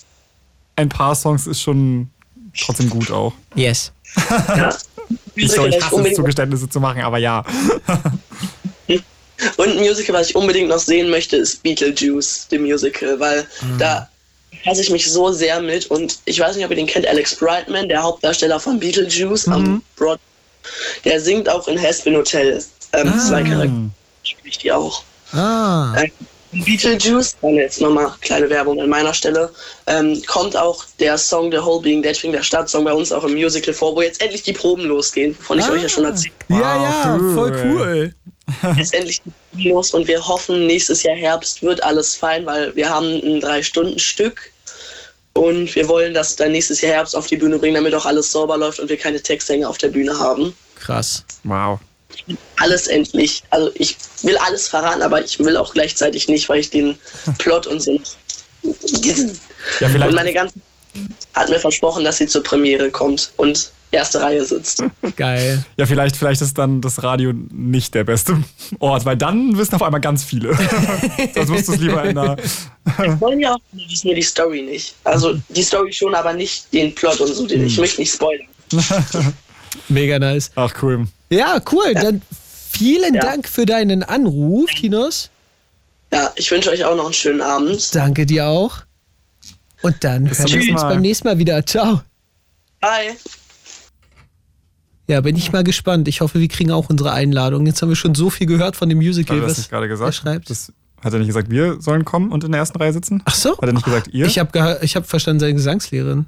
ein 0.76 0.88
paar 0.88 1.14
Songs 1.14 1.46
ist 1.46 1.62
schon 1.62 2.10
trotzdem 2.58 2.90
gut 2.90 3.10
auch. 3.10 3.32
Yes. 3.54 3.92
Ja. 4.56 4.74
Ich, 5.34 5.52
so, 5.52 5.62
Musical, 5.62 5.68
ich 5.68 5.84
hasse 5.84 6.08
es, 6.08 6.16
Zugeständnisse 6.16 6.68
zu 6.68 6.80
machen, 6.80 7.02
aber 7.02 7.18
ja. 7.18 7.44
Und 9.56 9.68
ein 9.68 9.78
Musical, 9.78 10.14
was 10.14 10.30
ich 10.30 10.36
unbedingt 10.36 10.68
noch 10.68 10.78
sehen 10.78 11.10
möchte, 11.10 11.36
ist 11.36 11.62
Beetlejuice, 11.62 12.46
the 12.50 12.58
Musical, 12.58 13.18
weil 13.20 13.46
Mhm. 13.62 13.78
da 13.78 14.08
passe 14.64 14.80
ich 14.82 14.90
mich 14.90 15.10
so 15.10 15.30
sehr 15.32 15.60
mit 15.60 15.86
und 15.90 16.18
ich 16.24 16.40
weiß 16.40 16.56
nicht, 16.56 16.64
ob 16.64 16.70
ihr 16.70 16.76
den 16.76 16.86
kennt, 16.86 17.06
Alex 17.06 17.34
Brightman, 17.36 17.88
der 17.88 18.02
Hauptdarsteller 18.02 18.58
von 18.58 18.78
Beetlejuice 18.80 19.46
Mhm. 19.46 19.52
am 19.52 19.82
Broad. 19.96 20.18
Der 21.04 21.20
singt 21.20 21.48
auch 21.48 21.68
in 21.68 21.76
Hespin 21.78 22.16
Hotel. 22.16 22.62
Ähm, 22.92 23.18
Zwei 23.18 23.42
Charaktere 23.42 23.90
spricht 24.22 24.62
die 24.62 24.72
auch. 24.72 25.02
Ah. 25.32 25.94
Äh, 25.96 26.08
Beetlejuice, 26.52 27.36
dann 27.42 27.54
jetzt 27.56 27.80
nochmal 27.80 28.10
kleine 28.22 28.48
Werbung 28.48 28.80
an 28.80 28.88
meiner 28.88 29.12
Stelle, 29.12 29.52
ähm, 29.86 30.22
kommt 30.26 30.56
auch 30.56 30.84
der 30.98 31.18
Song 31.18 31.50
The 31.52 31.58
Whole 31.58 31.82
Being 31.82 32.02
Dead 32.02 32.16
Thing, 32.18 32.32
der 32.32 32.42
Startsong 32.42 32.84
bei 32.84 32.92
uns 32.92 33.12
auch 33.12 33.24
im 33.24 33.34
Musical 33.34 33.74
vor, 33.74 33.94
wo 33.94 34.00
jetzt 34.00 34.22
endlich 34.22 34.42
die 34.44 34.52
Proben 34.54 34.84
losgehen, 34.84 35.36
wovon 35.38 35.58
ich 35.58 35.68
euch 35.68 35.82
ja 35.82 35.88
schon 35.88 36.04
erzählt 36.04 36.32
Ja, 36.48 36.56
Wow, 36.56 36.82
ja, 36.82 37.16
cool. 37.16 37.34
voll 37.34 37.52
cool. 37.64 38.14
jetzt 38.76 38.94
endlich 38.94 39.20
los 39.52 39.92
und 39.92 40.06
wir 40.06 40.26
hoffen, 40.26 40.66
nächstes 40.66 41.02
Jahr 41.02 41.16
Herbst 41.16 41.62
wird 41.62 41.82
alles 41.82 42.14
fein, 42.14 42.46
weil 42.46 42.74
wir 42.76 42.88
haben 42.88 43.06
ein 43.06 43.40
Drei-Stunden-Stück 43.40 44.52
und 45.32 45.74
wir 45.74 45.88
wollen 45.88 46.14
das 46.14 46.36
dann 46.36 46.52
nächstes 46.52 46.80
Jahr 46.80 46.92
Herbst 46.92 47.16
auf 47.16 47.26
die 47.26 47.36
Bühne 47.36 47.58
bringen, 47.58 47.74
damit 47.74 47.94
auch 47.94 48.06
alles 48.06 48.30
sauber 48.30 48.56
läuft 48.56 48.80
und 48.80 48.88
wir 48.88 48.96
keine 48.96 49.20
Texthänge 49.20 49.68
auf 49.68 49.78
der 49.78 49.88
Bühne 49.88 50.18
haben. 50.18 50.56
Krass. 50.76 51.24
Wow. 51.44 51.80
Alles 52.56 52.86
endlich. 52.86 53.42
Also 53.50 53.70
ich 53.74 53.96
will 54.22 54.38
alles 54.38 54.68
verraten, 54.68 55.02
aber 55.02 55.22
ich 55.22 55.38
will 55.38 55.56
auch 55.56 55.74
gleichzeitig 55.74 56.28
nicht, 56.28 56.48
weil 56.48 56.60
ich 56.60 56.70
den 56.70 56.98
Plot 57.38 57.66
und 57.66 57.80
so. 57.80 58.00
Ja, 58.62 59.88
vielleicht- 59.88 60.06
und 60.06 60.14
meine 60.14 60.32
ganze 60.32 60.54
hat 61.34 61.48
mir 61.48 61.58
versprochen, 61.58 62.04
dass 62.04 62.18
sie 62.18 62.26
zur 62.26 62.42
Premiere 62.42 62.90
kommt 62.90 63.32
und 63.36 63.70
erste 63.92 64.20
Reihe 64.20 64.44
sitzt. 64.44 64.82
Geil. 65.16 65.64
Ja, 65.76 65.86
vielleicht, 65.86 66.16
vielleicht 66.16 66.42
ist 66.42 66.58
dann 66.58 66.80
das 66.80 67.02
Radio 67.02 67.32
nicht 67.52 67.94
der 67.94 68.04
beste 68.04 68.42
Ort, 68.80 69.04
weil 69.04 69.16
dann 69.16 69.56
wissen 69.56 69.74
auf 69.74 69.82
einmal 69.82 70.00
ganz 70.00 70.24
viele. 70.24 70.54
Sonst 71.34 71.48
musst 71.48 71.68
du 71.68 71.72
es 71.72 71.78
lieber 71.78 72.02
in 72.04 72.18
einer. 72.18 72.36
Wir 72.98 73.20
wollen 73.20 73.40
ja 73.40 73.54
auch, 73.54 73.58
wissen 73.72 74.08
ja 74.08 74.14
die 74.14 74.22
Story 74.22 74.62
nicht. 74.62 74.94
Also 75.04 75.34
die 75.48 75.62
Story 75.62 75.92
schon, 75.92 76.14
aber 76.14 76.32
nicht 76.32 76.72
den 76.74 76.94
Plot 76.94 77.20
und 77.20 77.32
so. 77.34 77.46
Den, 77.46 77.60
Hm. 77.60 77.66
ich 77.68 77.78
möchte 77.78 78.00
nicht 78.00 78.12
spoilern. 78.12 78.46
Mega 79.88 80.18
nice. 80.18 80.50
Ach, 80.56 80.72
cool. 80.82 81.06
Ja, 81.30 81.60
cool. 81.72 81.94
Dann 81.94 82.22
vielen 82.70 83.14
Ja. 83.14 83.20
Dank 83.22 83.48
für 83.48 83.66
deinen 83.66 84.02
Anruf, 84.02 84.70
Tinos. 84.70 85.30
Ja, 86.12 86.32
ich 86.36 86.50
wünsche 86.50 86.70
euch 86.70 86.84
auch 86.84 86.96
noch 86.96 87.04
einen 87.06 87.14
schönen 87.14 87.40
Abend. 87.40 87.94
Danke 87.94 88.26
dir 88.26 88.46
auch. 88.46 88.78
Und 89.82 89.96
dann 90.04 90.28
hören 90.30 90.48
wir 90.52 90.72
uns 90.72 90.82
beim 90.82 91.00
nächsten 91.00 91.26
Mal 91.28 91.38
wieder. 91.38 91.64
Ciao. 91.66 92.02
Bye. 92.80 93.16
Ja, 95.08 95.20
bin 95.20 95.36
ich 95.36 95.52
mal 95.52 95.62
gespannt. 95.62 96.08
Ich 96.08 96.20
hoffe, 96.20 96.40
wir 96.40 96.48
kriegen 96.48 96.72
auch 96.72 96.90
unsere 96.90 97.12
Einladung. 97.12 97.66
Jetzt 97.66 97.80
haben 97.82 97.88
wir 97.90 97.96
schon 97.96 98.14
so 98.14 98.28
viel 98.30 98.46
gehört 98.46 98.74
von 98.74 98.88
dem 98.88 98.98
Musical. 98.98 99.36
Hat 99.36 99.42
er 99.42 99.48
das 99.48 99.52
was 99.52 99.58
nicht 99.58 99.70
gerade 99.70 99.86
er 99.86 99.88
gesagt? 99.88 100.14
schreibt. 100.14 100.50
Das, 100.50 100.72
hat 101.02 101.12
er 101.12 101.18
nicht 101.20 101.28
gesagt, 101.28 101.50
wir 101.50 101.80
sollen 101.80 102.04
kommen 102.04 102.32
und 102.32 102.42
in 102.42 102.50
der 102.52 102.58
ersten 102.58 102.78
Reihe 102.78 102.92
sitzen? 102.92 103.22
Ach 103.24 103.34
so. 103.34 103.52
Hat 103.52 103.62
er 103.68 103.72
nicht 103.72 103.84
gesagt, 103.84 104.08
ihr? 104.08 104.26
Ich 104.26 104.38
habe 104.40 104.78
ich 104.82 104.96
hab 104.96 105.06
verstanden, 105.06 105.40
seine 105.40 105.54
Gesangslehrerin. 105.54 106.26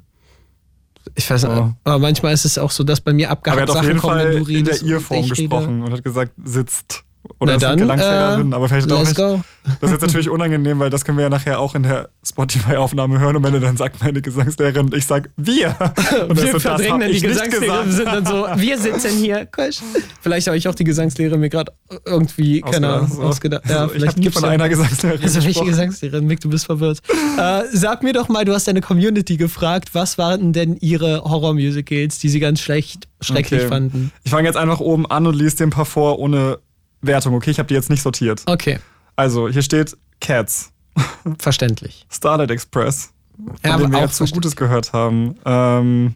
Ich 1.15 1.29
weiß 1.29 1.43
nicht, 1.43 1.51
Oh. 1.57 1.73
aber 1.83 1.99
manchmal 1.99 2.33
ist 2.33 2.45
es 2.45 2.57
auch 2.57 2.71
so, 2.71 2.83
dass 2.83 3.01
bei 3.01 3.11
mir 3.13 3.29
Aber 3.31 3.47
er 3.47 3.53
abgehakt 3.53 3.61
hat 3.61 3.69
auf 3.69 3.75
Sachen 3.77 3.87
jeden 3.87 3.99
kommen, 3.99 4.13
Fall 4.19 4.35
wenn 4.35 4.43
du 4.45 4.51
in 4.51 4.63
der 4.65 4.73
redest. 4.73 4.83
Ihr-Form 4.83 5.19
ich 5.19 5.31
rede. 5.31 5.35
gesprochen 5.41 5.81
und 5.81 5.91
hat 5.91 6.03
gesagt, 6.03 6.31
sitzt. 6.45 7.03
Oder 7.41 7.53
Na 7.61 7.75
dann, 7.75 8.49
äh, 8.51 8.55
aber 8.55 8.67
vielleicht 8.67 8.91
auch 8.91 8.99
nicht. 9.03 9.15
go. 9.15 9.41
Das 9.81 9.89
ist 9.89 9.91
jetzt 9.91 10.01
natürlich 10.01 10.29
unangenehm, 10.29 10.79
weil 10.79 10.89
das 10.89 11.05
können 11.05 11.17
wir 11.17 11.23
ja 11.23 11.29
nachher 11.29 11.59
auch 11.59 11.73
in 11.75 11.83
der 11.83 12.09
Spotify-Aufnahme 12.25 13.19
hören 13.19 13.35
und 13.37 13.43
wenn 13.43 13.53
er 13.53 13.59
dann 13.59 13.77
sagt, 13.77 14.01
meine 14.03 14.21
Gesangslehrerin 14.21 14.87
und 14.87 14.93
ich 14.95 15.05
sag, 15.05 15.29
wir. 15.37 15.69
Und 16.29 16.41
wir 16.41 16.51
so, 16.53 16.59
verdrängen 16.59 16.99
dann 17.01 17.09
die 17.11 17.17
ich 17.17 17.23
Gesangslehrerin, 17.23 17.91
sind 17.91 18.07
dann 18.07 18.25
so, 18.25 18.47
wir 18.55 18.77
sitzen 18.77 19.11
hier. 19.17 19.47
Vielleicht 20.21 20.47
habe 20.47 20.57
ich 20.57 20.67
auch 20.67 20.75
die 20.75 20.83
Gesangslehrerin 20.83 21.39
mir 21.39 21.49
gerade 21.49 21.71
irgendwie, 22.05 22.61
keine 22.61 22.87
Ahnung, 22.89 23.03
Ausgedacht, 23.21 23.21
so. 23.21 23.23
ausgedacht. 23.27 23.63
Ja, 23.69 23.75
Also, 23.81 23.85
ich 23.85 23.91
vielleicht 23.93 24.07
habe 24.07 24.19
nie 24.19 24.23
gibt's 24.23 24.39
von 24.39 24.47
ja- 24.49 24.53
einer 24.53 24.69
Gesangslehrerin 24.69 25.23
Also 25.23 25.43
welche. 25.43 25.63
Gesangslehrerin? 25.65 26.25
Mick, 26.25 26.39
du 26.41 26.49
bist 26.49 26.65
verwirrt. 26.65 26.99
äh, 27.37 27.61
sag 27.71 28.03
mir 28.03 28.13
doch 28.13 28.27
mal, 28.29 28.45
du 28.45 28.53
hast 28.53 28.67
deine 28.67 28.81
Community 28.81 29.37
gefragt, 29.37 29.89
was 29.93 30.17
waren 30.17 30.51
denn 30.53 30.75
ihre 30.77 31.23
Horror-Musicals, 31.23 32.19
die 32.19 32.29
sie 32.29 32.39
ganz 32.39 32.59
schlecht, 32.59 33.07
schrecklich 33.21 33.61
Okay. 33.61 33.69
fanden? 33.69 34.11
Ich 34.23 34.31
fange 34.31 34.47
jetzt 34.47 34.57
einfach 34.57 34.79
oben 34.79 35.05
an 35.09 35.25
und 35.27 35.35
lese 35.35 35.57
dir 35.57 35.63
ein 35.65 35.69
paar 35.69 35.85
vor 35.85 36.19
ohne 36.19 36.59
Wertung, 37.01 37.33
okay? 37.35 37.51
Ich 37.51 37.59
habe 37.59 37.67
die 37.67 37.73
jetzt 37.75 37.89
nicht 37.89 38.01
sortiert. 38.01 38.41
Okay, 38.45 38.79
Also, 39.15 39.47
hier 39.49 39.61
steht 39.61 39.95
Cats, 40.21 40.71
verständlich. 41.37 42.05
Starlight 42.11 42.51
Express, 42.51 43.11
von 43.37 43.55
Ja, 43.63 43.77
dem 43.77 43.85
aber 43.85 43.91
wir 43.91 44.05
auch 44.05 44.11
so. 44.11 44.25
Gutes 44.25 44.55
gehört 44.55 44.93
haben. 44.93 45.35
Ähm, 45.45 46.15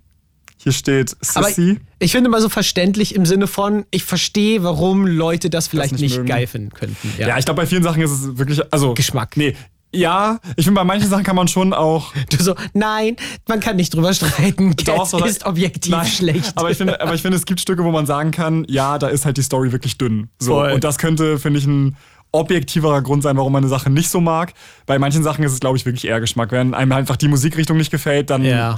hier 0.58 0.72
steht 0.72 1.16
Aber 1.36 1.48
Sissy. 1.48 1.80
ich 2.00 2.12
finde 2.14 2.30
immer 2.30 2.40
so 2.42 2.48
verständlich 2.50 3.16
im 3.16 3.26
Sinne 3.26 3.48
von, 3.48 3.86
ich 3.92 4.04
verstehe, 4.06 4.64
warum 4.64 5.06
Leute 5.06 5.50
das 5.50 5.68
vielleicht 5.68 5.92
nicht 5.94 6.02
nicht, 6.02 6.16
mögen. 6.18 6.28
geil 6.30 6.48
finden 6.48 6.70
könnten. 6.72 7.14
Ja, 7.18 7.30
Ja, 7.30 7.38
ich 7.38 7.46
glaube, 7.46 7.62
bei 7.62 7.66
vielen 7.68 7.84
Sachen 7.84 8.02
ist 8.02 8.12
es 8.12 8.38
wirklich, 8.38 8.62
also. 8.72 8.94
Geschmack. 8.94 9.36
Nee. 9.36 9.56
Ja, 9.94 10.40
ich 10.56 10.66
finde, 10.66 10.80
bei 10.80 10.84
manchen 10.84 11.08
Sachen 11.08 11.24
kann 11.24 11.36
man 11.36 11.48
schon 11.48 11.74
auch. 11.74 12.14
Du 12.30 12.38
so, 12.44 12.56
nein, 12.74 13.16
man 13.48 13.60
kann 13.60 13.76
nicht 13.76 13.94
drüber 13.94 14.14
streiten. 14.14 14.76
Cats 14.76 15.12
doch, 15.12 15.26
ist 15.26 15.46
objektiv 15.46 15.92
Nein, 15.92 16.08
schlecht. 16.08 16.54
Aber 16.58 16.72
ich, 16.72 16.78
finde, 16.78 17.00
aber 17.00 17.14
ich 17.14 17.22
finde, 17.22 17.38
es 17.38 17.46
gibt 17.46 17.60
Stücke, 17.60 17.84
wo 17.84 17.92
man 17.92 18.06
sagen 18.06 18.32
kann, 18.32 18.66
ja, 18.68 18.98
da 18.98 19.08
ist 19.08 19.26
halt 19.26 19.38
die 19.38 19.44
Story 19.44 19.72
wirklich 19.72 19.98
dünn. 19.98 20.30
So. 20.40 20.54
Voll. 20.56 20.72
Und 20.72 20.84
das 20.84 20.98
könnte, 20.98 21.38
finde 21.38 21.60
ich, 21.60 21.68
ein 21.68 21.96
objektiverer 22.32 23.04
Grund 23.04 23.22
sein, 23.22 23.38
warum 23.38 23.54
man 23.54 23.64
eine 23.64 23.70
Sache 23.70 23.92
nicht 23.92 24.10
so 24.10 24.20
mag. 24.20 24.54
Bei 24.88 24.98
manchen 24.98 25.22
Sachen 25.24 25.44
ist 25.44 25.54
es, 25.54 25.60
glaube 25.60 25.78
ich, 25.78 25.86
wirklich 25.86 26.06
eher 26.06 26.20
Geschmack. 26.20 26.52
Wenn 26.52 26.74
einem 26.74 26.92
einfach 26.92 27.16
die 27.16 27.28
Musikrichtung 27.28 27.78
nicht 27.78 27.92
gefällt, 27.92 28.30
dann. 28.30 28.44
ja. 28.44 28.78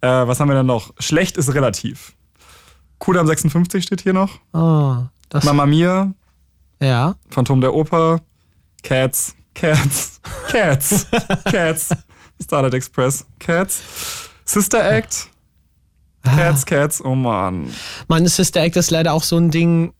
Äh, 0.00 0.28
was 0.28 0.38
haben 0.38 0.48
wir 0.48 0.54
dann 0.54 0.66
noch? 0.66 0.92
Schlecht 0.98 1.36
ist 1.38 1.54
relativ. 1.54 2.14
Kudam 2.98 3.26
56 3.26 3.84
steht 3.84 4.02
hier 4.02 4.12
noch. 4.12 4.38
Oh, 4.52 4.96
das, 5.28 5.44
Mamma 5.44 5.66
Mia, 5.66 6.12
ja. 6.80 7.16
Phantom 7.30 7.60
der 7.60 7.74
Oper, 7.74 8.20
Cats, 8.82 9.34
Cats, 9.54 10.20
Cats, 10.48 11.06
Cats, 11.44 11.90
Starlight 12.42 12.74
Express, 12.74 13.24
Cats, 13.38 13.82
Sister 14.44 14.84
Act, 14.84 15.28
Cats, 16.24 16.66
Cats, 16.66 17.04
oh 17.04 17.14
Mann. 17.14 17.70
Mein 18.08 18.26
Sister 18.26 18.62
Act 18.62 18.76
ist 18.76 18.90
leider 18.90 19.12
auch 19.12 19.22
so 19.22 19.36
ein 19.36 19.50
Ding. 19.50 19.92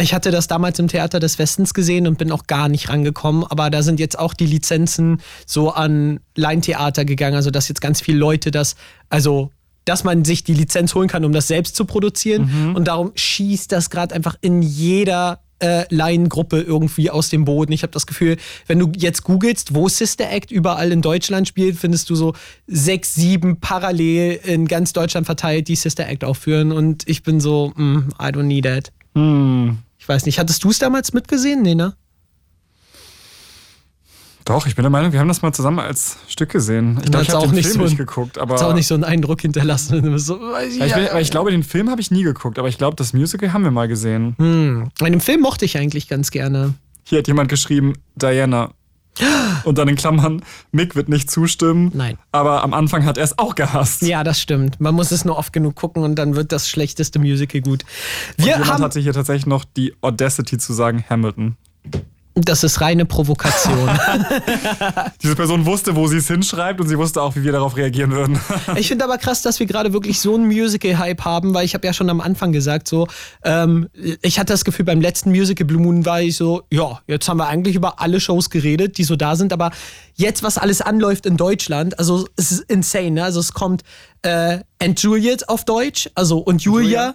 Ich 0.00 0.14
hatte 0.14 0.30
das 0.30 0.46
damals 0.46 0.78
im 0.78 0.86
Theater 0.86 1.18
des 1.18 1.38
Westens 1.38 1.74
gesehen 1.74 2.06
und 2.06 2.18
bin 2.18 2.30
auch 2.30 2.46
gar 2.46 2.68
nicht 2.68 2.88
rangekommen, 2.88 3.44
aber 3.44 3.68
da 3.70 3.82
sind 3.82 3.98
jetzt 3.98 4.16
auch 4.18 4.32
die 4.32 4.46
Lizenzen 4.46 5.20
so 5.44 5.72
an 5.72 6.20
Laientheater 6.36 7.04
gegangen, 7.04 7.34
also 7.34 7.50
dass 7.50 7.68
jetzt 7.68 7.80
ganz 7.80 8.00
viele 8.00 8.18
Leute 8.18 8.52
das, 8.52 8.76
also 9.08 9.50
dass 9.84 10.04
man 10.04 10.24
sich 10.24 10.44
die 10.44 10.54
Lizenz 10.54 10.94
holen 10.94 11.08
kann, 11.08 11.24
um 11.24 11.32
das 11.32 11.48
selbst 11.48 11.74
zu 11.74 11.84
produzieren. 11.86 12.76
Und 12.76 12.84
darum 12.86 13.10
schießt 13.14 13.72
das 13.72 13.90
gerade 13.90 14.14
einfach 14.14 14.36
in 14.40 14.62
jeder 14.62 15.40
äh, 15.60 15.84
Laiengruppe 15.94 16.60
irgendwie 16.60 17.10
aus 17.10 17.28
dem 17.30 17.44
Boden. 17.44 17.72
Ich 17.72 17.82
habe 17.82 17.92
das 17.92 18.06
Gefühl, 18.06 18.36
wenn 18.66 18.78
du 18.78 18.92
jetzt 18.96 19.24
googelst, 19.24 19.74
wo 19.74 19.88
Sister 19.88 20.30
Act 20.30 20.50
überall 20.50 20.92
in 20.92 21.02
Deutschland 21.02 21.48
spielt, 21.48 21.76
findest 21.76 22.10
du 22.10 22.14
so 22.14 22.34
sechs, 22.66 23.14
sieben 23.14 23.60
parallel 23.60 24.40
in 24.44 24.66
ganz 24.66 24.92
Deutschland 24.92 25.26
verteilt, 25.26 25.68
die 25.68 25.76
Sister 25.76 26.08
Act 26.08 26.24
aufführen 26.24 26.72
und 26.72 27.08
ich 27.08 27.22
bin 27.22 27.40
so, 27.40 27.72
mm, 27.76 28.10
I 28.20 28.26
don't 28.26 28.44
need 28.44 28.64
that. 28.64 28.92
Hm. 29.14 29.78
Ich 29.98 30.08
Ich 30.08 30.14
weiß 30.14 30.24
nicht, 30.24 30.38
hattest 30.38 30.64
du 30.64 30.70
es 30.70 30.78
damals 30.78 31.12
mitgesehen? 31.12 31.60
Nee, 31.60 31.74
ne? 31.74 31.94
Doch, 34.48 34.66
ich 34.66 34.74
bin 34.74 34.82
der 34.82 34.88
Meinung, 34.88 35.12
wir 35.12 35.20
haben 35.20 35.28
das 35.28 35.42
mal 35.42 35.52
zusammen 35.52 35.78
als 35.78 36.16
Stück 36.26 36.48
gesehen. 36.48 36.98
Ich 37.04 37.10
glaube, 37.10 37.22
ich 37.22 37.30
habe 37.32 37.46
den 37.48 37.54
nicht 37.54 37.66
Film 37.66 37.80
so 37.80 37.84
nicht 37.84 37.98
geguckt, 37.98 38.38
aber 38.38 38.54
auch 38.54 38.72
nicht 38.72 38.86
so 38.86 38.94
einen 38.94 39.04
Eindruck 39.04 39.42
hinterlassen. 39.42 40.18
So, 40.18 40.40
ich, 40.66 40.78
bin, 40.78 41.08
ich 41.20 41.30
glaube, 41.30 41.50
den 41.50 41.62
Film 41.62 41.90
habe 41.90 42.00
ich 42.00 42.10
nie 42.10 42.22
geguckt, 42.22 42.58
aber 42.58 42.68
ich 42.68 42.78
glaube, 42.78 42.96
das 42.96 43.12
Musical 43.12 43.52
haben 43.52 43.62
wir 43.62 43.70
mal 43.70 43.88
gesehen. 43.88 44.34
hm. 44.38 44.88
Einen 45.02 45.20
Film 45.20 45.42
mochte 45.42 45.66
ich 45.66 45.76
eigentlich 45.76 46.08
ganz 46.08 46.30
gerne. 46.30 46.72
Hier 47.04 47.18
hat 47.18 47.26
jemand 47.26 47.50
geschrieben, 47.50 47.92
Diana. 48.16 48.72
Und 49.64 49.76
dann 49.76 49.86
in 49.86 49.96
Klammern, 49.96 50.42
Mick 50.72 50.96
wird 50.96 51.10
nicht 51.10 51.30
zustimmen. 51.30 51.90
Nein. 51.92 52.16
Aber 52.32 52.62
am 52.62 52.72
Anfang 52.72 53.04
hat 53.04 53.18
er 53.18 53.24
es 53.24 53.38
auch 53.38 53.54
gehasst. 53.54 54.00
Ja, 54.00 54.24
das 54.24 54.40
stimmt. 54.40 54.80
Man 54.80 54.94
muss 54.94 55.10
es 55.10 55.26
nur 55.26 55.36
oft 55.36 55.52
genug 55.52 55.74
gucken 55.74 56.02
und 56.04 56.14
dann 56.14 56.36
wird 56.36 56.52
das 56.52 56.70
schlechteste 56.70 57.18
Musical 57.18 57.60
gut. 57.60 57.84
Und 58.38 58.46
Wir 58.46 58.52
jemand 58.52 58.72
haben, 58.72 58.82
hatte 58.84 58.98
hier 58.98 59.12
tatsächlich 59.12 59.46
noch 59.46 59.66
die 59.66 59.94
Audacity 60.00 60.56
zu 60.56 60.72
sagen 60.72 61.04
Hamilton. 61.10 61.56
Das 62.44 62.64
ist 62.64 62.80
reine 62.80 63.04
Provokation. 63.04 63.88
Diese 65.22 65.34
Person 65.34 65.66
wusste, 65.66 65.96
wo 65.96 66.06
sie 66.06 66.18
es 66.18 66.28
hinschreibt 66.28 66.80
und 66.80 66.88
sie 66.88 66.98
wusste 66.98 67.22
auch, 67.22 67.36
wie 67.36 67.44
wir 67.44 67.52
darauf 67.52 67.76
reagieren 67.76 68.12
würden. 68.12 68.38
Ich 68.76 68.88
finde 68.88 69.04
aber 69.04 69.18
krass, 69.18 69.42
dass 69.42 69.58
wir 69.58 69.66
gerade 69.66 69.92
wirklich 69.92 70.20
so 70.20 70.34
einen 70.34 70.46
Musical-Hype 70.46 71.24
haben, 71.24 71.54
weil 71.54 71.64
ich 71.64 71.74
habe 71.74 71.86
ja 71.86 71.92
schon 71.92 72.10
am 72.10 72.20
Anfang 72.20 72.52
gesagt, 72.52 72.86
so, 72.86 73.08
ähm, 73.44 73.88
ich 74.22 74.38
hatte 74.38 74.52
das 74.52 74.64
Gefühl, 74.64 74.84
beim 74.84 75.00
letzten 75.00 75.30
Musical 75.30 75.66
Blue 75.66 75.80
Moon 75.80 76.04
war 76.04 76.20
ich 76.20 76.36
so, 76.36 76.62
ja, 76.70 77.00
jetzt 77.06 77.28
haben 77.28 77.38
wir 77.38 77.48
eigentlich 77.48 77.74
über 77.74 78.00
alle 78.00 78.20
Shows 78.20 78.50
geredet, 78.50 78.98
die 78.98 79.04
so 79.04 79.16
da 79.16 79.36
sind, 79.36 79.52
aber 79.52 79.70
jetzt, 80.18 80.42
was 80.42 80.58
alles 80.58 80.80
anläuft 80.80 81.26
in 81.26 81.36
Deutschland, 81.36 81.98
also 81.98 82.26
es 82.36 82.50
ist 82.50 82.60
insane, 82.70 83.12
ne? 83.12 83.24
Also 83.24 83.40
es 83.40 83.52
kommt 83.52 83.82
äh, 84.22 84.58
And 84.80 85.00
Juliet 85.00 85.48
auf 85.48 85.64
Deutsch, 85.64 86.10
also 86.14 86.38
und 86.38 86.62
Julia, 86.62 87.14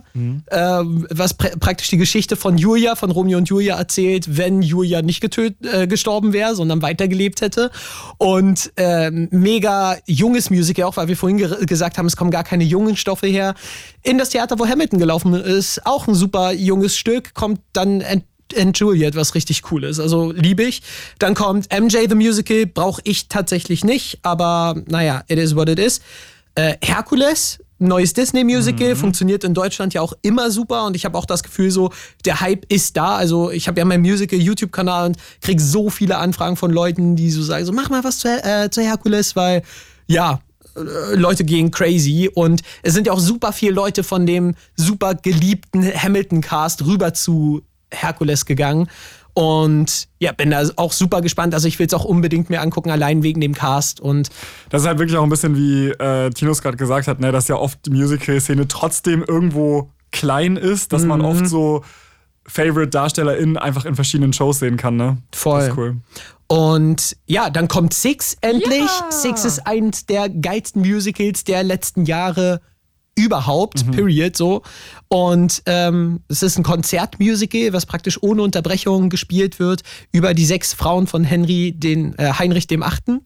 ähm, 0.51 1.05
was 1.09 1.33
pr 1.33 1.49
praktisch 1.59 1.89
die 1.89 1.97
Geschichte 1.97 2.37
von 2.37 2.57
Julia, 2.57 2.95
von 2.95 3.11
Romeo 3.11 3.37
und 3.37 3.49
Julia 3.49 3.75
erzählt, 3.75 4.37
wenn 4.37 4.61
Julia 4.61 5.01
nicht 5.01 5.19
getötet, 5.19 5.57
äh, 5.65 5.85
gestorben 5.85 6.31
wäre, 6.31 6.55
sondern 6.55 6.81
weitergelebt 6.81 7.41
hätte. 7.41 7.71
Und 8.17 8.71
ähm, 8.77 9.27
mega 9.31 9.97
junges 10.05 10.49
Musical, 10.49 10.85
auch 10.85 10.95
weil 10.95 11.09
wir 11.09 11.17
vorhin 11.17 11.37
ge 11.37 11.65
gesagt 11.65 11.97
haben, 11.97 12.05
es 12.05 12.15
kommen 12.15 12.31
gar 12.31 12.45
keine 12.45 12.63
jungen 12.63 12.95
Stoffe 12.95 13.27
her. 13.27 13.53
In 14.01 14.17
das 14.17 14.29
Theater, 14.29 14.57
wo 14.59 14.65
Hamilton 14.65 14.99
gelaufen 14.99 15.33
ist, 15.33 15.85
auch 15.85 16.07
ein 16.07 16.15
super 16.15 16.53
junges 16.53 16.95
Stück, 16.95 17.33
kommt 17.33 17.59
dann 17.73 18.01
And 18.01 18.23
and 18.57 18.77
Juliet, 18.77 19.15
was 19.15 19.35
richtig 19.35 19.71
cool 19.71 19.83
ist. 19.83 19.99
Also 19.99 20.31
liebe 20.31 20.63
ich. 20.63 20.81
Dann 21.19 21.33
kommt 21.33 21.67
MJ 21.71 22.07
the 22.09 22.15
Musical, 22.15 22.65
brauche 22.65 23.01
ich 23.03 23.27
tatsächlich 23.27 23.83
nicht, 23.83 24.19
aber 24.21 24.81
naja, 24.87 25.23
it 25.27 25.37
is 25.37 25.55
what 25.55 25.69
it 25.69 25.79
is. 25.79 26.01
Äh, 26.55 26.75
Hercules, 26.83 27.59
neues 27.79 28.13
Disney-Musical, 28.13 28.95
funktioniert 28.95 29.43
in 29.43 29.53
Deutschland 29.53 29.93
ja 29.93 30.01
auch 30.01 30.13
immer 30.21 30.51
super 30.51 30.85
und 30.85 30.95
ich 30.95 31.05
habe 31.05 31.17
auch 31.17 31.25
das 31.25 31.43
Gefühl, 31.43 31.71
so, 31.71 31.91
der 32.25 32.41
Hype 32.41 32.71
ist 32.71 32.95
da. 32.95 33.15
Also 33.15 33.51
ich 33.51 33.67
habe 33.67 33.79
ja 33.79 33.85
meinen 33.85 34.01
Musical-YouTube-Kanal 34.01 35.07
und 35.07 35.17
krieg 35.41 35.59
so 35.59 35.89
viele 35.89 36.17
Anfragen 36.17 36.55
von 36.55 36.71
Leuten, 36.71 37.15
die 37.15 37.31
so 37.31 37.41
sagen, 37.41 37.65
so 37.65 37.71
mach 37.71 37.89
mal 37.89 38.03
was 38.03 38.19
zu, 38.19 38.27
äh, 38.27 38.69
zu 38.69 38.81
Hercules, 38.81 39.35
weil 39.35 39.63
ja, 40.07 40.41
äh, 40.75 41.15
Leute 41.15 41.43
gehen 41.43 41.71
crazy 41.71 42.29
und 42.33 42.61
es 42.81 42.93
sind 42.93 43.07
ja 43.07 43.13
auch 43.13 43.19
super 43.19 43.51
viele 43.51 43.73
Leute 43.73 44.03
von 44.03 44.25
dem 44.25 44.55
super 44.75 45.15
geliebten 45.15 45.83
Hamilton-Cast 45.83 46.85
rüber 46.85 47.13
zu 47.13 47.63
Hercules 47.93 48.45
gegangen. 48.45 48.87
Und 49.35 50.07
ja, 50.19 50.31
bin 50.31 50.51
da 50.51 50.61
auch 50.75 50.91
super 50.93 51.21
gespannt. 51.21 51.55
Also 51.55 51.67
ich 51.67 51.79
will 51.79 51.87
es 51.87 51.93
auch 51.95 52.05
unbedingt 52.05 52.51
mir 52.51 52.61
angucken, 52.61 52.91
allein 52.91 53.23
wegen 53.23 53.41
dem 53.41 53.53
Cast. 53.55 53.99
Und 53.99 54.29
Das 54.69 54.81
ist 54.83 54.87
halt 54.87 54.99
wirklich 54.99 55.17
auch 55.17 55.23
ein 55.23 55.29
bisschen 55.29 55.55
wie 55.55 55.87
äh, 55.89 56.29
Tinos 56.29 56.61
gerade 56.61 56.77
gesagt 56.77 57.07
hat, 57.07 57.19
ne, 57.19 57.31
dass 57.31 57.47
ja 57.47 57.55
oft 57.55 57.79
die 57.85 57.89
Musical-Szene 57.89 58.67
trotzdem 58.67 59.23
irgendwo 59.27 59.89
klein 60.11 60.55
ist, 60.55 60.93
dass 60.93 61.03
man 61.03 61.19
Mhm. 61.21 61.25
oft 61.25 61.47
so 61.47 61.83
Favorite-DarstellerInnen 62.45 63.57
einfach 63.57 63.85
in 63.85 63.95
verschiedenen 63.95 64.33
Shows 64.33 64.59
sehen 64.59 64.77
kann, 64.77 64.95
ne? 64.95 65.17
Voll. 65.31 65.59
Das 65.61 65.69
ist 65.69 65.77
cool. 65.77 65.97
Und 66.47 67.17
ja, 67.25 67.49
dann 67.49 67.67
kommt 67.67 67.93
Six 67.93 68.37
endlich. 68.41 68.87
Six 69.09 69.45
ist 69.45 69.65
eins 69.65 70.05
der 70.05 70.29
geilsten 70.29 70.81
Musicals 70.81 71.43
der 71.43 71.63
letzten 71.63 72.05
Jahre 72.05 72.61
überhaupt, 73.15 73.89
period, 73.91 74.35
so. 74.35 74.63
Und 75.07 75.61
ähm, 75.65 76.21
es 76.27 76.43
ist 76.43 76.57
ein 76.57 76.63
Konzertmusical, 76.63 77.73
was 77.73 77.85
praktisch 77.85 78.21
ohne 78.21 78.41
Unterbrechung 78.41 79.09
gespielt 79.09 79.59
wird 79.59 79.83
über 80.11 80.33
die 80.33 80.45
sechs 80.45 80.73
Frauen 80.73 81.07
von 81.07 81.23
Henry, 81.23 81.73
den 81.73 82.17
äh, 82.17 82.33
Heinrich 82.33 82.67
dem 82.67 82.83
Achten. 82.83 83.21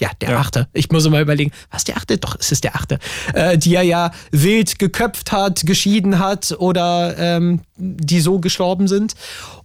Ja, 0.00 0.10
der 0.20 0.30
Ja. 0.30 0.38
Achte. 0.40 0.68
Ich 0.72 0.90
muss 0.90 1.08
mal 1.08 1.20
überlegen, 1.22 1.52
was 1.70 1.84
der 1.84 1.96
Achte? 1.96 2.18
Doch, 2.18 2.36
es 2.38 2.50
ist 2.50 2.64
der 2.64 2.74
Achte. 2.74 2.98
Äh, 3.34 3.58
die 3.58 3.74
er 3.74 3.82
ja 3.82 4.10
wild 4.30 4.78
geköpft 4.78 5.32
hat, 5.32 5.66
geschieden 5.66 6.18
hat 6.18 6.56
oder 6.58 7.16
ähm, 7.18 7.60
die 7.76 8.20
so 8.20 8.40
gestorben 8.40 8.88
sind. 8.88 9.14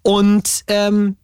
Und 0.01 0.63
ähm, 0.67 1.15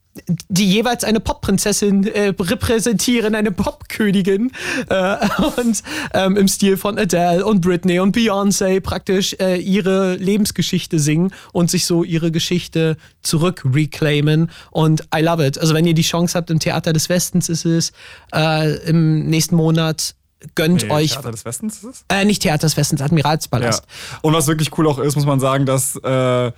die 0.47 0.69
jeweils 0.69 1.03
eine 1.03 1.19
Popprinzessin 1.19 2.05
äh, 2.05 2.33
repräsentieren, 2.39 3.33
eine 3.33 3.51
Popkönigin 3.51 4.51
äh, 4.89 5.15
und 5.57 5.81
ähm, 6.13 6.37
im 6.37 6.47
Stil 6.47 6.77
von 6.77 6.99
Adele 6.99 7.43
und 7.43 7.61
Britney 7.61 7.99
und 7.99 8.15
Beyoncé 8.15 8.79
praktisch 8.79 9.35
äh, 9.39 9.57
ihre 9.57 10.15
Lebensgeschichte 10.15 10.99
singen 10.99 11.33
und 11.51 11.71
sich 11.71 11.85
so 11.87 12.03
ihre 12.03 12.31
Geschichte 12.31 12.95
zurück 13.23 13.63
reclaimen 13.65 14.51
und 14.69 15.01
I 15.15 15.21
love 15.21 15.45
it. 15.45 15.57
Also 15.57 15.73
wenn 15.73 15.85
ihr 15.85 15.95
die 15.95 16.03
Chance 16.03 16.37
habt, 16.37 16.51
im 16.51 16.59
Theater 16.59 16.93
des 16.93 17.09
Westens 17.09 17.49
ist 17.49 17.65
es 17.65 17.91
äh, 18.35 18.75
im 18.87 19.25
nächsten 19.25 19.55
Monat, 19.55 20.13
gönnt 20.55 20.83
Nee, 20.83 20.91
euch, 20.91 21.11
Theater 21.13 21.31
des 21.31 21.43
Westens 21.45 21.77
ist 21.77 21.83
es? 21.85 22.05
äh, 22.09 22.23
nicht 22.25 22.43
Theater 22.43 22.67
des 22.67 22.77
Westens, 22.77 22.99
Ja. 22.99 23.07
Admiralspalast. 23.07 23.83
Und 24.21 24.33
was 24.33 24.45
wirklich 24.45 24.77
cool 24.77 24.87
auch 24.87 24.99
ist, 24.99 25.15
muss 25.15 25.25
man 25.25 25.39
sagen, 25.39 25.65
dass 25.65 25.95
äh, 25.95 26.51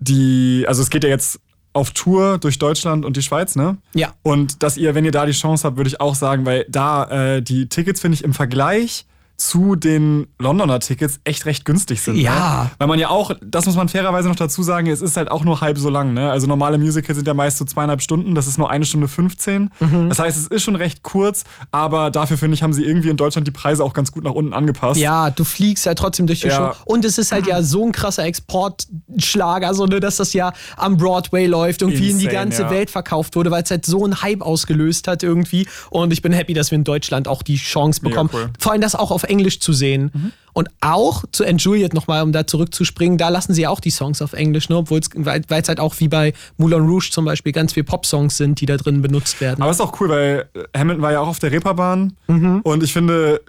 die, 0.00 0.64
also 0.66 0.82
es 0.82 0.90
geht 0.90 1.04
ja 1.04 1.10
jetzt 1.10 1.38
auf 1.72 1.92
Tour 1.92 2.38
durch 2.38 2.58
Deutschland 2.58 3.04
und 3.04 3.16
die 3.16 3.22
Schweiz, 3.22 3.56
ne? 3.56 3.76
Ja. 3.94 4.12
Und 4.22 4.62
dass 4.62 4.76
ihr, 4.76 4.94
wenn 4.94 5.04
ihr 5.04 5.12
da 5.12 5.26
die 5.26 5.32
Chance 5.32 5.66
habt, 5.66 5.76
würde 5.76 5.88
ich 5.88 6.00
auch 6.00 6.14
sagen, 6.14 6.44
weil 6.44 6.66
da 6.68 7.36
äh, 7.36 7.42
die 7.42 7.68
Tickets, 7.68 8.00
finde 8.00 8.16
ich, 8.16 8.24
im 8.24 8.34
Vergleich 8.34 9.06
zu 9.40 9.74
den 9.74 10.26
Londoner 10.38 10.80
Tickets 10.80 11.18
echt 11.24 11.46
recht 11.46 11.64
günstig 11.64 12.02
sind. 12.02 12.16
Ja. 12.16 12.64
Ne? 12.64 12.70
Weil 12.76 12.88
man 12.88 12.98
ja 12.98 13.08
auch, 13.08 13.32
das 13.42 13.64
muss 13.64 13.74
man 13.74 13.88
fairerweise 13.88 14.28
noch 14.28 14.36
dazu 14.36 14.62
sagen, 14.62 14.86
es 14.86 15.00
ist 15.00 15.16
halt 15.16 15.30
auch 15.30 15.44
nur 15.44 15.62
halb 15.62 15.78
so 15.78 15.88
lang. 15.88 16.12
Ne? 16.12 16.30
Also 16.30 16.46
normale 16.46 16.76
Musicals 16.76 17.16
sind 17.16 17.26
ja 17.26 17.32
meist 17.32 17.56
so 17.56 17.64
zweieinhalb 17.64 18.02
Stunden, 18.02 18.34
das 18.34 18.46
ist 18.46 18.58
nur 18.58 18.70
eine 18.70 18.84
Stunde 18.84 19.08
15. 19.08 19.70
Mhm. 19.80 20.08
Das 20.10 20.18
heißt, 20.18 20.36
es 20.36 20.46
ist 20.46 20.62
schon 20.62 20.76
recht 20.76 21.02
kurz, 21.02 21.44
aber 21.72 22.10
dafür 22.10 22.36
finde 22.36 22.54
ich, 22.54 22.62
haben 22.62 22.74
sie 22.74 22.84
irgendwie 22.84 23.08
in 23.08 23.16
Deutschland 23.16 23.46
die 23.46 23.50
Preise 23.50 23.82
auch 23.82 23.94
ganz 23.94 24.12
gut 24.12 24.24
nach 24.24 24.32
unten 24.32 24.52
angepasst. 24.52 25.00
Ja, 25.00 25.30
du 25.30 25.44
fliegst 25.44 25.86
ja 25.86 25.94
trotzdem 25.94 26.26
durch 26.26 26.40
die 26.40 26.48
Ja. 26.48 26.74
Show. 26.74 26.82
Und 26.84 27.06
es 27.06 27.16
ist 27.16 27.32
halt 27.32 27.46
ja 27.46 27.62
so 27.62 27.86
ein 27.86 27.92
krasser 27.92 28.24
Exportschlager, 28.24 29.72
so 29.72 29.86
ne, 29.86 30.00
dass 30.00 30.16
das 30.16 30.34
ja 30.34 30.52
am 30.76 30.98
Broadway 30.98 31.46
läuft, 31.46 31.80
irgendwie 31.80 32.10
in 32.10 32.18
die 32.18 32.28
ganze 32.28 32.62
ja. 32.62 32.70
Welt 32.70 32.90
verkauft 32.90 33.36
wurde, 33.36 33.50
weil 33.50 33.62
es 33.62 33.70
halt 33.70 33.86
so 33.86 34.04
einen 34.04 34.20
Hype 34.20 34.42
ausgelöst 34.42 35.08
hat 35.08 35.22
irgendwie. 35.22 35.66
Und 35.88 36.12
ich 36.12 36.20
bin 36.20 36.32
happy, 36.32 36.52
dass 36.52 36.70
wir 36.70 36.76
in 36.76 36.84
Deutschland 36.84 37.26
auch 37.26 37.42
die 37.42 37.56
Chance 37.56 38.02
bekommen, 38.02 38.28
cool. 38.34 38.50
Vor 38.58 38.72
allem 38.72 38.82
das 38.82 38.94
auch 38.94 39.10
auf 39.10 39.29
Englisch 39.30 39.60
zu 39.60 39.72
sehen. 39.72 40.32
Und 40.52 40.68
auch 40.80 41.24
zu 41.30 41.46
And 41.46 41.62
Juliet 41.62 41.94
nochmal, 41.94 42.22
um 42.24 42.32
da 42.32 42.44
zurückzuspringen, 42.46 43.16
da 43.16 43.28
lassen 43.28 43.54
sie 43.54 43.66
auch 43.68 43.78
die 43.80 43.90
Songs 43.90 44.20
auf 44.20 44.32
Englisch, 44.32 44.68
ne? 44.68 44.76
obwohl 44.78 44.98
es 44.98 45.08
weil 45.14 45.42
es 45.48 45.68
halt 45.68 45.78
auch 45.78 45.94
wie 46.00 46.08
bei 46.08 46.32
Moulin 46.56 46.80
Rouge 46.86 47.10
zum 47.12 47.24
Beispiel 47.24 47.52
ganz 47.52 47.72
viel 47.74 47.84
Pop-Songs 47.84 48.36
sind, 48.36 48.60
die 48.60 48.66
da 48.66 48.76
drin 48.76 49.00
benutzt 49.00 49.40
werden. 49.40 49.62
Aber 49.62 49.70
ist 49.70 49.80
auch 49.80 49.98
cool, 50.00 50.08
weil 50.08 50.48
äh, 50.54 50.78
Hamilton 50.78 51.02
war 51.02 51.12
ja 51.12 51.20
auch 51.20 51.28
auf 51.28 51.38
der 51.38 51.52
Reeperbahn 51.52 52.16
Mhm. 52.26 52.60
und 52.64 52.82
ich 52.82 52.92
finde, 52.92 53.40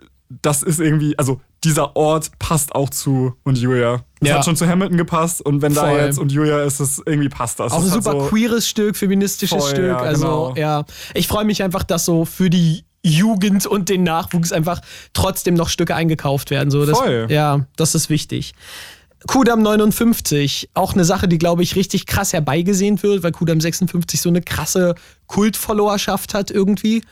das 0.43 0.61
ist 0.63 0.79
irgendwie, 0.79 1.17
also 1.17 1.41
dieser 1.63 1.95
Ort 1.95 2.31
passt 2.39 2.73
auch 2.75 2.89
zu 2.89 3.33
und 3.43 3.57
Julia. 3.57 4.03
Es 4.21 4.29
Ja. 4.29 4.35
hat 4.37 4.45
schon 4.45 4.55
zu 4.55 4.67
Hamilton 4.67 4.97
gepasst 4.97 5.41
und 5.41 5.61
wenn 5.63 5.73
da 5.73 5.87
Voll. 5.87 5.99
jetzt 5.99 6.19
und 6.19 6.31
Julia 6.31 6.61
ist, 6.63 6.79
es 6.79 7.01
irgendwie 7.05 7.29
passt 7.29 7.59
das. 7.59 7.73
Auch 7.73 7.81
ein 7.83 7.89
super 7.89 8.11
so, 8.13 8.17
queeres 8.29 8.67
Stück, 8.69 8.95
feministisches 8.95 9.57
Voll, 9.63 9.69
Stück. 9.71 9.87
ja, 9.87 9.97
also 9.97 10.21
genau. 10.21 10.53
ja, 10.55 10.85
ich 11.15 11.27
freue 11.27 11.45
mich 11.45 11.61
einfach, 11.63 11.83
dass 11.83 12.05
so 12.05 12.25
für 12.25 12.49
die 12.51 12.83
Jugend 13.03 13.65
und 13.65 13.89
den 13.89 14.03
Nachwuchs 14.03 14.51
einfach 14.51 14.81
trotzdem 15.13 15.55
noch 15.55 15.69
Stücke 15.69 15.95
eingekauft 15.95 16.51
werden. 16.51 16.69
So, 16.71 16.85
das, 16.85 16.97
Voll. 16.97 17.27
Ja, 17.29 17.65
das 17.75 17.95
ist 17.95 18.09
wichtig. 18.09 18.53
Kudam 19.27 19.61
59, 19.61 20.69
auch 20.73 20.93
eine 20.93 21.05
Sache, 21.05 21.27
die, 21.27 21.37
glaube 21.37 21.61
ich, 21.61 21.75
richtig 21.75 22.07
krass 22.07 22.33
herbeigesehnt 22.33 23.03
wird, 23.03 23.21
weil 23.23 23.31
Kudam 23.31 23.61
56 23.61 24.19
so 24.19 24.29
eine 24.29 24.41
krasse 24.41 24.95
Kultfollowerschaft 25.27 26.33
hat 26.33 26.49
irgendwie. 26.49 27.03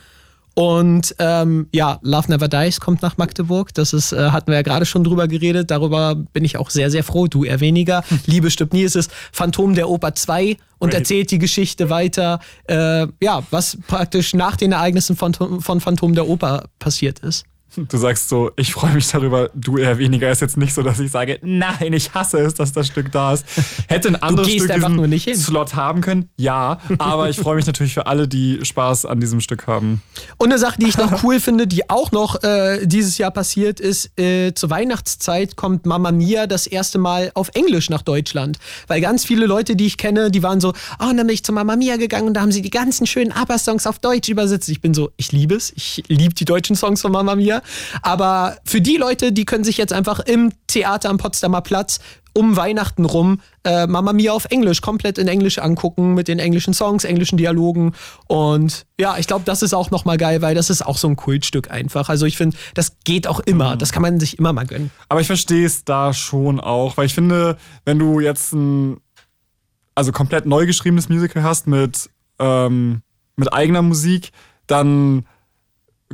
Und 0.60 1.14
ähm, 1.18 1.68
ja, 1.72 1.98
Love 2.02 2.30
Never 2.30 2.46
Dies 2.46 2.80
kommt 2.80 3.00
nach 3.00 3.16
Magdeburg. 3.16 3.72
Das 3.72 3.94
ist, 3.94 4.12
äh, 4.12 4.30
hatten 4.30 4.48
wir 4.48 4.56
ja 4.56 4.62
gerade 4.62 4.84
schon 4.84 5.04
drüber 5.04 5.26
geredet. 5.26 5.70
Darüber 5.70 6.14
bin 6.14 6.44
ich 6.44 6.58
auch 6.58 6.68
sehr, 6.68 6.90
sehr 6.90 7.02
froh. 7.02 7.28
Du 7.28 7.44
eher 7.44 7.60
weniger. 7.60 8.04
Liebe 8.26 8.50
stirbt 8.50 8.74
nie. 8.74 8.84
Es 8.84 8.94
ist 8.94 9.10
Phantom 9.32 9.74
der 9.74 9.88
Oper 9.88 10.14
2 10.14 10.58
und 10.78 10.90
Great. 10.90 11.00
erzählt 11.00 11.30
die 11.30 11.38
Geschichte 11.38 11.88
weiter. 11.88 12.40
Äh, 12.64 13.06
ja, 13.22 13.42
was 13.50 13.78
praktisch 13.86 14.34
nach 14.34 14.56
den 14.56 14.72
Ereignissen 14.72 15.16
von, 15.16 15.32
von 15.32 15.80
Phantom 15.80 16.14
der 16.14 16.28
Oper 16.28 16.64
passiert 16.78 17.20
ist. 17.20 17.46
Du 17.76 17.96
sagst 17.96 18.28
so, 18.28 18.50
ich 18.56 18.72
freue 18.72 18.92
mich 18.92 19.08
darüber, 19.08 19.50
du 19.54 19.78
eher 19.78 19.98
weniger. 19.98 20.30
Ist 20.30 20.40
jetzt 20.40 20.56
nicht 20.56 20.74
so, 20.74 20.82
dass 20.82 20.98
ich 20.98 21.10
sage, 21.10 21.38
nein, 21.42 21.92
ich 21.92 22.12
hasse 22.14 22.38
es, 22.38 22.54
dass 22.54 22.72
das 22.72 22.88
Stück 22.88 23.12
da 23.12 23.34
ist. 23.34 23.44
Hätte 23.86 24.08
ein 24.08 24.16
anderes 24.16 24.50
Stück 24.50 24.72
diesen 24.72 24.96
nur 24.96 25.06
nicht 25.06 25.24
hin. 25.24 25.36
Slot 25.36 25.74
haben 25.74 26.00
können? 26.00 26.28
Ja, 26.36 26.80
aber 26.98 27.30
ich 27.30 27.38
freue 27.38 27.56
mich 27.56 27.66
natürlich 27.66 27.94
für 27.94 28.06
alle, 28.06 28.26
die 28.26 28.58
Spaß 28.62 29.06
an 29.06 29.20
diesem 29.20 29.40
Stück 29.40 29.66
haben. 29.66 30.02
Und 30.36 30.50
eine 30.50 30.58
Sache, 30.58 30.80
die 30.80 30.88
ich 30.88 30.98
noch 30.98 31.22
cool 31.22 31.38
finde, 31.38 31.66
die 31.66 31.88
auch 31.88 32.10
noch 32.12 32.42
äh, 32.42 32.86
dieses 32.86 33.18
Jahr 33.18 33.30
passiert 33.30 33.78
ist, 33.78 34.18
äh, 34.18 34.52
zur 34.54 34.70
Weihnachtszeit 34.70 35.56
kommt 35.56 35.86
Mamma 35.86 36.10
Mia 36.10 36.46
das 36.46 36.66
erste 36.66 36.98
Mal 36.98 37.30
auf 37.34 37.50
Englisch 37.54 37.88
nach 37.88 38.02
Deutschland. 38.02 38.58
Weil 38.88 39.00
ganz 39.00 39.24
viele 39.24 39.46
Leute, 39.46 39.76
die 39.76 39.86
ich 39.86 39.96
kenne, 39.96 40.30
die 40.30 40.42
waren 40.42 40.60
so, 40.60 40.72
oh, 40.98 41.04
und 41.04 41.16
dann 41.16 41.26
bin 41.26 41.34
ich 41.34 41.44
zu 41.44 41.52
Mamma 41.52 41.76
Mia 41.76 41.96
gegangen 41.96 42.28
und 42.28 42.34
da 42.34 42.40
haben 42.40 42.52
sie 42.52 42.62
die 42.62 42.70
ganzen 42.70 43.06
schönen 43.06 43.32
ABBA-Songs 43.32 43.86
auf 43.86 43.98
Deutsch 43.98 44.28
übersetzt. 44.28 44.68
Ich 44.68 44.80
bin 44.80 44.94
so, 44.94 45.10
ich 45.16 45.32
liebe 45.32 45.54
es, 45.54 45.72
ich 45.76 46.02
liebe 46.08 46.34
die 46.34 46.44
deutschen 46.44 46.74
Songs 46.74 47.00
von 47.00 47.12
Mamma 47.12 47.36
Mia. 47.36 47.59
Aber 48.02 48.56
für 48.64 48.80
die 48.80 48.96
Leute, 48.96 49.32
die 49.32 49.44
können 49.44 49.64
sich 49.64 49.76
jetzt 49.76 49.92
einfach 49.92 50.20
im 50.20 50.52
Theater 50.66 51.10
am 51.10 51.18
Potsdamer 51.18 51.60
Platz 51.60 52.00
um 52.32 52.56
Weihnachten 52.56 53.04
rum 53.04 53.40
äh, 53.64 53.86
Mamma 53.86 54.12
Mia 54.12 54.32
auf 54.32 54.46
Englisch, 54.46 54.80
komplett 54.80 55.18
in 55.18 55.28
Englisch 55.28 55.58
angucken, 55.58 56.14
mit 56.14 56.28
den 56.28 56.38
englischen 56.38 56.74
Songs, 56.74 57.04
englischen 57.04 57.36
Dialogen. 57.36 57.92
Und 58.26 58.86
ja, 58.98 59.18
ich 59.18 59.26
glaube, 59.26 59.44
das 59.44 59.62
ist 59.62 59.74
auch 59.74 59.90
nochmal 59.90 60.16
geil, 60.16 60.42
weil 60.42 60.54
das 60.54 60.70
ist 60.70 60.82
auch 60.82 60.96
so 60.96 61.08
ein 61.08 61.16
Kultstück 61.16 61.70
einfach. 61.70 62.08
Also 62.08 62.26
ich 62.26 62.36
finde, 62.36 62.56
das 62.74 62.96
geht 63.04 63.26
auch 63.26 63.40
immer. 63.40 63.76
Das 63.76 63.92
kann 63.92 64.02
man 64.02 64.20
sich 64.20 64.38
immer 64.38 64.52
mal 64.52 64.66
gönnen. 64.66 64.90
Aber 65.08 65.20
ich 65.20 65.26
verstehe 65.26 65.66
es 65.66 65.84
da 65.84 66.12
schon 66.12 66.60
auch, 66.60 66.96
weil 66.96 67.06
ich 67.06 67.14
finde, 67.14 67.56
wenn 67.84 67.98
du 67.98 68.20
jetzt 68.20 68.52
ein 68.52 69.00
also 69.94 70.12
komplett 70.12 70.46
neu 70.46 70.66
geschriebenes 70.66 71.08
Musical 71.08 71.42
hast 71.42 71.66
mit, 71.66 72.08
ähm, 72.38 73.02
mit 73.36 73.52
eigener 73.52 73.82
Musik, 73.82 74.30
dann 74.66 75.26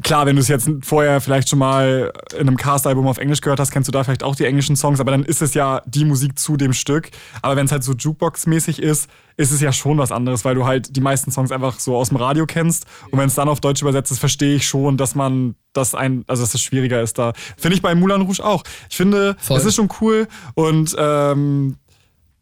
klar, 0.03 0.27
wenn 0.27 0.37
du 0.37 0.43
es 0.43 0.49
jetzt 0.49 0.69
vorher 0.83 1.21
vielleicht 1.21 1.49
schon 1.49 1.59
mal 1.59 2.13
in 2.35 2.41
einem 2.41 2.57
Cast-Album 2.57 3.07
auf 3.07 3.19
Englisch 3.19 3.41
gehört 3.41 3.61
hast, 3.61 3.71
kennst 3.71 3.89
du 3.89 3.93
da 3.93 4.05
vielleicht 4.05 4.23
auch 4.23 4.37
die 4.37 4.45
englischen 4.45 4.77
Songs, 4.77 5.01
aber 5.01 5.11
dann 5.11 5.25
ist 5.25 5.43
es 5.43 5.55
ja 5.55 5.83
die 5.87 6.05
Musik 6.05 6.39
zu 6.39 6.57
dem 6.57 6.73
Stück. 6.73 7.11
Aber 7.43 7.57
wenn 7.57 7.67
es 7.67 7.73
halt 7.73 7.83
so 7.83 7.93
Jukebox-mäßig 7.93 8.79
ist, 8.79 9.09
ist 9.37 9.53
es 9.53 9.61
ja 9.61 9.73
schon 9.73 9.99
was 9.99 10.13
anderes, 10.13 10.45
weil 10.45 10.55
du 10.55 10.65
halt 10.67 10.97
die 10.97 11.01
meisten 11.01 11.31
Songs 11.31 11.51
einfach 11.51 11.79
so 11.79 11.97
aus 11.97 12.09
dem 12.09 12.17
Radio 12.17 12.47
kennst. 12.47 12.87
Und 13.11 13.19
wenn 13.19 13.27
es 13.27 13.35
dann 13.35 13.49
auf 13.49 13.61
Deutsch 13.61 13.83
übersetzt 13.83 14.13
ist, 14.13 14.19
verstehe 14.19 14.57
ich 14.57 14.67
schon, 14.67 14.97
dass 14.97 15.15
man 15.15 15.57
das 15.73 15.95
ein, 15.95 16.25
also 16.27 16.43
dass 16.43 16.55
es 16.55 16.63
schwieriger 16.63 17.01
ist 17.03 17.19
da. 17.19 17.33
Finde 17.57 17.77
ich 17.77 17.83
bei 17.83 17.95
Moulin 17.95 18.23
Rouge 18.23 18.45
auch. 18.45 18.63
Ich 18.91 18.97
finde, 18.97 19.37
Voll. 19.39 19.59
es 19.59 19.65
ist 19.65 19.77
schon 19.77 19.89
cool 20.01 20.27
und 20.55 20.95
ähm, 20.99 21.77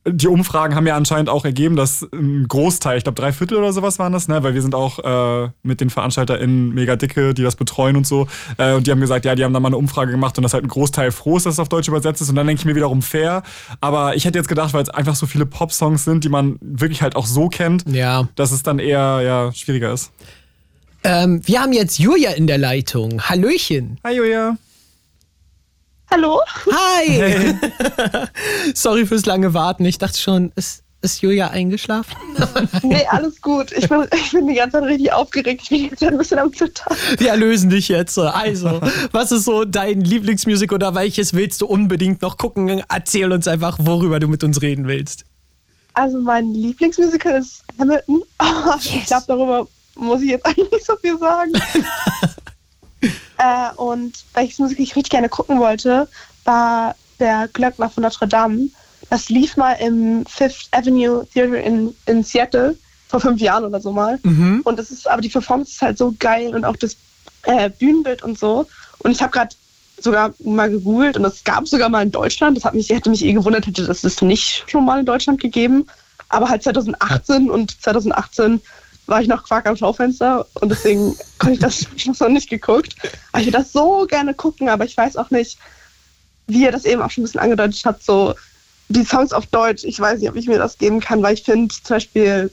die 0.06 0.28
Umfragen 0.28 0.74
haben 0.74 0.86
ja 0.86 0.97
anscheinend 0.97 1.31
auch 1.31 1.44
ergeben, 1.47 1.76
dass 1.76 2.06
ein 2.12 2.47
Großteil, 2.47 2.98
ich 2.98 3.05
glaube 3.05 3.20
drei 3.20 3.32
Viertel 3.32 3.56
oder 3.56 3.72
sowas 3.72 3.98
waren 3.98 4.12
das, 4.12 4.28
ne? 4.28 4.43
weil 4.43 4.52
wir 4.55 4.60
sind 4.60 4.74
auch 4.74 4.98
äh, 4.98 5.51
mit 5.62 5.81
den 5.81 5.89
VeranstalterInnen 5.89 6.74
mega 6.74 6.97
dicke, 6.97 7.32
die 7.32 7.43
das 7.43 7.56
betreuen 7.56 7.97
und 7.97 8.06
so. 8.06 8.26
Äh, 8.59 8.74
und 8.74 8.86
die 8.86 8.90
haben 8.90 9.01
gesagt, 9.01 9.24
ja, 9.24 9.35
die 9.35 9.44
haben 9.44 9.55
da 9.55 9.60
mal 9.60 9.68
eine 9.68 9.78
Umfrage 9.78 10.10
gemacht 10.10 10.36
und 10.36 10.43
dass 10.43 10.52
halt 10.52 10.64
ein 10.64 10.68
Großteil 10.68 11.10
froh 11.10 11.39
ist, 11.39 11.47
dass 11.47 11.55
es 11.55 11.59
auf 11.59 11.70
Deutsch 11.70 11.89
übersetzt 11.89 12.20
ist. 12.20 12.28
Und 12.28 12.36
dann 12.36 12.47
denke 12.47 12.60
ich 12.60 12.66
mir 12.66 12.74
wiederum 12.74 13.01
fair. 13.01 13.43
Aber 13.81 14.14
ich 14.14 14.26
hätte 14.26 14.39
jetzt 14.39 14.48
gedacht, 14.48 14.74
weil 14.74 14.82
es 14.82 14.90
einfach 14.90 15.14
so 15.14 15.26
viele 15.26 15.47
Pop-Songs 15.47 16.05
sind, 16.05 16.22
die 16.24 16.28
man 16.28 16.59
wirklich 16.60 17.01
halt 17.01 17.16
auch 17.16 17.26
so 17.26 17.48
kennt, 17.48 17.85
Ja. 17.89 18.28
dass 18.36 18.52
es 18.52 18.62
dann 18.62 18.78
eher 18.78 19.22
ja, 19.24 19.52
schwieriger 19.52 19.93
ist. 19.93 20.12
Ähm, 21.02 21.40
wir 21.44 21.60
haben 21.60 21.72
jetzt 21.72 21.98
Julia 21.98 22.32
in 22.32 22.47
der 22.47 22.59
Leitung. 22.59 23.22
Hallöchen. 23.22 23.98
Hi 24.05 24.16
Julia. 24.16 24.56
Hallo? 26.14 26.40
Hi. 26.70 27.56
Sorry 28.74 29.04
fürs 29.04 29.26
lange 29.26 29.52
Warten. 29.52 29.84
Ich 29.84 29.98
dachte 29.98 30.16
schon, 30.16 30.52
ist, 30.54 30.84
ist 31.02 31.20
Julia 31.22 31.48
eingeschlafen? 31.48 32.14
Nee, 32.84 33.04
alles 33.10 33.40
gut. 33.40 33.72
Ich 33.72 33.88
bin, 33.88 34.06
ich 34.14 34.30
bin 34.30 34.46
die 34.46 34.54
ganze 34.54 34.78
Zeit 34.78 34.84
richtig 34.84 35.12
aufgeregt. 35.12 35.62
Ich 35.70 35.88
bin 35.88 35.98
Zeit 35.98 36.12
ein 36.12 36.18
bisschen 36.18 36.38
am 36.38 36.52
Zittern. 36.52 36.96
Wir 37.18 37.30
erlösen 37.30 37.68
dich 37.68 37.88
jetzt. 37.88 38.16
Also, 38.16 38.80
was 39.10 39.32
ist 39.32 39.44
so 39.46 39.64
dein 39.64 40.02
Lieblingsmusik 40.02 40.72
oder 40.72 40.94
welches 40.94 41.34
willst 41.34 41.60
du 41.62 41.66
unbedingt 41.66 42.22
noch 42.22 42.36
gucken? 42.36 42.84
Erzähl 42.88 43.32
uns 43.32 43.48
einfach, 43.48 43.78
worüber 43.80 44.20
du 44.20 44.28
mit 44.28 44.44
uns 44.44 44.62
reden 44.62 44.86
willst. 44.86 45.24
Also 45.94 46.20
mein 46.20 46.54
Lieblingsmusical 46.54 47.40
ist 47.40 47.64
Hamilton. 47.76 48.22
Aber 48.38 48.78
Ich 48.84 49.06
glaube, 49.06 49.24
darüber 49.26 49.66
muss 49.96 50.22
ich 50.22 50.30
jetzt 50.30 50.46
eigentlich 50.46 50.70
nicht 50.70 50.86
so 50.86 50.94
viel 50.96 51.18
sagen. 51.18 51.52
äh, 53.39 53.74
und 53.76 54.12
welches 54.35 54.59
Musical 54.59 54.82
ich 54.82 54.97
richtig 54.97 55.10
gerne 55.10 55.28
gucken 55.28 55.59
wollte, 55.59 56.09
war 56.44 56.94
der 57.18 57.48
Glöckner 57.52 57.90
von 57.90 58.02
Notre 58.02 58.28
Dame. 58.28 58.68
Das 59.10 59.28
lief 59.28 59.56
mal 59.56 59.74
im 59.74 60.24
Fifth 60.26 60.68
Avenue 60.72 61.26
Theater 61.32 61.62
in, 61.62 61.94
in 62.06 62.24
Seattle 62.24 62.76
vor 63.09 63.20
fünf 63.20 63.40
Jahren 63.40 63.64
oder 63.64 63.81
so 63.81 63.93
mal. 63.93 64.18
Und 64.64 64.78
das 64.78 64.90
ist, 64.90 65.09
aber 65.09 65.22
die 65.22 65.28
Performance 65.28 65.72
ist 65.72 65.82
halt 65.82 65.98
so 65.98 66.14
geil 66.18 66.55
und 66.55 66.64
auch 66.64 66.76
das 66.76 66.97
äh, 67.43 67.70
Bühnenbild 67.70 68.22
und 68.22 68.39
so. 68.39 68.66
Und 68.98 69.10
ich 69.10 69.22
habe 69.22 69.32
gerade 69.32 69.55
sogar 70.01 70.35
mal 70.40 70.70
gegoogelt 70.70 71.16
und 71.16 71.22
das 71.22 71.44
gab 71.44 71.68
sogar 71.68 71.89
mal 71.89 72.02
in 72.02 72.10
Deutschland. 72.10 72.56
Das 72.56 72.64
hat 72.64 72.74
mich, 72.74 72.89
hätte 72.90 73.10
mich 73.10 73.24
eh 73.24 73.32
gewundert, 73.32 73.66
hätte 73.66 73.86
das 73.86 74.05
es 74.05 74.22
nicht 74.22 74.64
schon 74.66 74.85
mal 74.85 75.01
in 75.01 75.06
Deutschland 75.06 75.40
gegeben. 75.40 75.86
Aber 76.28 76.48
halt 76.48 76.62
2018 76.62 77.51
und 77.51 77.81
2018 77.82 78.60
war 79.06 79.20
ich 79.20 79.28
noch 79.28 79.44
Quark 79.44 79.66
am 79.66 79.76
Schaufenster 79.76 80.47
und 80.55 80.70
deswegen 80.70 81.16
konnte 81.39 81.55
ich 81.55 81.60
das 81.60 81.86
ich 81.94 82.06
noch 82.06 82.28
nicht 82.28 82.51
geguckt. 82.51 82.97
Aber 83.32 83.40
ich 83.40 83.47
würde 83.47 83.59
das 83.59 83.72
so 83.72 84.06
gerne 84.09 84.35
gucken, 84.35 84.68
aber 84.68 84.85
ich 84.85 84.97
weiß 84.97 85.16
auch 85.16 85.31
nicht, 85.31 85.59
wie 86.47 86.64
er 86.64 86.72
das 86.72 86.85
eben 86.85 87.02
auch 87.02 87.10
schon 87.10 87.22
ein 87.22 87.26
bisschen 87.26 87.40
angedeutet 87.40 87.85
hat, 87.85 88.02
so 88.02 88.35
die 88.89 89.05
Songs 89.05 89.32
auf 89.32 89.47
Deutsch, 89.47 89.85
ich 89.85 89.98
weiß 89.98 90.20
nicht, 90.20 90.28
ob 90.28 90.36
ich 90.36 90.47
mir 90.47 90.59
das 90.59 90.78
geben 90.78 91.01
kann, 91.01 91.22
weil 91.22 91.35
ich 91.35 91.43
finde 91.43 91.74
zum 91.74 91.97
Beispiel 91.97 92.51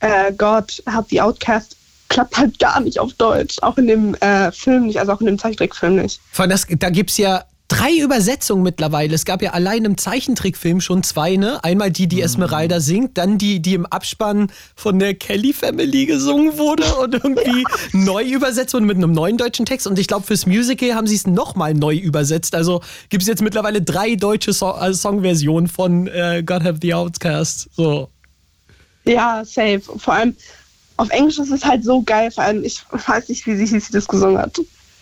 äh, 0.00 0.32
God 0.32 0.82
Help 0.86 1.06
the 1.08 1.20
Outcast 1.20 1.76
klappt 2.08 2.36
halt 2.36 2.58
gar 2.58 2.80
nicht 2.80 2.98
auf 2.98 3.14
Deutsch. 3.14 3.56
Auch 3.62 3.78
in 3.78 3.86
dem 3.86 4.14
äh, 4.16 4.52
Film 4.52 4.86
nicht, 4.86 5.00
also 5.00 5.12
auch 5.12 5.20
in 5.20 5.26
dem 5.26 5.38
Zeichentrickfilm 5.38 5.96
nicht. 5.96 6.20
Vor 6.30 6.44
allem 6.44 6.50
das, 6.50 6.66
da 6.68 6.90
gibt 6.90 7.10
es 7.10 7.16
ja 7.16 7.44
drei 7.68 7.96
Übersetzungen 7.96 8.62
mittlerweile. 8.62 9.14
Es 9.14 9.24
gab 9.24 9.42
ja 9.42 9.50
allein 9.50 9.84
im 9.84 9.98
Zeichentrickfilm 9.98 10.80
schon 10.80 11.02
zwei, 11.02 11.36
ne? 11.36 11.62
Einmal 11.64 11.90
die, 11.90 12.06
die 12.06 12.20
Esmeralda 12.22 12.80
singt, 12.80 13.18
dann 13.18 13.38
die, 13.38 13.60
die 13.60 13.74
im 13.74 13.86
Abspann 13.86 14.52
von 14.74 14.98
der 14.98 15.14
Kelly 15.14 15.52
Family 15.52 16.06
gesungen 16.06 16.58
wurde 16.58 16.84
und 16.96 17.14
irgendwie 17.14 17.64
neu 17.92 18.24
übersetzt 18.24 18.74
wurde 18.74 18.86
mit 18.86 18.96
einem 18.96 19.12
neuen 19.12 19.36
deutschen 19.36 19.66
Text. 19.66 19.86
Und 19.86 19.98
ich 19.98 20.06
glaube, 20.06 20.26
fürs 20.26 20.46
Musical 20.46 20.94
haben 20.94 21.06
sie 21.06 21.16
es 21.16 21.26
nochmal 21.26 21.74
neu 21.74 21.96
übersetzt. 21.96 22.54
Also 22.54 22.82
gibt 23.08 23.22
es 23.22 23.28
jetzt 23.28 23.42
mittlerweile 23.42 23.82
drei 23.82 24.14
deutsche 24.14 24.52
so 24.52 24.74
äh, 24.74 24.94
Songversionen 24.94 25.68
von 25.68 26.06
äh, 26.06 26.42
God 26.44 26.62
Have 26.62 26.78
the 26.80 26.94
Outcast. 26.94 27.68
So. 27.74 28.08
Ja, 29.04 29.44
safe. 29.44 29.82
Vor 29.96 30.14
allem 30.14 30.36
auf 30.96 31.10
Englisch 31.10 31.38
ist 31.38 31.50
es 31.50 31.64
halt 31.64 31.84
so 31.84 32.02
geil, 32.02 32.30
vor 32.30 32.44
allem, 32.44 32.64
ich 32.64 32.82
weiß 32.90 33.28
nicht, 33.28 33.46
wie 33.46 33.56
sie 33.56 33.66
hieß, 33.66 33.88
die 33.88 33.92
das 33.92 34.08
gesungen 34.08 34.38
hat. 34.38 34.58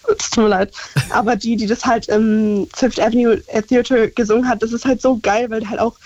Es 0.08 0.30
tut 0.30 0.44
mir 0.44 0.50
leid. 0.50 0.74
Aber 1.10 1.36
die, 1.36 1.56
die 1.56 1.66
das 1.66 1.84
halt 1.84 2.08
im 2.08 2.68
Fifth 2.74 3.00
Avenue 3.00 3.42
Theater 3.68 4.08
gesungen 4.08 4.48
hat, 4.48 4.62
das 4.62 4.72
ist 4.72 4.84
halt 4.84 5.00
so 5.00 5.18
geil, 5.18 5.50
weil 5.50 5.68
halt 5.68 5.80
auch, 5.80 5.98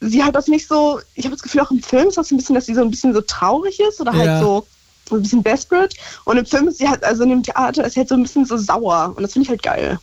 sie 0.00 0.22
halt 0.22 0.34
das 0.34 0.48
nicht 0.48 0.66
so, 0.66 1.00
ich 1.14 1.24
habe 1.24 1.34
das 1.34 1.42
Gefühl, 1.42 1.60
auch 1.60 1.70
im 1.70 1.82
Film 1.82 2.08
ist 2.08 2.18
das 2.18 2.30
ein 2.30 2.36
bisschen, 2.36 2.54
dass 2.54 2.66
sie 2.66 2.74
so 2.74 2.82
ein 2.82 2.90
bisschen 2.90 3.14
so 3.14 3.20
traurig 3.20 3.80
ist 3.80 4.00
oder 4.00 4.12
halt 4.12 4.26
Ja. 4.26 4.40
so, 4.40 4.66
so 5.08 5.16
ein 5.16 5.22
bisschen 5.22 5.42
desperate. 5.42 5.96
Und 6.24 6.38
im 6.38 6.46
Film 6.46 6.68
ist 6.68 6.78
sie 6.78 6.88
halt, 6.88 7.04
also 7.04 7.22
in 7.22 7.30
dem 7.30 7.42
Theater 7.42 7.84
ist 7.84 7.94
sie 7.94 8.00
halt 8.00 8.08
so 8.08 8.14
ein 8.14 8.22
bisschen 8.22 8.44
so 8.44 8.56
sauer. 8.56 9.14
Und 9.16 9.22
das 9.22 9.32
finde 9.32 9.44
ich 9.44 9.50
halt 9.50 9.62
geil. 9.62 9.98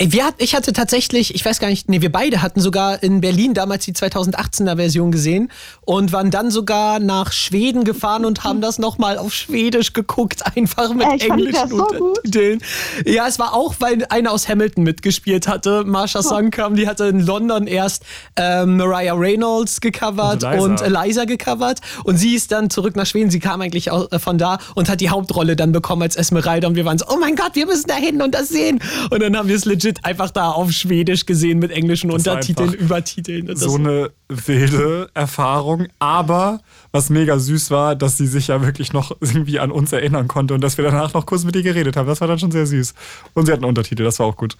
Wir, 0.00 0.24
hat- 0.26 0.34
ich 0.38 0.54
hatte 0.54 0.72
tatsächlich, 0.72 1.34
ich 1.34 1.44
weiß 1.44 1.60
gar 1.60 1.68
nicht, 1.68 1.88
nee, 1.88 2.00
wir 2.00 2.12
beide 2.12 2.42
hatten 2.42 2.60
sogar 2.60 3.02
in 3.02 3.20
Berlin 3.20 3.54
damals 3.54 3.84
die 3.84 3.92
2018er 3.92 4.76
Version 4.76 5.10
gesehen 5.12 5.50
und 5.82 6.12
waren 6.12 6.30
dann 6.30 6.50
sogar 6.50 6.98
nach 6.98 7.32
Schweden 7.32 7.84
gefahren 7.84 8.24
und 8.24 8.44
haben 8.44 8.60
das 8.60 8.78
nochmal 8.78 9.18
auf 9.18 9.32
Schwedisch 9.34 9.92
geguckt, 9.92 10.42
einfach 10.56 10.92
mit 10.94 11.06
ich 11.16 11.30
englischen 11.30 11.68
so? 11.68 11.86
Untertiteln. 11.86 12.60
Ja, 13.06 13.26
es 13.28 13.38
war 13.38 13.54
auch, 13.54 13.74
weil 13.78 14.04
einer 14.10 14.32
aus 14.32 14.48
Hamilton 14.48 14.84
mitgespielt 14.84 15.48
hatte. 15.48 15.84
Marsha 15.84 16.22
Sankam, 16.22 16.76
die 16.76 16.86
hatte 16.88 17.04
in 17.06 17.20
London 17.20 17.66
erst 17.66 18.02
ähm, 18.36 18.76
Mariah 18.76 19.14
Reynolds 19.14 19.80
gecovert 19.80 20.44
Und 20.44 20.50
Eliza. 20.52 20.64
und 20.64 20.80
Eliza 20.82 21.24
gecovert 21.24 21.80
und 22.04 22.16
sie 22.16 22.34
ist 22.34 22.52
dann 22.52 22.70
zurück 22.70 22.96
nach 22.96 23.06
Schweden. 23.06 23.30
Sie 23.30 23.40
kam 23.40 23.60
eigentlich 23.60 23.90
auch 23.90 24.10
äh, 24.12 24.18
von 24.18 24.38
da 24.38 24.58
und 24.74 24.88
hat 24.88 25.00
die 25.00 25.10
Hauptrolle 25.10 25.56
dann 25.56 25.72
bekommen 25.72 26.02
als 26.02 26.16
Esmeralda 26.16 26.68
und 26.68 26.74
wir 26.76 26.84
waren 26.84 26.98
so, 26.98 27.06
oh 27.08 27.16
mein 27.20 27.34
Gott, 27.36 27.54
wir 27.54 27.66
müssen 27.66 27.86
da 27.88 27.94
hin 27.96 28.20
und 28.22 28.34
das 28.34 28.48
sehen. 28.48 28.80
Und 29.10 29.20
dann 29.22 29.36
haben 29.36 29.48
wir 29.48 29.57
es 29.58 29.64
legit 29.66 30.04
einfach 30.04 30.30
da 30.30 30.50
auf 30.50 30.70
Schwedisch 30.72 31.26
gesehen 31.26 31.58
mit 31.58 31.70
englischen 31.70 32.08
Das 32.10 32.18
Untertiteln, 32.26 32.72
Übertiteln. 32.72 33.42
Und 33.42 33.48
das- 33.50 33.60
so 33.60 33.74
eine 33.74 34.10
wilde 34.28 35.10
Erfahrung. 35.14 35.88
Aber 35.98 36.60
was 36.92 37.10
mega 37.10 37.38
süß 37.38 37.70
war, 37.70 37.94
dass 37.96 38.16
sie 38.16 38.26
sich 38.26 38.48
ja 38.48 38.62
wirklich 38.64 38.92
noch 38.92 39.12
irgendwie 39.20 39.58
an 39.60 39.70
uns 39.70 39.92
erinnern 39.92 40.28
konnte 40.28 40.54
und 40.54 40.60
dass 40.62 40.76
wir 40.78 40.84
danach 40.84 41.12
noch 41.14 41.26
kurz 41.26 41.44
mit 41.44 41.54
ihr 41.56 41.62
geredet 41.62 41.96
haben. 41.96 42.06
Das 42.06 42.20
war 42.20 42.28
dann 42.28 42.38
schon 42.38 42.50
sehr 42.52 42.66
süß. 42.66 42.94
Und 43.34 43.46
sie 43.46 43.52
hatten 43.52 43.64
Untertitel, 43.64 44.04
das 44.04 44.18
war 44.18 44.26
auch 44.26 44.36
gut. 44.36 44.56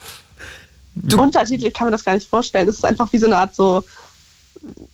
Untertitel 1.17 1.67
ich 1.67 1.75
kann 1.75 1.87
mir 1.87 1.93
das 1.93 2.05
gar 2.05 2.15
nicht 2.15 2.29
vorstellen. 2.29 2.67
Das 2.67 2.77
ist 2.77 2.85
einfach 2.85 3.13
wie 3.13 3.19
so 3.19 3.27
eine 3.27 3.37
Art 3.37 3.55
so, 3.55 3.85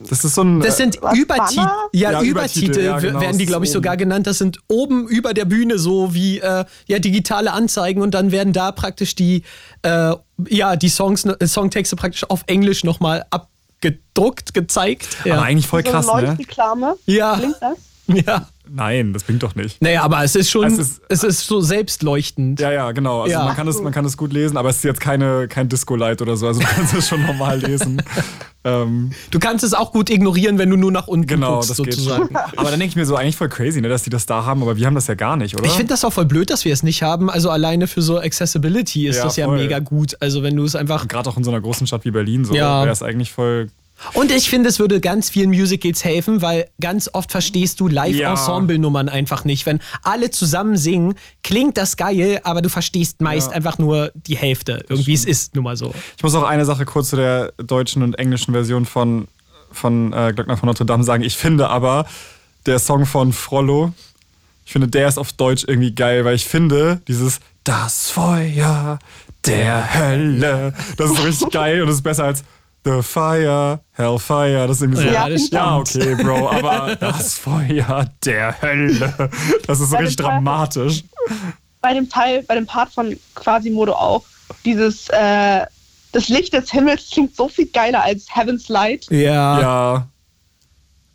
Das 0.01 0.25
ist 0.25 0.35
so 0.35 0.43
ein. 0.43 0.61
Das 0.61 0.77
sind 0.77 0.99
Was, 1.01 1.17
Übertitel. 1.17 1.57
Banner? 1.57 1.89
Ja, 1.93 2.13
Ja, 2.13 2.23
Übertitel, 2.23 2.65
Übertitel, 2.67 2.85
ja, 2.85 2.99
genau, 2.99 3.21
werden 3.21 3.39
die, 3.39 3.47
glaube 3.47 3.65
ich, 3.65 3.71
sogar 3.73 3.97
genannt. 3.97 4.27
Das 4.27 4.39
sind 4.39 4.59
oben 4.69 5.09
über 5.09 5.35
der 5.35 5.45
Bühne 5.45 5.79
so 5.79 6.15
wie 6.15 6.39
äh, 6.39 6.65
ja, 6.87 6.99
digitale 6.99 7.53
Anzeigen 7.53 8.03
und 8.03 8.13
dann 8.13 8.33
werden 8.33 8.53
da 8.53 8.73
praktisch 8.73 9.15
die, 9.15 9.43
äh, 9.83 10.15
ja, 10.49 10.77
die 10.77 10.89
Songs, 10.89 11.25
äh, 11.25 11.47
Songtexte 11.47 11.97
praktisch 11.97 12.25
auf 12.29 12.45
Englisch 12.47 12.85
nochmal 12.85 13.25
abgedruckt, 13.31 14.55
gezeigt. 14.55 15.09
Ja. 15.25 15.35
aber 15.35 15.45
eigentlich 15.45 15.67
voll 15.67 15.85
so 15.85 15.91
krass, 15.91 16.09
eine 16.09 16.37
ne? 16.77 16.97
Ja. 17.07 17.37
Klingt 17.37 17.57
das? 17.61 17.79
ja. 18.27 18.49
Nein, 18.69 19.13
das 19.13 19.25
bringt 19.25 19.43
doch 19.43 19.55
nicht. 19.55 19.81
Naja, 19.83 20.03
aber 20.03 20.25
es 20.25 20.35
ist 20.35 20.51
schon, 20.51 20.65
Es 20.67 20.79
es 20.79 21.01
ist- 21.09 21.25
ist, 21.25 21.47
so 21.47 21.61
selbstleuchtend. 21.61 22.61
Ja, 22.61 22.73
ja, 22.73 22.93
genau. 22.93 23.23
Also 23.23 23.33
Ja. 23.33 23.45
Man, 23.45 23.55
kann 23.57 23.69
es, 23.69 23.81
man 23.81 23.93
kann 23.93 24.05
es 24.05 24.17
gut 24.17 24.33
lesen, 24.33 24.57
aber 24.57 24.71
es 24.71 24.77
ist 24.77 24.85
jetzt 24.85 25.01
keine, 25.01 25.49
kein 25.49 25.69
Disco-Light 25.69 26.23
oder 26.23 26.37
so. 26.37 26.47
Also 26.47 26.61
du 26.61 26.67
kannst 26.67 26.95
es 26.95 27.07
schon 27.09 27.25
normal 27.27 27.59
lesen. 27.61 28.03
ähm, 28.65 29.11
Du 29.31 29.39
kannst 29.39 29.65
es 29.65 29.75
auch 29.75 29.93
gut 29.93 30.09
ignorieren, 30.11 30.57
wenn 30.59 30.71
du 30.71 30.77
nur 30.77 30.91
nach 30.91 31.07
unten 31.09 31.27
genau, 31.27 31.57
guckst, 31.57 31.71
das 31.71 31.77
geht 31.77 31.93
sozusagen. 31.95 32.27
schon. 32.29 32.37
Aber 32.57 32.71
dann 32.71 32.81
denke 32.81 32.87
ich 32.87 32.97
mir 32.97 33.05
so, 33.07 33.17
eigentlich 33.17 33.37
voll 33.37 33.49
crazy, 33.51 33.81
ne, 33.83 33.89
dass 33.89 34.03
die 34.03 34.11
das 34.11 34.25
da 34.27 34.45
haben, 34.47 34.63
aber 34.63 34.77
wir 34.77 34.87
haben 34.87 34.95
das 34.95 35.07
ja 35.09 35.15
gar 35.15 35.37
nicht, 35.37 35.55
oder? 35.57 35.67
Ich 35.67 35.73
finde 35.73 35.89
das 35.91 36.05
auch 36.05 36.13
voll 36.13 36.25
blöd, 36.25 36.49
dass 36.51 36.65
wir 36.65 36.73
es 36.73 36.83
nicht 36.83 37.03
haben. 37.03 37.29
Also 37.31 37.51
alleine 37.51 37.87
für 37.87 38.01
so 38.03 38.19
Accessibility 38.19 39.07
ist 39.09 39.19
Ja, 39.19 39.25
das 39.25 39.37
ja 39.37 39.45
voll. 39.47 39.59
mega 39.59 39.79
gut. 39.81 40.17
Also 40.21 40.43
wenn 40.43 40.57
du 40.57 40.65
es 40.65 40.75
einfach. 40.75 41.07
Gerade 41.07 41.29
auch 41.29 41.37
in 41.37 41.45
so 41.45 41.51
einer 41.51 41.61
großen 41.61 41.87
Stadt 41.87 42.05
wie 42.05 42.11
Berlin, 42.11 42.45
so 42.45 42.55
Ja. 42.55 42.81
wäre 42.83 42.93
es 42.93 43.03
eigentlich 43.03 43.31
voll. 43.33 43.69
Und 44.13 44.31
ich 44.31 44.51
finde, 44.51 44.69
es 44.69 44.79
würde 44.79 45.01
ganz 45.01 45.31
vielen 45.31 45.51
Musicals 45.51 46.05
helfen, 46.05 46.43
weil 46.43 46.69
ganz 46.81 47.09
oft 47.13 47.31
verstehst 47.31 47.81
du 47.81 47.89
Live-Ensemble-Nummern 47.89 49.09
einfach 49.09 49.45
nicht. 49.45 49.65
Wenn 49.67 49.81
alle 50.03 50.31
zusammen 50.31 50.77
singen, 50.77 51.15
klingt 51.43 51.77
das 51.79 51.97
geil, 51.97 52.41
aber 52.45 52.61
du 52.61 52.69
verstehst 52.69 53.21
meist 53.21 53.51
Ja. 53.51 53.57
einfach 53.57 53.79
nur 53.79 54.11
die 54.15 54.37
Hälfte. 54.37 54.85
Irgendwie 54.89 55.15
es 55.15 55.25
ist 55.25 55.55
nun 55.55 55.65
mal 55.65 55.77
so. 55.77 55.95
Ich 56.17 56.23
muss 56.23 56.35
auch 56.35 56.43
eine 56.43 56.65
Sache 56.65 56.85
kurz 56.85 57.11
zu 57.11 57.17
der 57.17 57.53
deutschen 57.57 58.03
und 58.03 58.15
englischen 58.19 58.53
Version 58.53 58.85
von, 58.85 59.27
von 59.73 60.13
äh, 60.13 60.33
Glöckner 60.35 60.57
von 60.57 60.67
Notre 60.67 60.85
Dame 60.85 61.05
sagen. 61.05 61.23
Ich 61.23 61.37
finde 61.37 61.69
aber, 61.71 62.07
der 62.67 62.79
Song 62.79 63.07
von 63.07 63.33
Frollo, 63.33 63.93
ich 64.67 64.73
finde, 64.73 64.89
der 64.89 65.09
ist 65.09 65.19
auf 65.19 65.33
Deutsch 65.33 65.65
irgendwie 65.67 65.95
geil, 65.95 66.25
weil 66.25 66.35
ich 66.35 66.45
finde, 66.47 67.01
dieses 67.09 67.41
Das 67.65 68.11
Feuer 68.11 68.99
der 69.47 69.95
Hölle, 69.95 70.73
das 70.97 71.11
ist 71.11 71.25
richtig 71.25 71.51
geil 71.53 71.81
und 71.83 71.89
das 71.89 71.97
ist 71.97 72.03
besser 72.03 72.25
als 72.25 72.45
The 72.85 73.03
Fire, 73.03 73.81
Hellfire. 73.93 74.67
Das 74.67 74.77
ist 74.77 74.83
irgendwie 74.83 75.03
so. 75.03 75.09
Ja, 75.09 75.29
das 75.29 75.51
ja 75.51 75.79
okay, 75.79 76.15
Bro, 76.17 76.51
aber 76.51 76.97
das 77.01 77.35
Feuer 77.39 78.07
der 78.25 78.61
Hölle, 78.61 79.31
das 79.67 79.81
ist 79.81 79.91
so 79.91 79.97
richtig 79.97 80.17
dramatisch. 80.17 81.05
bei 81.81 81.95
dem 81.95 82.09
Teil, 82.09 82.43
bei 82.43 82.55
dem 82.55 82.67
Part 82.67 82.93
von 82.93 83.19
Quasimodo 83.35 83.93
auch, 83.95 84.25
dieses, 84.65 85.09
äh, 85.09 85.65
das 86.13 86.29
Licht 86.29 86.53
des 86.53 86.71
Himmels 86.71 87.11
klingt 87.11 87.35
so 87.35 87.49
viel 87.49 87.67
geiler 87.67 88.03
als 88.03 88.27
Heaven's 88.35 88.69
Light. 88.69 89.07
Ja. 89.11 89.61
Ja, 89.61 90.09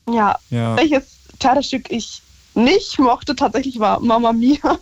Ja. 0.10 0.40
ja. 0.50 0.76
Welches 0.78 1.04
Theaterstück 1.40 1.92
ich 1.92 2.22
nicht 2.56 3.00
mochte, 3.00 3.36
tatsächlich 3.36 3.80
war 3.80 4.00
Mamma 4.00 4.34
Mia. 4.34 4.58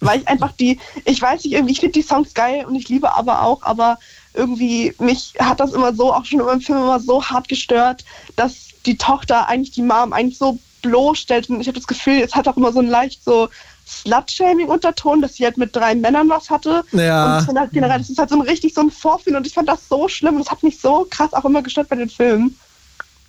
Weil 0.00 0.20
ich 0.20 0.28
einfach 0.28 0.52
die, 0.52 0.78
ich 1.06 1.20
weiß 1.20 1.42
nicht, 1.44 1.54
irgendwie, 1.54 1.72
ich 1.72 1.80
finde 1.80 1.94
die 1.94 2.02
Songs 2.02 2.32
geil 2.32 2.64
und 2.64 2.76
ich 2.76 2.88
liebe 2.88 3.12
aber 3.14 3.42
auch, 3.42 3.62
aber 3.62 3.98
irgendwie, 4.38 4.94
mich 4.98 5.34
hat 5.38 5.60
das 5.60 5.72
immer 5.72 5.92
so, 5.92 6.12
auch 6.12 6.24
schon 6.24 6.40
im 6.40 6.60
Film 6.60 6.78
immer 6.78 7.00
so 7.00 7.22
hart 7.22 7.48
gestört, 7.48 8.04
dass 8.36 8.68
die 8.86 8.96
Tochter 8.96 9.48
eigentlich 9.48 9.72
die 9.72 9.82
Mom 9.82 10.12
eigentlich 10.12 10.38
so 10.38 10.58
bloßstellt 10.82 11.50
und 11.50 11.60
ich 11.60 11.66
habe 11.66 11.78
das 11.78 11.86
Gefühl, 11.86 12.22
es 12.22 12.34
hat 12.34 12.48
auch 12.48 12.56
immer 12.56 12.72
so 12.72 12.78
einen 12.78 12.88
leicht 12.88 13.22
so 13.24 13.48
Slut-Shaming-Unterton, 13.86 15.22
dass 15.22 15.34
sie 15.34 15.44
halt 15.44 15.56
mit 15.56 15.74
drei 15.74 15.94
Männern 15.94 16.28
was 16.28 16.50
hatte. 16.50 16.84
Ja. 16.92 17.34
Und 17.34 17.40
ich 17.40 17.46
finde 17.46 17.60
halt 17.62 17.72
generell, 17.72 17.98
das 17.98 18.10
ist 18.10 18.18
halt 18.18 18.30
so 18.30 18.36
ein 18.36 18.42
richtig 18.42 18.74
so 18.74 18.82
ein 18.82 18.90
Vorführen 18.90 19.36
und 19.36 19.46
ich 19.46 19.54
fand 19.54 19.68
das 19.68 19.88
so 19.88 20.08
schlimm 20.08 20.36
und 20.36 20.44
das 20.44 20.50
hat 20.50 20.62
mich 20.62 20.80
so 20.80 21.06
krass 21.10 21.32
auch 21.32 21.44
immer 21.44 21.62
gestört 21.62 21.88
bei 21.88 21.96
den 21.96 22.10
Filmen. 22.10 22.58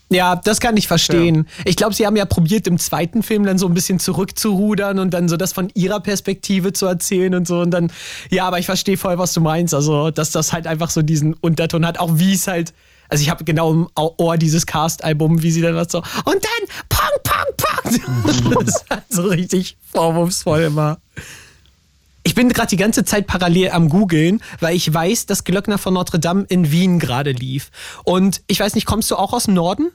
Ja, 0.10 0.36
das 0.36 0.60
kann 0.60 0.76
ich 0.76 0.88
verstehen. 0.88 1.48
Ich 1.66 1.76
glaube, 1.76 1.94
sie 1.94 2.08
haben 2.08 2.16
ja 2.16 2.26
probiert, 2.26 2.66
im 2.66 2.80
zweiten 2.80 3.22
Film 3.22 3.44
dann 3.46 3.60
so 3.60 3.68
ein 3.68 3.76
bisschen 3.76 4.00
zurückzurudern 4.00 4.98
und 4.98 5.12
dann 5.14 5.30
so 5.30 5.38
das 5.38 5.54
von 5.54 5.70
ihrer 5.76 6.00
Perspektive 6.00 6.74
zu 6.74 6.88
erzählen 6.88 7.36
und 7.36 7.48
so. 7.48 7.60
Und 7.60 7.72
dann, 7.72 7.92
ja, 8.32 8.46
aber 8.46 8.58
ich 8.58 8.66
verstehe 8.66 8.98
voll, 8.98 9.20
was 9.20 9.34
du 9.34 9.42
meinst. 9.42 9.74
Also, 9.76 10.10
dass 10.10 10.32
das 10.32 10.52
halt 10.52 10.66
einfach 10.66 10.90
so 10.90 11.04
diesen 11.04 11.36
Unterton 11.36 11.86
hat, 11.86 12.00
auch 12.00 12.12
wie 12.16 12.34
es 12.34 12.48
halt. 12.48 12.74
Also 13.12 13.24
ich 13.24 13.30
habe 13.32 13.44
genau 13.44 13.72
im 13.72 13.88
Ohr 13.96 14.38
dieses 14.38 14.68
Cast-Album, 14.68 15.42
wie 15.42 15.50
sie 15.50 15.62
dann 15.62 15.76
was 15.76 15.92
so. 15.92 15.98
Und 15.98 16.08
dann 16.28 16.88
Pong, 16.90 17.10
Pong, 17.24 17.56
Pong. 17.58 18.64
das 18.66 18.76
ist 18.76 18.86
halt 18.90 19.04
so 19.10 19.24
richtig 19.24 19.78
vorwurfsvoll 19.92 20.62
immer. 20.62 21.00
Ich 22.30 22.36
bin 22.36 22.48
gerade 22.50 22.68
die 22.68 22.78
ganze 22.78 23.04
Zeit 23.04 23.26
parallel 23.26 23.72
am 23.72 23.90
googeln, 23.90 24.40
weil 24.60 24.76
ich 24.76 24.94
weiß, 24.94 25.26
dass 25.26 25.46
Glöckner 25.46 25.80
von 25.80 25.96
Notre 25.96 26.20
Dame 26.20 26.46
in 26.48 26.72
Wien 26.72 27.00
gerade 27.00 27.32
lief. 27.32 27.72
Und 28.04 28.44
ich 28.46 28.60
weiß 28.60 28.76
nicht, 28.76 28.86
kommst 28.86 29.10
du 29.10 29.16
auch 29.16 29.34
aus 29.34 29.46
dem 29.46 29.56
Norden? 29.56 29.88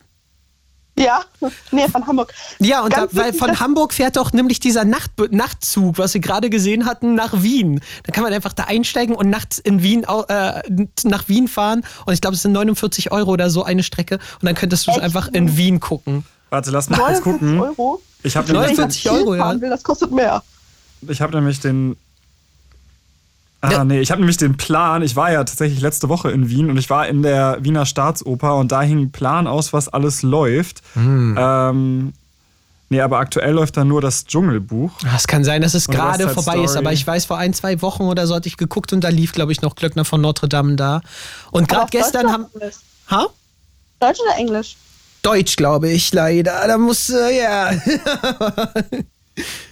Ja, 0.98 1.20
nee, 1.70 1.86
von 1.86 2.04
Hamburg. 2.08 2.34
Ja, 2.58 2.82
und 2.82 2.92
da, 2.92 3.06
weil 3.12 3.34
von 3.34 3.60
Hamburg 3.60 3.94
fährt 3.94 4.16
doch 4.16 4.32
nämlich 4.32 4.58
dieser 4.58 4.84
Nacht, 4.84 5.12
Nachtzug, 5.30 5.96
was 5.98 6.12
wir 6.14 6.20
gerade 6.20 6.50
gesehen 6.50 6.86
hatten, 6.86 7.14
nach 7.14 7.40
Wien. 7.44 7.80
Da 8.02 8.10
kann 8.10 8.24
man 8.24 8.32
einfach 8.32 8.52
da 8.52 8.64
einsteigen 8.64 9.14
und 9.14 9.30
nachts 9.30 9.58
in 9.58 9.84
Wien 9.84 10.02
äh, 10.02 10.62
nach 11.04 11.28
Wien 11.28 11.46
fahren. 11.46 11.84
Und 12.04 12.14
ich 12.14 12.20
glaube, 12.20 12.34
es 12.34 12.42
sind 12.42 12.50
49 12.50 13.12
Euro 13.12 13.30
oder 13.30 13.48
so 13.48 13.62
eine 13.62 13.84
Strecke. 13.84 14.16
Und 14.40 14.46
dann 14.46 14.56
könntest 14.56 14.88
du 14.88 14.90
es 14.90 14.98
einfach 14.98 15.28
in 15.28 15.56
Wien 15.56 15.78
gucken. 15.78 16.24
Warte, 16.50 16.72
lass 16.72 16.90
mal 16.90 16.96
kurz 16.96 17.20
49 17.20 17.22
gucken. 17.22 17.60
Euro. 17.60 18.02
Ich 18.24 18.36
habe 18.36 18.48
Wenn 18.48 18.56
nämlich, 18.56 18.72
ich 18.72 18.78
49 18.78 19.04
nach 19.04 19.12
Euro, 19.12 19.34
ja. 19.36 19.60
will, 19.60 19.70
das 19.70 19.84
kostet 19.84 20.10
mehr. 20.10 20.42
ich 21.06 21.20
hab 21.20 21.32
nämlich 21.32 21.60
den. 21.60 21.96
Ah, 23.66 23.70
Ja. 23.72 23.84
nee, 23.84 24.00
ich 24.00 24.10
habe 24.10 24.20
nämlich 24.20 24.36
den 24.36 24.56
Plan. 24.56 25.02
Ich 25.02 25.16
war 25.16 25.32
ja 25.32 25.42
tatsächlich 25.44 25.80
letzte 25.80 26.08
Woche 26.08 26.30
in 26.30 26.48
Wien 26.48 26.70
und 26.70 26.76
ich 26.76 26.90
war 26.90 27.06
in 27.08 27.22
der 27.22 27.58
Wiener 27.60 27.86
Staatsoper 27.86 28.56
und 28.56 28.72
da 28.72 28.82
hing 28.82 28.98
ein 29.00 29.10
Plan 29.12 29.46
aus, 29.46 29.72
was 29.72 29.88
alles 29.88 30.22
läuft. 30.22 30.82
Hm. 30.94 31.36
Ähm, 31.38 32.12
nee, 32.90 33.00
aber 33.00 33.18
aktuell 33.18 33.52
läuft 33.54 33.76
da 33.76 33.84
nur 33.84 34.00
das 34.00 34.26
Dschungelbuch. 34.26 34.92
Ah, 35.04 35.14
Es 35.16 35.26
kann 35.26 35.44
sein, 35.44 35.62
dass 35.62 35.74
es 35.74 35.88
gerade 35.88 36.28
vorbei 36.28 36.58
ist, 36.58 36.72
Story. 36.72 36.84
aber 36.84 36.92
ich 36.92 37.06
weiß, 37.06 37.24
vor 37.24 37.38
ein, 37.38 37.54
zwei 37.54 37.80
Wochen 37.82 38.02
oder 38.04 38.26
so 38.26 38.34
hatte 38.34 38.48
ich 38.48 38.56
geguckt 38.56 38.92
und 38.92 39.02
da 39.02 39.08
lief, 39.08 39.32
glaube 39.32 39.52
ich, 39.52 39.62
noch 39.62 39.74
Glöckner 39.76 40.04
von 40.04 40.20
Notre 40.20 40.48
Dame 40.48 40.76
da. 40.76 41.00
Und 41.50 41.68
gerade 41.68 41.88
gestern 41.90 42.22
Deutsch 42.26 42.32
haben. 42.32 42.44
oder 42.52 42.62
Englisch? 42.62 42.76
Ha? 43.10 43.26
Deutsch 44.00 44.18
oder 44.20 44.36
Englisch? 44.38 44.76
Deutsch, 45.22 45.56
glaube 45.56 45.88
ich, 45.90 46.12
leider. 46.12 46.66
Da 46.66 46.76
muss, 46.76 47.08
äh, 47.08 47.38
ja. 47.40 47.70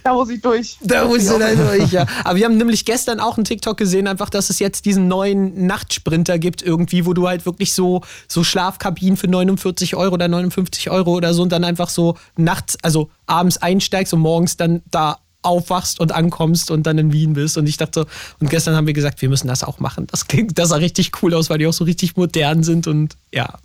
Da 0.03 0.13
muss 0.13 0.29
ich 0.29 0.41
durch. 0.41 0.77
Da 0.81 1.05
musst 1.05 1.29
du 1.29 1.39
dann 1.39 1.55
durch, 1.57 1.91
ja. 1.91 2.05
Aber 2.25 2.35
wir 2.37 2.45
haben 2.45 2.57
nämlich 2.57 2.83
gestern 2.83 3.19
auch 3.21 3.37
einen 3.37 3.45
TikTok 3.45 3.77
gesehen, 3.77 4.07
einfach, 4.07 4.29
dass 4.29 4.49
es 4.49 4.59
jetzt 4.59 4.85
diesen 4.85 5.07
neuen 5.07 5.65
Nachtsprinter 5.67 6.37
gibt, 6.39 6.61
irgendwie, 6.61 7.05
wo 7.05 7.13
du 7.13 7.27
halt 7.27 7.45
wirklich 7.45 7.73
so, 7.73 8.01
so 8.27 8.43
Schlafkabinen 8.43 9.15
für 9.15 9.27
49 9.27 9.95
Euro 9.95 10.15
oder 10.15 10.27
59 10.27 10.89
Euro 10.89 11.13
oder 11.13 11.33
so 11.33 11.43
und 11.43 11.49
dann 11.51 11.63
einfach 11.63 11.87
so 11.89 12.17
nachts, 12.35 12.77
also 12.81 13.09
abends 13.25 13.57
einsteigst 13.57 14.13
und 14.13 14.19
morgens 14.19 14.57
dann 14.57 14.81
da 14.91 15.17
aufwachst 15.43 15.99
und 15.99 16.11
ankommst 16.11 16.71
und 16.71 16.83
dann 16.83 16.97
in 16.97 17.11
Wien 17.13 17.33
bist. 17.33 17.57
Und 17.57 17.67
ich 17.67 17.77
dachte, 17.77 18.01
so- 18.01 18.05
und 18.39 18.49
gestern 18.49 18.75
haben 18.75 18.87
wir 18.87 18.93
gesagt, 18.93 19.21
wir 19.21 19.29
müssen 19.29 19.47
das 19.47 19.63
auch 19.63 19.79
machen. 19.79 20.07
Das 20.11 20.27
klingt, 20.27 20.57
das 20.59 20.69
sah 20.69 20.75
richtig 20.77 21.11
cool 21.21 21.33
aus, 21.33 21.49
weil 21.49 21.57
die 21.57 21.67
auch 21.67 21.73
so 21.73 21.83
richtig 21.85 22.15
modern 22.17 22.63
sind 22.63 22.87
und 22.87 23.15
ja, 23.31 23.57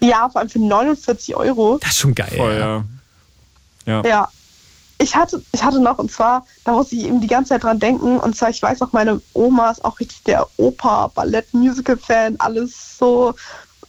Ja, 0.00 0.28
vor 0.28 0.40
allem 0.42 0.50
für 0.50 0.58
49 0.60 1.34
Euro. 1.36 1.78
das 1.80 1.90
ist 1.90 1.98
schon 1.98 2.14
geil. 2.14 2.32
Voll, 2.36 2.52
ja. 2.54 2.58
ja. 2.58 2.84
Ja. 3.86 4.02
Ja. 4.08 4.28
Ich 5.02 5.16
hatte, 5.16 5.42
ich 5.52 5.62
hatte 5.64 5.80
noch, 5.80 5.98
und 5.98 6.10
zwar, 6.12 6.44
da 6.64 6.72
muss 6.72 6.92
ich 6.92 7.04
eben 7.06 7.22
die 7.22 7.26
ganze 7.26 7.48
Zeit 7.50 7.64
dran 7.64 7.78
denken, 7.78 8.18
und 8.20 8.36
zwar, 8.36 8.50
ich 8.50 8.62
weiß 8.62 8.82
auch, 8.82 8.92
meine 8.92 9.18
Oma 9.32 9.70
ist 9.70 9.82
auch 9.82 9.98
richtig 9.98 10.22
der 10.24 10.46
Oper, 10.58 11.10
Ballett, 11.14 11.54
Musical-Fan, 11.54 12.36
alles 12.38 12.98
so 12.98 13.32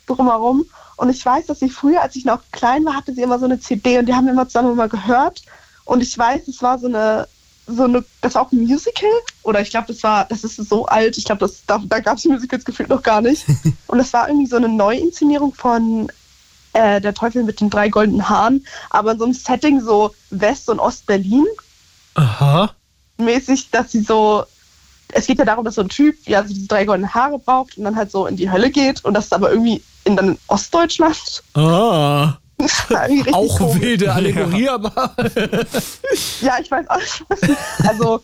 drumherum. 0.07 0.65
Und 0.95 1.09
ich 1.09 1.25
weiß, 1.25 1.47
dass 1.47 1.59
sie 1.59 1.69
früher, 1.69 2.01
als 2.01 2.15
ich 2.15 2.23
noch 2.23 2.39
klein 2.53 2.85
war, 2.85 2.95
hatte 2.95 3.13
sie 3.13 3.23
immer 3.23 3.39
so 3.39 3.45
eine 3.45 3.59
CD 3.59 3.97
und 3.99 4.05
die 4.05 4.13
haben 4.13 4.25
wir 4.25 4.31
immer 4.31 4.47
zusammen 4.47 4.71
immer 4.71 4.87
gehört. 4.87 5.41
Und 5.83 6.01
ich 6.01 6.17
weiß, 6.17 6.47
es 6.47 6.61
war 6.61 6.79
so 6.79 6.87
eine, 6.87 7.27
so 7.67 7.83
eine, 7.83 8.05
das 8.21 8.35
war 8.35 8.43
auch 8.43 8.51
ein 8.53 8.63
Musical, 8.63 9.09
oder 9.43 9.59
ich 9.59 9.69
glaube, 9.71 9.87
das 9.87 10.01
war, 10.03 10.23
das 10.25 10.45
ist 10.45 10.55
so 10.55 10.85
alt, 10.85 11.17
ich 11.17 11.25
glaube, 11.25 11.39
das- 11.39 11.65
da, 11.67 11.81
da 11.89 11.99
gab 11.99 12.17
es 12.19 12.25
Musicals 12.25 12.63
gefühlt 12.63 12.87
noch 12.89 13.03
gar 13.03 13.19
nicht. 13.19 13.45
und 13.87 13.97
das 13.97 14.13
war 14.13 14.29
irgendwie 14.29 14.47
so 14.49 14.55
eine 14.55 14.69
Neuinszenierung 14.69 15.53
von 15.53 16.09
äh, 16.73 17.01
Der 17.01 17.13
Teufel 17.13 17.43
mit 17.43 17.59
den 17.61 17.69
drei 17.69 17.89
goldenen 17.89 18.27
Haaren, 18.29 18.65
aber 18.89 19.11
in 19.13 19.19
so 19.19 19.25
einem 19.25 19.33
Setting 19.33 19.81
so 19.81 20.13
West- 20.29 20.69
und 20.69 20.79
Ost-Berlin 20.79 21.45
Aha. 22.15 22.71
mäßig, 23.17 23.69
dass 23.71 23.91
sie 23.91 24.01
so, 24.01 24.43
es 25.13 25.27
geht 25.27 25.39
ja 25.39 25.45
darum, 25.45 25.65
dass 25.65 25.75
so 25.75 25.81
ein 25.81 25.89
Typ 25.89 26.15
ja 26.25 26.43
so 26.43 26.53
diese 26.53 26.67
drei 26.67 26.85
goldenen 26.85 27.13
Haare 27.13 27.39
braucht 27.39 27.77
und 27.77 27.83
dann 27.83 27.95
halt 27.95 28.11
so 28.11 28.27
in 28.27 28.35
die 28.37 28.49
Hölle 28.51 28.69
geht 28.71 29.03
und 29.05 29.13
das 29.13 29.25
ist 29.25 29.33
aber 29.33 29.51
irgendwie 29.51 29.81
in 30.03 30.15
dann 30.15 30.29
in 30.29 30.37
Ostdeutschland. 30.47 31.43
Ah. 31.53 32.37
Auch 33.31 33.57
komisch. 33.57 33.81
wilde 33.81 34.13
Allegorie, 34.13 34.69
aber. 34.69 35.15
Ja, 36.41 36.57
ich 36.61 36.69
weiß 36.69 36.87
auch 36.89 36.97
nicht. 36.97 37.23
Also, 37.87 38.21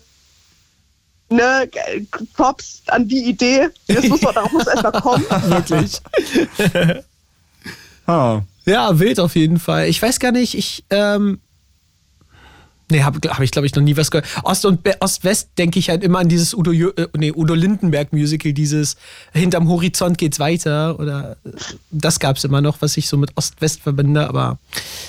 ne, 1.29 1.69
Props 2.35 2.83
an 2.87 3.07
die 3.07 3.29
Idee. 3.29 3.69
Das 3.87 4.07
muss 4.07 4.21
man, 4.21 4.35
darauf 4.35 4.51
muss 4.51 4.67
erst 4.67 4.83
mal 4.83 4.91
kommen. 4.91 5.25
Wirklich. 5.29 6.01
Ah. 8.07 8.41
Ja, 8.65 8.99
wild 8.99 9.19
auf 9.19 9.35
jeden 9.35 9.59
Fall. 9.59 9.87
Ich 9.87 10.01
weiß 10.01 10.19
gar 10.19 10.31
nicht, 10.31 10.53
ich, 10.57 10.83
ähm, 10.89 11.39
nee, 12.91 13.03
habe 13.03 13.19
hab 13.29 13.39
ich 13.41 13.51
glaube 13.51 13.65
ich 13.65 13.75
noch 13.75 13.83
nie 13.83 13.95
was 13.95 14.11
gehört. 14.11 14.27
Ost 14.43 14.65
und 14.65 14.83
Be- 14.83 14.95
Ost-West 14.99 15.49
denke 15.57 15.79
ich 15.79 15.89
halt 15.89 16.03
immer 16.03 16.19
an 16.19 16.27
dieses 16.27 16.53
Udo, 16.53 16.71
äh, 16.71 17.07
nee, 17.17 17.31
Udo 17.33 17.53
Lindenberg 17.53 18.11
Musical, 18.11 18.51
dieses 18.53 18.97
Hinterm 19.33 19.69
Horizont 19.69 20.17
geht's 20.17 20.39
weiter 20.39 20.99
oder 20.99 21.37
äh, 21.45 21.49
das 21.91 22.19
gab's 22.19 22.43
immer 22.43 22.59
noch, 22.61 22.81
was 22.81 22.97
ich 22.97 23.07
so 23.07 23.15
mit 23.17 23.31
Ost-West 23.35 23.81
verbinde, 23.81 24.27
aber 24.27 24.57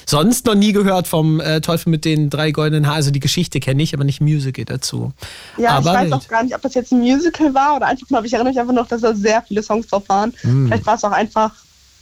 sonst 0.07 0.47
noch 0.47 0.55
nie 0.55 0.73
gehört 0.73 1.09
vom 1.09 1.41
äh, 1.41 1.61
Teufel 1.61 1.91
mit 1.91 2.05
den 2.05 2.31
drei 2.31 2.51
goldenen 2.53 2.87
Haaren. 2.87 2.97
Also 2.97 3.11
die 3.11 3.21
Geschichte 3.21 3.59
kenne 3.61 3.83
ich, 3.83 3.93
aber 3.95 4.05
nicht 4.05 4.21
Musical 4.21 4.65
dazu. 4.67 5.13
Ja, 5.57 5.71
aber 5.79 6.05
ich 6.05 6.11
weiß 6.11 6.13
auch 6.13 6.29
gar 6.29 6.43
nicht, 6.45 6.55
ob 6.55 6.63
das 6.63 6.75
jetzt 6.75 6.93
ein 6.93 6.99
Musical 7.01 7.55
war 7.55 7.77
oder 7.77 7.87
einfach 7.87 8.09
nur, 8.11 8.19
aber 8.19 8.27
ich 8.27 8.33
erinnere 8.33 8.53
mich 8.53 8.61
einfach 8.61 8.75
noch, 8.75 8.87
dass 8.89 9.01
da 9.03 9.15
sehr 9.15 9.43
viele 9.43 9.63
Songs 9.65 9.87
drauf 9.89 10.09
waren. 10.09 10.33
Hm. 10.43 10.67
Vielleicht 10.67 10.87
war 10.87 10.95
es 10.95 11.05
auch 11.05 11.13
einfach 11.13 11.53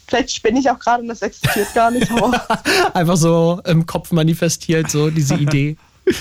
Vielleicht 0.09 0.31
spinne 0.33 0.61
ich 0.61 0.71
auch 0.71 0.79
gerade 0.79 1.03
und 1.03 1.09
das 1.09 1.23
existiert 1.23 1.73
gar 1.75 1.91
nicht. 1.91 2.11
Aber 2.11 2.41
Einfach 2.95 3.17
so 3.17 3.61
im 3.65 3.87
Kopf 3.87 4.13
manifestiert, 4.13 4.91
so 4.91 5.11
diese 5.11 5.35
Idee. 5.35 5.77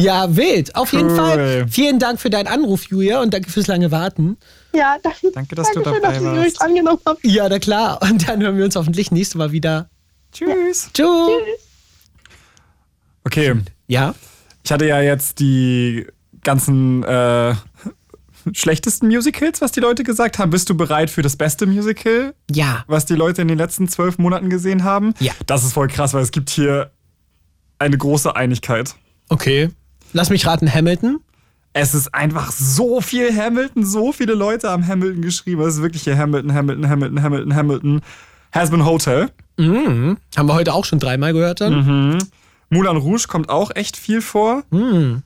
Ja, 0.00 0.36
wild. 0.36 0.76
Auf 0.76 0.92
jeden 0.92 1.08
Cool. 1.10 1.16
Fall. 1.16 1.66
Vielen 1.68 1.98
Dank 1.98 2.20
für 2.20 2.30
deinen 2.30 2.46
Anruf, 2.46 2.84
Julia, 2.84 3.20
und 3.20 3.34
danke 3.34 3.50
fürs 3.50 3.66
lange 3.66 3.90
Warten. 3.90 4.36
ja, 4.72 4.96
danke, 5.02 5.32
Danke, 5.34 5.56
dass 5.56 5.66
du 5.72 5.82
schön, 5.82 5.82
dabei 5.82 5.98
dass 5.98 6.22
ihr 6.22 6.30
mich 6.30 6.38
warst. 6.44 6.62
angenommen 6.62 7.00
habt. 7.04 7.24
Ja, 7.26 7.48
na 7.48 7.58
klar. 7.58 8.00
Und 8.02 8.28
dann 8.28 8.40
hören 8.40 8.56
wir 8.58 8.64
uns 8.64 8.76
hoffentlich 8.76 9.10
nächstes 9.10 9.34
Mal 9.34 9.50
wieder. 9.50 9.90
Tschüss. 10.30 10.88
Tschüss. 10.94 11.08
Okay, 13.24 13.54
Ja? 13.88 14.14
ich 14.64 14.70
hatte 14.70 14.86
ja 14.86 15.00
jetzt 15.00 15.40
die 15.40 16.06
ganzen 16.44 17.02
äh, 17.02 17.54
schlechtesten 18.54 19.06
Musicals, 19.08 19.60
was 19.60 19.72
die 19.72 19.80
Leute 19.80 20.04
gesagt 20.04 20.38
haben. 20.38 20.50
Bist 20.50 20.68
du 20.70 20.76
bereit 20.76 21.10
für 21.10 21.22
das 21.22 21.36
beste 21.36 21.66
Musical, 21.66 22.34
Ja. 22.50 22.84
was 22.86 23.06
die 23.06 23.14
Leute 23.14 23.42
in 23.42 23.48
den 23.48 23.58
letzten 23.58 23.88
zwölf 23.88 24.18
Monaten 24.18 24.50
gesehen 24.50 24.84
haben? 24.84 25.14
Ja. 25.20 25.32
Das 25.46 25.64
ist 25.64 25.72
voll 25.72 25.88
krass, 25.88 26.14
weil 26.14 26.22
es 26.22 26.30
gibt 26.30 26.50
hier 26.50 26.90
eine 27.78 27.96
große 27.98 28.34
Einigkeit. 28.34 28.94
Okay. 29.28 29.70
Lass 30.12 30.30
mich 30.30 30.46
raten, 30.46 30.72
Hamilton? 30.72 31.20
Es 31.74 31.94
ist 31.94 32.14
einfach 32.14 32.50
so 32.50 33.00
viel 33.00 33.34
Hamilton, 33.36 33.84
so 33.84 34.12
viele 34.12 34.34
Leute 34.34 34.70
haben 34.70 34.86
Hamilton 34.86 35.22
geschrieben. 35.22 35.60
Es 35.62 35.74
ist 35.76 35.82
wirklich 35.82 36.02
hier 36.02 36.16
Hamilton, 36.18 36.52
Hamilton, 36.54 36.88
Hamilton, 36.88 37.22
Hamilton, 37.22 37.54
Hamilton. 37.54 38.00
Has 38.52 38.70
been 38.70 38.84
Hotel. 38.86 39.30
Mhm. 39.58 40.16
Haben 40.36 40.48
wir 40.48 40.54
heute 40.54 40.72
auch 40.72 40.86
schon 40.86 40.98
dreimal 40.98 41.34
gehört 41.34 41.60
dann. 41.60 42.18
Moulin 42.70 42.96
Rouge 42.96 43.26
kommt 43.28 43.50
auch 43.50 43.70
echt 43.74 43.96
viel 43.98 44.22
vor. 44.22 44.62
Aber 44.70 45.22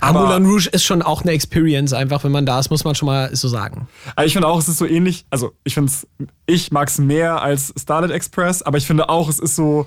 Aber- 0.00 0.26
Moulin 0.26 0.46
Rouge 0.46 0.68
ist 0.70 0.84
schon 0.84 1.02
auch 1.02 1.22
eine 1.22 1.32
Experience, 1.32 1.92
einfach 1.92 2.24
wenn 2.24 2.32
man 2.32 2.46
da 2.46 2.58
ist, 2.60 2.70
muss 2.70 2.84
man 2.84 2.94
schon 2.94 3.06
mal 3.06 3.34
so 3.34 3.48
sagen. 3.48 3.88
Ich 4.24 4.32
finde 4.32 4.48
auch, 4.48 4.58
es 4.58 4.68
ist 4.68 4.78
so 4.78 4.86
ähnlich. 4.86 5.26
Also, 5.30 5.52
ich 5.64 5.74
finde 5.74 5.90
es, 5.90 6.06
ich 6.46 6.70
mag 6.72 6.88
es 6.88 6.98
mehr 6.98 7.42
als 7.42 7.72
Starlit 7.80 8.10
Express, 8.10 8.62
aber 8.62 8.78
ich 8.78 8.86
finde 8.86 9.08
auch, 9.08 9.28
es 9.28 9.38
ist 9.38 9.56
so, 9.56 9.86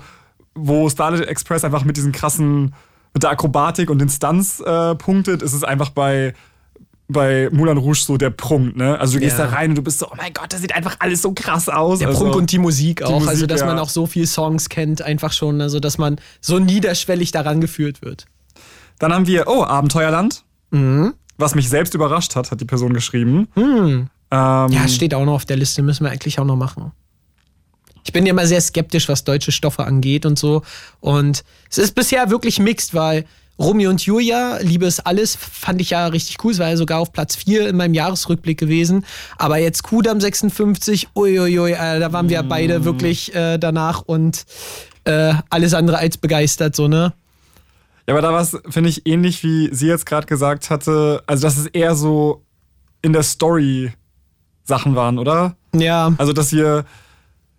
wo 0.54 0.88
Starlit 0.88 1.26
Express 1.26 1.64
einfach 1.64 1.84
mit 1.84 1.96
diesen 1.96 2.12
krassen, 2.12 2.74
mit 3.14 3.22
der 3.22 3.30
Akrobatik 3.30 3.90
und 3.90 3.98
den 3.98 4.08
Stunts 4.08 4.60
äh, 4.60 4.94
punktet, 4.94 5.42
ist 5.42 5.52
es 5.54 5.64
einfach 5.64 5.90
bei, 5.90 6.34
bei 7.08 7.48
Moulin 7.50 7.78
Rouge 7.78 8.00
so 8.00 8.18
der 8.18 8.30
Prunk, 8.30 8.76
ne? 8.76 8.98
Also, 9.00 9.14
du 9.14 9.20
gehst 9.20 9.38
Ja. 9.38 9.46
da 9.46 9.52
rein 9.54 9.70
und 9.70 9.76
du 9.78 9.82
bist 9.82 9.98
so, 10.00 10.06
oh 10.10 10.14
mein 10.16 10.34
Gott, 10.34 10.52
das 10.52 10.60
sieht 10.60 10.74
einfach 10.74 10.96
alles 10.98 11.22
so 11.22 11.32
krass 11.32 11.68
aus. 11.70 12.00
Der 12.00 12.08
also, 12.08 12.20
Prunk 12.24 12.36
und 12.36 12.52
die 12.52 12.58
Musik 12.58 13.02
auch. 13.02 13.12
Musik, 13.12 13.28
also, 13.30 13.46
dass 13.46 13.60
ja. 13.60 13.66
man 13.66 13.78
auch 13.78 13.88
so 13.88 14.06
viele 14.06 14.26
Songs 14.26 14.68
kennt, 14.68 15.00
einfach 15.00 15.32
schon. 15.32 15.60
Also, 15.62 15.80
dass 15.80 15.96
man 15.96 16.16
so 16.42 16.58
niederschwellig 16.58 17.30
daran 17.30 17.60
geführt 17.62 18.02
wird. 18.02 18.26
Dann 18.98 19.12
haben 19.12 19.26
wir, 19.26 19.46
oh, 19.46 19.64
Abenteuerland. 19.64 20.44
Was 21.38 21.54
mich 21.54 21.68
selbst 21.68 21.94
überrascht 21.94 22.34
hat, 22.36 22.50
hat 22.50 22.60
die 22.60 22.64
Person 22.64 22.92
geschrieben. 22.92 23.48
Ähm, 23.56 24.08
Ja, 24.72 24.88
steht 24.88 25.14
auch 25.14 25.24
noch 25.24 25.34
auf 25.34 25.44
der 25.44 25.56
Liste, 25.56 25.82
müssen 25.82 26.04
wir 26.04 26.10
eigentlich 26.10 26.38
auch 26.40 26.44
noch 26.44 26.56
machen. 26.56 26.92
Ich 28.04 28.12
bin 28.12 28.26
ja 28.26 28.30
immer 28.30 28.46
sehr 28.46 28.60
skeptisch, 28.60 29.08
was 29.08 29.24
deutsche 29.24 29.52
Stoffe 29.52 29.84
angeht 29.84 30.24
und 30.26 30.38
so. 30.38 30.62
Und 31.00 31.44
es 31.70 31.78
ist 31.78 31.94
bisher 31.94 32.30
wirklich 32.30 32.58
mixed, 32.58 32.94
weil 32.94 33.24
Romeo 33.58 33.90
und 33.90 34.00
Julia, 34.00 34.58
Liebe 34.62 34.86
ist 34.86 35.00
alles, 35.00 35.36
fand 35.36 35.80
ich 35.80 35.90
ja 35.90 36.06
richtig 36.06 36.42
cool. 36.44 36.52
Es 36.52 36.58
war 36.58 36.68
ja 36.68 36.76
sogar 36.76 37.00
auf 37.00 37.12
Platz 37.12 37.36
4 37.36 37.68
in 37.68 37.76
meinem 37.76 37.94
Jahresrückblick 37.94 38.58
gewesen. 38.58 39.04
Aber 39.36 39.58
jetzt 39.58 39.82
Kudam 39.82 40.20
56, 40.20 41.08
uiuiui, 41.14 41.72
äh, 41.72 41.98
da 42.00 42.12
waren 42.12 42.28
wir 42.28 42.42
beide 42.44 42.84
wirklich 42.84 43.34
äh, 43.34 43.58
danach 43.58 44.02
und 44.02 44.44
äh, 45.04 45.34
alles 45.50 45.74
andere 45.74 45.98
als 45.98 46.16
begeistert, 46.16 46.76
so, 46.76 46.88
ne? 46.88 47.12
Ja, 48.08 48.14
aber 48.14 48.22
da 48.22 48.32
war 48.32 48.40
es, 48.40 48.56
finde 48.70 48.88
ich, 48.88 49.06
ähnlich 49.06 49.44
wie 49.44 49.68
sie 49.70 49.86
jetzt 49.86 50.06
gerade 50.06 50.26
gesagt 50.26 50.70
hatte. 50.70 51.22
Also, 51.26 51.42
dass 51.42 51.58
es 51.58 51.66
eher 51.66 51.94
so 51.94 52.42
in 53.02 53.12
der 53.12 53.22
Story 53.22 53.92
Sachen 54.64 54.96
waren, 54.96 55.18
oder? 55.18 55.56
Ja. 55.74 56.14
Also, 56.16 56.32
dass 56.32 56.50
wir, 56.50 56.86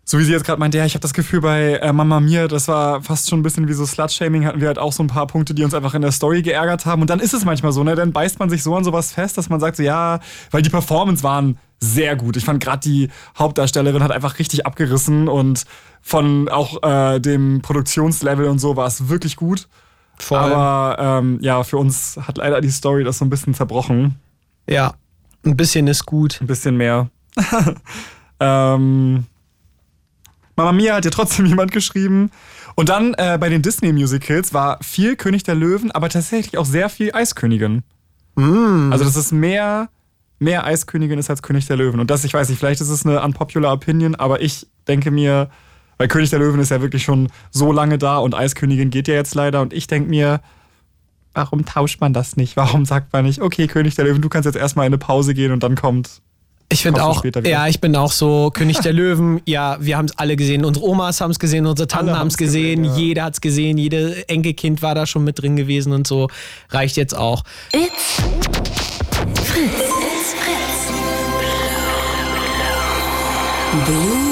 so 0.06 0.18
wie 0.18 0.24
sie 0.24 0.32
jetzt 0.32 0.46
gerade 0.46 0.60
meinte, 0.60 0.80
ja, 0.80 0.86
ich 0.88 0.96
habe 0.96 1.04
das 1.04 1.14
Gefühl 1.14 1.42
bei 1.42 1.74
äh, 1.76 1.94
Mama 1.94 2.20
Mia, 2.20 2.48
das 2.48 2.68
war 2.68 3.04
fast 3.04 3.30
schon 3.30 3.42
ein 3.42 3.44
bisschen 3.44 3.68
wie 3.68 3.74
so 3.74 3.86
Slut-Shaming, 3.86 4.44
hatten 4.48 4.60
wir 4.60 4.70
halt 4.70 4.80
auch 4.80 4.92
so 4.92 5.04
ein 5.04 5.08
paar 5.08 5.28
Punkte, 5.28 5.54
die 5.54 5.64
uns 5.64 5.76
einfach 5.76 5.94
in 5.94 6.02
der 6.02 6.12
Story 6.12 6.42
geärgert 6.42 6.84
haben. 6.88 7.04
Und 7.04 7.12
dann 7.12 7.20
ist 7.20 7.36
es 7.36 7.46
manchmal 7.46 7.72
so, 7.72 7.84
ne? 7.84 7.94
Dann 7.94 8.12
beißt 8.12 8.40
man 8.40 8.50
sich 8.50 8.64
so 8.64 8.76
an 8.76 8.84
sowas 8.84 9.12
fest, 9.12 9.38
dass 9.38 9.50
man 9.50 9.60
sagt, 9.60 9.78
so, 9.78 9.84
ja, 9.84 10.20
weil 10.50 10.64
die 10.64 10.72
Performance 10.72 11.22
waren 11.22 11.60
sehr 11.80 12.16
gut. 12.16 12.38
Ich 12.38 12.46
fand 12.46 12.64
gerade 12.64 12.80
die 12.80 13.10
Hauptdarstellerin 13.38 14.02
hat 14.02 14.12
einfach 14.12 14.40
richtig 14.40 14.66
abgerissen 14.66 15.28
und 15.28 15.66
von 16.02 16.50
auch 16.50 16.82
äh, 16.82 17.20
dem 17.20 17.62
Produktionslevel 17.62 18.48
und 18.48 18.58
so 18.58 18.76
war 18.76 18.88
es 18.88 19.10
wirklich 19.10 19.36
gut. 19.36 19.68
Voll. 20.20 20.38
Aber 20.38 20.98
ähm, 21.00 21.40
ja, 21.42 21.64
für 21.64 21.78
uns 21.78 22.18
hat 22.22 22.38
leider 22.38 22.62
die 22.62 22.70
Story 22.70 23.04
das 23.04 23.20
so 23.20 23.26
ein 23.26 23.30
bisschen 23.30 23.54
zerbrochen. 23.54 24.16
Ja. 24.68 24.94
Ein 25.46 25.56
bisschen 25.56 25.88
ist 25.88 26.06
gut. 26.06 26.40
Ein 26.42 26.48
bisschen 26.48 26.78
mehr. 26.78 27.10
ähm, 28.40 29.26
Mama 30.56 30.72
Mia 30.74 30.96
hat 30.96 31.06
ja 31.06 31.12
trotzdem 31.12 31.46
jemand 31.48 31.72
geschrieben. 31.72 32.32
Und 32.76 32.90
dann 32.90 33.14
äh, 33.16 33.38
bei 33.40 33.50
den 33.50 33.62
Disney-Musicals 33.62 34.54
war 34.54 34.78
viel 34.82 35.16
König 35.16 35.44
der 35.44 35.56
Löwen, 35.56 35.92
aber 35.92 36.10
tatsächlich 36.10 36.58
auch 36.58 36.66
sehr 36.66 36.90
viel 36.90 37.14
Eiskönigin. 37.14 37.84
Also, 38.92 39.04
dass 39.04 39.18
es 39.18 39.32
mehr, 39.34 39.90
mehr 40.40 40.66
Eiskönigin 40.66 41.20
ist 41.20 41.30
als 41.30 41.42
König 41.42 41.68
der 41.68 41.76
Löwen. 41.76 42.00
Und 42.00 42.10
das, 42.10 42.24
ich 42.24 42.34
weiß 42.34 42.48
nicht, 42.48 42.58
vielleicht 42.58 42.80
ist 42.80 42.90
es 42.90 43.06
eine 43.06 43.22
unpopular 43.22 43.74
Opinion, 43.74 44.16
aber 44.16 44.42
ich 44.42 44.68
denke 44.88 45.12
mir, 45.12 45.50
weil 46.00 46.08
König 46.08 46.32
der 46.32 46.40
Löwen 46.40 46.60
ist 46.60 46.72
ja 46.72 46.82
wirklich 46.82 47.04
schon 47.04 47.28
so 47.52 47.72
lange 47.72 48.00
da 48.00 48.18
und 48.18 48.34
Eiskönigin 48.34 48.90
geht 48.90 49.08
ja 49.08 49.14
jetzt 49.14 49.36
leider. 49.36 49.62
Und 49.62 49.74
ich 49.74 49.86
denke 49.86 50.10
mir, 50.10 50.40
warum 51.34 51.66
tauscht 51.66 52.02
man 52.02 52.14
das 52.14 52.38
nicht? 52.38 52.56
Warum 52.58 52.86
sagt 52.86 53.14
man 53.14 53.26
nicht, 53.26 53.42
okay, 53.42 53.68
König 53.68 53.96
der 53.96 54.06
Löwen, 54.06 54.22
du 54.22 54.30
kannst 54.30 54.46
jetzt 54.46 54.56
erstmal 54.56 54.88
in 54.88 54.94
eine 54.94 54.98
Pause 54.98 55.34
gehen 55.36 55.52
und 55.52 55.62
dann 55.62 55.76
kommt. 55.76 56.22
Ich 56.72 56.84
finde 56.84 57.04
auch, 57.04 57.20
später 57.20 57.42
wieder? 57.42 57.50
ja, 57.50 57.68
ich 57.68 57.82
bin 57.82 57.96
auch 57.96 58.12
so 58.12 58.50
König 58.54 58.80
der 58.80 58.94
Löwen. 58.94 59.42
Ja, 59.46 59.78
wir 59.80 59.98
haben 59.98 60.06
es 60.06 60.18
alle 60.18 60.36
gesehen. 60.38 60.64
Unsere 60.64 60.86
Omas 60.86 61.20
haben 61.20 61.32
es 61.32 61.40
gesehen, 61.40 61.66
unsere 61.66 61.88
Tanten 61.88 62.12
haben 62.12 62.16
es 62.16 62.20
haben's 62.20 62.38
gesehen, 62.38 62.84
gesehen, 62.84 62.98
ja. 62.98 63.08
jeder 63.08 63.24
hat 63.24 63.34
es 63.34 63.42
gesehen, 63.42 63.78
jedes 63.78 64.24
Enkelkind 64.24 64.82
war 64.82 64.96
da 64.96 65.06
schon 65.06 65.26
mit 65.26 65.42
drin 65.42 65.58
gewesen 65.58 65.92
und 65.92 66.08
so. 66.08 66.30
Reicht 66.70 66.96
jetzt 66.96 67.18
auch. 67.18 67.44
It's 67.74 68.22
Fritz. 69.44 69.74
It's 69.74 70.34
Fritz. 70.34 70.94
Blue. 73.86 74.29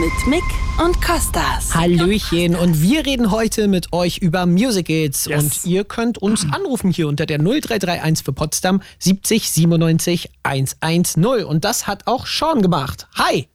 Mit 0.00 0.26
Mick 0.26 0.44
und 0.82 1.02
Kostas. 1.02 1.74
Hallöchen 1.74 2.56
und 2.56 2.80
wir 2.80 3.04
reden 3.04 3.30
heute 3.30 3.68
mit 3.68 3.92
euch 3.92 4.16
über 4.16 4.46
Musicals 4.46 5.26
Yes. 5.26 5.42
und 5.42 5.70
ihr 5.70 5.84
könnt 5.84 6.16
uns 6.16 6.46
anrufen 6.50 6.90
hier 6.90 7.06
unter 7.06 7.26
der 7.26 7.36
0331 7.38 8.24
für 8.24 8.32
Potsdam 8.32 8.80
70 8.98 9.50
97 9.50 10.30
110 10.42 11.44
und 11.44 11.64
das 11.66 11.86
hat 11.86 12.06
auch 12.06 12.26
Sean 12.26 12.62
gemacht. 12.62 13.08
Hi! 13.16 13.46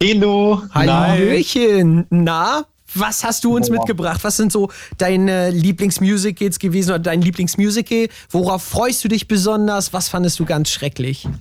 Hallo. 0.00 0.62
Hallöchen! 0.72 2.06
Na, 2.10 2.64
was 2.98 3.24
hast 3.24 3.44
du 3.44 3.54
uns 3.56 3.70
mitgebracht? 3.70 4.22
Was 4.24 4.36
sind 4.36 4.52
so 4.52 4.70
deine 4.98 5.50
Lieblingsmusicals 5.50 6.58
gewesen 6.58 6.90
oder 6.90 6.98
dein 6.98 7.22
Lieblingsmusical? 7.22 8.08
Worauf 8.30 8.62
freust 8.62 9.04
du 9.04 9.08
dich 9.08 9.28
besonders? 9.28 9.92
Was 9.92 10.08
fandest 10.08 10.38
du 10.38 10.44
ganz 10.44 10.70
schrecklich? 10.70 11.28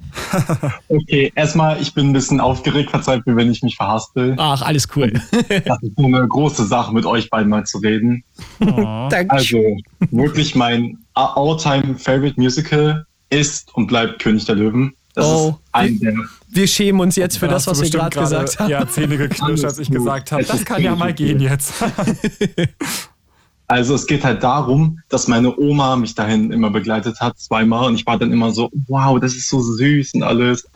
Okay, 0.88 1.32
erstmal, 1.36 1.82
ich 1.82 1.94
bin 1.94 2.10
ein 2.10 2.14
bisschen 2.14 2.40
aufgeregt, 2.40 2.90
verzeiht 2.92 3.26
mir, 3.26 3.36
wenn 3.36 3.52
ich 3.52 3.62
mich 3.64 3.76
verhaspel. 3.76 4.36
Ach, 4.38 4.62
alles 4.62 4.88
cool. 4.96 5.12
Das 5.66 5.82
ist 5.82 5.94
so 5.98 6.06
eine 6.06 6.28
große 6.28 6.66
Sache, 6.66 6.94
mit 6.94 7.06
euch 7.06 7.30
beiden 7.30 7.50
mal 7.50 7.66
zu 7.66 7.80
reden. 7.80 8.24
Danke. 8.60 9.30
Also, 9.30 9.58
wirklich 10.12 10.56
mein 10.56 10.98
all-time 11.14 11.98
favorite 11.98 12.40
Musical 12.40 13.06
ist 13.30 13.74
und 13.76 13.88
bleibt 13.88 14.22
König 14.22 14.46
der 14.46 14.56
Löwen. 14.56 14.94
Das 15.14 15.26
Oh. 15.28 15.50
ist 15.50 15.56
ein 15.72 16.00
der 16.00 16.14
Wir 16.56 16.68
schämen 16.68 17.02
uns 17.02 17.18
jetzt 17.18 17.38
für 17.38 17.48
Da 17.48 17.54
das, 17.54 17.68
was 17.68 17.82
wir 17.82 17.90
gerade 17.90 18.18
gesagt 18.18 18.60
haben. 18.60 18.70
Ja, 18.70 18.88
Zähne 18.88 19.18
geknirscht, 19.18 19.66
als 19.66 19.78
ich 19.78 19.92
gesagt 19.92 20.32
habe, 20.32 20.44
das 20.44 20.64
kann 20.64 20.82
ja 20.82 20.96
mal 20.96 21.14
gehen 21.14 21.40
jetzt. 21.40 21.74
Also 23.68 23.96
es 23.96 24.06
geht 24.06 24.24
halt 24.24 24.44
darum, 24.44 25.00
dass 25.10 25.28
meine 25.28 25.58
Oma 25.58 25.96
mich 25.96 26.14
dahin 26.14 26.52
immer 26.52 26.70
begleitet 26.70 27.20
hat, 27.20 27.40
zweimal. 27.40 27.88
Und 27.88 27.96
ich 27.96 28.06
war 28.06 28.20
dann 28.20 28.32
immer 28.32 28.52
so, 28.52 28.70
wow, 28.88 29.20
das 29.20 29.34
ist 29.34 29.50
so 29.50 29.60
süß 29.60 30.14
und 30.14 30.22
alles. 30.22 30.68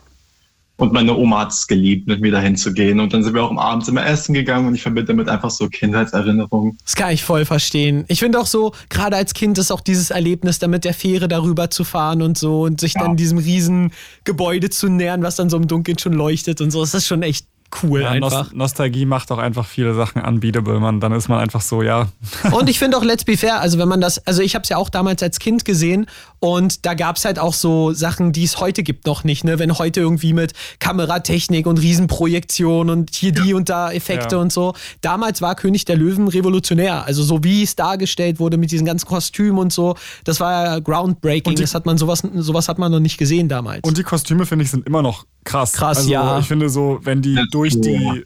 Und 0.80 0.94
meine 0.94 1.14
Oma 1.14 1.40
hat 1.40 1.52
es 1.52 1.66
geliebt, 1.66 2.08
mit 2.08 2.22
mir 2.22 2.32
dahin 2.32 2.56
zu 2.56 2.72
gehen. 2.72 3.00
Und 3.00 3.12
dann 3.12 3.22
sind 3.22 3.34
wir 3.34 3.44
auch 3.44 3.50
am 3.50 3.58
Abend 3.58 3.86
immer 3.86 4.04
essen 4.06 4.32
gegangen 4.32 4.66
und 4.66 4.74
ich 4.74 4.80
verbinde 4.80 5.12
damit 5.12 5.28
einfach 5.28 5.50
so 5.50 5.68
Kindheitserinnerungen. 5.68 6.78
Das 6.82 6.96
kann 6.96 7.12
ich 7.12 7.22
voll 7.22 7.44
verstehen. 7.44 8.06
Ich 8.08 8.20
finde 8.20 8.40
auch 8.40 8.46
so, 8.46 8.72
gerade 8.88 9.16
als 9.16 9.34
Kind 9.34 9.58
ist 9.58 9.70
auch 9.70 9.82
dieses 9.82 10.10
Erlebnis, 10.10 10.58
da 10.58 10.68
mit 10.68 10.86
der 10.86 10.94
Fähre 10.94 11.28
darüber 11.28 11.68
zu 11.68 11.84
fahren 11.84 12.22
und 12.22 12.38
so 12.38 12.62
und 12.62 12.80
sich 12.80 12.94
dann 12.94 13.14
diesem 13.14 13.36
riesen 13.36 13.92
Gebäude 14.24 14.70
zu 14.70 14.88
nähern, 14.88 15.22
was 15.22 15.36
dann 15.36 15.50
so 15.50 15.58
im 15.58 15.68
Dunkeln 15.68 15.98
schon 15.98 16.14
leuchtet 16.14 16.62
und 16.62 16.70
so. 16.70 16.80
Das 16.80 16.94
ist 16.94 17.06
schon 17.06 17.22
echt 17.22 17.49
cool 17.82 18.02
Ja, 18.02 18.10
einfach. 18.10 18.30
Nost 18.44 18.54
Nostalgie 18.54 19.04
macht 19.06 19.30
auch 19.32 19.38
einfach 19.38 19.66
viele 19.66 19.94
Sachen 19.94 20.22
unbeatable, 20.22 20.78
man. 20.80 21.00
Dann 21.00 21.12
ist 21.12 21.28
man 21.28 21.38
einfach 21.38 21.60
so, 21.60 21.82
ja. 21.82 22.08
Und 22.52 22.68
ich 22.68 22.78
finde 22.78 22.96
auch, 22.96 23.04
let's 23.04 23.24
be 23.24 23.36
fair, 23.36 23.60
also 23.60 23.78
wenn 23.78 23.88
man 23.88 24.00
das, 24.00 24.24
also 24.26 24.42
ich 24.42 24.54
habe 24.54 24.62
es 24.64 24.68
ja 24.68 24.76
auch 24.76 24.88
damals 24.88 25.22
als 25.22 25.38
Kind 25.38 25.64
gesehen 25.64 26.06
und 26.40 26.84
da 26.86 26.94
gab 26.94 27.16
es 27.16 27.24
halt 27.24 27.38
auch 27.38 27.52
so 27.54 27.92
Sachen, 27.92 28.32
die 28.32 28.44
es 28.44 28.58
heute 28.60 28.82
gibt 28.82 29.06
noch 29.06 29.24
nicht, 29.24 29.44
ne? 29.44 29.58
Wenn 29.58 29.76
heute 29.78 30.00
irgendwie 30.00 30.32
mit 30.32 30.52
Kameratechnik 30.78 31.66
und 31.66 31.78
Riesenprojektion 31.78 32.90
und 32.90 33.14
hier 33.14 33.32
die 33.32 33.54
und 33.54 33.68
da 33.68 33.92
Effekte 33.92 34.36
Ja. 34.36 34.40
und 34.42 34.52
so. 34.52 34.74
Damals 35.00 35.40
war 35.42 35.54
König 35.54 35.84
der 35.84 35.96
Löwen 35.96 36.28
revolutionär. 36.28 37.04
Also 37.06 37.22
so 37.22 37.44
wie 37.44 37.62
es 37.62 37.76
dargestellt 37.76 38.38
wurde 38.38 38.56
mit 38.56 38.70
diesen 38.70 38.86
ganzen 38.86 39.06
Kostümen 39.06 39.58
und 39.58 39.72
so, 39.72 39.96
das 40.24 40.40
war 40.40 40.64
ja 40.64 40.78
groundbreaking. 40.78 41.50
Und 41.52 41.58
die- 41.58 41.62
das 41.62 41.74
hat 41.74 41.86
man 41.86 41.98
sowas, 41.98 42.22
sowas 42.36 42.68
hat 42.68 42.78
man 42.78 42.90
noch 42.92 43.00
nicht 43.00 43.18
gesehen 43.18 43.48
damals. 43.48 43.80
Und 43.82 43.96
die 43.98 44.02
Kostüme, 44.02 44.46
finde 44.46 44.64
ich, 44.64 44.70
sind 44.70 44.86
immer 44.86 45.02
noch 45.02 45.24
krass. 45.44 45.72
Krass, 45.72 45.98
also, 45.98 46.10
ja. 46.10 46.38
Ich 46.38 46.46
finde 46.48 46.68
so, 46.68 47.00
wenn 47.02 47.22
die 47.22 47.38
durch 47.50 47.80
die. 47.80 48.24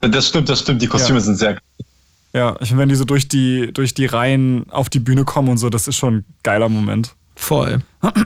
Das 0.00 0.28
stimmt, 0.28 0.48
das 0.48 0.60
stimmt. 0.60 0.80
Die 0.82 0.86
Kostüme 0.86 1.18
Ja. 1.18 1.24
sind 1.24 1.36
sehr 1.36 1.58
Ja, 2.32 2.56
ich 2.60 2.68
finde, 2.68 2.82
wenn 2.82 2.88
die 2.88 2.94
so 2.94 3.04
durch 3.04 3.26
die, 3.26 3.72
durch 3.72 3.94
die 3.94 4.06
Reihen 4.06 4.64
auf 4.70 4.88
die 4.88 5.00
Bühne 5.00 5.24
kommen 5.24 5.48
und 5.48 5.58
so, 5.58 5.70
das 5.70 5.88
ist 5.88 5.96
schon 5.96 6.18
ein 6.18 6.24
geiler 6.42 6.68
Moment. 6.68 7.14
Voll. 7.36 7.82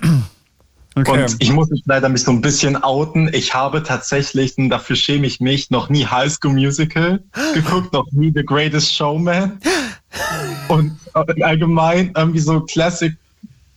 Okay. 0.94 1.22
Und 1.24 1.36
ich 1.38 1.50
muss 1.50 1.70
mich 1.70 1.82
leider 1.86 2.10
mich 2.10 2.22
so 2.22 2.30
ein 2.32 2.42
bisschen 2.42 2.76
outen. 2.82 3.30
Ich 3.32 3.54
habe 3.54 3.82
tatsächlich, 3.82 4.58
und 4.58 4.68
dafür 4.68 4.94
schäme 4.94 5.26
ich 5.26 5.40
mich, 5.40 5.70
noch 5.70 5.88
nie 5.88 6.04
High 6.04 6.30
School 6.30 6.52
Musical 6.52 7.22
geguckt, 7.54 7.94
noch 7.94 8.04
nie 8.12 8.30
The 8.34 8.44
Greatest 8.44 8.94
Showman. 8.94 9.58
Und 10.68 10.92
allgemein 11.40 12.12
irgendwie 12.14 12.40
so 12.40 12.60
Classic 12.60 13.14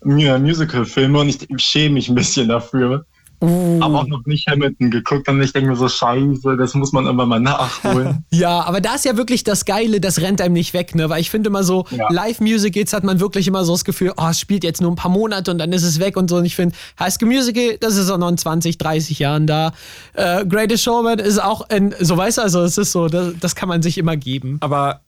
Mu- 0.03 0.37
Musical-Filme 0.39 1.17
und 1.19 1.29
ich 1.29 1.47
schäme 1.63 1.93
mich 1.93 2.09
ein 2.09 2.15
bisschen 2.15 2.49
dafür. 2.49 3.05
Aber 3.41 3.99
auch 4.01 4.07
noch 4.07 4.25
nicht 4.25 4.47
Hamilton 4.47 4.91
geguckt 4.91 5.27
und 5.27 5.41
ich 5.41 5.53
denke 5.53 5.69
mir 5.69 5.75
so, 5.75 5.87
scheiße, 5.87 6.57
das 6.57 6.73
muss 6.73 6.93
man 6.93 7.05
irgendwann 7.05 7.29
mal 7.29 7.39
nachholen. 7.39 8.25
Ja, 8.31 8.61
aber 8.61 8.81
da 8.81 8.95
ist 8.95 9.05
ja 9.05 9.17
wirklich 9.17 9.43
das 9.43 9.65
Geile, 9.65 9.99
das 10.01 10.19
rennt 10.19 10.41
einem 10.41 10.53
nicht 10.53 10.73
weg, 10.73 10.95
ne? 10.95 11.09
Weil 11.09 11.21
ich 11.21 11.29
finde 11.29 11.49
immer 11.49 11.63
so, 11.63 11.85
Ja. 11.91 12.11
Live-Musicals 12.11 12.93
hat 12.93 13.03
man 13.03 13.19
wirklich 13.19 13.47
immer 13.47 13.63
so 13.65 13.73
das 13.73 13.85
Gefühl, 13.85 14.13
oh, 14.17 14.27
es 14.29 14.39
spielt 14.39 14.63
jetzt 14.63 14.81
nur 14.81 14.91
ein 14.91 14.95
paar 14.95 15.11
Monate 15.11 15.51
und 15.51 15.57
dann 15.57 15.71
ist 15.73 15.83
es 15.83 15.99
weg 15.99 16.17
und 16.17 16.29
so. 16.29 16.37
Und 16.37 16.45
ich 16.45 16.55
finde, 16.55 16.75
High 16.99 17.13
School 17.13 17.27
Musical, 17.29 17.77
das 17.79 17.95
ist 17.95 18.09
auch 18.09 18.17
noch 18.17 18.29
in 18.29 18.37
20, 18.37 18.77
30 18.77 19.19
Jahren 19.19 19.47
da. 19.47 19.73
Äh, 20.13 20.45
Greatest 20.45 20.83
Showman 20.83 21.19
ist 21.19 21.41
auch, 21.41 21.69
in, 21.69 21.93
so 21.99 22.17
weißt 22.17 22.37
du, 22.37 22.41
also 22.41 22.61
es 22.63 22.77
ist 22.77 22.91
so, 22.91 23.07
das, 23.07 23.33
das 23.39 23.55
kann 23.55 23.69
man 23.69 23.81
sich 23.81 23.97
immer 23.97 24.17
geben. 24.17 24.57
Aber 24.61 25.01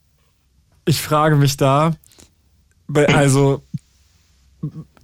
ich 0.85 1.01
frage 1.01 1.35
mich 1.35 1.57
da, 1.57 1.93
also 3.13 3.61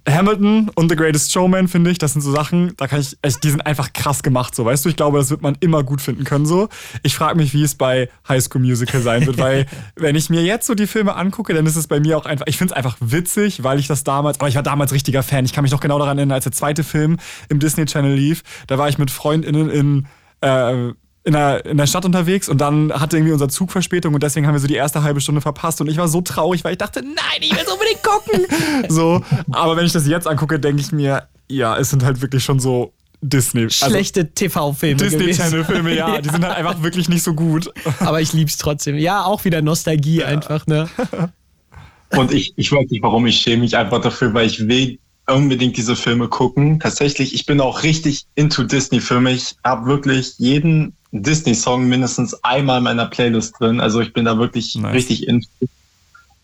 Hamilton 0.08 0.70
und 0.74 0.90
The 0.90 0.96
Greatest 0.96 1.32
Showman, 1.32 1.66
finde 1.66 1.90
ich, 1.90 1.98
das 1.98 2.12
sind 2.12 2.22
so 2.22 2.30
Sachen, 2.30 2.74
da 2.76 2.86
kann 2.86 3.00
ich, 3.00 3.16
echt, 3.22 3.42
die 3.42 3.50
sind 3.50 3.64
einfach 3.64 3.92
krass 3.92 4.22
gemacht, 4.22 4.54
so, 4.54 4.64
weißt 4.64 4.84
du, 4.84 4.90
ich 4.90 4.96
glaube, 4.96 5.18
das 5.18 5.30
wird 5.30 5.40
man 5.40 5.56
immer 5.60 5.82
gut 5.82 6.02
finden 6.02 6.24
können, 6.24 6.44
so. 6.44 6.68
Ich 7.02 7.14
frage 7.14 7.36
mich, 7.36 7.54
wie 7.54 7.62
es 7.62 7.74
bei 7.74 8.10
High 8.28 8.42
School 8.42 8.60
Musical 8.60 9.00
sein 9.00 9.26
wird, 9.26 9.38
weil, 9.38 9.66
wenn 9.96 10.14
ich 10.14 10.28
mir 10.28 10.42
jetzt 10.42 10.66
so 10.66 10.74
die 10.74 10.86
Filme 10.86 11.16
angucke, 11.16 11.54
dann 11.54 11.64
ist 11.66 11.76
es 11.76 11.86
bei 11.86 12.00
mir 12.00 12.18
auch 12.18 12.26
einfach, 12.26 12.46
ich 12.46 12.58
finde 12.58 12.74
es 12.74 12.76
einfach 12.76 12.96
witzig, 13.00 13.64
weil 13.64 13.78
ich 13.78 13.86
das 13.86 14.04
damals, 14.04 14.40
aber 14.40 14.48
ich 14.48 14.56
war 14.56 14.62
damals 14.62 14.92
richtiger 14.92 15.22
Fan, 15.22 15.44
ich 15.46 15.52
kann 15.52 15.62
mich 15.62 15.72
noch 15.72 15.80
genau 15.80 15.98
daran 15.98 16.18
erinnern, 16.18 16.34
als 16.34 16.44
der 16.44 16.52
zweite 16.52 16.84
Film 16.84 17.16
im 17.48 17.58
Disney 17.58 17.86
Channel 17.86 18.14
lief, 18.14 18.42
da 18.66 18.76
war 18.76 18.88
ich 18.88 18.98
mit 18.98 19.10
FreundInnen 19.10 19.70
in, 19.70 20.06
äh, 20.42 20.92
in 21.24 21.32
der, 21.32 21.64
in 21.64 21.78
der 21.78 21.86
Stadt 21.86 22.04
unterwegs 22.04 22.48
und 22.50 22.60
dann 22.60 22.92
hatte 22.92 23.16
irgendwie 23.16 23.32
unser 23.32 23.48
Zug 23.48 23.72
Verspätung 23.72 24.12
und 24.12 24.22
deswegen 24.22 24.46
haben 24.46 24.54
wir 24.54 24.60
so 24.60 24.66
die 24.66 24.74
erste 24.74 25.02
halbe 25.02 25.22
Stunde 25.22 25.40
verpasst 25.40 25.80
und 25.80 25.88
ich 25.88 25.96
war 25.96 26.06
so 26.06 26.20
traurig, 26.20 26.62
weil 26.64 26.72
ich 26.72 26.78
dachte, 26.78 27.02
nein, 27.02 27.40
ich 27.40 27.50
will 27.50 27.62
es 27.64 27.72
unbedingt 27.72 28.02
gucken. 28.02 28.88
so, 28.90 29.22
aber 29.50 29.76
wenn 29.76 29.86
ich 29.86 29.92
das 29.92 30.06
jetzt 30.06 30.26
angucke, 30.26 30.60
denke 30.60 30.82
ich 30.82 30.92
mir, 30.92 31.28
ja, 31.48 31.78
es 31.78 31.90
sind 31.90 32.04
halt 32.04 32.20
wirklich 32.20 32.44
schon 32.44 32.60
so 32.60 32.92
Disney. 33.22 33.62
also 33.62 33.86
Schlechte 33.86 34.32
TV-Filme. 34.32 34.96
Disney 34.96 35.18
gewesen. 35.18 35.42
Channel 35.42 35.64
Filme, 35.64 35.94
ja, 35.94 36.20
die 36.20 36.28
sind 36.28 36.44
halt 36.44 36.56
einfach 36.56 36.82
wirklich 36.82 37.08
nicht 37.08 37.22
so 37.22 37.32
gut. 37.32 37.70
Aber 38.00 38.20
ich 38.20 38.34
lieb's 38.34 38.58
trotzdem. 38.58 38.98
Ja, 38.98 39.24
auch 39.24 39.44
wieder 39.46 39.62
Nostalgie 39.62 40.22
einfach, 40.24 40.66
ne? 40.66 40.88
Und 42.10 42.32
ich, 42.32 42.52
ich 42.56 42.70
weiß 42.70 42.90
nicht, 42.90 43.02
warum 43.02 43.26
ich 43.26 43.38
schäme 43.38 43.62
mich 43.62 43.76
einfach 43.76 44.00
dafür, 44.00 44.32
weil 44.34 44.46
ich 44.46 44.68
will 44.68 44.98
unbedingt 45.26 45.76
diese 45.76 45.96
Filme 45.96 46.28
gucken. 46.28 46.78
Tatsächlich, 46.78 47.34
ich 47.34 47.46
bin 47.46 47.60
auch 47.60 47.82
richtig 47.82 48.26
into 48.34 48.62
Disney-Filme. 48.62 49.32
Ich 49.32 49.56
habe 49.64 49.86
wirklich 49.86 50.34
jeden 50.36 50.94
Disney-Song 51.22 51.86
mindestens 51.88 52.34
einmal 52.42 52.78
in 52.78 52.84
meiner 52.84 53.06
Playlist 53.06 53.54
drin. 53.60 53.80
Also 53.80 54.00
ich 54.00 54.12
bin 54.12 54.24
da 54.24 54.36
wirklich 54.38 54.74
Nice. 54.74 54.94
richtig 54.94 55.28
into. 55.28 55.46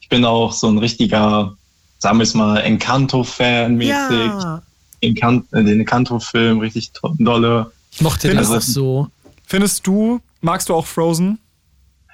Ich 0.00 0.08
bin 0.08 0.24
auch 0.24 0.52
so 0.52 0.68
ein 0.68 0.78
richtiger, 0.78 1.56
sagen 1.98 2.18
wir 2.18 2.22
es 2.24 2.34
mal, 2.34 2.58
Encanto-Fan 2.58 3.76
mäßig. 3.76 4.30
Encan 5.02 5.44
äh, 5.52 5.64
den 5.64 5.80
Encanto-Film 5.80 6.58
richtig 6.60 6.92
dolle. 7.18 7.72
Ich 7.90 8.00
mochte 8.00 8.28
Findest 8.28 8.52
das 8.52 8.66
du- 8.66 8.70
auch 8.70 8.74
so. 8.74 9.08
Findest 9.46 9.86
du, 9.86 10.20
magst 10.40 10.68
du 10.68 10.74
auch 10.74 10.86
Frozen? 10.86 11.38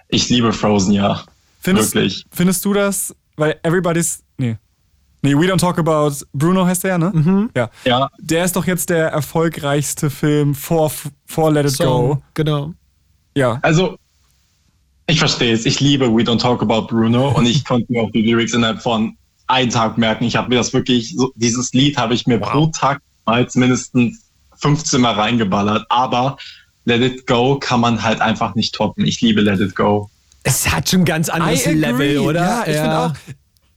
Ich 0.08 0.28
liebe 0.30 0.52
Frozen, 0.52 0.92
ja. 0.92 1.22
Findest, 1.60 1.94
Wirklich. 1.94 2.24
Findest 2.30 2.64
du 2.64 2.72
das, 2.72 3.14
weil 3.36 3.58
Everybody's, 3.62 4.22
nee. 4.38 4.56
Nee, 5.26 5.34
We 5.34 5.52
Don't 5.52 5.58
Talk 5.58 5.76
About 5.76 6.24
Bruno 6.32 6.64
heißt 6.64 6.84
der, 6.84 6.98
ne? 6.98 7.10
Mhm. 7.12 7.50
Ja. 7.56 7.68
Ja, 7.84 8.08
Der 8.18 8.44
ist 8.44 8.54
doch 8.54 8.64
jetzt 8.64 8.90
der 8.90 9.08
erfolgreichste 9.08 10.08
Film 10.08 10.54
vor, 10.54 10.92
vor 11.26 11.50
Let 11.50 11.66
It 11.66 11.72
Song, 11.72 12.08
Go. 12.10 12.22
genau. 12.34 12.74
Ja. 13.34 13.58
Also, 13.62 13.98
ich 15.08 15.18
verstehe 15.18 15.52
es. 15.52 15.66
Ich 15.66 15.80
liebe 15.80 16.06
We 16.14 16.22
Don't 16.22 16.38
Talk 16.40 16.62
About 16.62 16.86
Bruno 16.86 17.30
und 17.30 17.44
ich 17.44 17.64
konnte 17.68 17.92
mir 17.92 18.02
auch 18.02 18.10
die 18.12 18.22
Lyrics 18.22 18.54
innerhalb 18.54 18.80
von 18.80 19.16
einem 19.48 19.70
Tag 19.70 19.98
merken. 19.98 20.22
Ich 20.24 20.36
habe 20.36 20.48
mir 20.48 20.56
das 20.56 20.72
wirklich, 20.72 21.16
so, 21.16 21.32
dieses 21.34 21.72
Lied 21.72 21.96
habe 21.98 22.14
ich 22.14 22.28
mir 22.28 22.38
pro 22.38 22.66
Tag 22.66 23.00
mal 23.24 23.44
mindestens 23.54 24.30
15 24.58 25.00
Mal 25.00 25.14
reingeballert. 25.14 25.86
Aber 25.88 26.36
Let 26.84 27.02
It 27.02 27.26
Go 27.26 27.58
kann 27.58 27.80
man 27.80 28.00
halt 28.00 28.20
einfach 28.20 28.54
nicht 28.54 28.76
toppen. 28.76 29.04
Ich 29.04 29.20
liebe 29.20 29.40
Let 29.40 29.58
It 29.58 29.74
Go. 29.74 30.08
Es 30.44 30.70
hat 30.70 30.88
schon 30.88 31.00
ein 31.00 31.04
ganz 31.04 31.28
anderes. 31.28 31.66
Level, 31.66 32.18
oder? 32.20 32.40
Ja, 32.40 32.60
ich 32.64 32.76
finde 32.76 32.98
auch. 32.98 33.12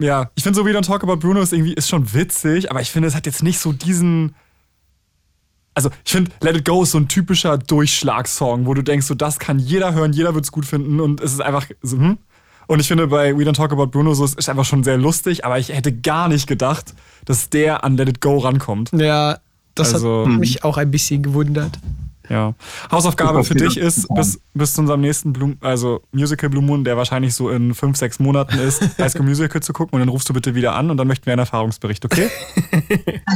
Ja, 0.01 0.29
ich 0.35 0.43
finde 0.43 0.57
so 0.57 0.65
We 0.65 0.71
Don't 0.71 0.85
Talk 0.85 1.03
About 1.03 1.17
Bruno 1.17 1.41
ist 1.41 1.51
irgendwie 1.53 1.73
ist 1.73 1.89
schon 1.89 2.13
witzig, 2.13 2.71
aber 2.71 2.81
ich 2.81 2.89
finde, 2.89 3.07
es 3.07 3.15
hat 3.15 3.25
jetzt 3.25 3.43
nicht 3.43 3.59
so 3.59 3.73
diesen. 3.73 4.33
Also, 5.73 5.89
ich 6.03 6.11
finde, 6.11 6.31
Let 6.41 6.57
It 6.57 6.65
Go 6.65 6.83
ist 6.83 6.91
so 6.91 6.97
ein 6.97 7.07
typischer 7.07 7.57
Durchschlagssong, 7.57 8.65
wo 8.65 8.73
du 8.73 8.81
denkst, 8.81 9.05
so 9.05 9.13
das 9.13 9.39
kann 9.39 9.59
jeder 9.59 9.93
hören, 9.93 10.13
jeder 10.13 10.33
wird 10.33 10.45
es 10.45 10.51
gut 10.51 10.65
finden 10.65 10.99
und 10.99 11.21
es 11.21 11.33
ist 11.33 11.41
einfach 11.41 11.67
so, 11.81 11.97
hm? 11.97 12.17
Und 12.67 12.79
ich 12.79 12.87
finde, 12.87 13.07
bei 13.07 13.35
We 13.37 13.43
Don't 13.43 13.53
Talk 13.55 13.71
About 13.71 13.87
Bruno 13.87 14.13
so, 14.13 14.23
es 14.25 14.33
ist 14.35 14.47
einfach 14.49 14.65
schon 14.65 14.83
sehr 14.83 14.97
lustig, 14.97 15.43
aber 15.45 15.57
ich 15.59 15.69
hätte 15.69 15.91
gar 15.91 16.27
nicht 16.27 16.47
gedacht, 16.47 16.93
dass 17.25 17.49
der 17.49 17.83
an 17.83 17.97
Let 17.97 18.09
It 18.09 18.21
Go 18.21 18.37
rankommt. 18.37 18.91
Ja, 18.93 19.39
das 19.75 19.93
Also- 19.93 20.27
hat 20.27 20.39
mich 20.39 20.63
auch 20.63 20.77
ein 20.77 20.91
bisschen 20.91 21.23
gewundert. 21.23 21.79
Ja. 22.29 22.53
Hausaufgabe 22.91 23.43
für 23.43 23.55
dich 23.55 23.77
ist, 23.77 24.07
bis, 24.13 24.39
bis 24.53 24.73
zu 24.75 24.81
unserem 24.81 25.01
nächsten 25.01 25.33
Blue, 25.33 25.55
also 25.61 26.01
Musical 26.11 26.49
Blue 26.49 26.63
Moon, 26.63 26.83
der 26.83 26.95
wahrscheinlich 26.95 27.33
so 27.33 27.49
in 27.49 27.73
fünf, 27.73 27.97
sechs 27.97 28.19
Monaten 28.19 28.59
ist, 28.59 28.81
High 28.99 29.11
School 29.11 29.25
Musical 29.25 29.61
zu 29.61 29.73
gucken 29.73 29.95
und 29.95 29.99
dann 30.01 30.09
rufst 30.09 30.29
du 30.29 30.33
bitte 30.33 30.53
wieder 30.55 30.75
an 30.75 30.91
und 30.91 30.97
dann 30.97 31.07
möchten 31.07 31.25
wir 31.25 31.33
einen 31.33 31.39
Erfahrungsbericht, 31.39 32.05
okay? 32.05 32.29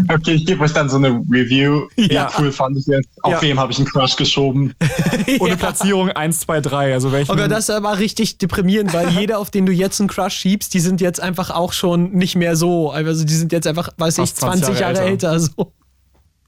Okay, 0.10 0.34
ich 0.34 0.45
gebe 0.45 0.64
euch 0.64 0.74
dann 0.74 0.90
so 0.90 0.98
eine 0.98 1.10
Review. 1.30 1.88
Ja. 1.95 2.06
Ja, 2.14 2.32
cool 2.38 2.52
fand 2.52 2.78
ich 2.78 2.86
jetzt. 2.86 3.07
Auf 3.22 3.34
Ja. 3.34 3.41
wem 3.41 3.60
habe 3.60 3.72
ich 3.72 3.78
einen 3.78 3.88
Crush 3.88 4.15
geschoben? 4.15 4.74
Ohne 5.40 5.56
Platzierung 5.57 6.10
1, 6.10 6.41
2, 6.41 6.61
3. 6.61 6.94
Also 6.94 7.11
welchen. 7.11 7.32
Oh 7.32 7.36
Gott, 7.36 7.49
das 7.52 7.70
ist 7.70 7.76
aber 7.76 7.99
richtig 7.99 8.38
deprimierend, 8.38 8.94
weil 8.94 9.10
jeder, 9.10 9.40
auf 9.40 9.49
den 9.52 9.65
du 9.65 9.72
jetzt 9.72 9.99
einen 9.99 10.10
Crush 10.10 10.34
schiebst, 10.34 10.74
die 10.74 10.80
sind 10.80 11.02
jetzt 11.02 11.20
einfach 11.20 11.49
auch 11.52 11.74
schon 11.74 12.11
nicht 12.11 12.36
mehr 12.36 12.56
so. 12.56 12.91
Also 12.91 13.24
die 13.24 13.34
sind 13.34 13.52
jetzt 13.52 13.68
einfach, 13.68 13.90
weiß 13.98 14.15
ich, 14.18 14.22
Fast 14.22 14.38
20 14.38 14.65
20 14.65 14.82
Jahre 14.82 14.94
Jahre 14.95 15.07
älter. 15.10 15.40
so. 15.40 15.74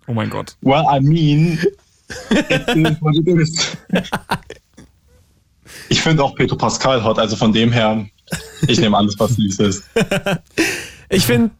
oh 0.07 0.13
mein 0.13 0.29
Gott. 0.29 0.55
Well, 0.61 0.83
I 0.91 0.99
mean, 1.01 1.59
Ich 5.89 6.01
finde 6.01 6.23
auch 6.23 6.35
Pedro 6.35 6.55
Pascal 6.55 7.03
hot, 7.03 7.19
also 7.19 7.35
von 7.35 7.51
dem 7.51 7.71
her, 7.71 8.05
ich 8.67 8.79
nehme 8.79 8.97
alles, 8.97 9.15
was 9.17 9.35
süß 9.35 9.59
ist. 9.59 9.83
Ich 11.07 11.25
finde, 11.27 11.51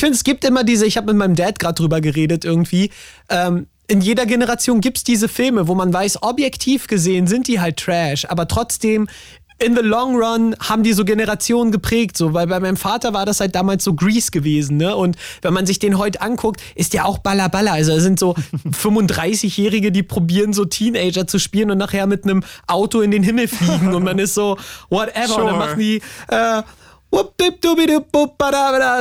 finde, 0.00 0.14
es 0.14 0.22
gibt 0.22 0.44
immer 0.44 0.62
diese, 0.62 0.86
ich 0.86 0.96
habe 0.96 1.08
mit 1.08 1.16
meinem 1.16 1.34
Dad 1.34 1.58
gerade 1.58 1.74
drüber 1.74 2.00
geredet 2.00 2.44
irgendwie. 2.44 2.90
Ähm, 3.28 3.66
in 3.88 4.00
jeder 4.00 4.26
Generation 4.26 4.80
gibt 4.80 4.98
es 4.98 5.04
diese 5.04 5.28
Filme, 5.28 5.68
wo 5.68 5.74
man 5.74 5.92
weiß, 5.92 6.22
objektiv 6.22 6.86
gesehen 6.86 7.26
sind 7.26 7.48
die 7.48 7.60
halt 7.60 7.78
Trash, 7.78 8.26
aber 8.26 8.48
trotzdem 8.48 9.08
in 9.58 9.74
the 9.74 9.82
long 9.82 10.16
run 10.16 10.54
haben 10.60 10.82
die 10.82 10.92
so 10.92 11.04
Generationen 11.04 11.72
geprägt, 11.72 12.16
so, 12.18 12.34
weil 12.34 12.46
bei 12.46 12.60
meinem 12.60 12.76
Vater 12.76 13.14
war 13.14 13.24
das 13.24 13.40
halt 13.40 13.54
damals 13.54 13.84
so 13.84 13.94
Grease 13.94 14.30
gewesen, 14.30 14.76
ne? 14.76 14.94
Und 14.94 15.16
wenn 15.40 15.54
man 15.54 15.64
sich 15.64 15.78
den 15.78 15.96
heute 15.96 16.20
anguckt, 16.20 16.60
ist 16.74 16.92
der 16.92 17.06
auch 17.06 17.18
Balla 17.18 17.48
Balla. 17.48 17.72
Also 17.72 17.92
es 17.92 18.02
sind 18.02 18.18
so 18.18 18.34
35-Jährige, 18.70 19.92
die 19.92 20.02
probieren 20.02 20.52
so 20.52 20.64
Teenager 20.64 21.26
zu 21.26 21.38
spielen 21.38 21.70
und 21.70 21.78
nachher 21.78 22.06
mit 22.06 22.24
einem 22.24 22.42
Auto 22.66 23.00
in 23.00 23.10
den 23.10 23.22
Himmel 23.22 23.48
fliegen 23.48 23.94
und 23.94 24.04
man 24.04 24.18
ist 24.18 24.34
so, 24.34 24.56
whatever. 24.90 25.20
Und 25.22 25.28
Sure. 25.28 25.46
dann 25.46 25.58
machen 25.58 25.78
die, 25.78 26.02
äh, 26.28 26.62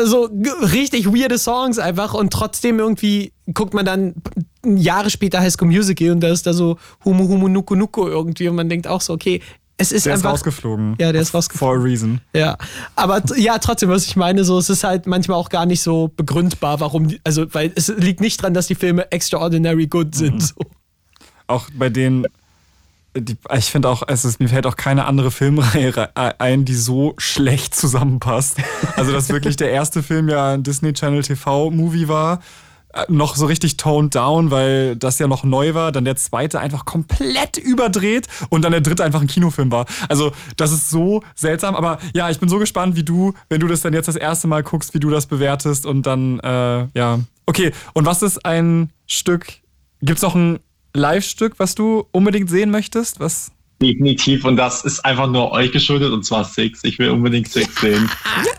so 0.06 0.30
richtig 0.62 1.08
weirde 1.08 1.38
Songs 1.38 1.80
einfach 1.80 2.14
und 2.14 2.32
trotzdem 2.32 2.80
irgendwie 2.80 3.34
guckt 3.54 3.74
man 3.74 3.86
dann 3.86 4.16
Jahre 4.66 5.10
später 5.10 5.42
High 5.42 5.52
School 5.52 5.68
Musical 5.68 6.12
und 6.12 6.22
da 6.22 6.30
ist 6.30 6.48
da 6.48 6.54
so 6.54 6.78
Humu 7.04 7.28
Humu 7.28 7.48
Nuku 7.50 7.76
Nuku 7.76 8.08
irgendwie 8.08 8.48
und 8.48 8.56
man 8.56 8.70
denkt 8.70 8.88
auch 8.88 9.02
so, 9.02 9.14
okay, 9.14 9.42
es 9.78 9.92
ist 9.92 10.06
Der 10.06 10.14
ist 10.14 10.20
einfach. 10.20 10.32
rausgeflogen. 10.32 10.96
Ja, 11.00 11.12
der 11.12 11.22
ist 11.22 11.34
rausgeflogen. 11.34 11.76
For 11.76 11.82
a 11.82 11.84
reason. 11.84 12.22
Ja, 12.34 12.58
aber 12.96 13.22
ja, 13.38 13.58
trotzdem, 13.58 13.90
was 13.90 14.06
ich 14.06 14.16
meine, 14.16 14.44
so, 14.44 14.58
es 14.58 14.70
ist 14.70 14.84
halt 14.84 15.06
manchmal 15.08 15.38
auch 15.38 15.50
gar 15.50 15.66
nicht 15.66 15.82
so 15.82 16.12
begründbar, 16.16 16.80
warum, 16.80 17.08
die, 17.10 17.20
also, 17.24 17.46
weil 17.54 17.72
es 17.76 17.88
liegt 17.90 18.22
nicht 18.22 18.42
dran, 18.42 18.54
dass 18.54 18.68
die 18.68 18.76
Filme 18.76 19.12
extraordinary 19.12 19.88
good 19.88 20.16
sind. 20.16 20.42
So. 20.44 20.56
Auch 21.48 21.68
bei 21.78 21.90
denen. 21.90 22.26
Die, 23.18 23.38
ich 23.58 23.66
finde 23.72 23.88
auch, 23.88 24.04
es 24.08 24.26
ist, 24.26 24.42
mir 24.42 24.50
fällt 24.50 24.66
auch 24.68 24.76
keine 24.76 25.06
andere 25.06 25.32
Filmreihe 25.32 25.96
re- 25.96 26.10
ein, 26.40 26.66
die 26.66 26.76
so 26.76 27.14
schlecht 27.18 27.74
zusammenpasst. 27.74 28.58
Also, 28.98 29.14
dass 29.14 29.30
wirklich 29.30 29.56
der 29.56 29.70
erste 29.72 30.04
Film 30.04 30.28
ja 30.28 30.54
ein 30.54 30.64
Disney 30.64 30.92
Channel 30.92 31.22
TV-Movie 31.24 32.10
war. 32.10 32.42
Äh, 32.96 33.06
Noch 33.10 33.36
so 33.36 33.46
richtig 33.46 33.78
toned 33.78 34.16
down, 34.16 34.52
weil 34.52 34.96
das 34.96 35.20
ja 35.20 35.28
noch 35.28 35.44
neu 35.44 35.74
war. 35.74 35.92
Dann 35.92 36.06
der 36.06 36.16
zweite 36.16 36.60
einfach 36.60 36.86
komplett 36.86 37.58
überdreht 37.58 38.28
und 38.50 38.64
dann 38.64 38.72
der 38.72 38.82
dritte 38.82 39.04
einfach 39.04 39.22
ein 39.22 39.28
Kinofilm 39.28 39.72
war. 39.72 39.86
Also, 40.10 40.32
das 40.58 40.72
ist 40.72 40.90
so 40.90 41.24
seltsam. 41.36 41.76
Aber 41.76 42.00
ja, 42.14 42.30
ich 42.30 42.40
bin 42.40 42.50
so 42.50 42.60
gespannt, 42.60 42.96
wie 42.96 43.04
du, 43.04 43.34
wenn 43.50 43.60
du 43.60 43.68
das 43.68 43.82
dann 43.82 43.94
jetzt 43.94 44.08
das 44.08 44.16
erste 44.16 44.48
Mal 44.48 44.64
guckst, 44.64 44.94
wie 44.94 45.00
du 45.00 45.10
das 45.10 45.28
bewertest 45.28 45.86
und 45.86 46.08
dann, 46.08 46.40
äh, 46.40 46.88
ja. 46.98 47.20
Okay, 47.46 47.72
und 47.94 48.06
was 48.06 48.24
ist 48.24 48.44
ein 48.46 48.90
Stück 49.06 49.46
Gibt 50.06 50.18
es 50.18 50.24
noch 50.24 50.36
ein 50.36 50.60
Live-Stück, 50.94 51.56
was 51.58 51.74
du 51.74 52.06
unbedingt 52.12 52.50
sehen 52.50 52.70
möchtest? 52.70 53.20
Was? 53.20 53.52
Definitiv. 53.82 54.46
Und 54.46 54.56
das 54.56 54.86
ist 54.86 55.04
einfach 55.04 55.28
nur 55.28 55.52
euch 55.52 55.72
geschuldet 55.72 56.12
und 56.12 56.24
zwar 56.24 56.44
Six. 56.46 56.84
Ich 56.84 57.00
will 57.00 57.10
unbedingt 57.10 57.50
Six 57.50 57.76
sehen. 57.82 58.10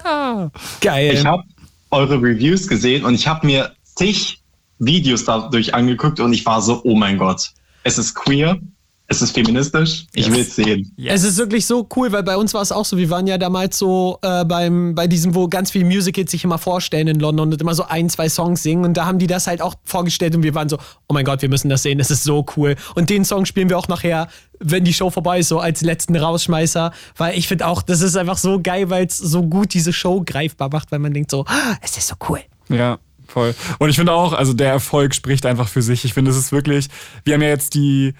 ja. 0.04 0.50
Geil. 0.80 1.14
Ich 1.14 1.24
habe 1.24 1.44
eure 1.92 2.20
Reviews 2.20 2.66
gesehen 2.66 3.04
und 3.04 3.14
ich 3.14 3.28
habe 3.28 3.46
mir 3.46 3.75
zig 3.96 4.42
Videos 4.78 5.24
dadurch 5.24 5.74
angeguckt 5.74 6.20
und 6.20 6.32
ich 6.32 6.44
war 6.46 6.62
so, 6.62 6.80
oh 6.84 6.94
mein 6.94 7.18
Gott, 7.18 7.50
es 7.82 7.98
ist 7.98 8.14
queer, 8.14 8.58
es 9.08 9.22
ist 9.22 9.32
feministisch, 9.32 10.06
ich 10.14 10.30
will 10.30 10.40
es 10.40 10.56
sehen. 10.56 10.92
Es 11.02 11.22
ist 11.22 11.36
wirklich 11.38 11.64
so 11.64 11.88
cool, 11.94 12.10
weil 12.10 12.24
bei 12.24 12.36
uns 12.36 12.52
war 12.54 12.62
es 12.62 12.72
auch 12.72 12.84
so, 12.84 12.96
wir 12.96 13.08
waren 13.08 13.26
ja 13.28 13.38
damals 13.38 13.78
so 13.78 14.18
äh, 14.22 14.44
beim, 14.44 14.96
bei 14.96 15.06
diesem, 15.06 15.34
wo 15.34 15.46
ganz 15.46 15.70
viele 15.70 15.84
Musicals 15.84 16.32
sich 16.32 16.42
immer 16.42 16.58
vorstellen 16.58 17.06
in 17.06 17.20
London 17.20 17.52
und 17.52 17.60
immer 17.60 17.74
so 17.74 17.84
ein, 17.84 18.10
zwei 18.10 18.28
Songs 18.28 18.64
singen 18.64 18.84
und 18.84 18.96
da 18.96 19.06
haben 19.06 19.20
die 19.20 19.28
das 19.28 19.46
halt 19.46 19.62
auch 19.62 19.76
vorgestellt 19.84 20.34
und 20.34 20.42
wir 20.42 20.54
waren 20.54 20.68
so, 20.68 20.76
oh 21.08 21.14
mein 21.14 21.24
Gott, 21.24 21.40
wir 21.40 21.48
müssen 21.48 21.68
das 21.68 21.84
sehen, 21.84 21.98
das 21.98 22.10
ist 22.10 22.24
so 22.24 22.44
cool. 22.56 22.74
Und 22.96 23.08
den 23.08 23.24
Song 23.24 23.46
spielen 23.46 23.68
wir 23.68 23.78
auch 23.78 23.88
nachher, 23.88 24.28
wenn 24.58 24.84
die 24.84 24.92
Show 24.92 25.10
vorbei 25.10 25.38
ist, 25.38 25.48
so 25.48 25.60
als 25.60 25.82
letzten 25.82 26.16
Rausschmeißer, 26.16 26.92
weil 27.16 27.38
ich 27.38 27.46
finde 27.46 27.68
auch, 27.68 27.82
das 27.82 28.00
ist 28.00 28.16
einfach 28.16 28.38
so 28.38 28.60
geil, 28.60 28.90
weil 28.90 29.06
es 29.06 29.16
so 29.16 29.42
gut 29.42 29.72
diese 29.72 29.92
Show 29.92 30.22
greifbar 30.26 30.68
macht, 30.70 30.90
weil 30.90 30.98
man 30.98 31.14
denkt 31.14 31.30
so, 31.30 31.44
ah, 31.46 31.76
es 31.80 31.96
ist 31.96 32.08
so 32.08 32.16
cool. 32.28 32.40
Ja, 32.68 32.98
voll. 33.28 33.54
Und 33.78 33.88
ich 33.90 33.96
finde 33.96 34.12
auch, 34.12 34.32
also 34.32 34.52
der 34.52 34.70
Erfolg 34.70 35.14
spricht 35.14 35.46
einfach 35.46 35.68
für 35.68 35.82
sich. 35.82 36.04
Ich 36.04 36.14
finde, 36.14 36.30
es 36.30 36.36
ist 36.36 36.52
wirklich, 36.52 36.88
wir 37.24 37.34
haben 37.34 37.42
ja 37.42 37.48
jetzt 37.48 37.74
die 37.74 38.14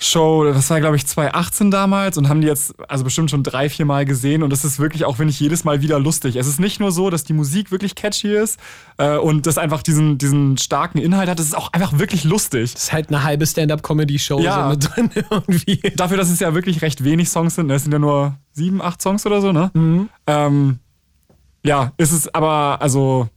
Show, 0.00 0.44
das 0.44 0.70
war 0.70 0.78
glaube 0.78 0.94
ich 0.94 1.04
2018 1.06 1.72
damals 1.72 2.16
und 2.16 2.28
haben 2.28 2.40
die 2.40 2.46
jetzt 2.46 2.72
also 2.88 3.02
bestimmt 3.02 3.32
schon 3.32 3.42
drei, 3.42 3.68
vier 3.68 3.84
Mal 3.84 4.04
gesehen 4.04 4.44
und 4.44 4.52
es 4.52 4.64
ist 4.64 4.78
wirklich 4.78 5.04
auch, 5.04 5.18
wenn 5.18 5.28
ich 5.28 5.40
jedes 5.40 5.64
Mal 5.64 5.82
wieder 5.82 5.98
lustig. 5.98 6.36
Es 6.36 6.46
ist 6.46 6.60
nicht 6.60 6.78
nur 6.78 6.92
so, 6.92 7.10
dass 7.10 7.24
die 7.24 7.32
Musik 7.32 7.72
wirklich 7.72 7.96
catchy 7.96 8.32
ist 8.32 8.60
äh, 8.98 9.16
und 9.16 9.44
das 9.48 9.58
einfach 9.58 9.82
diesen, 9.82 10.16
diesen 10.16 10.56
starken 10.56 10.98
Inhalt 10.98 11.28
hat, 11.28 11.40
es 11.40 11.46
ist 11.46 11.56
auch 11.56 11.72
einfach 11.72 11.98
wirklich 11.98 12.22
lustig. 12.22 12.74
Das 12.74 12.84
ist 12.84 12.92
halt 12.92 13.08
eine 13.08 13.24
halbe 13.24 13.44
Stand-Up-Comedy-Show 13.44 14.38
Ja. 14.38 14.62
so 14.62 14.70
mit 14.70 14.88
drin 14.96 15.10
irgendwie. 15.30 15.80
Dafür, 15.96 16.16
dass 16.16 16.30
es 16.30 16.38
ja 16.38 16.54
wirklich 16.54 16.80
recht 16.80 17.02
wenig 17.02 17.28
Songs 17.28 17.56
sind, 17.56 17.66
ne? 17.66 17.74
es 17.74 17.82
sind 17.82 17.90
ja 17.92 17.98
nur 17.98 18.36
sieben, 18.52 18.80
acht 18.80 19.02
Songs 19.02 19.26
oder 19.26 19.40
so, 19.40 19.50
ne? 19.50 19.72
Ähm, 20.28 20.78
ja, 21.64 21.92
ist 21.96 22.12
es 22.12 22.32
aber, 22.32 22.80
also 22.80 23.28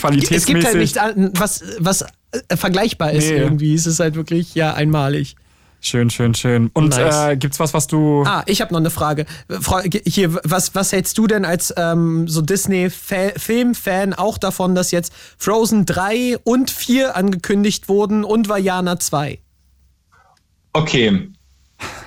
qualitätsmäßig. 0.00 0.36
Es 0.36 0.46
gibt 0.46 0.64
halt 0.64 0.76
nichts, 0.76 0.96
an- 0.98 1.30
was, 1.34 1.62
was 1.78 2.02
äh, 2.02 2.56
vergleichbar 2.56 3.12
ist 3.12 3.28
Nee. 3.30 3.36
irgendwie. 3.38 3.74
Es 3.74 3.86
ist 3.86 4.00
halt 4.00 4.14
wirklich 4.14 4.54
ja 4.54 4.74
einmalig. 4.74 5.36
Schön, 5.82 6.10
schön, 6.10 6.34
schön. 6.34 6.68
Und 6.74 6.90
Nice. 6.90 7.30
äh, 7.30 7.36
gibt's 7.38 7.58
was, 7.58 7.72
was 7.72 7.86
du. 7.86 8.22
Ah, 8.26 8.42
ich 8.44 8.60
habe 8.60 8.70
noch 8.74 8.80
eine 8.80 8.90
Frage. 8.90 9.24
Hier, 10.06 10.34
was, 10.44 10.74
was 10.74 10.92
hältst 10.92 11.16
du 11.16 11.26
denn 11.26 11.46
als 11.46 11.72
ähm, 11.74 12.28
so 12.28 12.42
Disney-Film-Fan 12.42 14.12
auch 14.14 14.36
davon, 14.36 14.74
dass 14.74 14.90
jetzt 14.90 15.10
Frozen 15.38 15.86
3 15.86 16.36
und 16.44 16.70
4 16.70 17.16
angekündigt 17.16 17.88
wurden 17.88 18.24
und 18.24 18.48
Vajana 18.50 18.98
2? 19.00 19.38
Okay, 20.74 21.28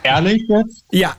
ehrlich 0.04 0.44
jetzt? 0.48 0.86
Ja. 0.92 1.16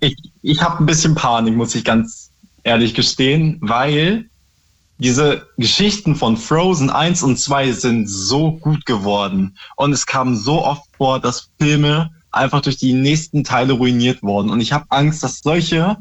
Ich, 0.00 0.16
ich 0.42 0.62
habe 0.62 0.82
ein 0.82 0.86
bisschen 0.86 1.14
Panik, 1.14 1.54
muss 1.54 1.74
ich 1.74 1.84
ganz 1.84 2.30
ehrlich 2.62 2.94
gestehen, 2.94 3.58
weil 3.60 4.24
diese 4.98 5.48
Geschichten 5.56 6.14
von 6.14 6.36
Frozen 6.36 6.90
1 6.90 7.22
und 7.22 7.38
2 7.38 7.72
sind 7.72 8.08
so 8.08 8.52
gut 8.52 8.86
geworden. 8.86 9.56
Und 9.76 9.92
es 9.92 10.06
kam 10.06 10.36
so 10.36 10.64
oft 10.64 10.84
vor, 10.96 11.20
dass 11.20 11.50
Filme 11.60 12.10
einfach 12.30 12.60
durch 12.60 12.76
die 12.76 12.92
nächsten 12.92 13.44
Teile 13.44 13.74
ruiniert 13.74 14.22
wurden. 14.22 14.50
Und 14.50 14.60
ich 14.60 14.72
habe 14.72 14.86
Angst, 14.90 15.22
dass 15.22 15.40
solche 15.40 15.96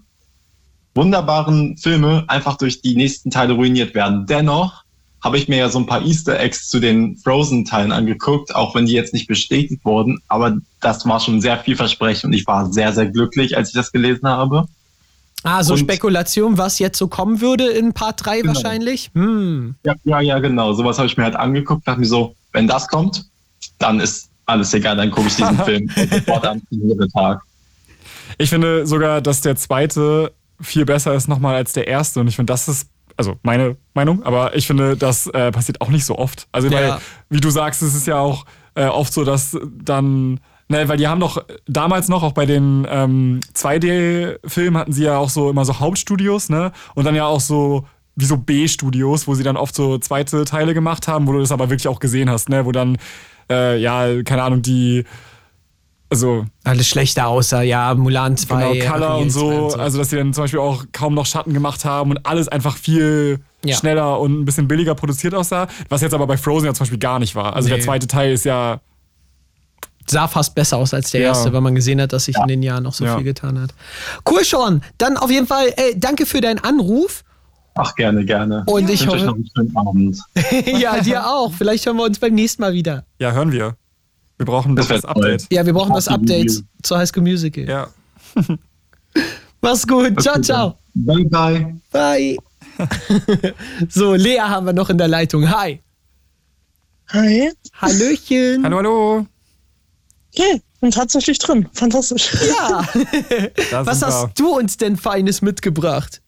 wunderbaren 0.96 1.78
Filme 1.78 2.26
einfach 2.28 2.58
durch 2.58 2.82
die 2.82 2.96
nächsten 2.96 3.32
Teile 3.32 3.54
ruiniert 3.54 3.96
werden. 3.96 4.26
Dennoch 4.28 4.84
habe 5.22 5.38
ich 5.38 5.48
mir 5.48 5.58
ja 5.58 5.70
so 5.70 5.80
ein 5.80 5.86
paar 5.86 6.06
Easter 6.06 6.40
Eggs 6.40 6.68
zu 6.68 6.80
den 6.80 7.16
Frozen-Teilen 7.18 7.92
angeguckt, 7.92 8.54
auch 8.54 8.76
wenn 8.76 8.86
die 8.86 8.94
jetzt 8.94 9.14
nicht 9.14 9.28
bestätigt 9.28 9.86
wurden. 9.86 10.20
Aber 10.28 10.58
das 10.82 11.08
war 11.08 11.20
schon 11.20 11.40
sehr 11.40 11.58
vielversprechend 11.60 12.26
und 12.26 12.34
ich 12.34 12.46
war 12.46 12.72
sehr, 12.72 12.92
sehr 12.92 13.08
glücklich, 13.08 13.56
als 13.56 13.70
ich 13.70 13.76
das 13.76 13.92
gelesen 13.92 14.28
habe. 14.28 14.66
Ah, 15.44 15.64
so 15.64 15.74
Und- 15.74 15.80
Spekulation, 15.80 16.58
was 16.58 16.80
jetzt 16.80 16.98
so 16.98 17.08
kommen 17.08 17.42
würde 17.42 17.68
in 17.68 17.94
Part 17.94 18.26
3 18.26 18.42
Genau. 18.42 18.54
wahrscheinlich? 18.54 19.12
Hm. 19.14 19.76
Ja, 19.86 19.94
ja, 20.06 20.20
ja, 20.22 20.40
genau. 20.40 20.74
Sowas 20.74 20.98
habe 20.98 21.08
ich 21.08 21.18
mir 21.18 21.24
halt 21.26 21.36
angeguckt, 21.36 21.88
dachte 21.88 22.00
mir 22.00 22.06
so, 22.06 22.36
wenn 22.54 22.68
das 22.68 22.88
kommt, 22.88 23.26
dann 23.80 24.00
ist 24.00 24.30
alles 24.46 24.74
egal, 24.74 24.96
dann 24.98 25.12
gucke 25.12 25.28
ich 25.28 25.36
diesen 25.36 25.58
Film 25.66 25.90
sofort 26.10 26.46
am 26.46 26.62
nächsten 26.70 27.10
Tag. 27.10 27.42
Ich 28.38 28.50
finde 28.50 28.86
sogar, 28.88 29.22
dass 29.22 29.42
der 29.42 29.56
zweite 29.56 30.32
viel 30.62 30.86
besser 30.86 31.14
ist 31.14 31.28
nochmal 31.28 31.56
als 31.56 31.74
der 31.74 31.88
erste. 31.88 32.20
Und 32.20 32.28
ich 32.28 32.36
finde, 32.36 32.52
das 32.54 32.68
ist, 32.68 32.88
also 33.18 33.36
meine 33.44 33.76
Meinung, 33.94 34.24
aber 34.24 34.56
ich 34.56 34.66
finde, 34.66 34.96
das 34.98 35.28
äh, 35.28 35.52
passiert 35.52 35.82
auch 35.82 35.90
nicht 35.90 36.06
so 36.06 36.18
oft. 36.18 36.48
Also, 36.52 36.68
Ja. 36.70 36.74
weil, 36.78 36.98
wie 37.30 37.40
du 37.42 37.50
sagst, 37.50 37.82
es 37.82 37.94
ist 37.96 38.08
ja 38.08 38.18
auch 38.18 38.46
äh, 38.76 38.86
oft 38.86 39.14
so, 39.14 39.24
dass 39.24 39.58
dann. 39.84 40.40
Ne, 40.70 40.88
weil 40.88 40.98
die 40.98 41.08
haben 41.08 41.20
doch 41.20 41.44
damals 41.68 42.08
noch, 42.08 42.24
auch 42.24 42.32
bei 42.32 42.46
den 42.46 42.88
ähm, 42.90 43.42
2D-Filmen 43.54 44.78
hatten 44.78 44.94
sie 44.94 45.04
ja 45.04 45.18
auch 45.18 45.30
so 45.30 45.50
immer 45.50 45.66
so 45.66 45.80
Hauptstudios, 45.80 46.50
ne? 46.50 46.72
Und 46.96 47.06
dann 47.06 47.16
ja 47.16 47.26
auch 47.26 47.42
so 47.42 47.86
wie 48.16 48.26
so 48.26 48.38
B-Studios, 48.38 49.28
wo 49.28 49.34
sie 49.36 49.44
dann 49.44 49.58
oft 49.58 49.76
so 49.76 49.98
zweite 49.98 50.46
Teile 50.46 50.74
gemacht 50.74 51.08
haben, 51.08 51.28
wo 51.28 51.34
du 51.34 51.40
das 51.40 51.52
aber 51.52 51.70
wirklich 51.70 51.88
auch 51.88 52.00
gesehen 52.00 52.30
hast, 52.30 52.48
ne? 52.50 52.66
Wo 52.66 52.72
dann, 52.72 52.98
äh, 53.52 53.78
ja, 53.78 54.24
keine 54.24 54.44
Ahnung, 54.44 54.62
die, 54.62 55.04
also 56.10 56.46
Alles 56.64 56.88
schlechter 56.88 57.28
aussah, 57.28 57.62
ja, 57.64 57.94
Mulan 57.96 58.38
2. 58.38 58.74
Genau, 58.80 58.92
Color 58.92 59.18
und 59.18 59.32
2 59.32 59.40
so, 59.40 59.68
also 59.78 59.98
dass 59.98 60.12
sie 60.12 60.18
dann 60.18 60.32
zum 60.34 60.44
Beispiel 60.44 60.60
auch 60.60 60.86
kaum 60.92 61.14
noch 61.16 61.26
Schatten 61.26 61.54
gemacht 61.54 61.86
haben 61.86 62.12
und 62.12 62.26
alles 62.26 62.48
einfach 62.48 62.78
viel 62.78 63.40
Ja. 63.66 63.76
schneller 63.76 64.20
und 64.20 64.40
ein 64.42 64.46
bisschen 64.46 64.68
billiger 64.68 64.94
produziert 64.96 65.34
aussah, 65.34 65.68
was 65.90 66.02
jetzt 66.02 66.14
aber 66.14 66.28
bei 66.28 66.38
Frozen 66.38 66.68
ja 66.68 66.74
zum 66.74 66.84
Beispiel 66.84 67.00
gar 67.00 67.18
nicht 67.20 67.36
war. 67.36 67.56
Also 67.56 67.68
Nee. 67.70 67.76
der 67.76 67.84
zweite 67.84 68.08
Teil 68.08 68.32
ist 68.34 68.46
ja, 68.46 68.80
sah 70.10 70.28
fast 70.28 70.56
besser 70.56 70.78
aus 70.78 70.94
als 70.94 71.12
der 71.12 71.22
Ja. 71.22 71.28
erste, 71.30 71.52
weil 71.54 71.62
man 71.62 71.76
gesehen 71.76 72.02
hat, 72.02 72.14
dass 72.14 72.26
sich 72.26 72.36
in 72.38 72.48
den 72.48 72.64
Jahren 72.64 72.84
noch 72.84 72.94
so 72.94 73.06
Ja. 73.06 73.16
viel 73.16 73.24
getan 73.24 73.60
hat. 73.62 73.74
Cool, 74.30 74.44
Sean. 74.44 74.84
Dann 74.98 75.18
auf 75.18 75.30
jeden 75.32 75.48
Fall, 75.48 75.74
ey, 75.76 75.98
danke 76.00 76.26
für 76.26 76.42
deinen 76.42 76.60
Anruf. 76.60 77.24
Ach, 77.76 77.96
gerne, 77.96 78.24
gerne. 78.24 78.64
Und 78.68 78.90
ich 78.90 79.02
wünsche 79.02 79.16
euch 79.16 79.24
noch 79.24 79.36
einen 79.36 79.50
schönen 79.56 79.76
Abend. 79.78 80.20
ja, 80.80 81.00
dir 81.02 81.26
auch. 81.28 81.52
Vielleicht 81.54 81.86
hören 81.86 81.98
wir 81.98 82.04
uns 82.04 82.20
beim 82.20 82.34
nächsten 82.36 82.62
Mal 82.62 82.74
wieder. 82.74 83.06
ja, 83.20 83.32
hören 83.32 83.52
wir. 83.52 83.76
Wir 84.38 84.46
brauchen 84.46 84.76
Das 84.76 84.88
das. 84.88 85.06
Update. 85.06 85.48
Ja, 85.52 85.66
wir 85.66 85.74
brauchen 85.74 85.94
das 85.94 86.08
Update 86.08 86.52
zur 86.82 86.98
High 86.98 87.08
School 87.10 87.24
Musical. 87.24 87.66
Ja. 87.66 87.88
Mach's 89.62 89.88
gut. 89.88 90.22
Ciao, 90.22 90.40
ciao. 90.42 90.78
Bye, 90.94 91.26
bye. 91.26 91.76
Bye. 91.92 92.38
so, 93.90 94.14
Lea 94.16 94.40
haben 94.42 94.66
wir 94.66 94.74
noch 94.74 94.90
in 94.90 94.98
der 94.98 95.08
Leitung. 95.08 95.50
Hi. 95.50 95.82
Hi. 97.10 97.52
Hallöchen. 97.80 98.64
Hallo, 98.64 98.78
hallo. 98.78 99.28
Okay, 100.36 100.62
bin 100.82 100.92
tatsächlich 100.92 101.38
drin. 101.38 101.68
Fantastisch. 101.74 102.32
Ja. 102.48 102.88
Was 103.86 104.02
hast 104.02 104.40
du 104.40 104.56
uns 104.58 104.78
denn 104.78 104.98
Feines 104.98 105.42
mitgebracht? 105.42 106.22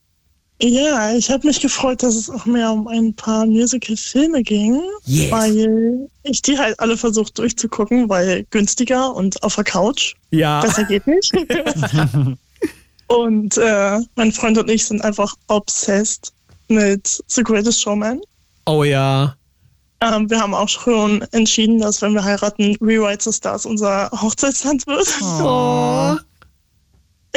Ja, 0.62 1.14
ich 1.14 1.30
habe 1.30 1.48
mich 1.48 1.60
gefreut, 1.60 2.02
dass 2.02 2.16
es 2.16 2.30
auch 2.30 2.46
mehr 2.46 2.72
um 2.72 2.88
ein 2.88 3.14
paar 3.14 3.46
Musical-Filme 3.46 4.42
ging, 4.42 4.82
Yes. 5.04 5.30
weil 5.30 6.08
ich 6.24 6.42
die 6.42 6.58
halt 6.58 6.80
alle 6.80 6.96
versucht 6.96 7.38
durchzugucken, 7.38 8.08
weil 8.08 8.46
günstiger 8.52 9.14
und 9.14 9.44
auf 9.44 9.56
der 9.56 9.66
Couch. 9.66 10.16
Ja. 10.32 10.62
Besser 10.62 10.86
geht 10.86 11.06
nicht. 11.08 11.34
und 13.08 13.58
äh, 13.58 14.00
mein 14.16 14.32
Freund 14.32 14.58
und 14.58 14.70
ich 14.70 14.86
sind 14.86 15.04
einfach 15.04 15.36
obsessed 15.48 16.32
mit 16.70 17.22
The 17.28 17.44
Greatest 17.44 17.82
Showman. 17.82 18.22
Oh 18.66 18.86
ja. 18.86 19.36
Ähm, 20.02 20.30
wir 20.30 20.40
haben 20.40 20.54
auch 20.54 20.70
schon 20.70 21.22
entschieden, 21.32 21.80
dass 21.80 22.02
wenn 22.02 22.14
wir 22.14 22.24
heiraten, 22.24 22.76
Rewrite 22.82 23.24
the 23.24 23.34
Stars 23.34 23.66
unser 23.66 24.10
Hochzeitsland 24.12 24.86
wird. 24.88 25.08
Oh. 25.22 26.16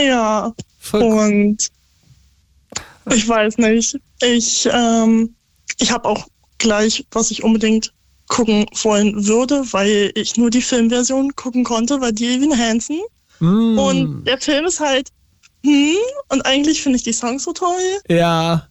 Ja, 0.00 0.54
Voll 0.78 1.02
und 1.02 1.70
ich 3.10 3.28
weiß 3.28 3.58
nicht. 3.58 3.98
Ich, 4.22 4.68
ähm, 4.72 5.34
ich 5.78 5.90
habe 5.90 6.08
auch 6.08 6.26
gleich, 6.58 7.04
was 7.10 7.30
ich 7.30 7.42
unbedingt 7.42 7.92
gucken 8.28 8.66
wollen 8.82 9.26
würde, 9.26 9.64
weil 9.72 10.12
ich 10.14 10.36
nur 10.36 10.50
die 10.50 10.62
Filmversion 10.62 11.34
gucken 11.34 11.64
konnte, 11.64 12.00
war 12.00 12.12
die 12.12 12.26
Evan 12.26 12.56
Hansen. 12.56 13.00
Mm. 13.40 13.78
Und 13.78 14.24
der 14.24 14.38
Film 14.38 14.66
ist 14.66 14.80
halt, 14.80 15.08
hm, 15.64 15.96
und 16.28 16.42
eigentlich 16.42 16.82
finde 16.82 16.96
ich 16.96 17.04
die 17.04 17.12
Songs 17.12 17.44
so 17.44 17.52
toll. 17.52 18.00
Ja. 18.08 18.68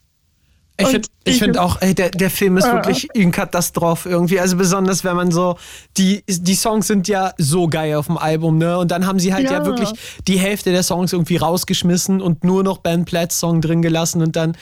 Ich 0.79 0.87
finde 0.87 1.07
ich 1.23 1.39
find 1.39 1.57
auch, 1.57 1.81
ey, 1.81 1.95
der, 1.95 2.11
der 2.11 2.29
Film 2.29 2.55
ist 2.57 2.65
Ja. 2.65 2.73
wirklich 2.75 3.07
eine 3.15 3.31
Katastrophe 3.31 4.09
irgendwie. 4.09 4.39
Also 4.39 4.57
besonders, 4.57 5.03
wenn 5.03 5.15
man 5.15 5.31
so, 5.31 5.57
die, 5.97 6.23
die 6.27 6.53
Songs 6.55 6.85
sind 6.87 7.07
ja 7.07 7.33
so 7.39 7.67
geil 7.67 7.95
auf 7.95 8.05
dem 8.05 8.17
Album, 8.17 8.59
ne? 8.59 8.77
Und 8.77 8.91
dann 8.91 9.07
haben 9.07 9.19
sie 9.19 9.33
halt 9.33 9.45
ja, 9.45 9.57
Ja. 9.59 9.65
wirklich 9.65 9.89
die 10.27 10.37
Hälfte 10.37 10.71
der 10.71 10.83
Songs 10.83 11.13
irgendwie 11.13 11.37
rausgeschmissen 11.37 12.21
und 12.21 12.43
nur 12.43 12.63
noch 12.63 12.77
Ben 12.77 13.05
Platts 13.05 13.39
Song 13.39 13.59
drin 13.61 13.81
gelassen 13.81 14.21
und 14.21 14.35
dann 14.35 14.55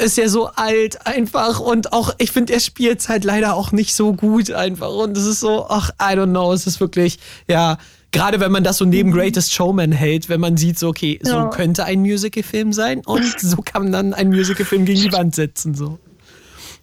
ist 0.00 0.18
er 0.18 0.28
so 0.28 0.48
alt 0.56 1.06
einfach 1.06 1.60
und 1.60 1.92
auch, 1.92 2.12
ich 2.18 2.32
finde, 2.32 2.52
er 2.52 2.58
spielt 2.58 3.08
halt 3.08 3.22
leider 3.22 3.54
auch 3.54 3.70
nicht 3.70 3.94
so 3.94 4.12
gut 4.12 4.50
einfach 4.50 4.90
und 4.90 5.16
es 5.16 5.24
ist 5.24 5.38
so, 5.38 5.66
ach, 5.68 5.90
I 6.02 6.14
don't 6.16 6.30
know, 6.30 6.52
es 6.52 6.66
ist 6.66 6.80
wirklich, 6.80 7.20
ja, 7.48 7.78
gerade 8.12 8.40
wenn 8.40 8.50
man 8.52 8.64
das 8.64 8.78
so 8.78 8.84
neben 8.84 9.10
Greatest 9.12 9.52
Showman 9.52 9.92
hält, 9.92 10.28
wenn 10.28 10.40
man 10.40 10.56
sieht, 10.56 10.78
so, 10.78 10.88
okay, 10.88 11.18
so 11.22 11.32
Ja. 11.34 11.48
könnte 11.50 11.84
ein 11.84 12.00
Musicalfilm 12.00 12.72
sein 12.72 13.00
und 13.04 13.22
so 13.40 13.58
kann 13.58 13.82
man 13.84 13.92
dann 13.92 14.14
einen 14.14 14.30
Musicalfilm 14.30 14.84
gegen 14.84 15.00
die 15.02 15.12
Wand 15.12 15.34
setzen, 15.34 15.74
so. 15.74 15.98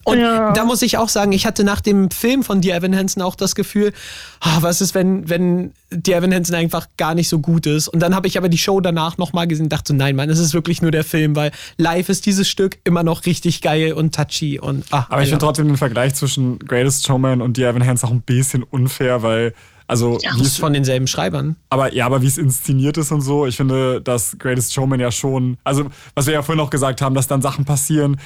Und 0.07 0.19
Ja. 0.19 0.51
da 0.53 0.65
muss 0.65 0.83
ich 0.83 0.99
auch 0.99 1.09
sagen, 1.09 1.31
ich 1.31 1.47
hatte 1.47 1.63
nach 1.63 1.81
dem 1.81 2.11
Film 2.11 2.43
von 2.43 2.61
Dear 2.61 2.77
Evan 2.77 2.95
Hansen 2.95 3.23
auch 3.23 3.33
das 3.33 3.55
Gefühl, 3.55 3.91
ah, 4.39 4.57
was 4.61 4.79
ist, 4.79 4.93
wenn, 4.93 5.27
wenn 5.27 5.71
Dear 5.89 6.19
Evan 6.19 6.31
Hansen 6.31 6.53
einfach 6.53 6.85
gar 6.95 7.15
nicht 7.15 7.27
so 7.27 7.39
gut 7.39 7.65
ist. 7.65 7.87
Und 7.87 8.01
dann 8.01 8.13
habe 8.13 8.27
ich 8.27 8.37
aber 8.37 8.47
die 8.47 8.59
Show 8.59 8.79
danach 8.81 9.17
nochmal 9.17 9.47
gesehen 9.47 9.63
und 9.65 9.73
dachte 9.73 9.93
so, 9.93 9.97
nein, 9.97 10.15
Mann, 10.15 10.29
es 10.29 10.37
ist 10.37 10.53
wirklich 10.53 10.83
nur 10.83 10.91
der 10.91 11.03
Film, 11.03 11.35
weil 11.35 11.49
live 11.77 12.07
ist 12.09 12.27
dieses 12.27 12.47
Stück 12.47 12.77
immer 12.83 13.01
noch 13.01 13.25
richtig 13.25 13.61
geil 13.63 13.93
und 13.93 14.13
touchy. 14.13 14.59
Und, 14.59 14.85
ah, 14.91 15.07
Aber 15.09 15.23
ich 15.23 15.29
ja. 15.29 15.31
finde 15.33 15.45
trotzdem 15.47 15.67
den 15.69 15.77
Vergleich 15.77 16.13
zwischen 16.13 16.59
Greatest 16.59 17.07
Showman 17.07 17.41
und 17.41 17.57
The 17.57 17.63
Evan 17.63 17.83
Hands 17.87 18.03
auch 18.03 18.11
ein 18.11 18.21
bisschen 18.21 18.61
unfair, 18.61 19.23
weil, 19.23 19.55
also, 19.87 20.17
Ja, 20.21 20.33
wie 20.33 20.39
das 20.39 20.47
es 20.47 20.53
ist 20.53 20.59
von 20.59 20.73
denselben 20.73 21.07
Schreibern. 21.07 21.55
Aber 21.69 21.93
ja, 21.93 22.05
aber 22.05 22.21
wie 22.21 22.27
es 22.27 22.37
inszeniert 22.37 22.97
ist 22.97 23.11
und 23.11 23.21
so, 23.21 23.45
ich 23.45 23.55
finde, 23.57 24.01
dass 24.01 24.37
Greatest 24.39 24.73
Showman 24.73 24.99
ja 24.99 25.11
schon, 25.11 25.57
also 25.63 25.85
was 26.15 26.25
wir 26.25 26.33
ja 26.33 26.41
vorhin 26.41 26.63
auch 26.63 26.69
gesagt 26.69 27.01
haben, 27.01 27.15
dass 27.15 27.27
dann 27.27 27.41
Sachen 27.41 27.65
passieren, 27.65 28.17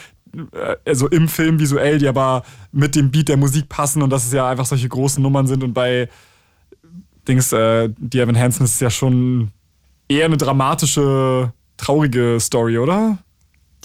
äh, 0.53 0.75
also 0.85 1.07
im 1.07 1.27
Film 1.27 1.59
visuell, 1.59 1.97
die 1.97 2.07
aber 2.07 2.43
mit 2.71 2.95
dem 2.95 3.11
Beat 3.11 3.29
der 3.29 3.37
Musik 3.37 3.67
passen 3.67 4.01
und 4.01 4.09
dass 4.09 4.25
es 4.25 4.33
ja 4.33 4.47
einfach 4.47 4.65
solche 4.65 4.87
großen 4.87 5.21
Nummern 5.21 5.47
sind 5.47 5.63
und 5.63 5.73
bei 5.73 6.09
Dings, 7.27 7.51
äh, 7.51 7.89
die 7.97 8.19
Evan 8.19 8.37
Hansen 8.37 8.63
ist 8.63 8.75
es 8.75 8.79
ja 8.79 8.89
schon 8.89 9.51
eher 10.07 10.25
eine 10.25 10.37
dramatische, 10.37 11.53
traurige 11.77 12.37
Story, 12.39 12.77
oder? 12.77 13.19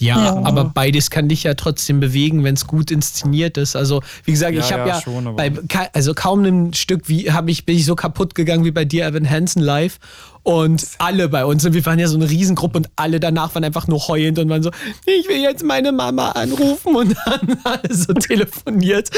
Ja, 0.01 0.43
aber 0.43 0.65
beides 0.65 1.11
kann 1.11 1.29
dich 1.29 1.45
ja 1.45 1.55
trotzdem 1.55 2.01
bewegen, 2.01 2.43
wenn 2.43 2.55
es 2.55 2.67
gut 2.67 2.91
inszeniert 2.91 3.57
ist. 3.57 3.77
Also, 3.77 4.03
wie 4.25 4.33
gesagt, 4.33 4.55
Ja, 4.55 4.61
ich 4.61 4.73
habe 4.73 4.89
ja, 4.89 4.97
ja, 4.97 5.01
schon, 5.01 5.37
bei 5.37 5.53
also 5.93 6.15
kaum 6.15 6.41
einem 6.41 6.73
Stück 6.73 7.09
wie 7.09 7.31
habe 7.31 7.51
ich 7.51 7.65
bin 7.65 7.77
ich 7.77 7.87
so 7.87 7.95
kaputt 7.95 8.35
gegangen 8.35 8.65
wie 8.65 8.73
bei 8.73 8.85
dir 8.85 9.07
Evan 9.07 9.29
Hansen 9.29 9.63
live. 9.63 9.99
Und 10.43 10.87
alle 10.99 11.31
bei 11.31 11.47
uns 11.47 11.65
und 11.65 11.73
wir 11.73 11.87
waren 11.87 11.99
ja 11.99 12.07
so 12.07 12.17
eine 12.17 12.29
Riesengruppe 12.29 12.77
und 12.77 12.91
alle 12.97 13.19
danach 13.19 13.55
waren 13.55 13.65
einfach 13.65 13.87
nur 13.87 14.09
heulend 14.09 14.39
und 14.39 14.51
waren 14.51 14.63
so 14.63 14.71
ich 15.07 15.27
will 15.27 15.41
jetzt 15.41 15.63
meine 15.63 15.91
Mama 15.91 16.33
anrufen. 16.33 16.97
Und 16.97 17.17
dann 17.25 17.57
alle 17.65 17.95
so 17.95 18.13
telefoniert. 18.13 19.11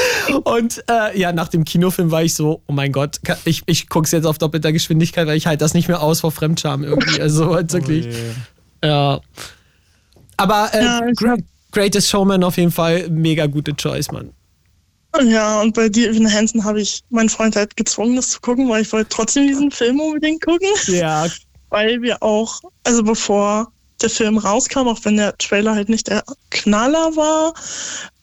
Und 0.43 0.83
äh, 0.89 1.19
ja 1.19 1.33
nach 1.33 1.49
dem 1.49 1.65
Kinofilm 1.65 2.11
war 2.11 2.23
ich 2.23 2.35
so 2.35 2.61
oh 2.67 2.71
mein 2.71 2.91
Gott 2.91 3.19
ich 3.43 3.63
ich 3.65 3.89
guck's 3.89 4.11
jetzt 4.11 4.25
auf 4.25 4.37
doppelter 4.37 4.71
Geschwindigkeit 4.71 5.27
weil 5.27 5.37
ich 5.37 5.47
halt 5.47 5.59
das 5.61 5.73
nicht 5.73 5.87
mehr 5.87 6.01
aus 6.01 6.21
vor 6.21 6.31
Fremdscham 6.31 6.83
irgendwie. 6.83 7.19
Also 7.19 7.53
halt 7.53 7.73
wirklich. 7.73 8.07
ja 8.81 9.19
aber 10.37 10.69
äh, 10.73 10.83
Ja, 10.83 11.01
Gra- 11.01 11.43
Greatest 11.71 12.09
Showman 12.09 12.43
auf 12.43 12.57
jeden 12.57 12.71
Fall 12.71 13.09
mega 13.09 13.45
gute 13.45 13.75
Choice, 13.75 14.11
Mann. 14.11 14.31
Ja, 15.23 15.61
und 15.61 15.73
bei 15.73 15.89
dir, 15.89 16.09
Evan 16.11 16.31
Hansen, 16.31 16.63
habe 16.63 16.81
ich 16.81 17.01
meinen 17.09 17.29
Freund 17.29 17.55
halt 17.55 17.75
gezwungen, 17.75 18.15
das 18.15 18.29
zu 18.29 18.39
gucken, 18.39 18.69
weil 18.69 18.83
ich 18.83 18.91
wollte 18.93 19.09
trotzdem 19.09 19.47
diesen 19.47 19.71
Film 19.71 19.99
unbedingt 19.99 20.43
gucken. 20.43 20.67
Ja. 20.87 21.27
Weil 21.69 22.01
wir 22.01 22.23
auch, 22.23 22.61
also 22.85 23.03
bevor 23.03 23.71
der 24.01 24.09
Film 24.09 24.37
rauskam, 24.37 24.87
auch 24.87 24.99
wenn 25.03 25.17
der 25.17 25.37
Trailer 25.37 25.75
halt 25.75 25.89
nicht 25.89 26.07
der 26.07 26.23
Knaller 26.49 27.13
war, 27.17 27.53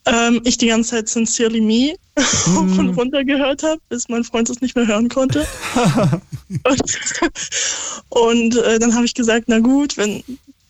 ähm, 0.05 0.41
ich 0.45 0.57
die 0.57 0.67
ganze 0.67 0.91
Zeit 0.91 1.09
Sincerely 1.09 1.61
Me 1.61 1.95
hoch 2.55 2.77
und 2.79 2.89
runter 2.97 3.23
gehört 3.23 3.61
habe, 3.61 3.79
bis 3.89 4.09
mein 4.09 4.23
Freund 4.23 4.49
es 4.49 4.61
nicht 4.61 4.75
mehr 4.75 4.87
hören 4.87 5.09
konnte. 5.09 5.45
und 6.63 6.83
und 8.09 8.55
äh, 8.55 8.79
dann 8.79 8.95
habe 8.95 9.05
ich 9.05 9.13
gesagt, 9.13 9.45
na 9.47 9.59
gut, 9.59 9.95
wenn 9.97 10.23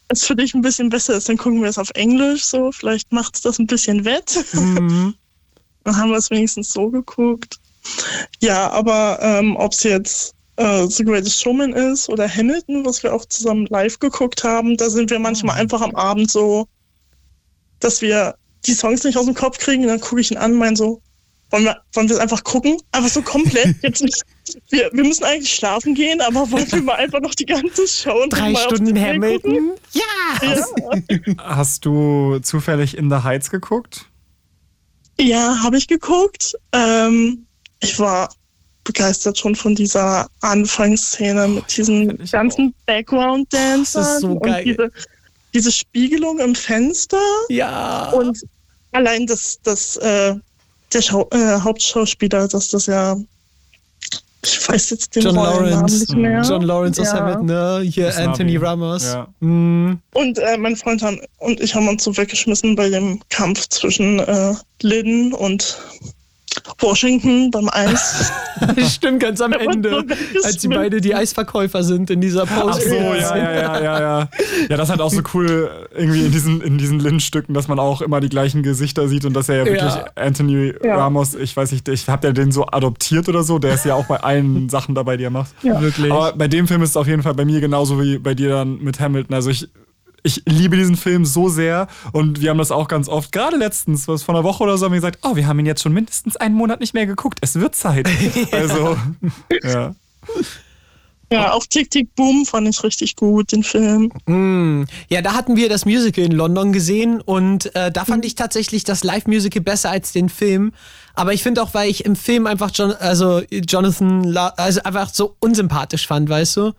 es 0.08 0.26
für 0.26 0.36
dich 0.36 0.54
ein 0.54 0.62
bisschen 0.62 0.90
besser 0.90 1.16
ist, 1.16 1.30
dann 1.30 1.38
gucken 1.38 1.62
wir 1.62 1.70
es 1.70 1.78
auf 1.78 1.90
Englisch 1.92 2.46
so. 2.46 2.72
Vielleicht 2.72 3.12
macht 3.12 3.36
es 3.36 3.42
das 3.42 3.60
ein 3.60 3.68
bisschen 3.68 4.06
wett. 4.06 4.46
Dann 4.54 5.98
haben 5.98 6.10
wir 6.10 6.18
es 6.18 6.32
wenigstens 6.32 6.74
so 6.74 6.90
geguckt. 6.90 7.60
Ja, 8.40 8.72
aber 8.72 9.20
ähm, 9.22 9.56
ob 9.56 9.74
es 9.74 9.84
jetzt 9.84 10.34
äh, 10.56 10.88
The 10.88 11.04
Greatest 11.04 11.42
Showman 11.42 11.74
ist 11.74 12.10
oder 12.10 12.28
Hamilton, 12.28 12.86
was 12.86 13.04
wir 13.04 13.14
auch 13.14 13.26
zusammen 13.26 13.68
live 13.68 14.00
geguckt 14.00 14.44
haben, 14.44 14.78
da 14.78 14.90
sind 14.90 15.12
wir 15.12 15.20
manchmal 15.20 15.60
einfach 15.60 15.82
am 15.82 15.96
Abend 15.96 16.32
so, 16.32 16.68
dass 17.80 18.02
wir 18.02 18.36
die 18.66 18.74
Songs 18.74 19.04
nicht 19.04 19.18
aus 19.18 19.26
dem 19.26 19.36
Kopf 19.36 19.60
kriegen. 19.60 19.84
Und 19.84 19.90
dann 19.90 20.00
gucke 20.00 20.22
ich 20.22 20.32
ihn 20.32 20.38
an 20.38 20.54
und 20.54 20.58
meine 20.58 20.76
so, 20.76 21.02
wollen 21.52 21.66
wir, 21.66 21.80
wollen 21.94 22.10
wir 22.10 22.16
es 22.16 22.22
einfach 22.22 22.44
gucken? 22.44 22.78
Einfach 22.92 23.12
so 23.12 23.22
komplett. 23.22 23.76
Jetzt 23.84 24.02
nicht, 24.02 24.24
wir, 24.70 24.90
wir 24.94 25.04
müssen 25.04 25.24
eigentlich 25.24 25.54
schlafen 25.54 25.96
gehen, 25.96 26.22
aber 26.22 26.50
wollen 26.52 26.72
wir 26.72 26.82
mal 26.82 26.96
einfach 26.96 27.20
noch 27.22 27.36
die 27.36 27.46
ganze 27.46 27.88
Show 27.88 28.24
und 28.24 28.30
Drei 28.32 28.56
Stunden 28.56 29.00
Hamilton? 29.00 29.52
gucken? 29.54 29.72
Ja! 29.94 31.36
Hast 31.40 31.86
du 31.86 32.40
zufällig 32.40 32.98
In 32.98 33.10
the 33.10 33.18
Heights 33.18 33.50
geguckt? 33.50 34.06
Ja, 35.20 35.58
habe 35.64 35.78
ich 35.78 35.88
geguckt. 35.88 36.56
Ähm, 36.74 37.46
ich 37.82 37.98
war 38.00 38.30
begeistert 38.84 39.38
schon 39.38 39.56
von 39.56 39.74
dieser 39.74 40.28
Anfangsszene 40.42 41.48
mit 41.48 41.76
diesen 41.76 42.18
ganzen 42.30 42.74
Background-Dancern 42.86 44.04
Das 44.04 44.14
ist 44.16 44.22
so 44.22 44.40
geil. 44.40 44.60
und 44.60 44.66
diese, 44.66 44.92
diese 45.54 45.72
Spiegelung 45.72 46.40
im 46.40 46.54
Fenster. 46.54 47.20
Ja. 47.50 48.12
Und 48.12 48.40
allein 48.92 49.26
das, 49.26 49.60
das 49.64 49.98
äh, 49.98 50.36
der 50.94 51.02
Schau 51.02 51.28
äh, 51.32 51.60
Hauptschauspieler, 51.60 52.48
dass 52.48 52.70
das 52.70 52.86
ja 52.86 53.18
ich 54.46 54.70
weiß 54.70 54.90
jetzt 54.92 55.16
den 55.16 55.24
John 55.24 55.36
Lawrence. 55.36 56.00
nicht 56.00 56.16
mehr. 56.16 56.42
John 56.42 56.62
Lawrence 56.62 57.02
aus 57.02 57.08
Ja. 57.12 57.20
Hamilton, 57.20 57.46
ne? 57.46 57.82
Hier 57.84 58.06
Das 58.08 58.18
Anthony 58.18 58.54
Navi. 58.54 58.66
Ramos. 58.66 59.04
Ja. 59.14 59.28
Mm. 59.40 60.00
Und 60.14 60.40
äh, 60.40 60.58
mein 60.58 60.76
Freund 60.76 61.04
und 61.40 61.60
ich 61.62 61.76
haben 61.76 61.88
uns 61.88 62.04
so 62.04 62.16
weggeschmissen 62.16 62.76
bei 62.76 62.90
dem 62.90 63.20
Kampf 63.30 63.68
zwischen 63.70 64.20
äh, 64.20 64.54
Lynn 64.82 65.34
und 65.34 65.78
Washington 66.80 67.52
beim 67.52 67.70
Eis. 67.72 68.32
Stimmt, 68.94 69.20
ganz 69.22 69.42
am 69.42 69.54
Ende, 69.54 70.04
als 70.44 70.62
sie 70.62 70.68
beide 70.68 71.02
die 71.02 71.14
Eisverkäufer 71.16 71.84
sind 71.84 72.10
in 72.10 72.22
dieser 72.22 72.44
Ach 72.44 72.62
Pause. 72.62 72.90
so, 72.90 72.96
ja, 72.96 73.16
ja, 73.16 73.38
ja, 73.38 73.82
ja, 73.82 74.00
ja. 74.00 74.30
Ja, 74.70 74.78
das 74.78 74.88
ist 74.88 74.90
halt 74.92 75.02
auch 75.02 75.12
so 75.12 75.22
cool 75.34 75.70
irgendwie 75.96 76.26
in 76.26 76.32
diesen, 76.32 76.62
in 76.62 76.78
diesen 76.78 77.00
Lynn-Stücken, 77.00 77.54
dass 77.54 77.68
man 77.68 77.80
auch 77.80 78.02
immer 78.02 78.20
die 78.22 78.30
gleichen 78.30 78.64
Gesichter 78.64 79.08
sieht 79.08 79.26
und 79.26 79.34
dass 79.34 79.50
er 79.50 79.58
ja 79.58 79.66
wirklich 79.66 79.94
Ja. 79.96 80.06
Anthony 80.16 80.74
Ja. 80.84 80.98
Ramos, 80.98 81.36
ich 81.36 81.56
weiß 81.56 81.72
nicht, 81.72 81.88
ich 81.90 82.08
hab 82.08 82.24
ja 82.24 82.32
den 82.32 82.52
so 82.52 82.66
adoptiert 82.66 83.30
oder 83.30 83.44
so, 83.44 83.60
der 83.60 83.74
ist 83.74 83.86
ja 83.86 83.96
auch 83.96 84.06
bei 84.06 84.18
allen 84.22 84.70
Sachen 84.70 84.96
dabei, 84.96 85.18
die 85.18 85.24
er 85.26 85.30
macht. 85.32 85.52
Ja. 85.64 85.80
Wirklich. 85.82 86.12
Aber 86.12 86.34
bei 86.34 86.48
dem 86.48 86.68
Film 86.68 86.82
ist 86.82 86.92
es 86.92 86.98
auf 86.98 87.08
jeden 87.08 87.24
Fall 87.24 87.34
bei 87.34 87.46
mir 87.46 87.60
genauso 87.62 88.02
wie 88.02 88.18
bei 88.18 88.34
dir 88.34 88.50
dann 88.50 88.80
mit 88.80 89.00
Hamilton. 89.00 89.36
Also 89.36 89.50
ich, 89.50 89.68
ich 90.26 90.42
liebe 90.46 90.76
diesen 90.76 90.98
Film 90.98 91.24
so 91.24 91.50
sehr 91.50 91.88
und 92.12 92.42
wir 92.42 92.50
haben 92.50 92.58
das 92.58 92.72
auch 92.72 92.88
ganz 92.88 93.08
oft, 93.08 93.32
gerade 93.32 93.58
letztens, 93.58 94.08
was 94.08 94.24
vor 94.24 94.36
einer 94.36 94.44
Woche 94.44 94.64
oder 94.64 94.78
so, 94.78 94.86
haben 94.86 94.94
wir 94.94 94.98
gesagt, 94.98 95.20
oh, 95.22 95.36
wir 95.36 95.48
haben 95.48 95.60
ihn 95.60 95.66
jetzt 95.66 95.84
schon 95.84 95.94
mindestens 95.94 96.36
einen 96.36 96.56
Monat 96.56 96.80
nicht 96.80 96.94
mehr 96.94 97.06
geguckt. 97.06 97.40
Es 97.42 97.56
wird 97.60 97.76
Zeit. 97.76 98.10
Also, 98.52 98.98
ja. 99.64 99.96
Ja, 101.32 101.54
auch 101.54 101.66
Tick 101.66 101.90
Tick 101.90 102.14
Boom 102.16 102.46
fand 102.46 102.68
ich 102.68 102.84
richtig 102.84 103.16
gut, 103.16 103.52
den 103.52 103.64
Film. 103.64 104.12
Mm. 104.26 104.86
Ja, 105.10 105.22
da 105.22 105.34
hatten 105.34 105.56
wir 105.56 105.70
das 105.70 105.86
Musical 105.86 106.24
in 106.24 106.32
London 106.32 106.72
gesehen 106.72 107.22
und 107.22 107.76
äh, 107.76 107.92
da 107.92 108.06
fand 108.06 108.26
ich 108.26 108.36
tatsächlich 108.36 108.84
das 108.84 109.04
Live-Musical 109.04 109.62
besser 109.62 109.90
als 109.90 110.12
den 110.12 110.30
Film. 110.30 110.72
Aber 111.14 111.34
ich 111.34 111.44
finde 111.44 111.64
auch, 111.64 111.74
weil 111.74 111.90
ich 111.90 112.06
im 112.06 112.16
Film 112.16 112.46
einfach 112.48 112.72
John, 112.74 112.92
also 112.94 113.42
Jonathan, 113.52 114.24
La 114.24 114.50
also 114.50 114.82
einfach 114.84 115.10
so 115.14 115.36
unsympathisch 115.40 116.08
fand, 116.08 116.30
weißt 116.30 116.58
du? 116.58 116.74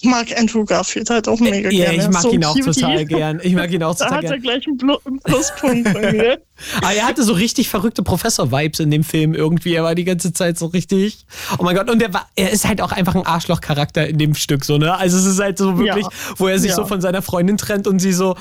Ich 0.00 0.08
mag 0.08 0.26
Andrew 0.38 0.64
Garfield 0.64 1.10
halt 1.10 1.26
auch 1.26 1.40
mega 1.40 1.70
ja, 1.70 1.86
gerne. 1.90 2.02
ich 2.04 2.08
mag 2.10 2.22
so 2.22 2.30
ihn 2.30 2.44
auch 2.44 2.54
cutie. 2.54 2.80
total 2.80 3.04
gern. 3.04 3.40
Ich 3.42 3.52
mag 3.54 3.70
ihn 3.72 3.82
auch 3.82 3.96
Da 3.96 4.04
total 4.04 4.18
hat 4.18 4.24
er 4.24 4.30
gern. 4.30 4.42
gleich 4.42 4.66
einen, 4.68 4.76
Blu 4.76 4.96
einen 5.04 5.18
Pluspunkt 5.18 5.92
bei 5.92 6.12
mir. 6.12 6.38
Aber 6.80 6.92
er 6.96 7.04
hatte 7.06 7.24
so 7.24 7.32
richtig 7.32 7.68
verrückte 7.68 8.04
Professor-Vibes 8.04 8.78
in 8.78 8.92
dem 8.92 9.02
Film 9.02 9.34
irgendwie. 9.34 9.74
Er 9.74 9.82
war 9.82 9.96
die 9.96 10.04
ganze 10.04 10.32
Zeit 10.32 10.56
so 10.56 10.66
richtig. 10.66 11.26
Oh 11.58 11.64
mein 11.64 11.74
Gott, 11.74 11.90
und 11.90 12.00
er, 12.00 12.14
war, 12.14 12.28
er 12.36 12.50
ist 12.50 12.64
halt 12.68 12.80
auch 12.80 12.92
einfach 12.92 13.16
ein 13.16 13.26
Arschloch-Charakter 13.26 14.06
in 14.06 14.18
dem 14.18 14.36
Stück, 14.36 14.64
so, 14.64 14.78
ne? 14.78 14.96
Also 14.96 15.18
es 15.18 15.24
ist 15.26 15.40
halt 15.40 15.58
so 15.58 15.76
wirklich, 15.78 16.04
Ja. 16.04 16.10
wo 16.36 16.46
er 16.46 16.60
sich 16.60 16.70
Ja. 16.70 16.76
so 16.76 16.86
von 16.86 17.00
seiner 17.00 17.20
Freundin 17.22 17.56
trennt 17.56 17.88
und 17.88 17.98
sie 17.98 18.12
so, 18.12 18.36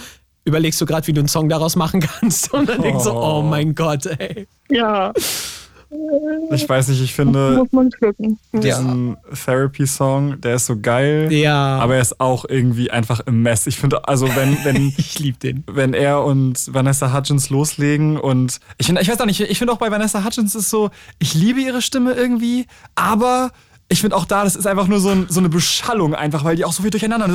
überlegst 0.46 0.80
du 0.80 0.86
gerade, 0.86 1.08
wie 1.08 1.14
du 1.14 1.22
einen 1.22 1.28
Song 1.28 1.50
daraus 1.50 1.76
machen 1.76 2.02
kannst? 2.02 2.54
Und 2.54 2.70
dann 2.70 2.82
denkst 2.84 3.04
du, 3.04 3.10
Oh. 3.12 3.40
oh 3.40 3.42
mein 3.42 3.74
Gott, 3.76 4.06
ey. 4.06 4.48
Ja, 4.70 5.12
Ich 6.52 6.68
weiß 6.68 6.90
nicht, 6.90 7.02
ich 7.02 7.14
finde 7.14 7.64
diesen 8.54 9.18
Therapy-Song, 9.46 10.42
der 10.42 10.56
ist 10.56 10.66
so 10.66 10.80
geil. 10.80 11.32
Ja. 11.32 11.80
Aber 11.80 11.96
er 11.96 12.02
ist 12.02 12.20
auch 12.20 12.46
irgendwie 12.48 12.92
einfach 12.92 13.22
im 13.26 13.42
Mess. 13.42 13.68
Ich 13.68 13.78
finde, 13.78 14.08
also 14.08 14.28
wenn, 14.36 14.58
wenn, 14.64 14.94
Ich 14.98 15.20
lieb 15.20 15.40
den. 15.40 15.64
wenn 15.72 15.94
er 15.94 16.24
und 16.24 16.74
Vanessa 16.74 17.14
Hudgens 17.14 17.50
loslegen 17.50 18.18
und 18.18 18.60
ich 18.78 18.86
finde, 18.88 19.02
ich 19.02 19.10
weiß 19.10 19.20
auch 19.22 19.26
nicht, 19.26 19.40
ich 19.40 19.58
finde 19.58 19.74
auch 19.74 19.78
bei 19.78 19.90
Vanessa 19.92 20.24
Hudgens 20.24 20.56
ist 20.56 20.70
so, 20.70 20.90
ich 21.20 21.34
liebe 21.34 21.60
ihre 21.62 21.82
Stimme 21.82 22.14
irgendwie, 22.14 22.66
aber 22.96 23.52
ich 23.90 24.02
finde 24.02 24.18
auch 24.18 24.26
da, 24.26 24.44
das 24.44 24.58
ist 24.58 24.68
einfach 24.68 24.88
nur 24.88 25.00
so, 25.00 25.10
ein, 25.10 25.28
so 25.30 25.40
eine 25.40 25.48
Beschallung 25.50 26.14
einfach, 26.14 26.44
weil 26.44 26.58
die 26.58 26.66
auch 26.66 26.74
so 26.74 26.82
viel 26.82 26.92
durcheinander 26.92 27.28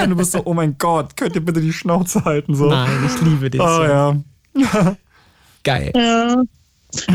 und 0.00 0.10
du 0.10 0.16
bist 0.16 0.32
so, 0.32 0.42
oh 0.44 0.54
mein 0.54 0.76
Gott, 0.78 1.16
könnt 1.16 1.34
ihr 1.34 1.44
bitte 1.44 1.60
die 1.60 1.72
Schnauze 1.72 2.24
halten 2.24 2.54
so. 2.54 2.66
Nein, 2.68 2.88
ich 3.04 3.20
liebe 3.22 3.50
den 3.50 3.60
Oh 3.60 3.66
Song. 3.66 4.24
ja. 4.54 4.96
Geil. 5.64 5.92
Ja. 5.94 6.42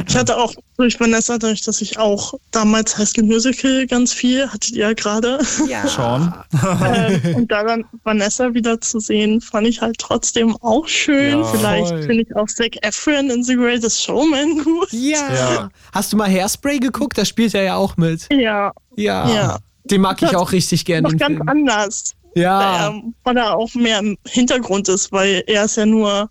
Ich 0.07 0.15
hatte 0.15 0.37
auch 0.37 0.53
durch 0.77 0.99
Vanessa, 0.99 1.37
dadurch, 1.37 1.61
dass 1.61 1.81
ich 1.81 1.97
auch 1.97 2.35
damals 2.51 2.97
High 2.97 3.07
School 3.07 3.23
Musical 3.23 3.87
ganz 3.87 4.13
viel, 4.13 4.47
hattet 4.47 4.71
ihr 4.71 4.87
ja 4.87 4.93
gerade. 4.93 5.39
Ja. 5.67 5.87
Sean. 5.87 6.33
Ähm, 6.83 7.35
und 7.35 7.51
da 7.51 7.63
dann 7.63 7.85
Vanessa 8.03 8.53
wieder 8.53 8.79
zu 8.79 8.99
sehen, 8.99 9.41
fand 9.41 9.67
ich 9.67 9.81
halt 9.81 9.97
trotzdem 9.97 10.55
auch 10.61 10.87
schön. 10.87 11.39
Ja, 11.39 11.43
Vielleicht 11.45 12.05
finde 12.05 12.21
ich 12.23 12.35
auch 12.35 12.47
Zac 12.47 12.75
Efron 12.85 13.29
in 13.29 13.43
The 13.43 13.55
Greatest 13.55 14.03
Showman 14.03 14.63
gut. 14.63 14.91
Ja. 14.91 15.33
Ja. 15.33 15.69
Hast 15.91 16.13
du 16.13 16.17
mal 16.17 16.29
Hairspray 16.29 16.79
geguckt? 16.79 17.17
Da 17.17 17.25
spielt 17.25 17.53
er 17.53 17.63
ja 17.63 17.75
auch 17.75 17.97
mit. 17.97 18.27
Ja, 18.31 18.71
Ja. 18.95 19.29
Ja. 19.29 19.59
Den 19.85 20.01
mag 20.01 20.21
ich 20.21 20.35
auch 20.35 20.51
richtig 20.51 20.85
gerne. 20.85 21.09
noch 21.09 21.17
ganz 21.17 21.35
Film. 21.35 21.49
anders. 21.49 22.13
Ja. 22.35 22.89
Ähm, 22.89 23.13
weil 23.23 23.37
er 23.37 23.55
auch 23.55 23.73
mehr 23.75 23.99
im 23.99 24.17
Hintergrund 24.27 24.87
ist, 24.89 25.11
weil 25.11 25.43
er 25.47 25.65
ist 25.65 25.77
ja 25.77 25.85
nur 25.85 26.29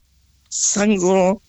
sozusagen 0.49 0.99
so 0.99 1.41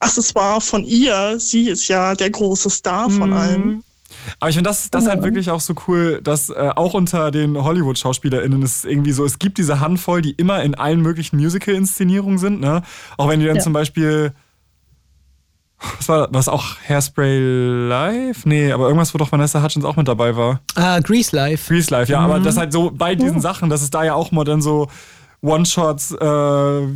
Accessoire 0.00 0.60
von 0.60 0.84
ihr. 0.84 1.38
Sie 1.38 1.68
ist 1.68 1.86
ja 1.88 2.14
der 2.14 2.30
große 2.30 2.70
Star 2.70 3.10
von 3.10 3.30
Mhm. 3.30 3.36
allem. 3.36 3.84
Aber 4.40 4.48
ich 4.50 4.56
finde 4.56 4.68
das, 4.68 4.90
das 4.90 5.06
halt 5.06 5.22
wirklich 5.22 5.50
auch 5.50 5.60
so 5.60 5.74
cool, 5.86 6.20
dass 6.22 6.50
äh, 6.50 6.72
auch 6.74 6.94
unter 6.94 7.30
den 7.30 7.56
Hollywood-SchauspielerInnen 7.62 8.60
ist 8.62 8.84
irgendwie 8.84 9.12
so, 9.12 9.24
es 9.24 9.38
gibt 9.38 9.56
diese 9.56 9.78
Handvoll, 9.80 10.20
die 10.20 10.32
immer 10.32 10.62
in 10.62 10.74
allen 10.74 11.00
möglichen 11.00 11.36
Musical-Inszenierungen 11.36 12.38
sind, 12.38 12.60
ne? 12.60 12.82
Auch 13.16 13.28
wenn 13.28 13.40
die 13.40 13.46
dann 13.46 13.56
Ja. 13.56 13.62
zum 13.62 13.72
Beispiel. 13.72 14.32
Was 15.98 16.08
war 16.10 16.28
das? 16.28 16.48
auch 16.48 16.76
Hairspray 16.86 17.38
Live? 17.88 18.44
Nee, 18.44 18.70
aber 18.72 18.84
irgendwas, 18.86 19.14
wo 19.14 19.18
doch 19.18 19.32
Vanessa 19.32 19.62
Hutchins 19.62 19.84
auch 19.86 19.96
mit 19.96 20.08
dabei 20.08 20.36
war. 20.36 20.60
Ah, 20.74 20.98
Grease 21.00 21.34
Life. 21.34 21.72
Grease 21.72 21.90
Life, 21.90 22.12
ja, 22.12 22.20
aber 22.20 22.38
Mhm. 22.40 22.44
das 22.44 22.56
halt 22.58 22.72
so 22.72 22.90
bei 22.92 23.14
diesen 23.14 23.40
Sachen, 23.40 23.70
dass 23.70 23.80
es 23.80 23.88
da 23.90 24.04
ja 24.04 24.14
auch 24.14 24.30
mal 24.32 24.44
dann 24.44 24.60
so 24.60 24.88
One-Shots, 25.40 26.12
äh, 26.12 26.86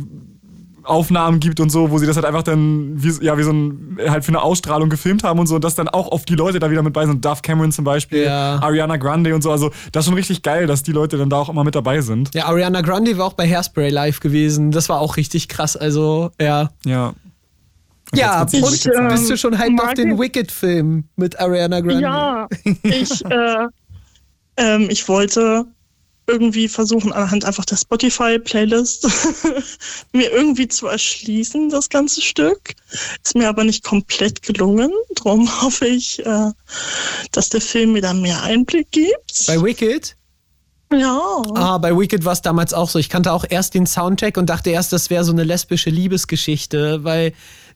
Aufnahmen 0.85 1.39
gibt 1.39 1.59
und 1.59 1.69
so, 1.69 1.91
wo 1.91 1.97
sie 1.97 2.05
das 2.07 2.15
halt 2.15 2.25
einfach 2.25 2.43
dann 2.43 2.91
wie, 2.95 3.11
ja, 3.25 3.37
wie 3.37 3.43
so 3.43 3.51
ein, 3.51 3.97
halt 4.07 4.23
für 4.23 4.29
eine 4.29 4.41
Ausstrahlung 4.41 4.89
gefilmt 4.89 5.23
haben 5.23 5.39
und 5.39 5.47
so 5.47 5.55
und 5.55 5.63
das 5.63 5.75
dann 5.75 5.87
auch 5.89 6.11
auf 6.11 6.25
die 6.25 6.35
Leute 6.35 6.59
da 6.59 6.69
wieder 6.71 6.83
mit 6.83 6.93
bei 6.93 7.05
sind. 7.05 7.23
Duff 7.25 7.41
Cameron 7.41 7.71
zum 7.71 7.85
Beispiel, 7.85 8.23
Ja. 8.25 8.59
Ariana 8.61 8.97
Grande 8.97 9.33
und 9.35 9.41
so. 9.41 9.51
Also 9.51 9.71
das 9.91 10.01
ist 10.03 10.05
schon 10.05 10.13
richtig 10.15 10.41
geil, 10.43 10.67
dass 10.67 10.83
die 10.83 10.91
Leute 10.91 11.17
dann 11.17 11.29
da 11.29 11.37
auch 11.37 11.49
immer 11.49 11.63
mit 11.63 11.75
dabei 11.75 12.01
sind. 12.01 12.33
Ja, 12.35 12.45
Ariana 12.45 12.81
Grande 12.81 13.17
war 13.17 13.25
auch 13.25 13.33
bei 13.33 13.47
Hairspray 13.47 13.89
live 13.89 14.19
gewesen. 14.19 14.71
Das 14.71 14.89
war 14.89 14.99
auch 15.01 15.17
richtig 15.17 15.47
krass. 15.47 15.75
Also, 15.75 16.31
ja. 16.39 16.69
Ja. 16.85 17.13
Ja, 18.13 18.41
jetzt 18.43 18.53
wird's 18.53 18.85
und 18.85 18.93
sein. 18.93 19.07
bist 19.09 19.29
du 19.29 19.37
schon 19.37 19.57
hyped 19.57 19.81
auf 19.81 19.93
den- 19.95 20.17
Wicked-Film 20.19 21.05
mit 21.15 21.39
Ariana 21.39 21.79
Grande? 21.81 22.01
Ja, 22.01 22.47
ich, 22.83 23.25
äh, 23.25 23.65
ähm, 24.57 24.87
ich 24.89 25.07
wollte 25.09 25.65
irgendwie 26.27 26.67
versuchen, 26.67 27.13
anhand 27.13 27.45
einfach 27.45 27.65
der 27.65 27.77
Spotify-Playlist 27.77 29.07
mir 30.13 30.31
irgendwie 30.31 30.67
zu 30.67 30.87
erschließen, 30.87 31.69
das 31.69 31.89
ganze 31.89 32.21
Stück. 32.21 32.73
Ist 33.23 33.35
mir 33.35 33.47
aber 33.47 33.63
nicht 33.63 33.83
komplett 33.83 34.41
gelungen. 34.41 34.91
Darum 35.15 35.49
hoffe 35.61 35.87
ich, 35.87 36.25
äh, 36.25 36.51
dass 37.31 37.49
der 37.49 37.61
Film 37.61 37.93
mir 37.93 38.01
dann 38.01 38.21
mehr 38.21 38.41
Einblick 38.43 38.91
gibt. 38.91 39.45
Bei 39.47 39.61
Wicked? 39.61 40.15
Ja. 40.91 41.41
Ah, 41.55 41.77
bei 41.77 41.95
Wicked 41.97 42.25
war 42.25 42.33
es 42.33 42.41
damals 42.41 42.73
auch 42.73 42.89
so. 42.89 42.99
Ich 42.99 43.09
kannte 43.09 43.31
auch 43.31 43.45
erst 43.47 43.73
den 43.73 43.85
Soundtrack 43.85 44.37
und 44.37 44.49
dachte 44.49 44.69
erst, 44.69 44.93
das 44.93 45.09
wäre 45.09 45.23
so 45.23 45.31
eine 45.31 45.43
lesbische 45.43 45.89
Liebesgeschichte, 45.89 47.03
weil 47.03 47.33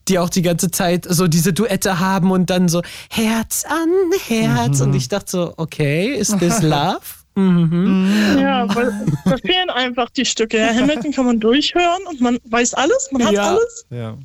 die 0.08 0.20
auch 0.20 0.30
die 0.30 0.42
ganze 0.42 0.72
Zeit 0.72 1.06
so 1.08 1.28
diese 1.28 1.54
Duette 1.54 2.00
haben 2.00 2.32
und 2.32 2.50
dann 2.50 2.70
so 2.70 2.82
Herz 3.10 3.66
an 3.68 3.90
Herz. 4.28 4.80
Mhm. 4.80 4.86
Und 4.86 4.94
ich 4.96 5.10
dachte 5.10 5.32
so, 5.32 5.54
okay, 5.58 6.14
ist 6.14 6.40
this 6.40 6.62
love? 6.62 7.02
Mhm. 7.40 8.38
Ja, 8.40 8.68
weil 8.76 8.92
da 9.26 9.38
fehlen 9.38 9.70
einfach 9.70 10.10
die 10.10 10.26
Stücke. 10.26 10.58
Ja, 10.58 10.74
Hamilton 10.74 11.12
kann 11.12 11.26
man 11.26 11.40
durchhören 11.40 12.02
und 12.10 12.20
man 12.22 12.38
weiß 12.50 12.74
alles, 12.74 13.10
man 13.12 13.26
hat 13.26 13.34
Ja. 13.34 13.50
alles. 13.52 13.86
Ja. 13.90 14.18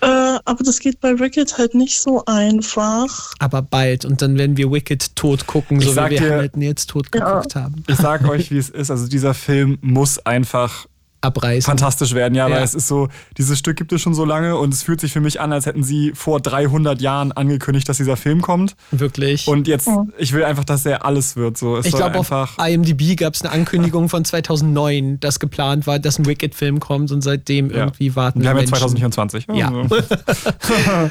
Äh, 0.00 0.38
aber 0.44 0.62
das 0.62 0.78
geht 0.78 1.00
bei 1.00 1.18
Wicked 1.18 1.58
halt 1.58 1.74
nicht 1.74 2.00
so 2.00 2.24
einfach. 2.26 3.32
Aber 3.40 3.62
bald. 3.62 4.04
Und 4.04 4.22
dann 4.22 4.38
werden 4.38 4.56
wir 4.56 4.70
Wicked 4.70 5.16
tot 5.16 5.46
gucken, 5.48 5.80
Ich 5.80 5.86
so 5.86 5.92
wie 5.92 5.96
wir 5.96 6.08
dir- 6.10 6.20
Hamilton 6.34 6.62
jetzt 6.62 6.90
tot 6.90 7.10
geguckt 7.10 7.56
haben. 7.56 7.82
Ich 7.88 7.96
sag 7.96 8.28
euch, 8.28 8.50
wie 8.52 8.58
es 8.58 8.68
ist. 8.70 8.90
Also 8.92 9.08
dieser 9.08 9.34
Film 9.34 9.78
muss 9.80 10.18
einfach 10.24 10.86
abreißen. 11.20 11.62
Fantastisch 11.66 12.14
werden, 12.14 12.34
ja, 12.34 12.48
Ja. 12.48 12.56
weil 12.56 12.62
es 12.62 12.74
ist 12.74 12.86
so, 12.88 13.08
dieses 13.36 13.58
Stück 13.58 13.76
gibt 13.76 13.92
es 13.92 14.00
schon 14.00 14.14
so 14.14 14.24
lange 14.24 14.56
und 14.56 14.72
es 14.72 14.82
fühlt 14.82 15.00
sich 15.00 15.12
für 15.12 15.20
mich 15.20 15.40
an, 15.40 15.52
als 15.52 15.66
hätten 15.66 15.82
sie 15.82 16.12
vor 16.14 16.40
300 16.40 17.00
Jahren 17.00 17.32
angekündigt, 17.32 17.88
dass 17.88 17.96
dieser 17.96 18.16
Film 18.16 18.40
kommt. 18.40 18.76
Wirklich. 18.90 19.48
Und 19.48 19.66
jetzt, 19.68 19.88
ich 20.18 20.32
will 20.32 20.44
einfach, 20.44 20.64
dass 20.64 20.86
er 20.86 21.04
alles 21.04 21.36
wird. 21.36 21.56
So. 21.58 21.76
Es 21.76 21.86
Ich 21.86 21.94
glaube, 21.94 22.18
auf. 22.18 22.30
IMDb 22.58 23.16
gab 23.16 23.34
es 23.34 23.42
eine 23.42 23.52
Ankündigung 23.52 24.08
von 24.08 24.24
2009, 24.24 25.18
dass 25.20 25.40
geplant 25.40 25.86
war, 25.86 25.98
dass 25.98 26.18
ein 26.18 26.26
Wicked-Film 26.26 26.80
kommt 26.80 27.10
und 27.10 27.22
seitdem 27.22 27.70
irgendwie 27.70 28.14
warten 28.14 28.42
Wir 28.42 28.50
haben 28.50 28.56
ja 28.56 28.62
Menschen. 28.62 28.76
2024. 28.76 29.46
Ja. 29.54 29.72
Also. 29.72 29.96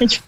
Ich, 0.00 0.22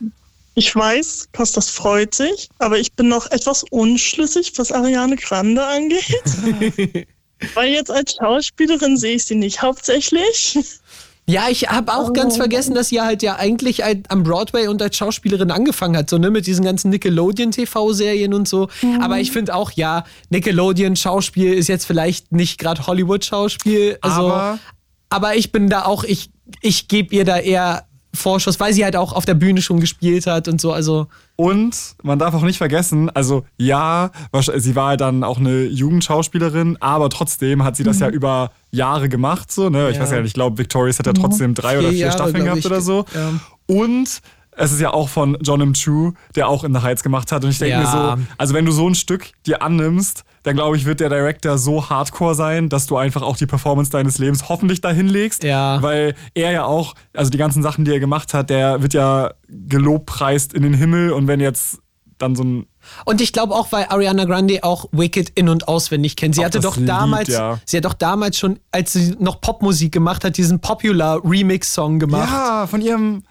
ich 0.54 0.74
weiß, 0.74 1.28
Kostas 1.32 1.70
freut 1.70 2.14
sich, 2.14 2.48
aber 2.58 2.78
ich 2.78 2.92
bin 2.94 3.08
noch 3.08 3.30
etwas 3.30 3.64
unschlüssig, 3.70 4.52
was 4.56 4.72
Ariane 4.72 5.16
Grande 5.16 5.64
angeht. 5.64 7.06
Weil 7.54 7.70
jetzt 7.72 7.90
als 7.90 8.14
Schauspielerin 8.20 8.96
sehe 8.96 9.16
ich 9.16 9.24
sie 9.24 9.34
nicht 9.34 9.62
hauptsächlich. 9.62 10.58
Ja, 11.26 11.48
ich 11.48 11.68
habe 11.68 11.94
auch 11.94 12.12
ganz 12.12 12.36
vergessen, 12.36 12.74
dass 12.74 12.88
sie 12.88 13.00
halt 13.00 13.22
ja 13.22 13.36
eigentlich 13.36 13.82
am 14.08 14.24
Broadway 14.24 14.66
und 14.66 14.82
als 14.82 14.96
Schauspielerin 14.96 15.52
angefangen 15.52 15.96
hat, 15.96 16.10
so 16.10 16.18
ne, 16.18 16.28
mit 16.30 16.46
diesen 16.48 16.64
ganzen 16.64 16.90
Nickelodeon-TV-Serien 16.90 18.34
und 18.34 18.48
so. 18.48 18.68
Aber 19.00 19.20
ich 19.20 19.30
finde 19.30 19.54
auch, 19.54 19.70
ja, 19.72 20.04
Nickelodeon-Schauspiel 20.30 21.54
ist 21.54 21.68
jetzt 21.68 21.84
vielleicht 21.86 22.32
nicht 22.32 22.58
gerade 22.58 22.86
Hollywood-Schauspiel. 22.86 23.98
Also, 24.00 24.32
Aber- 24.32 24.58
aber, 25.12 25.34
ich 25.36 25.50
bin 25.52 25.68
da 25.68 25.84
auch, 25.86 26.04
ich, 26.04 26.30
ich 26.62 26.86
gebe 26.88 27.14
ihr 27.14 27.24
da 27.24 27.38
eher 27.38 27.84
Vorschuss, 28.12 28.58
weil 28.58 28.72
sie 28.72 28.84
halt 28.84 28.96
auch 28.96 29.12
auf 29.12 29.24
der 29.24 29.34
Bühne 29.34 29.62
schon 29.62 29.78
gespielt 29.80 30.26
hat 30.26 30.48
und 30.48 30.60
so. 30.60 30.72
Also 30.72 31.06
Und 31.36 31.74
man 32.02 32.18
darf 32.18 32.34
auch 32.34 32.42
nicht 32.42 32.58
vergessen, 32.58 33.08
also 33.10 33.44
ja, 33.56 34.10
sie 34.56 34.74
war 34.74 34.96
dann 34.96 35.22
auch 35.24 35.38
eine 35.38 35.62
Jugendschauspielerin, 35.64 36.76
aber 36.80 37.08
trotzdem 37.10 37.62
hat 37.64 37.76
sie 37.76 37.84
das 37.84 38.00
ja 38.00 38.08
über 38.08 38.50
Jahre 38.72 39.08
gemacht. 39.08 39.50
So, 39.52 39.70
ne? 39.70 39.90
Ich 39.90 39.96
Ja. 39.96 40.02
weiß 40.02 40.10
ja 40.10 40.16
nicht, 40.18 40.28
ich 40.28 40.34
glaube, 40.34 40.58
Victorious 40.58 40.98
hat 40.98 41.06
ja 41.06 41.12
trotzdem 41.12 41.54
drei 41.54 41.78
oder 41.78 41.90
Vier 41.90 41.98
Jahre, 41.98 42.12
Staffeln 42.12 42.44
gehabt 42.44 42.58
ich. 42.60 42.66
oder 42.66 42.80
so. 42.80 43.04
Ja. 43.14 43.32
Und 43.66 44.20
es 44.60 44.72
ist 44.72 44.80
ja 44.80 44.92
auch 44.92 45.08
von 45.08 45.36
John 45.40 45.60
M. 45.60 45.72
Chu, 45.72 46.12
der 46.36 46.48
auch 46.48 46.64
in 46.64 46.74
The 46.74 46.82
Heights 46.82 47.02
gemacht 47.02 47.32
hat. 47.32 47.42
Und 47.44 47.50
ich 47.50 47.58
denke 47.58 47.72
Ja. 47.74 47.80
mir 47.80 47.86
so, 48.18 48.24
also 48.38 48.54
wenn 48.54 48.64
du 48.66 48.72
so 48.72 48.86
ein 48.88 48.94
Stück 48.94 49.32
dir 49.46 49.62
annimmst, 49.62 50.24
dann 50.42 50.54
glaube 50.54 50.76
ich, 50.76 50.84
wird 50.86 51.00
der 51.00 51.08
Director 51.08 51.58
so 51.58 51.88
hardcore 51.90 52.34
sein, 52.34 52.68
dass 52.68 52.86
du 52.86 52.96
einfach 52.96 53.22
auch 53.22 53.36
die 53.36 53.46
Performance 53.46 53.90
deines 53.90 54.18
Lebens 54.18 54.48
hoffentlich 54.48 54.80
dahin 54.80 55.08
legst. 55.08 55.44
Ja. 55.44 55.82
Weil 55.82 56.14
er 56.34 56.50
ja 56.52 56.64
auch, 56.64 56.94
also 57.14 57.30
die 57.30 57.38
ganzen 57.38 57.62
Sachen, 57.62 57.84
die 57.84 57.90
er 57.92 58.00
gemacht 58.00 58.32
hat, 58.34 58.50
der 58.50 58.82
wird 58.82 58.94
ja 58.94 59.32
gelobpreist 59.48 60.52
in 60.52 60.62
den 60.62 60.74
Himmel. 60.74 61.12
Und 61.12 61.26
wenn 61.26 61.40
jetzt 61.40 61.78
dann 62.18 62.36
so 62.36 62.44
ein 62.44 62.66
Und 63.06 63.20
ich 63.20 63.32
glaube 63.32 63.54
auch, 63.54 63.72
weil 63.72 63.86
Ariana 63.88 64.24
Grande 64.26 64.62
auch 64.62 64.86
Wicked 64.92 65.30
in- 65.30 65.48
und 65.48 65.68
auswendig 65.68 66.16
kennt. 66.16 66.34
Sie 66.34 66.44
hatte 66.44 66.60
doch 66.60 66.76
Lied, 66.76 66.88
damals, 66.88 67.28
ja. 67.28 67.58
sie 67.64 67.78
hat 67.78 67.84
doch 67.86 67.94
damals 67.94 68.38
schon, 68.38 68.58
als 68.72 68.92
sie 68.92 69.16
noch 69.18 69.40
Popmusik 69.40 69.92
gemacht 69.92 70.24
hat, 70.24 70.36
diesen 70.36 70.60
Popular 70.60 71.20
Remix-Song 71.24 71.98
gemacht. 71.98 72.28
Ja, 72.30 72.66
von 72.66 72.82
ihrem 72.82 73.22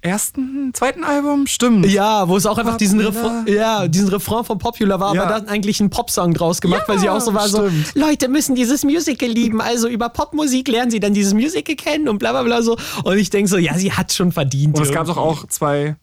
ersten, 0.00 0.72
zweiten 0.74 1.04
Album, 1.04 1.46
stimmt. 1.46 1.86
Ja, 1.86 2.28
wo 2.28 2.36
es 2.36 2.46
auch 2.46 2.58
einfach 2.58 2.76
diesen. 2.76 3.00
Refrain, 3.00 3.46
ja, 3.46 3.88
diesen 3.88 4.08
Refrain 4.08 4.44
von 4.44 4.58
Popular 4.58 5.00
war, 5.00 5.14
Ja. 5.14 5.22
aber 5.24 5.32
dann 5.34 5.48
eigentlich 5.48 5.80
einen 5.80 5.90
Popsong 5.90 6.34
draus 6.34 6.60
gemacht, 6.60 6.84
weil 6.86 6.98
sie 6.98 7.08
auch 7.10 7.20
so 7.20 7.34
war 7.34 7.48
stimmt. 7.48 7.88
so, 7.94 7.98
Leute 8.00 8.28
müssen 8.28 8.54
dieses 8.54 8.84
Musical 8.84 9.28
lieben, 9.28 9.60
also 9.60 9.88
über 9.88 10.08
Popmusik 10.08 10.68
lernen 10.68 10.90
sie 10.90 11.00
dann 11.00 11.14
dieses 11.14 11.34
Musical 11.34 11.74
kennen 11.76 12.08
und 12.08 12.18
bla 12.18 12.32
bla 12.32 12.42
bla 12.42 12.62
so. 12.62 12.76
Und 13.04 13.18
ich 13.18 13.30
denke 13.30 13.48
so, 13.50 13.58
ja, 13.58 13.74
sie 13.78 13.92
hat 13.92 14.12
schon 14.12 14.32
verdient. 14.32 14.76
Und 14.78 14.84
es 14.84 14.92
gab 14.92 15.06
doch 15.06 15.16
auch 15.16 15.46
zwei 15.48 15.96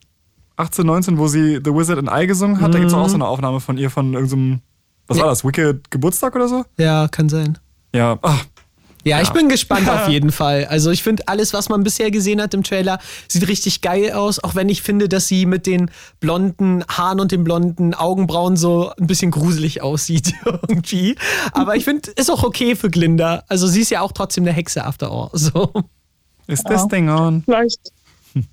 18, 0.57 0.85
19, 0.85 1.17
wo 1.17 1.27
sie 1.27 1.59
The 1.63 1.73
Wizard 1.73 1.97
and 1.99 2.09
I 2.11 2.27
gesungen 2.27 2.61
hat. 2.61 2.73
Da 2.73 2.77
gibt 2.79 2.89
es 2.91 2.95
auch 2.95 3.09
so 3.09 3.15
eine 3.15 3.27
Aufnahme 3.27 3.59
von 3.59 3.77
ihr 3.77 3.89
von 3.89 4.13
irgendeinem, 4.13 4.61
was 5.07 5.19
war 5.19 5.27
das, 5.27 5.43
Wicked 5.43 5.91
Geburtstag 5.91 6.35
oder 6.35 6.47
so? 6.47 6.63
Ja, 6.77 7.07
kann 7.09 7.27
sein. 7.29 7.57
Ja, 7.93 8.17
ach, 8.21 8.45
Ja, 9.05 9.21
ich 9.21 9.27
Ja. 9.27 9.33
bin 9.33 9.49
gespannt 9.49 9.87
auf 9.89 10.07
jeden 10.09 10.31
Fall. 10.31 10.65
Also 10.65 10.89
ich 10.91 11.03
finde 11.03 11.27
alles, 11.27 11.53
was 11.53 11.69
man 11.69 11.83
bisher 11.83 12.09
gesehen 12.11 12.41
hat 12.41 12.53
im 12.53 12.63
Trailer, 12.63 12.99
sieht 13.27 13.47
richtig 13.47 13.81
geil 13.81 14.11
aus. 14.13 14.43
Auch 14.43 14.55
wenn 14.55 14.67
ich 14.67 14.81
finde, 14.81 15.07
dass 15.07 15.27
sie 15.27 15.45
mit 15.45 15.67
den 15.67 15.91
blonden 16.19 16.83
Haaren 16.87 17.19
und 17.19 17.31
den 17.31 17.43
blonden 17.43 17.93
Augenbrauen 17.93 18.57
so 18.57 18.91
ein 18.99 19.07
bisschen 19.07 19.29
gruselig 19.31 19.81
aussieht 19.81 20.33
irgendwie. 20.45 21.15
Aber 21.51 21.75
ich 21.75 21.83
finde, 21.85 22.09
ist 22.15 22.31
auch 22.31 22.43
okay 22.43 22.75
für 22.75 22.89
Glinda. 22.89 23.43
Also 23.47 23.67
sie 23.67 23.81
ist 23.81 23.91
ja 23.91 24.01
auch 24.01 24.11
trotzdem 24.11 24.43
eine 24.43 24.53
Hexe 24.53 24.83
after 24.83 25.11
all. 25.11 25.29
So. 25.33 25.71
ist 26.47 26.63
das 26.67 26.87
Ding 26.87 27.09
on? 27.09 27.43
Vielleicht, 27.43 27.79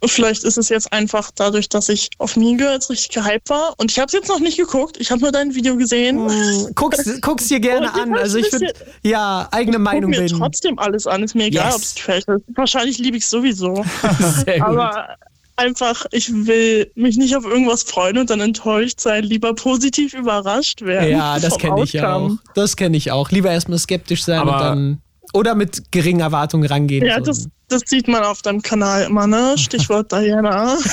vielleicht 0.07 0.45
ist 0.45 0.59
es 0.59 0.69
jetzt 0.69 0.93
einfach 0.93 1.31
dadurch, 1.35 1.69
dass 1.69 1.89
ich 1.89 2.11
auf 2.19 2.37
Mean 2.37 2.59
Girls 2.59 2.89
richtig 2.91 3.11
gehypt 3.11 3.51
war. 3.51 3.75
Und 3.79 3.91
ich 3.91 3.99
habe 3.99 4.07
es 4.07 4.13
jetzt 4.13 4.29
noch 4.29 4.41
nicht 4.41 4.57
geguckt. 4.57 4.97
Ich 5.01 5.11
habe 5.11 5.21
nur 5.21 5.33
dein 5.33 5.55
Video 5.55 5.77
gesehen. 5.77 6.29
Guck's, 6.75 7.05
guck's 7.21 7.49
dir 7.49 7.61
gerne 7.61 7.87
ich 7.95 8.01
an. 8.01 8.15
Also 8.15 8.39
ich 8.39 8.51
bisschen- 8.51 8.69
ja, 9.03 9.49
eigene 9.51 9.79
Guck 9.79 9.85
Meinung 9.85 10.11
mir 10.11 10.19
bilden. 10.19 10.39
trotzdem 10.39 10.79
alles 10.79 11.07
an. 11.07 11.23
Ist 11.23 11.35
mir 11.35 11.45
egal, 11.47 11.67
Yes. 11.67 11.75
ob 11.77 11.83
es 11.83 11.95
trash 11.95 12.25
ist. 12.29 12.45
Wahrscheinlich 12.57 12.99
liebe 12.99 13.17
ich 13.17 13.25
es 13.25 13.31
sowieso. 13.31 13.85
Sehr 14.45 14.61
gut. 14.61 14.69
Aber 14.69 15.09
einfach, 15.57 16.07
ich 16.13 16.33
will 16.33 16.91
mich 16.95 17.17
nicht 17.17 17.37
auf 17.37 17.45
irgendwas 17.45 17.83
freuen 17.83 18.19
und 18.19 18.31
dann 18.31 18.41
enttäuscht 18.41 19.01
sein. 19.01 19.25
Lieber 19.25 19.55
positiv 19.55 20.15
überrascht 20.15 20.83
werden. 20.83 21.11
Ja, 21.11 21.39
das 21.39 21.59
kenne 21.59 21.83
ich 21.85 22.01
auch. 22.03 22.31
Das 22.55 22.77
kenne 22.77 22.97
ich 22.97 23.11
auch. 23.11 23.31
Lieber 23.31 23.51
erstmal 23.51 23.79
skeptisch 23.79 24.25
sein 24.25 24.39
Aber- 24.41 24.53
und 24.55 24.61
dann. 24.61 25.03
Oder 25.33 25.55
mit 25.55 25.91
geringen 25.91 26.21
Erwartungen 26.21 26.67
rangehen. 26.67 27.07
Ja, 27.07 27.19
so. 27.19 27.25
das, 27.25 27.49
das 27.69 27.83
sieht 27.87 28.09
man 28.09 28.23
auf 28.23 28.43
deinem 28.43 28.63
Kanal 28.63 29.05
immer, 29.05 29.27
ne? 29.27 29.55
Stichwort 29.57 30.13
Diana. 30.13 30.77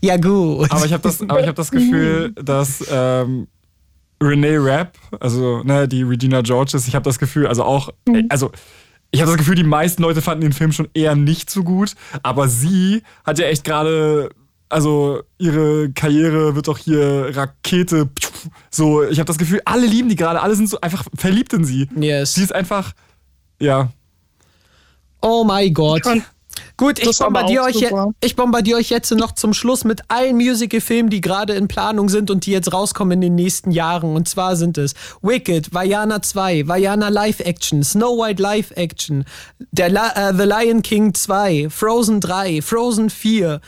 ja, 0.00 0.16
gut. 0.16 0.70
Aber 0.70 0.84
ich 0.84 0.92
habe 0.92 1.02
das, 1.02 1.20
aber 1.20 1.40
ich 1.40 1.46
hab 1.46 1.56
das 1.56 1.70
Gefühl, 1.70 2.32
dass 2.32 2.84
ähm, 2.90 3.46
Renee 4.22 4.56
Rapp, 4.58 4.96
also 5.20 5.62
ne, 5.62 5.86
die 5.88 6.02
Regina 6.02 6.40
Georges, 6.40 6.86
ich 6.88 6.94
habe 6.94 7.04
das 7.04 7.18
Gefühl, 7.18 7.46
also 7.46 7.64
auch, 7.64 7.90
Mhm. 8.06 8.26
also 8.28 8.50
ich 9.10 9.20
habe 9.20 9.30
das 9.30 9.38
Gefühl, 9.38 9.54
die 9.54 9.62
meisten 9.64 10.02
Leute 10.02 10.20
fanden 10.22 10.42
den 10.42 10.52
Film 10.52 10.72
schon 10.72 10.88
eher 10.92 11.14
nicht 11.14 11.48
so 11.48 11.62
gut, 11.62 11.94
aber 12.24 12.48
sie 12.48 13.02
hat 13.24 13.38
ja 13.38 13.46
echt 13.46 13.62
gerade, 13.64 14.30
also 14.74 15.22
ihre 15.38 15.90
Karriere 15.92 16.54
wird 16.54 16.68
doch 16.68 16.78
hier 16.78 17.30
Rakete, 17.32 18.10
so, 18.70 19.02
ich 19.02 19.18
habe 19.18 19.26
das 19.26 19.38
Gefühl, 19.38 19.62
alle 19.64 19.86
lieben 19.86 20.08
die 20.08 20.16
gerade, 20.16 20.42
alle 20.42 20.54
sind 20.54 20.68
so 20.68 20.80
einfach 20.80 21.04
verliebt 21.16 21.52
in 21.52 21.64
sie. 21.64 21.88
Yes. 21.96 22.34
Sie 22.34 22.42
ist 22.42 22.54
einfach, 22.54 22.92
ja, 23.60 23.90
Oh 25.24 25.42
mein 25.42 25.72
Gott. 25.72 26.02
Gut, 26.76 26.98
ich 26.98 27.18
bombardiere, 27.18 27.64
euch 27.64 27.82
ich 28.20 28.36
bombardiere 28.36 28.78
euch 28.78 28.90
jetzt 28.90 29.10
noch 29.12 29.32
zum 29.32 29.54
Schluss 29.54 29.84
mit 29.84 30.02
allen 30.08 30.36
Musical-Filmen, 30.36 31.08
die 31.08 31.22
gerade 31.22 31.54
in 31.54 31.66
Planung 31.66 32.10
sind 32.10 32.30
und 32.30 32.44
die 32.44 32.50
jetzt 32.50 32.74
rauskommen 32.74 33.12
in 33.12 33.20
den 33.22 33.34
nächsten 33.34 33.70
Jahren. 33.70 34.14
Und 34.16 34.28
zwar 34.28 34.54
sind 34.54 34.76
es 34.76 34.92
Wicked, 35.22 35.72
Vajana 35.72 36.20
2, 36.20 36.68
Vajana 36.68 37.08
Live-Action, 37.08 37.82
Snow 37.82 38.18
White 38.18 38.42
Live-Action, 38.42 39.24
der 39.72 39.88
La 39.88 40.10
äh, 40.10 40.34
The 40.36 40.44
Lion 40.44 40.82
King 40.82 41.14
2, 41.14 41.70
Frozen 41.70 42.20
3, 42.20 42.60
Frozen 42.60 43.08
4, 43.08 43.62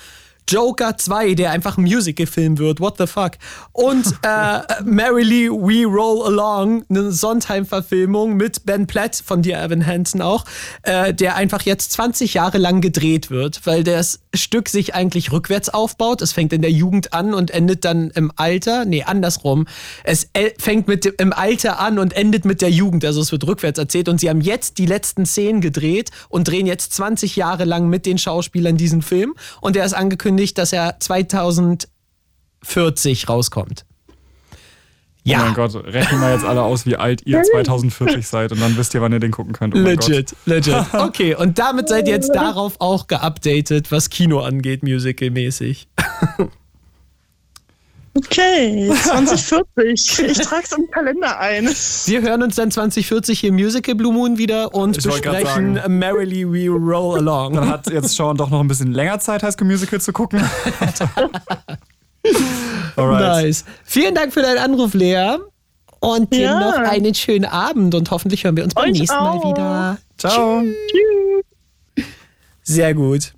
Joker 0.48 0.96
2, 0.96 1.34
der 1.34 1.50
einfach 1.50 1.76
ein 1.76 1.82
Musical-Film 1.82 2.58
wird, 2.58 2.78
what 2.78 2.98
the 2.98 3.06
fuck. 3.06 3.32
Und 3.72 4.06
äh, 4.22 4.60
Merrily 4.84 5.50
We 5.50 5.84
Roll 5.84 6.24
Along, 6.26 6.84
eine 6.88 7.10
Sondheim-Verfilmung 7.10 8.36
mit 8.36 8.64
Ben 8.64 8.86
Platt 8.86 9.20
von 9.24 9.42
Dear 9.42 9.64
Evan 9.64 9.84
Hansen 9.84 10.22
auch, 10.22 10.44
äh, 10.82 11.12
der 11.12 11.34
einfach 11.34 11.62
jetzt 11.62 11.92
20 11.92 12.34
Jahre 12.34 12.58
lang 12.58 12.80
gedreht 12.80 13.30
wird, 13.30 13.66
weil 13.66 13.82
das 13.82 14.20
Stück 14.34 14.68
sich 14.68 14.94
eigentlich 14.94 15.32
rückwärts 15.32 15.68
aufbaut. 15.68 16.22
Es 16.22 16.32
fängt 16.32 16.52
in 16.52 16.62
der 16.62 16.70
Jugend 16.70 17.12
an 17.12 17.34
und 17.34 17.50
endet 17.50 17.84
dann 17.84 18.10
im 18.10 18.30
Alter. 18.36 18.84
Nee, 18.84 19.02
andersrum. 19.02 19.66
Es 20.04 20.28
äh, 20.34 20.50
fängt 20.58 20.86
mit 20.86 21.06
im 21.06 21.32
Alter 21.32 21.80
an 21.80 21.98
und 21.98 22.12
endet 22.12 22.44
mit 22.44 22.62
der 22.62 22.70
Jugend. 22.70 23.04
Also 23.04 23.20
es 23.20 23.32
wird 23.32 23.44
rückwärts 23.46 23.80
erzählt. 23.80 24.08
Und 24.08 24.20
sie 24.20 24.30
haben 24.30 24.40
jetzt 24.40 24.78
die 24.78 24.86
letzten 24.86 25.26
Szenen 25.26 25.60
gedreht 25.60 26.10
und 26.28 26.46
drehen 26.46 26.66
jetzt 26.66 26.92
20 26.94 27.34
Jahre 27.34 27.64
lang 27.64 27.88
mit 27.88 28.06
den 28.06 28.18
Schauspielern 28.18 28.76
diesen 28.76 29.02
Film. 29.02 29.34
Und 29.60 29.76
er 29.76 29.84
ist 29.84 29.94
angekündigt, 29.94 30.35
dass 30.54 30.72
er 30.72 31.00
2040 31.00 33.28
rauskommt. 33.28 33.84
Oh 35.28 35.44
mein 35.44 35.54
Gott, 35.54 35.74
rechnen 35.74 36.20
wir 36.20 36.32
jetzt 36.32 36.44
alle 36.44 36.62
aus, 36.62 36.86
wie 36.86 36.96
alt 36.96 37.26
ihr 37.26 37.42
2040 37.42 38.26
seid 38.26 38.52
und 38.52 38.60
dann 38.60 38.76
wisst 38.76 38.94
ihr, 38.94 39.00
wann 39.00 39.12
ihr 39.12 39.18
den 39.18 39.32
gucken 39.32 39.52
könnt. 39.52 39.74
Oh 39.74 39.78
legit, 39.78 40.30
Gott. 40.30 40.46
legit. 40.46 40.76
Okay, 40.92 41.34
und 41.34 41.58
damit 41.58 41.88
seid 41.88 42.06
ihr 42.06 42.14
jetzt 42.14 42.32
darauf 42.32 42.80
auch 42.80 43.08
geupdatet, 43.08 43.90
was 43.90 44.08
Kino 44.08 44.40
angeht, 44.40 44.84
musicalmäßig. 44.84 45.88
Okay, 48.16 48.90
2040. 49.04 50.20
Ich 50.30 50.38
trage 50.38 50.62
es 50.64 50.72
im 50.72 50.90
Kalender 50.90 51.38
ein. 51.38 51.66
Wir 52.06 52.22
hören 52.22 52.42
uns 52.42 52.56
dann 52.56 52.70
2040 52.70 53.40
hier 53.40 53.50
im 53.50 53.56
Musical 53.56 53.94
Blue 53.94 54.12
Moon 54.12 54.38
wieder 54.38 54.74
und 54.74 54.96
Ich 54.96 55.04
besprechen 55.04 55.76
sagen. 55.76 55.98
Merrily 55.98 56.50
We 56.50 56.68
Roll 56.70 57.18
Along. 57.18 57.54
Dann 57.54 57.68
hat 57.68 57.86
jetzt 57.90 58.10
Sean 58.16 58.36
doch 58.36 58.48
noch 58.50 58.60
ein 58.60 58.68
bisschen 58.68 58.92
länger 58.92 59.18
Zeit, 59.20 59.42
High 59.42 59.52
School 59.52 59.66
Musical 59.68 60.00
zu 60.00 60.12
gucken. 60.12 60.40
Alright. 62.96 63.44
Nice. 63.44 63.64
Vielen 63.84 64.14
Dank 64.14 64.32
für 64.32 64.42
deinen 64.42 64.58
Anruf, 64.58 64.94
Lea. 64.94 65.36
Und 66.00 66.32
dir 66.32 66.40
Ja. 66.40 66.60
noch 66.60 66.74
einen 66.78 67.14
schönen 67.14 67.44
Abend 67.44 67.94
und 67.94 68.10
hoffentlich 68.10 68.44
hören 68.44 68.56
wir 68.56 68.64
uns 68.64 68.74
beim 68.74 68.90
Euch 68.90 68.98
nächsten 68.98 69.16
auch. 69.16 69.42
Mal 69.44 69.50
wieder. 69.50 69.98
Ciao. 70.18 70.62
Sehr 72.62 72.94
gut. 72.94 73.32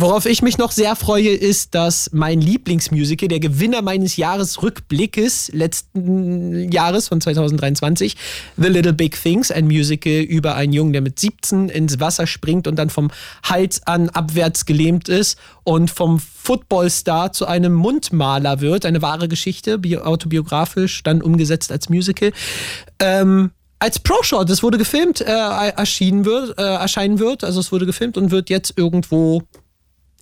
Worauf 0.00 0.24
ich 0.24 0.40
mich 0.40 0.56
noch 0.56 0.72
sehr 0.72 0.96
freue, 0.96 1.28
ist, 1.28 1.74
dass 1.74 2.08
mein 2.14 2.40
Lieblingsmusical, 2.40 3.28
der 3.28 3.38
Gewinner 3.38 3.82
meines 3.82 4.16
Jahresrückblickes 4.16 5.50
letzten 5.52 6.72
Jahres 6.72 7.08
von 7.08 7.20
2023, 7.20 8.16
The 8.56 8.68
Little 8.68 8.94
Big 8.94 9.22
Things, 9.22 9.50
ein 9.50 9.66
Musical 9.66 10.22
über 10.22 10.54
einen 10.54 10.72
Jungen, 10.72 10.94
der 10.94 11.02
mit 11.02 11.20
17 11.20 11.68
ins 11.68 12.00
Wasser 12.00 12.26
springt 12.26 12.66
und 12.66 12.76
dann 12.76 12.88
vom 12.88 13.10
Hals 13.42 13.86
an 13.86 14.08
abwärts 14.08 14.64
gelähmt 14.64 15.10
ist 15.10 15.38
und 15.64 15.90
vom 15.90 16.18
Footballstar 16.18 17.34
zu 17.34 17.44
einem 17.46 17.74
Mundmaler 17.74 18.62
wird. 18.62 18.86
Eine 18.86 19.02
wahre 19.02 19.28
Geschichte, 19.28 19.76
bio- 19.76 20.00
autobiografisch, 20.00 21.02
dann 21.02 21.20
umgesetzt 21.20 21.70
als 21.70 21.90
Musical. 21.90 22.32
Ähm, 23.00 23.50
als 23.78 23.98
Pro-Shot, 23.98 24.48
es 24.48 24.62
wurde 24.62 24.78
gefilmt, 24.78 25.20
äh, 25.20 25.24
erschienen 25.26 26.24
wird, 26.24 26.58
äh, 26.58 26.62
erscheinen 26.62 27.18
wird. 27.18 27.44
Also 27.44 27.60
es 27.60 27.70
wurde 27.70 27.84
gefilmt 27.84 28.16
und 28.16 28.30
wird 28.30 28.48
jetzt 28.48 28.74
irgendwo 28.76 29.42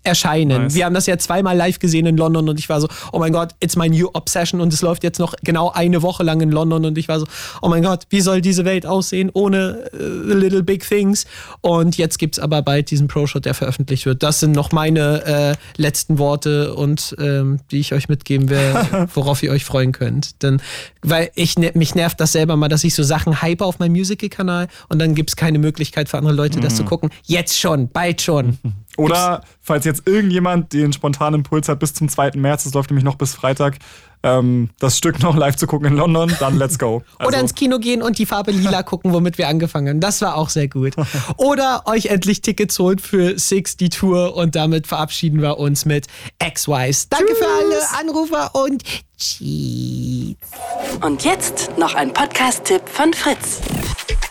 erscheinen. 0.08 0.62
Nice. 0.62 0.74
Wir 0.74 0.84
haben 0.86 0.94
das 0.94 1.06
ja 1.06 1.18
zweimal 1.18 1.56
live 1.56 1.78
gesehen 1.78 2.06
in 2.06 2.16
London 2.16 2.48
und 2.48 2.58
ich 2.58 2.68
war 2.68 2.80
so, 2.80 2.88
oh 3.12 3.18
mein 3.18 3.32
Gott, 3.32 3.54
it's 3.60 3.76
my 3.76 3.88
new 3.88 4.08
obsession 4.14 4.60
und 4.60 4.72
es 4.72 4.82
läuft 4.82 5.04
jetzt 5.04 5.18
noch 5.18 5.34
genau 5.44 5.70
eine 5.70 6.02
Woche 6.02 6.24
lang 6.24 6.40
in 6.40 6.50
London 6.50 6.84
und 6.86 6.98
ich 6.98 7.08
war 7.08 7.20
so, 7.20 7.26
oh 7.62 7.68
mein 7.68 7.82
Gott, 7.82 8.06
wie 8.10 8.20
soll 8.20 8.40
diese 8.40 8.64
Welt 8.64 8.86
aussehen 8.86 9.30
ohne 9.32 9.90
äh, 9.92 9.98
The 9.98 10.34
Little 10.34 10.62
Big 10.62 10.86
Things? 10.88 11.26
Und 11.60 11.96
jetzt 11.98 12.18
gibt's 12.18 12.38
aber 12.38 12.62
bald 12.62 12.90
diesen 12.90 13.06
Pro-Shot, 13.06 13.44
der 13.44 13.54
veröffentlicht 13.54 14.06
wird. 14.06 14.22
Das 14.22 14.40
sind 14.40 14.52
noch 14.52 14.72
meine 14.72 15.24
äh, 15.24 15.80
letzten 15.80 16.18
Worte 16.18 16.74
und 16.74 17.14
ähm, 17.18 17.60
die 17.70 17.78
ich 17.78 17.92
euch 17.92 18.08
mitgeben 18.08 18.48
will, 18.48 18.74
worauf 19.14 19.42
ihr 19.42 19.52
euch 19.52 19.64
freuen 19.64 19.92
könnt. 19.92 20.42
Denn 20.42 20.60
weil 21.02 21.30
ich 21.34 21.58
ne, 21.58 21.70
mich 21.74 21.94
nervt 21.94 22.20
das 22.20 22.32
selber 22.32 22.56
mal, 22.56 22.68
dass 22.68 22.82
ich 22.84 22.94
so 22.94 23.02
Sachen 23.02 23.42
hype 23.42 23.60
auf 23.60 23.78
meinem 23.78 23.92
Musical-Kanal 23.92 24.68
und 24.88 24.98
dann 24.98 25.14
gibt's 25.14 25.36
keine 25.36 25.58
Möglichkeit 25.58 26.08
für 26.08 26.18
andere 26.18 26.34
Leute, 26.34 26.60
das 26.60 26.76
zu 26.76 26.84
gucken. 26.84 27.10
Jetzt 27.24 27.58
schon, 27.58 27.88
bald 27.88 28.22
schon. 28.22 28.58
Oder 28.98 29.42
falls 29.60 29.84
jetzt 29.84 30.06
irgendjemand 30.06 30.72
den 30.72 30.92
spontanen 30.92 31.40
Impuls 31.40 31.68
hat 31.68 31.78
bis 31.78 31.94
zum 31.94 32.08
2. 32.08 32.32
März, 32.34 32.64
das 32.64 32.74
läuft 32.74 32.90
nämlich 32.90 33.04
noch 33.04 33.14
bis 33.14 33.34
Freitag, 33.34 33.78
ähm, 34.24 34.70
das 34.80 34.98
Stück 34.98 35.22
noch 35.22 35.36
live 35.36 35.56
zu 35.56 35.66
gucken 35.66 35.86
in 35.86 35.96
London, 35.96 36.34
dann 36.40 36.58
let's 36.58 36.78
go. 36.78 37.02
Also, 37.18 37.28
Oder 37.28 37.40
ins 37.40 37.54
Kino 37.54 37.78
gehen 37.78 38.02
und 38.02 38.18
die 38.18 38.26
Farbe 38.26 38.50
lila 38.50 38.82
gucken, 38.82 39.12
womit 39.12 39.38
wir 39.38 39.48
angefangen 39.48 39.88
haben. 39.88 40.00
Das 40.00 40.20
war 40.20 40.36
auch 40.36 40.48
sehr 40.48 40.68
gut. 40.68 40.94
Oder 41.36 41.82
euch 41.86 42.06
endlich 42.06 42.42
Tickets 42.42 42.78
holt 42.78 43.00
für 43.00 43.38
Six, 43.38 43.76
die 43.76 43.88
Tour. 43.88 44.36
Und 44.36 44.54
damit 44.54 44.86
verabschieden 44.86 45.40
wir 45.42 45.58
uns 45.58 45.84
mit 45.84 46.06
X-Wise. 46.44 47.06
Danke 47.10 47.34
für 47.34 47.46
alle 47.46 48.00
Anrufer 48.00 48.54
und 48.54 48.82
Cheats. 49.18 50.38
Und 51.04 51.24
jetzt 51.24 51.76
noch 51.76 51.94
ein 51.94 52.12
Podcast-Tipp 52.12 52.82
von 52.88 53.12
Fritz. 53.12 53.60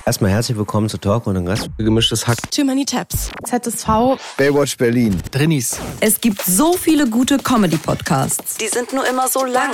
Erstmal 0.05 0.31
herzlich 0.31 0.57
willkommen 0.57 0.87
zu 0.87 0.97
Talk 0.97 1.27
und 1.27 1.35
ein 1.35 1.45
Gast. 1.45 1.69
Gemischtes 1.77 2.25
Hack. 2.25 2.37
Too 2.51 2.63
Many 2.63 2.85
Tabs. 2.85 3.29
ZSV. 3.43 4.17
Baywatch 4.37 4.77
Berlin. 4.77 5.21
Drinnies. 5.31 5.77
Es 5.99 6.21
gibt 6.21 6.41
so 6.41 6.73
viele 6.73 7.09
gute 7.09 7.37
Comedy-Podcasts. 7.37 8.55
Die 8.55 8.69
sind 8.69 8.93
nur 8.93 9.05
immer 9.05 9.27
so 9.27 9.43
lang. 9.43 9.71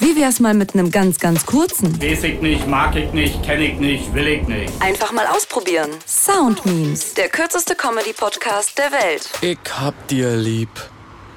Wie 0.00 0.16
wär's 0.16 0.40
mal 0.40 0.54
mit 0.54 0.74
einem 0.74 0.90
ganz, 0.90 1.20
ganz 1.20 1.46
kurzen? 1.46 2.02
Weiß 2.02 2.24
ich 2.24 2.40
nicht, 2.40 2.66
mag 2.66 2.96
ich 2.96 3.12
nicht, 3.12 3.40
kenn 3.44 3.60
ich 3.60 3.78
nicht, 3.78 4.12
will 4.14 4.26
ich 4.26 4.48
nicht. 4.48 4.72
Einfach 4.82 5.12
mal 5.12 5.26
ausprobieren. 5.26 5.90
Sound 6.08 6.66
Memes. 6.66 7.14
Der 7.14 7.28
kürzeste 7.28 7.76
Comedy-Podcast 7.76 8.76
der 8.78 8.90
Welt. 8.90 9.30
Ich 9.42 9.58
hab 9.78 10.08
dir 10.08 10.34
lieb. 10.36 10.70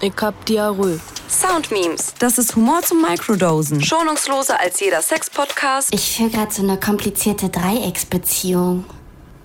Ich 0.04 0.12
hab 0.22 0.46
Diarrhoe. 0.46 1.00
Sound 1.30 1.72
Memes. 1.72 2.14
Das 2.20 2.38
ist 2.38 2.58
Humor 2.58 2.82
zum 2.82 3.02
Microdosen. 3.02 3.82
Schonungsloser 3.82 4.60
als 4.60 4.82
jeder 4.82 5.02
Sex-Podcast. 5.02 5.94
Ich 5.94 6.18
führe 6.18 6.30
gerade 6.30 6.52
so 6.54 6.62
eine 6.62 6.78
komplizierte 6.78 7.48
Dreiecksbeziehung. 7.48 8.84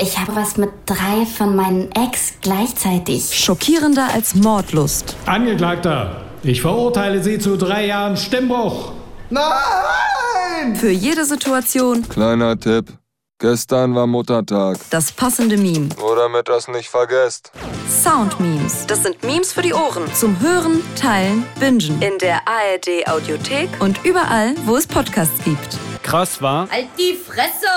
Ich 0.00 0.18
habe 0.18 0.34
was 0.34 0.56
mit 0.56 0.70
drei 0.84 1.26
von 1.26 1.54
meinen 1.54 1.92
Ex 1.92 2.32
gleichzeitig. 2.40 3.38
Schockierender 3.38 4.08
als 4.12 4.34
Mordlust. 4.34 5.14
Angeklagter, 5.26 6.24
ich 6.42 6.60
verurteile 6.60 7.22
Sie 7.22 7.38
zu 7.38 7.56
drei 7.56 7.86
Jahren 7.86 8.16
Stimmbruch. 8.16 8.90
Nein! 9.30 10.74
Für 10.74 10.90
jede 10.90 11.24
Situation 11.24 12.08
Kleiner 12.08 12.58
Tipp. 12.58 12.98
Gestern 13.40 13.94
war 13.94 14.08
Muttertag. 14.08 14.78
das 14.90 15.12
passende 15.12 15.56
Meme. 15.56 15.90
Nur 15.96 16.16
damit 16.16 16.48
das 16.48 16.66
nicht 16.66 16.88
vergesst. 16.88 17.52
Sound 17.88 18.40
Memes. 18.40 18.84
Das 18.88 19.04
sind 19.04 19.22
Memes 19.22 19.52
für 19.52 19.62
die 19.62 19.72
Ohren. 19.72 20.12
Zum 20.12 20.40
Hören, 20.40 20.82
Teilen, 20.96 21.46
Bingen. 21.60 22.02
In 22.02 22.18
der 22.18 22.40
ARD 22.48 23.06
Audiothek. 23.06 23.68
Und 23.78 24.04
überall, 24.04 24.54
wo 24.64 24.76
es 24.76 24.88
Podcasts 24.88 25.40
gibt. 25.44 25.78
Krass 26.02 26.42
war. 26.42 26.68
Halt 26.68 26.88
die 26.98 27.14
Fresse! 27.14 27.68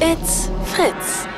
It's 0.00 0.50
Fritz. 0.74 1.28